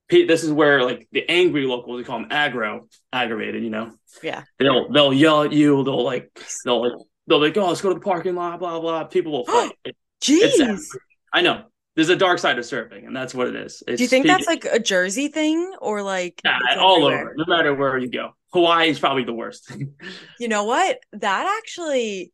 this 0.08 0.44
is 0.44 0.52
where 0.52 0.82
like 0.84 1.08
the 1.12 1.28
angry 1.28 1.66
locals, 1.66 1.96
we 1.96 2.04
call 2.04 2.20
them 2.20 2.28
aggro, 2.30 2.88
aggravated. 3.12 3.62
You 3.64 3.70
know, 3.70 3.92
Yeah. 4.22 4.44
they'll 4.58 4.88
they'll 4.92 5.12
yell 5.12 5.42
at 5.42 5.52
you. 5.52 5.82
They'll 5.82 6.04
like 6.04 6.30
they'll 6.64 6.80
like 6.82 6.92
they'll 7.26 7.40
like, 7.40 7.56
oh, 7.56 7.68
let's 7.68 7.80
go 7.80 7.88
to 7.88 7.94
the 7.94 8.00
parking 8.00 8.36
lot. 8.36 8.58
Blah 8.60 8.78
blah. 8.80 9.04
People 9.04 9.32
will 9.32 9.46
fight. 9.46 9.72
It- 9.84 9.96
it's 10.28 10.60
Jeez. 10.60 10.84
I 11.32 11.42
know. 11.42 11.64
There's 11.96 12.10
a 12.10 12.16
dark 12.16 12.38
side 12.38 12.58
of 12.58 12.64
surfing, 12.64 13.06
and 13.06 13.16
that's 13.16 13.34
what 13.34 13.48
it 13.48 13.56
is. 13.56 13.82
It's 13.88 13.96
Do 13.98 14.04
you 14.04 14.08
think 14.08 14.26
that's 14.26 14.46
like 14.46 14.66
a 14.70 14.78
Jersey 14.78 15.28
thing 15.28 15.74
or 15.80 16.02
like 16.02 16.42
Yeah, 16.44 16.58
all 16.78 17.06
over, 17.06 17.34
no 17.36 17.44
matter 17.48 17.74
where 17.74 17.96
you 17.96 18.10
go. 18.10 18.36
Hawaii 18.52 18.90
is 18.90 18.98
probably 18.98 19.24
the 19.24 19.32
worst. 19.32 19.72
You 20.38 20.48
know 20.48 20.64
what? 20.64 20.98
That 21.14 21.58
actually 21.58 22.32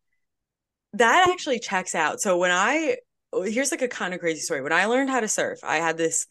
that 0.95 1.29
actually 1.31 1.61
checks 1.61 1.95
out. 1.95 2.21
So 2.21 2.37
when 2.37 2.51
I 2.51 2.97
here's 3.33 3.71
like 3.71 3.83
a 3.83 3.89
kind 3.89 4.13
of 4.13 4.21
crazy 4.21 4.41
story. 4.41 4.61
When 4.61 4.73
I 4.73 4.87
learned 4.87 5.09
how 5.09 5.21
to 5.21 5.29
surf, 5.29 5.61
I 5.63 5.77
had 5.77 5.97
this 5.97 6.27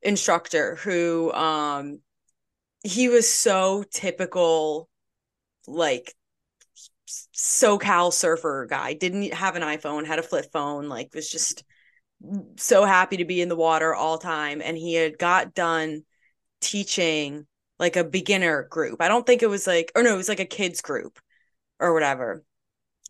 instructor 0.00 0.76
who 0.76 1.32
um 1.32 1.98
he 2.84 3.08
was 3.08 3.28
so 3.28 3.84
typical 3.92 4.88
like 5.66 6.14
SoCal 7.08 8.12
surfer 8.12 8.66
guy. 8.70 8.94
Didn't 8.94 9.34
have 9.34 9.56
an 9.56 9.62
iPhone, 9.62 10.06
had 10.06 10.20
a 10.20 10.22
flip 10.22 10.46
phone, 10.52 10.88
like 10.88 11.12
was 11.14 11.28
just 11.28 11.64
so 12.56 12.84
happy 12.84 13.18
to 13.18 13.24
be 13.24 13.40
in 13.40 13.48
the 13.48 13.56
water 13.56 13.94
all 13.94 14.18
time 14.18 14.60
and 14.62 14.76
he 14.76 14.94
had 14.94 15.18
got 15.18 15.54
done 15.54 16.02
teaching 16.60 17.46
like 17.78 17.96
a 17.96 18.04
beginner 18.04 18.64
group. 18.64 19.00
I 19.00 19.08
don't 19.08 19.26
think 19.26 19.42
it 19.42 19.48
was 19.48 19.66
like 19.66 19.92
or 19.94 20.02
no, 20.02 20.14
it 20.14 20.16
was 20.16 20.28
like 20.28 20.40
a 20.40 20.44
kids 20.44 20.80
group 20.80 21.18
or 21.78 21.94
whatever. 21.94 22.42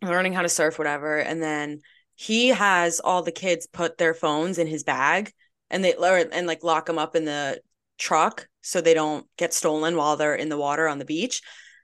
Learning 0.01 0.33
how 0.33 0.43
to 0.43 0.49
surf 0.49 0.77
whatever 0.77 1.17
and 1.17 1.41
then 1.41 1.81
he 2.15 2.49
has 2.49 2.99
all 2.99 3.23
the 3.23 3.31
kids 3.31 3.67
put 3.67 3.97
their 3.97 4.13
phones 4.13 4.57
in 4.57 4.67
his 4.67 4.83
bag 4.83 5.31
and 5.69 5.83
they 5.83 5.93
or, 5.93 6.17
and 6.31 6.47
like 6.47 6.63
lock 6.63 6.85
them 6.85 6.99
up 6.99 7.15
in 7.15 7.25
the 7.25 7.61
truck 7.97 8.47
so 8.61 8.81
they 8.81 8.93
don't 8.93 9.25
get 9.37 9.53
stolen 9.53 9.95
while 9.95 10.17
they're 10.17 10.35
in 10.35 10.49
the 10.49 10.57
water 10.57 10.87
on 10.87 10.99
the 10.99 11.05
beach. 11.05 11.41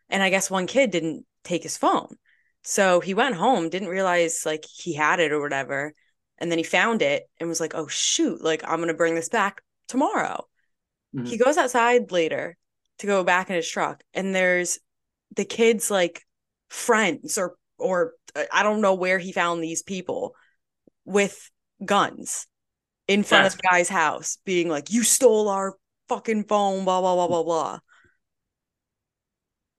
And 0.10 0.22
I 0.22 0.30
guess 0.30 0.52
one 0.52 0.68
kid 0.68 0.92
didn't 0.92 1.26
take 1.44 1.64
his 1.64 1.78
phone. 1.78 2.18
So 2.64 3.00
he 3.00 3.14
went 3.14 3.36
home, 3.36 3.70
didn't 3.70 3.90
realize 3.90 4.44
like 4.46 4.66
he 4.66 4.94
had 4.94 5.20
it 5.20 5.32
or 5.32 5.40
whatever. 5.40 5.94
And 6.38 6.52
then 6.52 6.58
he 6.58 6.64
found 6.64 7.02
it 7.02 7.24
and 7.40 7.48
was 7.48 7.60
like, 7.62 7.76
oh, 7.76 7.88
shoot, 7.88 8.44
like 8.44 8.64
I'm 8.64 8.78
going 8.78 8.88
to 8.90 8.94
bring 8.94 9.16
this 9.16 9.30
back 9.30 9.62
tomorrow. 9.88 10.46
Mhm. 11.16 11.28
He 11.28 11.38
goes 11.38 11.58
outside 11.58 12.12
later 12.12 12.58
to 13.00 13.08
go 13.08 13.24
back 13.24 13.50
in 13.50 13.56
his 13.56 13.70
truck 13.70 14.04
and 14.14 14.34
there's 14.34 14.80
the 15.36 15.46
kids 15.46 15.90
like 15.92 16.26
friends 16.70 17.38
or 17.38 17.56
or 17.78 18.14
uh, 18.36 18.44
I 18.52 18.64
don't 18.64 18.82
know 18.82 18.94
where 18.96 19.20
he 19.20 19.32
found 19.32 19.64
these 19.64 19.84
people 19.84 20.36
with 21.06 21.52
guns 21.84 22.48
in 23.08 23.24
front 23.24 23.46
of 23.48 23.52
That's- 23.54 23.62
the 23.62 23.78
guy's 23.78 23.90
house 23.90 24.38
being 24.46 24.70
like 24.70 24.92
you 24.92 25.04
stole 25.04 25.50
our 25.50 25.76
fucking 26.10 26.46
phone 26.46 26.86
blah 26.86 27.02
blah 27.02 27.16
blah 27.16 27.28
blah 27.28 27.44
blah. 27.44 27.80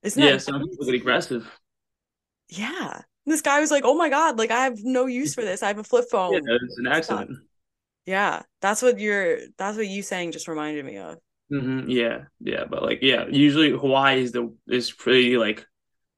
Isn't 0.02 0.22
yeah, 0.22 0.32
that 0.32 0.42
some 0.42 0.60
nuts? 0.60 0.88
aggressive. 0.88 1.50
Yeah. 2.48 3.02
This 3.26 3.42
guy 3.42 3.60
was 3.60 3.70
like, 3.70 3.84
"Oh 3.84 3.94
my 3.94 4.08
god, 4.08 4.38
like 4.38 4.50
I 4.50 4.64
have 4.64 4.78
no 4.82 5.06
use 5.06 5.34
for 5.34 5.42
this. 5.42 5.62
I 5.62 5.68
have 5.68 5.78
a 5.78 5.84
flip 5.84 6.06
phone." 6.10 6.34
Yeah, 6.34 6.56
it's 6.62 6.78
an 6.78 6.86
accident. 6.86 7.38
Yeah, 8.06 8.42
that's 8.60 8.82
what 8.82 8.98
you're. 9.00 9.38
That's 9.58 9.76
what 9.76 9.86
you 9.86 10.02
saying 10.02 10.32
just 10.32 10.48
reminded 10.48 10.84
me 10.84 10.98
of. 10.98 11.18
hmm 11.50 11.88
Yeah, 11.88 12.24
yeah, 12.40 12.64
but 12.64 12.82
like, 12.82 13.00
yeah, 13.02 13.26
usually 13.28 13.70
Hawaii 13.70 14.22
is 14.22 14.32
the 14.32 14.54
is 14.68 14.92
pretty 14.92 15.36
like 15.36 15.66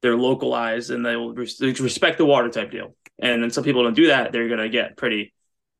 they're 0.03 0.17
localized 0.17 0.91
and 0.91 1.05
they 1.05 1.17
will 1.17 1.35
res- 1.35 1.61
respect 1.61 2.19
the 2.19 2.25
water 2.27 2.49
type 2.51 2.71
deal. 2.71 2.95
And 3.19 3.43
then 3.43 3.51
some 3.51 3.65
people 3.65 3.83
don't 3.83 3.95
do 3.97 4.09
that; 4.09 4.33
they're 4.33 4.49
gonna 4.49 4.69
get 4.69 4.97
pretty 4.97 5.35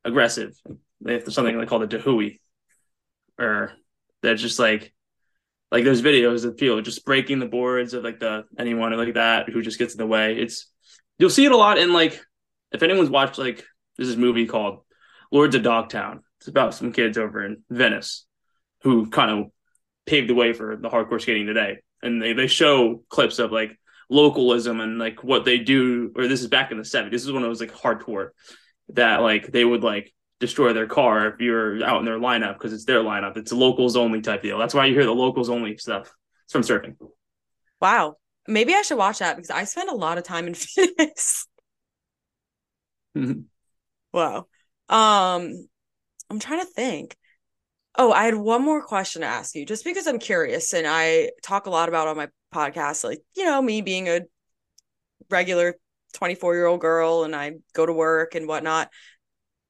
aggressive. 0.05 0.55
They 1.01 1.15
have 1.15 1.33
something 1.33 1.57
like 1.57 1.69
called 1.69 1.83
a 1.83 1.87
dahui, 1.87 2.41
or 3.39 3.73
they're 4.23 4.35
just 4.35 4.59
like 4.59 4.93
like 5.71 5.85
there's 5.85 6.03
videos 6.03 6.45
of 6.45 6.57
people 6.57 6.81
just 6.83 7.05
breaking 7.05 7.41
the 7.41 7.47
boards 7.47 7.95
of 7.95 8.05
like 8.05 8.21
the 8.21 8.45
anyone 8.59 8.97
like 8.97 9.15
that 9.15 9.49
who 9.51 9.63
just 9.63 9.79
gets 9.79 9.95
in 9.95 9.99
the 9.99 10.07
way. 10.07 10.37
It's 10.39 10.69
you'll 11.19 11.31
see 11.31 11.45
it 11.45 11.53
a 11.53 11.57
lot 11.57 11.79
in 11.79 11.93
like 11.93 12.21
if 12.73 12.83
anyone's 12.83 13.11
watched 13.11 13.39
like 13.39 13.65
this 13.97 14.17
movie 14.17 14.47
called 14.47 14.81
Lords 15.31 15.55
of 15.55 15.63
Dogtown. 15.63 16.23
It's 16.39 16.49
about 16.49 16.75
some 16.75 16.93
kids 16.93 17.19
over 17.19 17.45
in 17.45 17.63
Venice 17.69 18.25
who 18.83 19.11
kind 19.11 19.31
of 19.31 19.51
paved 20.07 20.29
the 20.29 20.35
way 20.35 20.53
for 20.53 20.77
the 20.77 20.89
hardcore 20.89 21.21
skating 21.21 21.47
today. 21.47 21.79
And 22.01 22.23
they, 22.23 22.33
they 22.33 22.47
show 22.47 23.03
clips 23.09 23.41
of 23.41 23.51
like 23.51 23.79
localism 24.09 24.81
and 24.81 24.99
like 24.99 25.25
what 25.25 25.45
they 25.45 25.59
do, 25.59 26.13
or 26.17 26.29
this 26.29 26.41
is 26.41 26.47
back 26.47 26.71
in 26.71 26.79
the 26.79 26.85
70s. 26.85 27.11
This 27.11 27.25
is 27.25 27.33
when 27.33 27.45
it 27.45 27.49
was 27.49 27.61
like 27.61 27.73
hardcore 27.73 28.31
that 28.91 29.21
like 29.21 29.49
they 29.49 29.65
would 29.65 29.83
like 29.83 30.15
destroy 30.41 30.73
their 30.73 30.87
car 30.87 31.27
if 31.27 31.41
you're 31.41 31.85
out 31.85 31.99
in 31.99 32.05
their 32.05 32.19
lineup 32.19 32.55
because 32.55 32.73
it's 32.73 32.85
their 32.85 33.03
lineup. 33.03 33.37
It's 33.37 33.53
a 33.53 33.57
locals 33.57 33.97
only 33.97 34.21
type 34.21 34.43
deal. 34.43 34.59
That's 34.59 34.75
why 34.75 34.87
you 34.87 34.95
hear 34.95 35.05
the 35.05 35.13
locals 35.13 35.51
only 35.51 35.77
stuff. 35.77 36.13
It's 36.45 36.53
from 36.53 36.63
surfing. 36.63 36.97
Wow. 37.81 38.17
Maybe 38.49 38.75
I 38.75 38.83
should 38.83 38.99
watch 38.99 39.19
that 39.21 39.37
because 39.37 39.51
I 39.51 39.65
spend 39.65 39.91
a 39.91 39.95
lot 39.95 40.19
of 40.19 40.25
time 40.25 40.47
in 40.49 40.55
fitness. 40.55 41.47
Mhm. 43.17 43.47
Wow. 44.13 44.49
Um, 44.89 45.69
I'm 46.31 46.41
trying 46.41 46.61
to 46.61 46.67
think. 46.67 47.17
Oh, 47.97 48.13
I 48.13 48.25
had 48.25 48.37
one 48.37 48.63
more 48.65 48.83
question 48.85 49.23
to 49.23 49.29
ask 49.29 49.55
you, 49.55 49.67
just 49.67 49.85
because 49.85 50.07
I'm 50.07 50.19
curious, 50.21 50.75
and 50.75 50.87
I 50.89 51.33
talk 51.43 51.67
a 51.67 51.71
lot 51.71 51.89
about 51.91 52.09
on 52.09 52.17
my 52.17 52.29
podcast, 52.55 53.05
like, 53.05 53.23
you 53.37 53.45
know, 53.45 53.63
me 53.63 53.83
being 53.83 54.09
a 54.09 54.23
regular 55.31 55.75
24 56.15 56.55
year 56.55 56.67
old 56.67 56.81
girl 56.81 57.25
and 57.25 57.35
I 57.37 57.53
go 57.75 57.85
to 57.87 57.93
work 57.93 58.35
and 58.35 58.49
whatnot. 58.49 58.91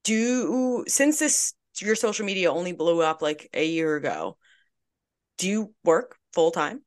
Do 0.03 0.85
since 0.87 1.19
this 1.19 1.53
your 1.81 1.95
social 1.95 2.25
media 2.25 2.51
only 2.51 2.73
blew 2.73 3.01
up 3.01 3.21
like 3.21 3.49
a 3.53 3.65
year 3.65 3.95
ago, 3.95 4.37
do 5.37 5.47
you 5.49 5.73
work 5.83 6.17
full 6.33 6.51
time? 6.51 6.81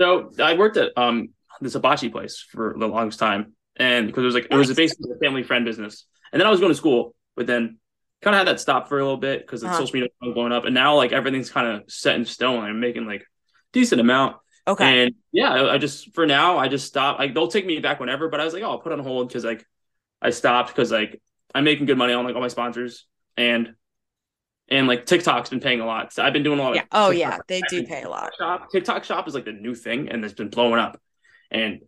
So 0.00 0.30
I 0.38 0.54
worked 0.54 0.76
at 0.76 0.96
um 0.96 1.30
this 1.60 1.72
hibachi 1.72 2.08
place 2.08 2.38
for 2.38 2.74
the 2.78 2.86
longest 2.86 3.18
time, 3.18 3.54
and 3.76 4.06
because 4.06 4.22
it 4.22 4.26
was 4.26 4.34
like 4.34 4.46
it 4.50 4.56
was 4.56 4.72
basically 4.74 5.10
a 5.12 5.18
family 5.18 5.42
friend 5.42 5.64
business, 5.64 6.06
and 6.32 6.40
then 6.40 6.46
I 6.46 6.50
was 6.50 6.60
going 6.60 6.70
to 6.72 6.76
school, 6.78 7.14
but 7.36 7.46
then 7.46 7.78
kind 8.22 8.34
of 8.34 8.38
had 8.38 8.48
that 8.48 8.60
stop 8.60 8.88
for 8.88 8.98
a 8.98 9.02
little 9.02 9.16
bit 9.16 9.40
because 9.40 9.62
Uh-huh. 9.62 9.84
social 9.84 9.94
media 9.94 10.08
was 10.20 10.34
going 10.34 10.52
up, 10.52 10.64
and 10.64 10.74
now 10.74 10.96
like 10.96 11.12
everything's 11.12 11.50
kind 11.50 11.66
of 11.66 11.90
set 11.90 12.16
in 12.16 12.24
stone. 12.24 12.62
I'm 12.62 12.80
making 12.80 13.06
like 13.06 13.24
decent 13.72 14.00
amount, 14.00 14.36
Okay. 14.66 15.02
and 15.02 15.14
yeah, 15.32 15.50
I, 15.52 15.74
I 15.74 15.78
just 15.78 16.14
for 16.14 16.26
now 16.26 16.58
I 16.58 16.68
just 16.68 16.86
stopped. 16.86 17.18
Like 17.18 17.34
they'll 17.34 17.48
take 17.48 17.66
me 17.66 17.78
back 17.80 17.98
whenever, 18.00 18.28
but 18.28 18.40
I 18.40 18.44
was 18.44 18.54
like, 18.54 18.62
oh, 18.62 18.70
I'll 18.70 18.78
put 18.80 18.92
on 18.92 19.00
hold 19.00 19.28
because 19.28 19.44
like 19.44 19.64
I 20.22 20.30
stopped 20.30 20.70
because 20.70 20.92
like 20.92 21.20
I'm 21.54 21.64
making 21.64 21.86
good 21.86 21.98
money 21.98 22.12
on 22.12 22.24
like 22.24 22.34
all 22.36 22.40
my 22.42 22.48
sponsors 22.48 23.06
and 23.36 23.74
and 24.70 24.86
like 24.86 25.06
TikTok's 25.06 25.50
been 25.50 25.60
paying 25.60 25.80
a 25.80 25.86
lot. 25.86 26.12
So 26.12 26.22
I've 26.22 26.32
been 26.32 26.42
doing 26.42 26.58
a 26.58 26.62
lot. 26.62 26.74
yeah. 26.76 26.84
Oh 26.92 27.10
TikTok 27.10 27.32
yeah, 27.32 27.38
they 27.48 27.62
do 27.68 27.84
pay 27.84 28.02
a 28.02 28.08
lot. 28.08 28.32
shop 28.38 28.70
TikTok 28.70 29.04
shop 29.04 29.26
is 29.28 29.34
like 29.34 29.44
the 29.44 29.52
new 29.52 29.74
thing 29.74 30.08
and 30.08 30.24
it's 30.24 30.34
been 30.34 30.50
blowing 30.50 30.78
up. 30.78 31.00
And 31.50 31.80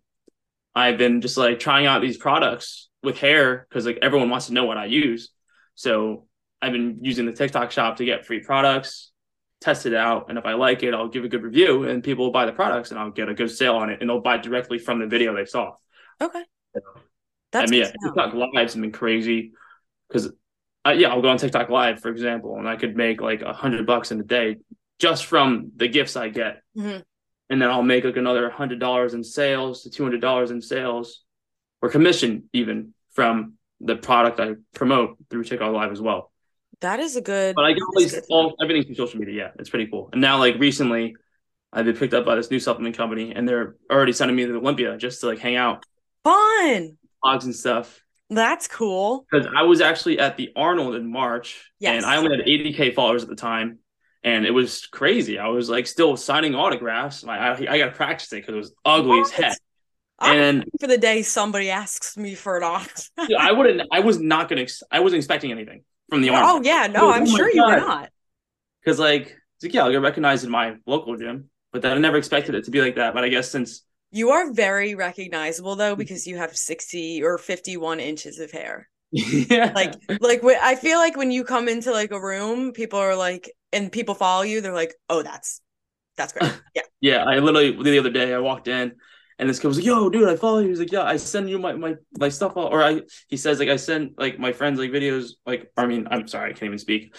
I've 0.74 0.98
been 0.98 1.20
just 1.20 1.36
like 1.36 1.58
trying 1.58 1.86
out 1.86 2.00
these 2.00 2.16
products 2.16 2.88
with 3.02 3.18
hair 3.18 3.66
because 3.68 3.86
like 3.86 3.98
everyone 4.02 4.30
wants 4.30 4.46
to 4.46 4.52
know 4.52 4.64
what 4.64 4.78
I 4.78 4.86
use. 4.86 5.30
So 5.74 6.26
I've 6.62 6.72
been 6.72 6.98
using 7.02 7.26
the 7.26 7.32
TikTok 7.32 7.70
shop 7.70 7.96
to 7.96 8.04
get 8.04 8.26
free 8.26 8.40
products, 8.40 9.12
test 9.60 9.86
it 9.86 9.94
out, 9.94 10.26
and 10.28 10.38
if 10.38 10.44
I 10.46 10.54
like 10.54 10.82
it, 10.82 10.94
I'll 10.94 11.08
give 11.08 11.24
a 11.24 11.28
good 11.28 11.42
review 11.42 11.84
and 11.84 12.02
people 12.02 12.26
will 12.26 12.32
buy 12.32 12.46
the 12.46 12.52
products 12.52 12.90
and 12.90 13.00
I'll 13.00 13.10
get 13.10 13.28
a 13.28 13.34
good 13.34 13.50
sale 13.50 13.76
on 13.76 13.90
it 13.90 14.00
and 14.00 14.08
they'll 14.08 14.20
buy 14.20 14.36
directly 14.36 14.78
from 14.78 15.00
the 15.00 15.06
video 15.06 15.34
they 15.34 15.44
saw. 15.44 15.72
Okay. 16.20 16.44
I 16.76 16.80
That's 17.52 17.70
mean, 17.70 17.82
good 17.82 17.94
yeah. 17.94 18.22
TikTok 18.24 18.34
lives 18.54 18.74
have 18.74 18.82
been 18.82 18.92
crazy 18.92 19.52
because, 20.08 20.30
uh, 20.90 20.92
yeah, 20.94 21.08
I'll 21.08 21.22
go 21.22 21.28
on 21.28 21.38
TikTok 21.38 21.68
live, 21.70 22.00
for 22.00 22.08
example, 22.10 22.56
and 22.56 22.68
I 22.68 22.76
could 22.76 22.96
make 22.96 23.20
like 23.20 23.42
a 23.42 23.52
hundred 23.52 23.86
bucks 23.86 24.10
in 24.12 24.20
a 24.20 24.24
day 24.24 24.56
just 24.98 25.26
from 25.26 25.72
the 25.76 25.88
gifts 25.88 26.16
I 26.16 26.28
get, 26.28 26.62
Mhm. 26.76 27.02
and 27.48 27.62
then 27.62 27.70
I'll 27.70 27.82
make 27.82 28.04
like 28.04 28.16
another 28.16 28.50
hundred 28.50 28.78
dollars 28.80 29.14
in 29.14 29.24
sales 29.24 29.82
to 29.82 29.90
two 29.90 30.02
hundred 30.02 30.20
dollars 30.20 30.50
in 30.50 30.60
sales, 30.60 31.22
or 31.82 31.88
commission 31.88 32.48
even 32.52 32.94
from 33.12 33.54
the 33.80 33.96
product 33.96 34.38
I 34.40 34.54
promote 34.74 35.16
through 35.30 35.44
TikTok 35.44 35.72
live 35.72 35.90
as 35.92 36.00
well. 36.00 36.30
That 36.80 37.00
is 37.00 37.16
a 37.16 37.20
good. 37.22 37.54
But 37.56 37.64
I 37.64 37.72
get 37.72 37.82
all 37.82 37.98
these 38.00 38.12
good 38.14 38.24
to 38.24 38.26
know. 38.30 38.36
all 38.36 38.56
everything 38.62 38.84
from 38.86 38.94
social 38.94 39.18
media. 39.20 39.34
Yeah, 39.44 39.50
it's 39.58 39.70
pretty 39.70 39.90
cool. 39.90 40.10
And 40.12 40.20
now, 40.20 40.38
like 40.38 40.58
recently, 40.58 41.16
I've 41.72 41.84
been 41.84 41.96
picked 41.96 42.14
up 42.14 42.24
by 42.24 42.36
this 42.36 42.50
new 42.50 42.58
supplement 42.60 42.96
company, 42.96 43.32
and 43.34 43.48
they're 43.48 43.76
already 43.90 44.12
sending 44.12 44.36
me 44.36 44.44
to 44.46 44.54
Olympia 44.56 44.96
just 44.98 45.20
to 45.20 45.26
like 45.26 45.38
hang 45.38 45.56
out, 45.56 45.84
Fun. 46.24 46.98
blogs 47.24 47.44
and 47.44 47.54
stuff. 47.54 48.02
That's 48.30 48.66
cool. 48.68 49.26
because 49.30 49.46
I 49.56 49.62
was 49.62 49.80
actually 49.80 50.18
at 50.18 50.36
the 50.36 50.50
Arnold 50.56 50.94
in 50.94 51.10
March, 51.10 51.70
Yes. 51.78 51.96
and 51.96 52.06
I 52.06 52.16
only 52.16 52.36
had 52.36 52.46
80k 52.46 52.90
followers 52.90 53.22
at 53.22 53.28
the 53.28 53.36
time, 53.36 53.78
and 54.22 54.44
it 54.44 54.50
was 54.50 54.86
crazy. 54.86 55.38
I 55.38 55.48
was 55.48 55.70
like 55.70 55.86
still 55.86 56.16
signing 56.16 56.54
autographs. 56.54 57.24
I 57.24 57.36
I, 57.38 57.52
I 57.74 57.78
got 57.78 57.86
to 57.86 57.92
practice 57.92 58.32
it 58.32 58.36
because 58.36 58.54
it 58.54 58.58
was 58.58 58.74
ugly 58.84 59.20
as 59.20 59.30
What? 59.30 59.32
heck. 59.32 59.58
I'm 60.18 60.36
And 60.36 60.64
for 60.80 60.86
the 60.86 60.98
day 60.98 61.22
somebody 61.22 61.70
asks 61.70 62.16
me 62.16 62.34
for 62.34 62.58
an 62.58 62.86
dude, 63.26 63.36
I 63.38 63.52
wouldn't. 63.52 63.82
I 63.92 64.00
was 64.00 64.18
not 64.20 64.48
gonna. 64.48 64.66
I 64.90 65.00
wasn't 65.00 65.18
expecting 65.18 65.52
anything 65.52 65.84
from 66.08 66.20
the 66.22 66.30
oh 66.30 66.34
Arnold 66.34 66.58
Oh 66.58 66.62
yeah, 66.64 66.86
no, 66.86 67.08
Oh 67.08 67.10
I'm 67.10 67.26
my 67.26 67.26
sure 67.26 67.50
you 67.50 67.64
were 67.64 67.76
not. 67.76 68.10
because 68.84 68.98
like 68.98 69.36
like 69.62 69.74
yeah, 69.74 69.84
I'll 69.84 69.90
get 69.90 70.00
recognized 70.00 70.44
in 70.44 70.50
my 70.50 70.76
local 70.86 71.16
gym, 71.16 71.50
but 71.72 71.82
then 71.82 71.92
I 71.96 71.98
never 72.00 72.16
expected 72.16 72.54
it 72.54 72.64
to 72.64 72.70
be 72.70 72.80
like 72.80 72.96
that. 72.96 73.14
But 73.14 73.24
I 73.24 73.28
guess 73.28 73.50
since 73.50 73.82
You 74.10 74.30
are 74.30 74.52
very 74.52 74.94
recognizable 74.94 75.76
though 75.76 75.92
mm-hmm. 75.92 75.98
because 75.98 76.26
you 76.26 76.36
have 76.36 76.56
60 76.56 77.22
or 77.22 77.38
51 77.38 78.00
inches 78.00 78.38
of 78.38 78.50
hair. 78.50 78.88
yeah, 79.12 79.72
Like 79.74 79.94
like 80.20 80.44
I 80.44 80.76
feel 80.76 80.98
like 80.98 81.16
when 81.16 81.30
you 81.30 81.44
come 81.44 81.68
into 81.68 81.90
like 81.90 82.12
a 82.12 82.20
room, 82.20 82.72
people 82.72 82.98
are 82.98 83.16
like 83.16 83.50
and 83.72 83.90
people 83.90 84.14
follow 84.14 84.42
you, 84.42 84.60
they're 84.60 84.72
like, 84.72 84.94
"Oh, 85.08 85.22
that's 85.22 85.60
that's 86.16 86.32
great." 86.32 86.52
Yeah. 86.74 86.82
Yeah, 87.00 87.24
I 87.24 87.38
literally 87.38 87.72
the 87.82 87.98
other 87.98 88.10
day 88.10 88.32
I 88.34 88.38
walked 88.38 88.68
in 88.68 88.92
and 89.40 89.48
this 89.48 89.58
kid 89.58 89.68
was 89.68 89.78
like, 89.78 89.86
"Yo, 89.86 90.10
dude, 90.10 90.28
I 90.28 90.36
follow 90.36 90.58
you." 90.58 90.68
He's 90.68 90.78
like, 90.78 90.92
"Yeah, 90.92 91.02
I 91.02 91.16
send 91.16 91.48
you 91.48 91.58
my 91.58 91.72
my 91.72 91.96
my 92.18 92.28
stuff." 92.28 92.56
all-" 92.56 92.68
Or 92.68 92.82
I 92.84 93.02
he 93.28 93.36
says 93.36 93.58
like 93.58 93.70
I 93.70 93.76
send 93.76 94.12
like 94.18 94.38
my 94.38 94.52
friends 94.52 94.78
like 94.78 94.90
videos 94.90 95.32
like 95.46 95.72
I 95.76 95.86
mean 95.86 96.06
I'm 96.10 96.28
sorry 96.28 96.50
I 96.50 96.52
can't 96.52 96.64
even 96.64 96.78
speak. 96.78 97.14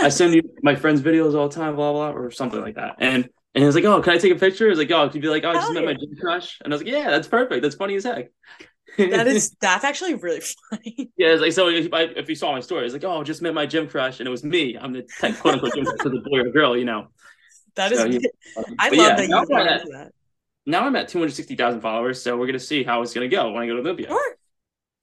I 0.00 0.08
send 0.08 0.34
you 0.34 0.42
my 0.62 0.74
friends 0.74 1.00
videos 1.00 1.34
all 1.34 1.48
the 1.48 1.54
time, 1.54 1.76
blah 1.76 1.92
blah, 1.92 2.10
or 2.10 2.30
something 2.30 2.60
like 2.60 2.74
that. 2.74 2.96
And 2.98 3.28
and 3.56 3.62
he 3.62 3.66
was 3.66 3.74
like, 3.74 3.84
"Oh, 3.86 4.02
can 4.02 4.14
I 4.14 4.18
take 4.18 4.32
a 4.32 4.36
picture?" 4.36 4.68
He's 4.68 4.78
like, 4.78 4.92
"Oh, 4.92 5.06
could 5.08 5.16
you 5.16 5.22
be 5.22 5.30
like, 5.30 5.44
oh, 5.44 5.50
I 5.50 5.54
just 5.54 5.66
Hell 5.66 5.74
met 5.74 5.84
my 5.86 5.94
gym 5.94 6.16
crush," 6.20 6.60
and 6.64 6.72
I 6.72 6.76
was 6.76 6.82
like, 6.84 6.92
"Yeah, 6.92 7.10
that's 7.10 7.28
perfect. 7.28 7.62
That's 7.62 7.76
funny 7.76 7.96
as 7.96 8.04
heck." 8.04 8.30
That 8.98 9.26
is 9.26 9.50
that's 9.60 9.84
actually 9.84 10.14
really 10.14 10.40
funny. 10.70 11.10
yeah. 11.18 11.28
It's 11.28 11.42
like 11.42 11.52
so 11.52 11.68
if, 11.68 11.92
I, 11.92 12.02
if 12.02 12.28
you 12.28 12.36
saw 12.36 12.52
my 12.52 12.60
story, 12.60 12.84
it's 12.86 12.94
like, 12.94 13.04
"Oh, 13.04 13.24
just 13.24 13.42
met 13.42 13.54
my 13.54 13.66
gym 13.66 13.88
crush," 13.88 14.20
and 14.20 14.28
it 14.28 14.30
was 14.30 14.44
me. 14.44 14.78
I'm 14.78 14.92
the 14.92 15.02
tech, 15.20 15.38
quote 15.40 15.54
unquote 15.54 15.74
gym 15.74 15.84
crush 15.84 16.00
to 16.02 16.10
the 16.10 16.20
boy 16.20 16.40
or 16.40 16.50
girl, 16.50 16.76
you 16.76 16.84
know. 16.86 17.08
That 17.76 17.92
is 17.92 17.98
So, 18.00 18.06
yeah. 18.06 18.18
I 18.78 18.88
love 18.90 18.96
yeah, 18.96 19.16
that 19.16 19.28
now 19.28 19.44
you 19.48 19.56
at- 19.56 19.86
that. 19.92 20.12
Now 20.68 20.84
I'm 20.86 20.96
at 20.96 21.08
260,000 21.08 21.80
followers, 21.80 22.22
so 22.22 22.36
we're 22.36 22.46
gonna 22.46 22.58
see 22.58 22.84
how 22.84 23.02
it's 23.02 23.14
gonna 23.14 23.28
go 23.28 23.52
when 23.52 23.62
I 23.62 23.66
go 23.66 23.74
to 23.74 23.80
Olympia. 23.80 24.08
Sure. 24.08 24.36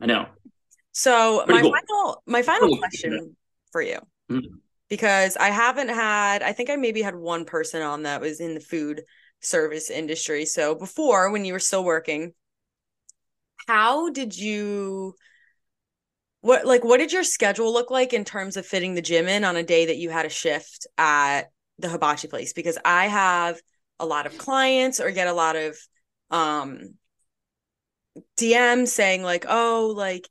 I 0.02 0.06
know. 0.08 0.28
So 0.92 1.44
Pretty 1.46 1.54
my 1.54 1.62
cool. 1.62 1.72
final 1.72 2.24
my 2.26 2.42
final 2.42 2.78
question 2.78 3.36
for 3.72 3.82
you. 3.82 4.00
Mhm. 4.30 4.63
Because 4.94 5.38
I 5.38 5.48
haven't 5.50 5.90
had 5.90 6.44
I 6.44 6.54
think 6.54 6.70
I 6.70 6.76
maybe 6.76 7.02
had 7.02 7.16
one 7.16 7.46
person 7.46 7.82
on 7.82 8.04
that 8.04 8.22
was 8.22 8.40
in 8.40 8.54
the 8.54 8.60
food 8.60 9.02
service 9.42 9.90
industry. 9.90 10.46
So 10.46 10.76
before 10.76 11.32
when 11.32 11.46
you 11.46 11.54
were 11.54 11.58
still 11.58 11.84
working, 11.84 12.36
how 13.68 14.12
did 14.12 14.38
you 14.38 15.16
what 16.42 16.68
like 16.68 16.84
what 16.84 17.00
did 17.00 17.12
your 17.12 17.24
schedule 17.24 17.74
look 17.74 17.90
like 17.90 18.14
in 18.14 18.24
terms 18.24 18.56
of 18.56 18.68
fitting 18.68 18.94
the 18.94 19.02
gym 19.02 19.28
in 19.28 19.44
on 19.44 19.56
a 19.56 19.64
day 19.64 19.88
that 19.88 19.98
you 19.98 20.12
had 20.12 20.28
a 20.28 20.30
shift 20.30 20.86
at 21.00 21.50
the 21.80 21.90
hibachi 21.90 22.28
place? 22.28 22.54
Because 22.54 22.78
I 22.86 23.08
have 23.08 23.60
a 24.00 24.06
lot 24.06 24.28
of 24.28 24.38
clients 24.38 25.00
or 25.00 25.10
get 25.10 25.28
a 25.28 25.34
lot 25.34 25.56
of 25.56 25.76
um 26.30 27.00
DMs 28.38 28.90
saying 28.90 29.24
like, 29.24 29.46
"Oh, 29.50 29.92
like 29.98 30.30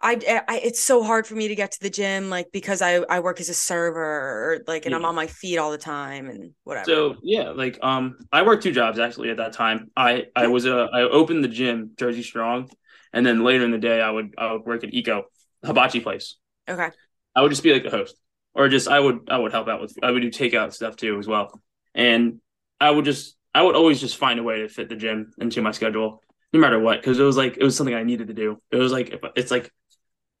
I, 0.00 0.42
I 0.46 0.58
it's 0.58 0.80
so 0.80 1.02
hard 1.02 1.26
for 1.26 1.34
me 1.34 1.48
to 1.48 1.54
get 1.56 1.72
to 1.72 1.80
the 1.80 1.90
gym 1.90 2.30
like 2.30 2.52
because 2.52 2.82
I 2.82 2.96
I 3.10 3.20
work 3.20 3.40
as 3.40 3.48
a 3.48 3.54
server 3.54 4.00
or 4.00 4.60
like 4.66 4.86
and 4.86 4.94
I'm 4.94 5.04
on 5.04 5.14
my 5.14 5.26
feet 5.26 5.58
all 5.58 5.72
the 5.72 5.78
time 5.78 6.28
and 6.28 6.52
whatever." 6.64 6.84
So 6.84 7.16
yeah, 7.22 7.50
like 7.50 7.78
um, 7.82 8.16
I 8.32 8.42
worked 8.42 8.62
two 8.62 8.72
jobs 8.72 8.98
actually 8.98 9.30
at 9.30 9.38
that 9.38 9.54
time. 9.54 9.90
I 9.96 10.26
I 10.36 10.46
was 10.46 10.66
a 10.66 10.88
I 10.92 11.02
opened 11.02 11.42
the 11.42 11.48
gym 11.48 11.92
Jersey 11.98 12.22
Strong, 12.22 12.70
and 13.12 13.26
then 13.26 13.42
later 13.42 13.64
in 13.64 13.72
the 13.72 13.78
day 13.78 14.00
I 14.00 14.10
would 14.10 14.34
I 14.38 14.52
would 14.52 14.64
work 14.64 14.84
at 14.84 14.94
Eco 14.94 15.24
Hibachi 15.64 16.00
place. 16.00 16.36
okay. 16.68 16.90
I 17.34 17.42
would 17.42 17.50
just 17.50 17.62
be 17.62 17.72
like 17.72 17.84
a 17.84 17.90
host, 17.90 18.16
or 18.54 18.68
just 18.68 18.86
I 18.88 19.00
would 19.00 19.28
I 19.28 19.38
would 19.38 19.52
help 19.52 19.68
out 19.68 19.80
with 19.80 19.96
I 20.02 20.12
would 20.12 20.22
do 20.22 20.30
takeout 20.30 20.72
stuff 20.72 20.94
too 20.96 21.18
as 21.18 21.26
well, 21.26 21.60
and 21.94 22.40
I 22.80 22.90
would 22.90 23.04
just 23.04 23.36
I 23.54 23.62
would 23.62 23.74
always 23.74 24.00
just 24.00 24.16
find 24.16 24.38
a 24.38 24.44
way 24.44 24.60
to 24.60 24.68
fit 24.68 24.88
the 24.88 24.96
gym 24.96 25.32
into 25.38 25.60
my 25.60 25.72
schedule 25.72 26.22
no 26.52 26.60
matter 26.60 26.78
what 26.78 27.00
because 27.00 27.18
it 27.18 27.24
was 27.24 27.36
like 27.36 27.56
it 27.56 27.64
was 27.64 27.76
something 27.76 27.94
I 27.94 28.04
needed 28.04 28.28
to 28.28 28.34
do. 28.34 28.60
It 28.70 28.76
was 28.76 28.92
like 28.92 29.14
it's 29.36 29.50
like 29.50 29.70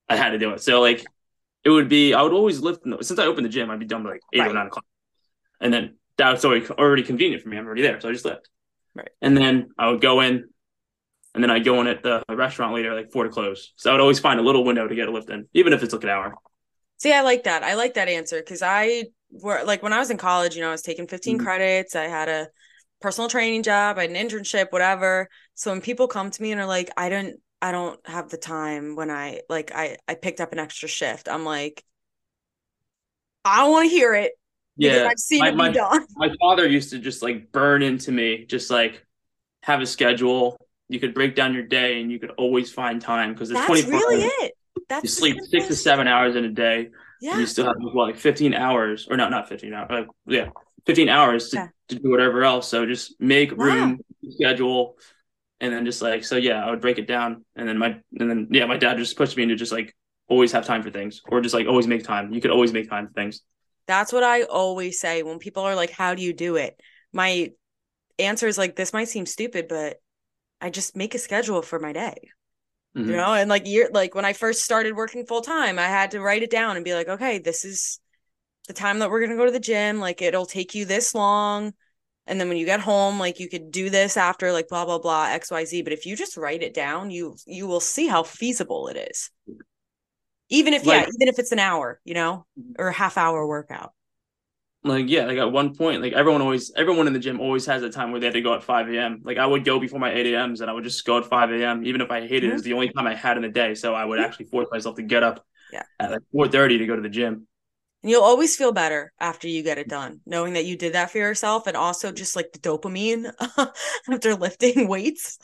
I 0.08 0.16
had 0.16 0.30
to 0.30 0.38
do 0.38 0.50
it. 0.52 0.60
So 0.60 0.80
like 0.80 1.04
it 1.64 1.70
would 1.70 1.88
be 1.88 2.14
I 2.14 2.22
would 2.22 2.32
always 2.32 2.60
lift 2.60 2.84
in 2.84 2.92
the, 2.92 3.02
since 3.02 3.18
I 3.20 3.26
opened 3.26 3.44
the 3.44 3.50
gym 3.50 3.70
I'd 3.70 3.78
be 3.78 3.86
done 3.86 4.02
by 4.02 4.10
like 4.10 4.22
eight 4.32 4.40
Right. 4.40 4.50
or 4.50 4.54
nine 4.54 4.66
o'clock, 4.68 4.84
and 5.60 5.72
then 5.72 5.96
that 6.16 6.32
was 6.32 6.44
already 6.44 6.66
already 6.70 7.02
convenient 7.02 7.42
for 7.42 7.48
me. 7.48 7.56
I'm 7.58 7.66
already 7.66 7.82
there, 7.82 8.00
so 8.00 8.08
I 8.08 8.12
just 8.12 8.24
lift. 8.24 8.48
Right. 8.94 9.10
And 9.20 9.36
then 9.36 9.70
I 9.78 9.90
would 9.90 10.00
go 10.00 10.20
in, 10.20 10.48
and 11.34 11.44
then 11.44 11.50
I'd 11.50 11.64
go 11.64 11.80
in 11.80 11.86
at 11.86 12.02
the 12.02 12.22
restaurant 12.28 12.74
later 12.74 12.94
like 12.94 13.12
four 13.12 13.24
to 13.24 13.30
close. 13.30 13.72
So 13.76 13.90
I 13.90 13.94
would 13.94 14.00
always 14.00 14.18
find 14.18 14.40
a 14.40 14.42
little 14.42 14.64
window 14.64 14.88
to 14.88 14.94
get 14.94 15.08
a 15.08 15.12
lift 15.12 15.30
in, 15.30 15.46
even 15.54 15.72
if 15.72 15.82
it's 15.82 15.92
like 15.92 16.02
an 16.04 16.10
hour. 16.10 16.34
See, 16.96 17.12
I 17.12 17.20
like 17.20 17.44
that. 17.44 17.62
I 17.62 17.74
like 17.74 17.94
that 17.94 18.08
answer 18.08 18.38
because 18.40 18.62
I 18.62 19.04
were 19.30 19.62
like 19.64 19.82
when 19.82 19.92
I 19.92 19.98
was 19.98 20.10
in 20.10 20.16
college, 20.16 20.56
you 20.56 20.62
know, 20.62 20.68
I 20.68 20.72
was 20.72 20.82
taking 20.82 21.06
15 21.06 21.38
Mhm. 21.38 21.44
credits. 21.44 21.94
I 21.94 22.04
had 22.04 22.28
a 22.28 22.48
personal 23.00 23.28
training 23.28 23.62
job, 23.62 23.98
I 23.98 24.02
had 24.02 24.10
an 24.10 24.16
internship, 24.16 24.72
whatever. 24.72 25.28
So 25.54 25.70
when 25.70 25.80
people 25.80 26.08
come 26.08 26.30
to 26.32 26.42
me 26.42 26.50
and 26.50 26.60
are 26.60 26.66
like, 26.66 26.90
I 26.96 27.08
don't 27.08 27.36
I 27.60 27.72
don't 27.72 27.98
have 28.06 28.28
the 28.28 28.36
time 28.36 28.94
when 28.96 29.10
I 29.10 29.40
like 29.48 29.72
I 29.74 29.96
I 30.06 30.14
picked 30.14 30.40
up 30.40 30.52
an 30.52 30.58
extra 30.58 30.88
shift. 30.88 31.28
I'm 31.28 31.44
like, 31.44 31.82
I 33.44 33.58
don't 33.58 33.70
want 33.72 33.86
to 33.88 33.90
hear 33.90 34.14
it 34.14 34.32
Yeah, 34.76 35.08
I've 35.10 35.18
seen 35.18 35.40
my- 35.40 35.48
it 35.48 35.56
my- 35.56 35.70
done. 35.70 36.06
my 36.16 36.30
father 36.40 36.66
used 36.68 36.90
to 36.90 36.98
just 36.98 37.22
like 37.22 37.50
burn 37.52 37.82
into 37.82 38.12
me, 38.12 38.44
just 38.46 38.70
like 38.70 39.04
have 39.62 39.80
a 39.80 39.86
schedule. 39.86 40.56
You 40.88 41.00
could 41.00 41.14
break 41.14 41.34
down 41.34 41.52
your 41.52 41.64
day, 41.64 42.00
and 42.00 42.10
you 42.10 42.18
could 42.18 42.30
always 42.38 42.72
find 42.72 43.00
time 43.00 43.32
because 43.34 43.50
it's 43.50 43.58
That's 43.58 43.66
twenty 43.66 43.82
four. 43.82 43.92
really 43.92 44.22
it. 44.24 44.52
That's 44.88 45.02
You 45.04 45.08
sleep 45.08 45.36
six 45.50 45.66
to 45.66 45.74
seven 45.76 46.06
hours 46.08 46.34
in 46.36 46.44
a 46.44 46.50
day. 46.50 46.90
Yeah. 47.20 47.38
You 47.38 47.46
still 47.46 47.66
have 47.66 47.74
what, 47.80 47.94
like 47.94 48.16
15 48.16 48.54
hours, 48.54 49.06
or 49.10 49.16
no, 49.16 49.28
not 49.28 49.48
15 49.48 49.74
hours. 49.74 49.88
Like, 49.90 50.06
yeah, 50.26 50.50
15 50.86 51.08
hours 51.08 51.50
to, 51.50 51.58
Okay. 51.58 51.68
to 51.88 51.94
do 51.96 52.10
whatever 52.10 52.44
else. 52.44 52.68
So 52.68 52.86
just 52.86 53.20
make 53.20 53.50
Wow. 53.58 53.64
room, 53.66 54.00
schedule, 54.30 54.96
and 55.60 55.72
then 55.72 55.84
just 55.84 56.02
like 56.02 56.24
so. 56.24 56.36
Yeah, 56.36 56.64
I 56.64 56.70
would 56.70 56.80
break 56.80 56.98
it 56.98 57.06
down, 57.06 57.44
and 57.56 57.68
then 57.68 57.78
my 57.78 58.00
and 58.18 58.30
then 58.30 58.48
yeah, 58.50 58.66
my 58.66 58.76
dad 58.76 58.96
just 58.96 59.16
pushed 59.16 59.36
me 59.36 59.42
into 59.42 59.56
just 59.56 59.72
like 59.72 59.94
always 60.28 60.52
have 60.52 60.64
time 60.66 60.82
for 60.82 60.90
things, 60.90 61.22
or 61.28 61.40
just 61.40 61.54
like 61.54 61.66
always 61.66 61.86
make 61.86 62.04
time. 62.04 62.32
You 62.32 62.40
could 62.40 62.50
always 62.50 62.72
make 62.72 62.88
time 62.88 63.08
for 63.08 63.12
things. 63.12 63.42
That's 63.86 64.12
what 64.12 64.22
I 64.22 64.42
always 64.42 65.00
say 65.00 65.22
when 65.22 65.38
people 65.38 65.62
are 65.62 65.74
like, 65.74 65.90
How 65.90 66.14
do 66.14 66.22
you 66.22 66.32
do 66.32 66.56
it? 66.56 66.78
My 67.12 67.50
answer 68.18 68.46
is 68.46 68.58
like, 68.58 68.76
This 68.76 68.92
might 68.92 69.08
seem 69.08 69.26
stupid, 69.26 69.66
but 69.68 69.98
I 70.60 70.70
just 70.70 70.96
make 70.96 71.14
a 71.14 71.18
schedule 71.18 71.62
for 71.62 71.78
my 71.78 71.92
day. 71.92 72.16
Mhm. 72.96 73.06
You 73.06 73.16
know, 73.16 73.34
and 73.34 73.48
like 73.48 73.62
you're 73.66 73.90
like 73.90 74.14
when 74.14 74.24
I 74.24 74.32
first 74.32 74.62
started 74.64 74.94
working 74.96 75.26
full 75.26 75.40
time, 75.40 75.78
I 75.78 75.86
had 75.86 76.12
to 76.12 76.20
write 76.20 76.42
it 76.42 76.50
down 76.50 76.76
and 76.76 76.84
be 76.84 76.94
like, 76.94 77.08
Okay, 77.08 77.38
this 77.38 77.64
is 77.64 78.00
the 78.66 78.74
time 78.74 78.98
that 79.00 79.10
we're 79.10 79.20
gonna 79.20 79.36
go 79.36 79.46
to 79.46 79.52
the 79.52 79.60
gym. 79.60 80.00
Like 80.00 80.22
it'll 80.22 80.46
take 80.46 80.74
you 80.74 80.84
this 80.84 81.14
long. 81.14 81.74
And 82.28 82.40
then 82.40 82.48
when 82.48 82.58
you 82.58 82.66
get 82.66 82.80
home, 82.80 83.18
like 83.18 83.40
you 83.40 83.48
could 83.48 83.72
do 83.72 83.90
this 83.90 84.16
after 84.16 84.52
like 84.52 84.68
blah 84.68 84.84
blah 84.86 84.98
blah 85.00 85.26
XYZ. 85.28 85.82
But 85.82 85.92
if 85.94 86.06
you 86.06 86.16
just 86.16 86.36
write 86.36 86.62
it 86.62 86.74
down, 86.74 87.10
you 87.10 87.36
you 87.46 87.66
will 87.66 87.80
see 87.80 88.06
how 88.08 88.22
feasible 88.24 88.88
it 88.88 88.96
is. 89.10 89.30
Even 90.50 90.74
if 90.74 90.84
yeah, 90.84 91.06
even 91.06 91.28
if 91.28 91.38
it's 91.38 91.52
an 91.52 91.58
hour, 91.58 92.00
you 92.04 92.14
know, 92.14 92.46
or 92.78 92.88
a 92.88 92.92
half 92.92 93.16
hour 93.18 93.46
workout. 93.46 93.92
like 94.84 95.06
yeah, 95.08 95.26
like 95.26 95.38
at 95.38 95.50
one 95.50 95.74
point, 95.74 96.02
like 96.02 96.12
everyone 96.12 96.40
always, 96.40 96.72
everyone 96.76 97.06
in 97.08 97.12
the 97.12 97.18
gym 97.18 97.40
always 97.40 97.66
has 97.66 97.82
a 97.82 97.90
time 97.90 98.12
where 98.12 98.20
they 98.20 98.26
had 98.26 98.34
to 98.34 98.40
go 98.40 98.54
at 98.54 98.62
five 98.62 98.88
a.m. 98.88 99.20
Like 99.24 99.36
I 99.36 99.44
would 99.44 99.64
go 99.64 99.80
before 99.80 99.98
my 99.98 100.12
eight 100.12 100.26
a.m.s 100.26 100.60
and 100.60 100.70
I 100.70 100.72
would 100.72 100.84
just 100.84 101.04
go 101.04 101.18
at 101.18 101.26
five 101.26 101.50
a.m. 101.50 101.84
Even 101.84 102.00
if 102.00 102.10
I 102.10 102.20
hated 102.26 102.44
it, 102.44 102.52
Mhm. 102.52 102.54
it's 102.54 102.62
the 102.62 102.74
only 102.74 102.90
time 102.92 103.06
I 103.06 103.14
had 103.14 103.36
in 103.36 103.42
the 103.42 103.48
day. 103.48 103.74
So 103.74 103.94
I 103.94 104.04
would 104.04 104.20
actually 104.20 104.46
force 104.46 104.68
myself 104.70 104.96
to 104.96 105.02
get 105.02 105.22
up 105.24 105.44
Yeah. 105.70 105.84
at 106.00 106.12
like 106.12 106.22
four 106.32 106.48
thirty 106.48 106.78
to 106.78 106.86
go 106.86 106.96
to 106.96 107.02
the 107.02 107.10
gym. 107.10 107.47
And 108.02 108.10
you'll 108.10 108.22
always 108.22 108.56
feel 108.56 108.72
better 108.72 109.12
after 109.18 109.48
you 109.48 109.62
get 109.62 109.78
it 109.78 109.88
done, 109.88 110.20
knowing 110.26 110.54
that 110.54 110.66
you 110.66 110.76
did 110.76 110.94
that 110.94 111.10
for 111.10 111.18
yourself 111.18 111.66
and 111.66 111.76
also 111.76 112.12
just 112.12 112.36
like 112.36 112.52
the 112.52 112.58
dopamine 112.60 113.32
after 114.12 114.34
lifting 114.36 114.88
weights. 114.90 115.38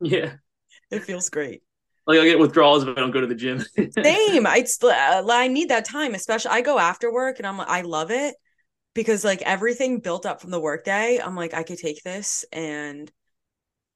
Yeah, 0.00 0.38
It 0.90 1.02
feels 1.04 1.30
great. 1.30 1.62
like 2.06 2.18
I 2.18 2.24
get 2.24 2.38
withdrawals 2.38 2.82
if 2.84 2.96
I 2.96 3.00
don't 3.00 3.10
go 3.10 3.20
to 3.20 3.26
the 3.26 3.34
gym. 3.34 3.64
Same. 4.04 4.46
I 4.46 4.64
still 4.64 4.90
uh, 4.90 5.24
I 5.30 5.48
need 5.48 5.70
that 5.70 5.84
time, 5.84 6.14
especially 6.14 6.50
I 6.52 6.60
go 6.60 6.78
after 6.78 7.12
work 7.12 7.38
and 7.38 7.46
I'm 7.46 7.58
like, 7.58 7.68
I 7.68 7.80
love 7.82 8.10
it 8.10 8.34
because 8.94 9.24
like 9.24 9.42
everything 9.42 10.00
built 10.00 10.26
up 10.26 10.40
from 10.40 10.50
the 10.50 10.60
workday, 10.60 11.20
I'm 11.22 11.36
like 11.36 11.54
I 11.54 11.64
could 11.64 11.78
take 11.78 12.02
this 12.04 12.44
and 12.52 13.10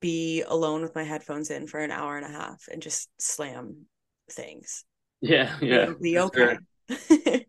be 0.00 0.42
alone 0.42 0.82
with 0.82 0.94
my 0.94 1.04
headphones 1.04 1.50
in 1.50 1.66
for 1.68 1.80
an 1.80 1.92
hour 1.92 2.16
and 2.16 2.26
a 2.26 2.30
half 2.30 2.68
and 2.72 2.82
just 2.82 3.10
slam 3.20 3.86
things. 4.30 4.84
yeah, 5.20 5.56
yeah, 5.60 5.86
It'll 5.86 6.00
be 6.00 6.18
okay. 6.20 6.58
sure. 6.88 7.40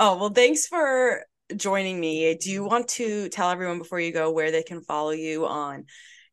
Oh, 0.00 0.16
well, 0.16 0.30
thanks 0.30 0.66
for 0.66 1.24
joining 1.54 2.00
me. 2.00 2.34
Do 2.34 2.50
you 2.50 2.64
want 2.64 2.88
to 2.88 3.28
tell 3.28 3.50
everyone 3.50 3.78
before 3.78 4.00
you 4.00 4.12
go 4.12 4.32
where 4.32 4.50
they 4.50 4.62
can 4.62 4.80
follow 4.80 5.10
you 5.10 5.46
on 5.46 5.84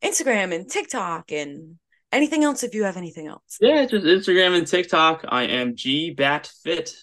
Instagram 0.04 0.56
and 0.56 0.70
TikTok 0.70 1.32
and 1.32 1.76
anything 2.12 2.44
else 2.44 2.64
if 2.64 2.74
you 2.74 2.86
have 2.86 2.98
anything 2.98 3.28
else? 3.28 3.58
Yeah, 3.60 3.82
it's 3.82 3.92
just 3.92 4.06
Instagram 4.06 4.58
and 4.58 4.66
TikTok. 4.66 5.26
I 5.28 5.44
am 5.44 5.76
G 5.76 6.12
Bat 6.12 6.50
Fit. 6.64 6.96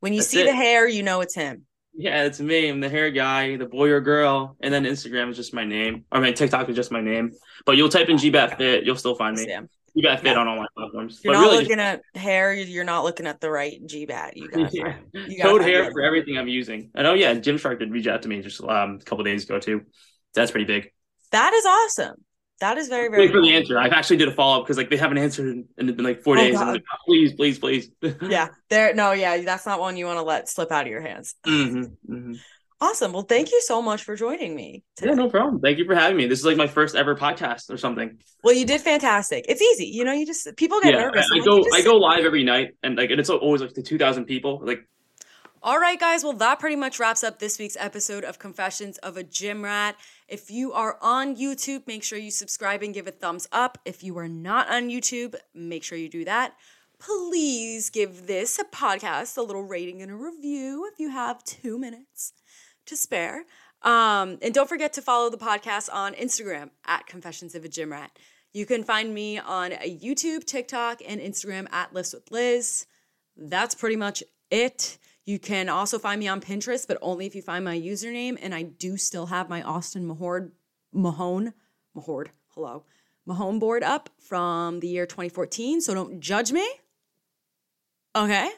When 0.00 0.14
you 0.14 0.20
That's 0.20 0.30
see 0.30 0.40
it. 0.40 0.46
the 0.46 0.54
hair, 0.54 0.88
you 0.88 1.02
know 1.02 1.20
it's 1.20 1.34
him. 1.34 1.66
Yeah, 1.94 2.24
it's 2.24 2.40
me. 2.40 2.68
I'm 2.68 2.80
the 2.80 2.88
hair 2.88 3.10
guy, 3.10 3.56
the 3.56 3.66
boy 3.66 3.90
or 3.90 4.00
girl, 4.00 4.56
and 4.60 4.72
then 4.72 4.84
Instagram 4.84 5.30
is 5.30 5.36
just 5.36 5.54
my 5.54 5.64
name. 5.64 6.04
I 6.10 6.20
mean, 6.20 6.34
TikTok 6.34 6.68
is 6.68 6.76
just 6.76 6.92
my 6.92 7.00
name. 7.00 7.32
But 7.64 7.76
you'll 7.76 7.88
type 7.88 8.08
in 8.08 8.18
G 8.18 8.30
Bat 8.30 8.58
Fit, 8.58 8.84
you'll 8.84 8.96
still 8.96 9.16
find 9.16 9.36
me. 9.36 9.54
Sam. 9.96 10.02
G 10.02 10.08
Bat 10.08 10.20
Fit 10.20 10.32
Yeah. 10.32 10.38
on 10.38 10.48
all 10.48 10.56
my 10.56 10.66
platforms. 10.76 11.20
You're 11.22 11.34
but 11.34 11.40
not 11.40 11.50
really, 11.50 11.62
looking 11.64 11.80
at 11.80 12.02
hair, 12.14 12.52
you're 12.52 12.84
not 12.84 13.04
looking 13.04 13.26
at 13.26 13.40
the 13.40 13.50
right 13.50 13.80
GBAT. 13.84 14.32
You 14.36 14.48
got 14.48 14.74
yeah. 14.74 14.96
you 15.14 15.42
code 15.42 15.62
hair 15.62 15.84
the 15.84 15.90
for 15.92 16.02
everything 16.02 16.38
I'm 16.38 16.48
using. 16.48 16.90
And 16.94 17.06
oh 17.06 17.14
yeah, 17.14 17.34
Gymshark 17.34 17.78
did 17.78 17.90
reach 17.90 18.06
out 18.06 18.22
to 18.22 18.28
me 18.28 18.42
just 18.42 18.62
um, 18.62 18.98
a 19.00 19.04
couple 19.04 19.24
days 19.24 19.44
ago 19.44 19.58
too. 19.58 19.82
That's 20.34 20.50
pretty 20.50 20.66
big. 20.66 20.90
That 21.32 21.52
is 21.52 21.64
awesome. 21.66 22.16
That 22.60 22.78
is 22.78 22.88
very, 22.88 23.10
very 23.10 23.26
Wait 23.26 23.32
for 23.32 23.42
the 23.42 23.54
answer. 23.54 23.78
I 23.78 23.88
actually 23.88 24.16
did 24.16 24.28
a 24.28 24.32
follow 24.32 24.60
up 24.60 24.64
because 24.64 24.78
like 24.78 24.88
they 24.88 24.96
haven't 24.96 25.18
answered 25.18 25.48
in, 25.48 25.64
in 25.76 25.94
been 25.94 26.04
like 26.06 26.22
four 26.22 26.36
Oh, 26.36 26.40
days. 26.40 26.58
And 26.58 26.70
like, 26.70 26.84
"Oh, 26.90 26.96
please, 27.06 27.34
please, 27.34 27.58
please. 27.58 27.90
Yeah. 28.22 28.48
There 28.70 28.94
no, 28.94 29.12
yeah, 29.12 29.42
that's 29.42 29.66
not 29.66 29.78
one 29.78 29.96
you 29.98 30.06
want 30.06 30.18
to 30.18 30.22
let 30.22 30.48
slip 30.48 30.72
out 30.72 30.86
of 30.86 30.90
your 30.90 31.02
hands. 31.02 31.34
hmm 31.44 31.82
hmm 32.06 32.32
Awesome. 32.78 33.14
Well, 33.14 33.22
thank 33.22 33.50
you 33.52 33.62
so 33.62 33.80
much 33.80 34.02
for 34.04 34.16
joining 34.16 34.54
me 34.54 34.84
today. 34.96 35.10
Yeah, 35.10 35.16
no 35.16 35.30
problem. 35.30 35.60
Thank 35.62 35.78
you 35.78 35.86
for 35.86 35.94
having 35.94 36.18
me. 36.18 36.26
This 36.26 36.40
is 36.40 36.44
like 36.44 36.58
my 36.58 36.66
first 36.66 36.94
ever 36.94 37.14
podcast 37.16 37.70
or 37.70 37.78
something. 37.78 38.18
Well, 38.44 38.54
you 38.54 38.66
did 38.66 38.82
fantastic. 38.82 39.46
It's 39.48 39.62
easy. 39.62 39.86
You 39.86 40.04
know, 40.04 40.12
you 40.12 40.26
just 40.26 40.54
people 40.56 40.78
get 40.82 40.92
yeah, 40.92 41.00
nervous. 41.00 41.26
I, 41.32 41.36
I'm 41.36 41.40
like, 41.40 41.48
go 41.48 41.64
I 41.74 41.82
go 41.82 41.96
live 41.96 42.24
every 42.26 42.44
night 42.44 42.74
and 42.82 42.96
like 42.96 43.10
and 43.10 43.18
it's 43.18 43.30
always 43.30 43.62
like 43.62 43.72
the 43.72 43.82
two 43.82 43.96
thousand 43.96 44.26
people. 44.26 44.60
Like 44.62 44.86
All 45.62 45.78
right, 45.78 45.98
guys. 45.98 46.22
Well, 46.22 46.34
that 46.34 46.58
pretty 46.58 46.76
much 46.76 47.00
wraps 47.00 47.24
up 47.24 47.38
this 47.38 47.58
week's 47.58 47.78
episode 47.80 48.24
of 48.24 48.38
Confessions 48.38 48.98
of 48.98 49.16
a 49.16 49.22
Gym 49.22 49.64
Rat. 49.64 49.96
If 50.28 50.50
you 50.50 50.74
are 50.74 50.98
on 51.00 51.34
YouTube, 51.34 51.86
make 51.86 52.04
sure 52.04 52.18
you 52.18 52.30
subscribe 52.30 52.82
and 52.82 52.92
give 52.92 53.06
a 53.06 53.10
thumbs 53.10 53.48
up. 53.52 53.78
If 53.86 54.04
you 54.04 54.18
are 54.18 54.28
not 54.28 54.68
on 54.68 54.90
YouTube, 54.90 55.34
make 55.54 55.82
sure 55.82 55.96
you 55.96 56.10
do 56.10 56.26
that. 56.26 56.52
Please 56.98 57.88
give 57.88 58.26
this 58.26 58.58
a 58.58 58.64
podcast 58.64 59.38
a 59.38 59.42
little 59.42 59.64
rating 59.64 60.02
and 60.02 60.10
a 60.10 60.14
review 60.14 60.88
if 60.92 60.98
you 60.98 61.10
have 61.10 61.44
two 61.44 61.78
minutes 61.78 62.32
to 62.86 62.96
spare. 62.96 63.44
Um, 63.82 64.38
and 64.42 64.52
don't 64.52 64.68
forget 64.68 64.92
to 64.94 65.02
follow 65.02 65.30
the 65.30 65.36
podcast 65.36 65.88
on 65.92 66.14
Instagram 66.14 66.70
at 66.86 67.06
Confessions 67.06 67.54
of 67.54 67.64
a 67.64 67.68
Gym 67.68 67.92
Rat. 67.92 68.10
You 68.52 68.66
can 68.66 68.84
find 68.84 69.12
me 69.14 69.38
on 69.38 69.72
YouTube, 69.72 70.44
TikTok, 70.44 71.02
and 71.06 71.20
Instagram 71.20 71.70
at 71.72 71.92
Lifts 71.92 72.14
with 72.14 72.30
Liz. 72.30 72.86
That's 73.36 73.74
pretty 73.74 73.96
much 73.96 74.22
it. 74.50 74.98
You 75.26 75.38
can 75.38 75.68
also 75.68 75.98
find 75.98 76.18
me 76.18 76.28
on 76.28 76.40
Pinterest, 76.40 76.86
but 76.86 76.98
only 77.02 77.26
if 77.26 77.34
you 77.34 77.42
find 77.42 77.64
my 77.64 77.78
username. 77.78 78.38
And 78.40 78.54
I 78.54 78.62
do 78.62 78.96
still 78.96 79.26
have 79.26 79.50
my 79.50 79.62
Austin 79.62 80.08
Mahord, 80.08 80.52
Mahone, 80.94 81.52
Mahord, 81.96 82.28
hello, 82.54 82.84
Mahone 83.26 83.58
board 83.58 83.82
up 83.82 84.08
from 84.18 84.80
the 84.80 84.88
year 84.88 85.04
2014. 85.04 85.80
So 85.80 85.94
don't 85.94 86.20
judge 86.20 86.52
me. 86.52 86.66
Okay. 88.14 88.50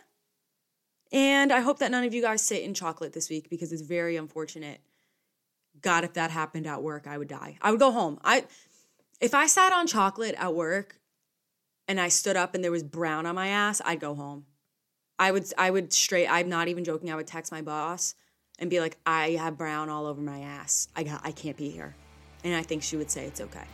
And 1.12 1.52
I 1.52 1.60
hope 1.60 1.78
that 1.78 1.90
none 1.90 2.05
of 2.05 2.12
you 2.12 2.22
guys 2.22 2.43
sit 2.43 2.62
in 2.62 2.74
chocolate 2.74 3.12
this 3.12 3.30
week 3.30 3.48
because 3.48 3.72
it's 3.72 3.82
very 3.82 4.16
unfortunate. 4.16 4.80
God, 5.80 6.05
if 6.05 6.12
that 6.14 6.30
happened 6.30 6.66
at 6.66 6.82
work, 6.82 7.06
I 7.06 7.16
would 7.16 7.28
die. 7.28 7.56
I 7.62 7.70
would 7.70 7.80
go 7.80 7.90
home. 7.90 8.18
I 8.24 8.44
if 9.20 9.35
I 9.35 9.47
sat 9.47 9.72
on 9.72 9.86
chocolate 9.86 10.35
at 10.39 10.55
work 10.55 11.01
and 11.86 12.01
I 12.01 12.09
stood 12.09 12.36
up 12.36 12.55
and 12.55 12.62
there 12.62 12.70
was 12.70 12.82
brown 12.82 13.26
on 13.26 13.35
my 13.35 13.48
ass, 13.48 13.80
I'd 13.85 14.01
go 14.01 14.14
home. 14.14 14.44
I 15.18 15.32
would 15.32 15.47
I 15.56 15.70
would 15.70 15.93
straight 15.93 16.26
I'm 16.26 16.48
not 16.48 16.68
even 16.68 16.85
joking. 16.85 17.10
I 17.10 17.16
would 17.16 17.26
text 17.26 17.51
my 17.52 17.62
boss 17.62 18.14
and 18.59 18.68
be 18.68 18.80
like, 18.80 18.98
I 19.06 19.30
have 19.30 19.56
brown 19.56 19.89
all 19.89 20.06
over 20.06 20.20
my 20.20 20.40
ass. 20.40 20.89
I 20.94 21.05
got 21.05 21.20
I 21.24 21.32
can't 21.32 21.56
be 21.56 21.70
here. 21.70 21.94
And 22.44 22.55
I 22.55 22.62
think 22.62 22.82
she 22.82 22.97
would 22.97 23.10
say 23.10 23.24
it's 23.24 23.40
okay. 23.40 23.64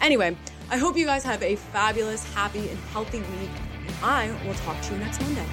Anyway, 0.00 0.36
I 0.70 0.76
hope 0.76 0.96
you 0.96 1.06
guys 1.06 1.24
have 1.24 1.42
a 1.42 1.56
fabulous, 1.56 2.22
happy, 2.34 2.68
and 2.68 2.78
healthy 2.92 3.18
week. 3.18 3.50
And 3.86 3.94
I 4.02 4.30
will 4.46 4.54
talk 4.54 4.80
to 4.82 4.92
you 4.92 5.00
next 5.00 5.20
Monday. 5.20 5.46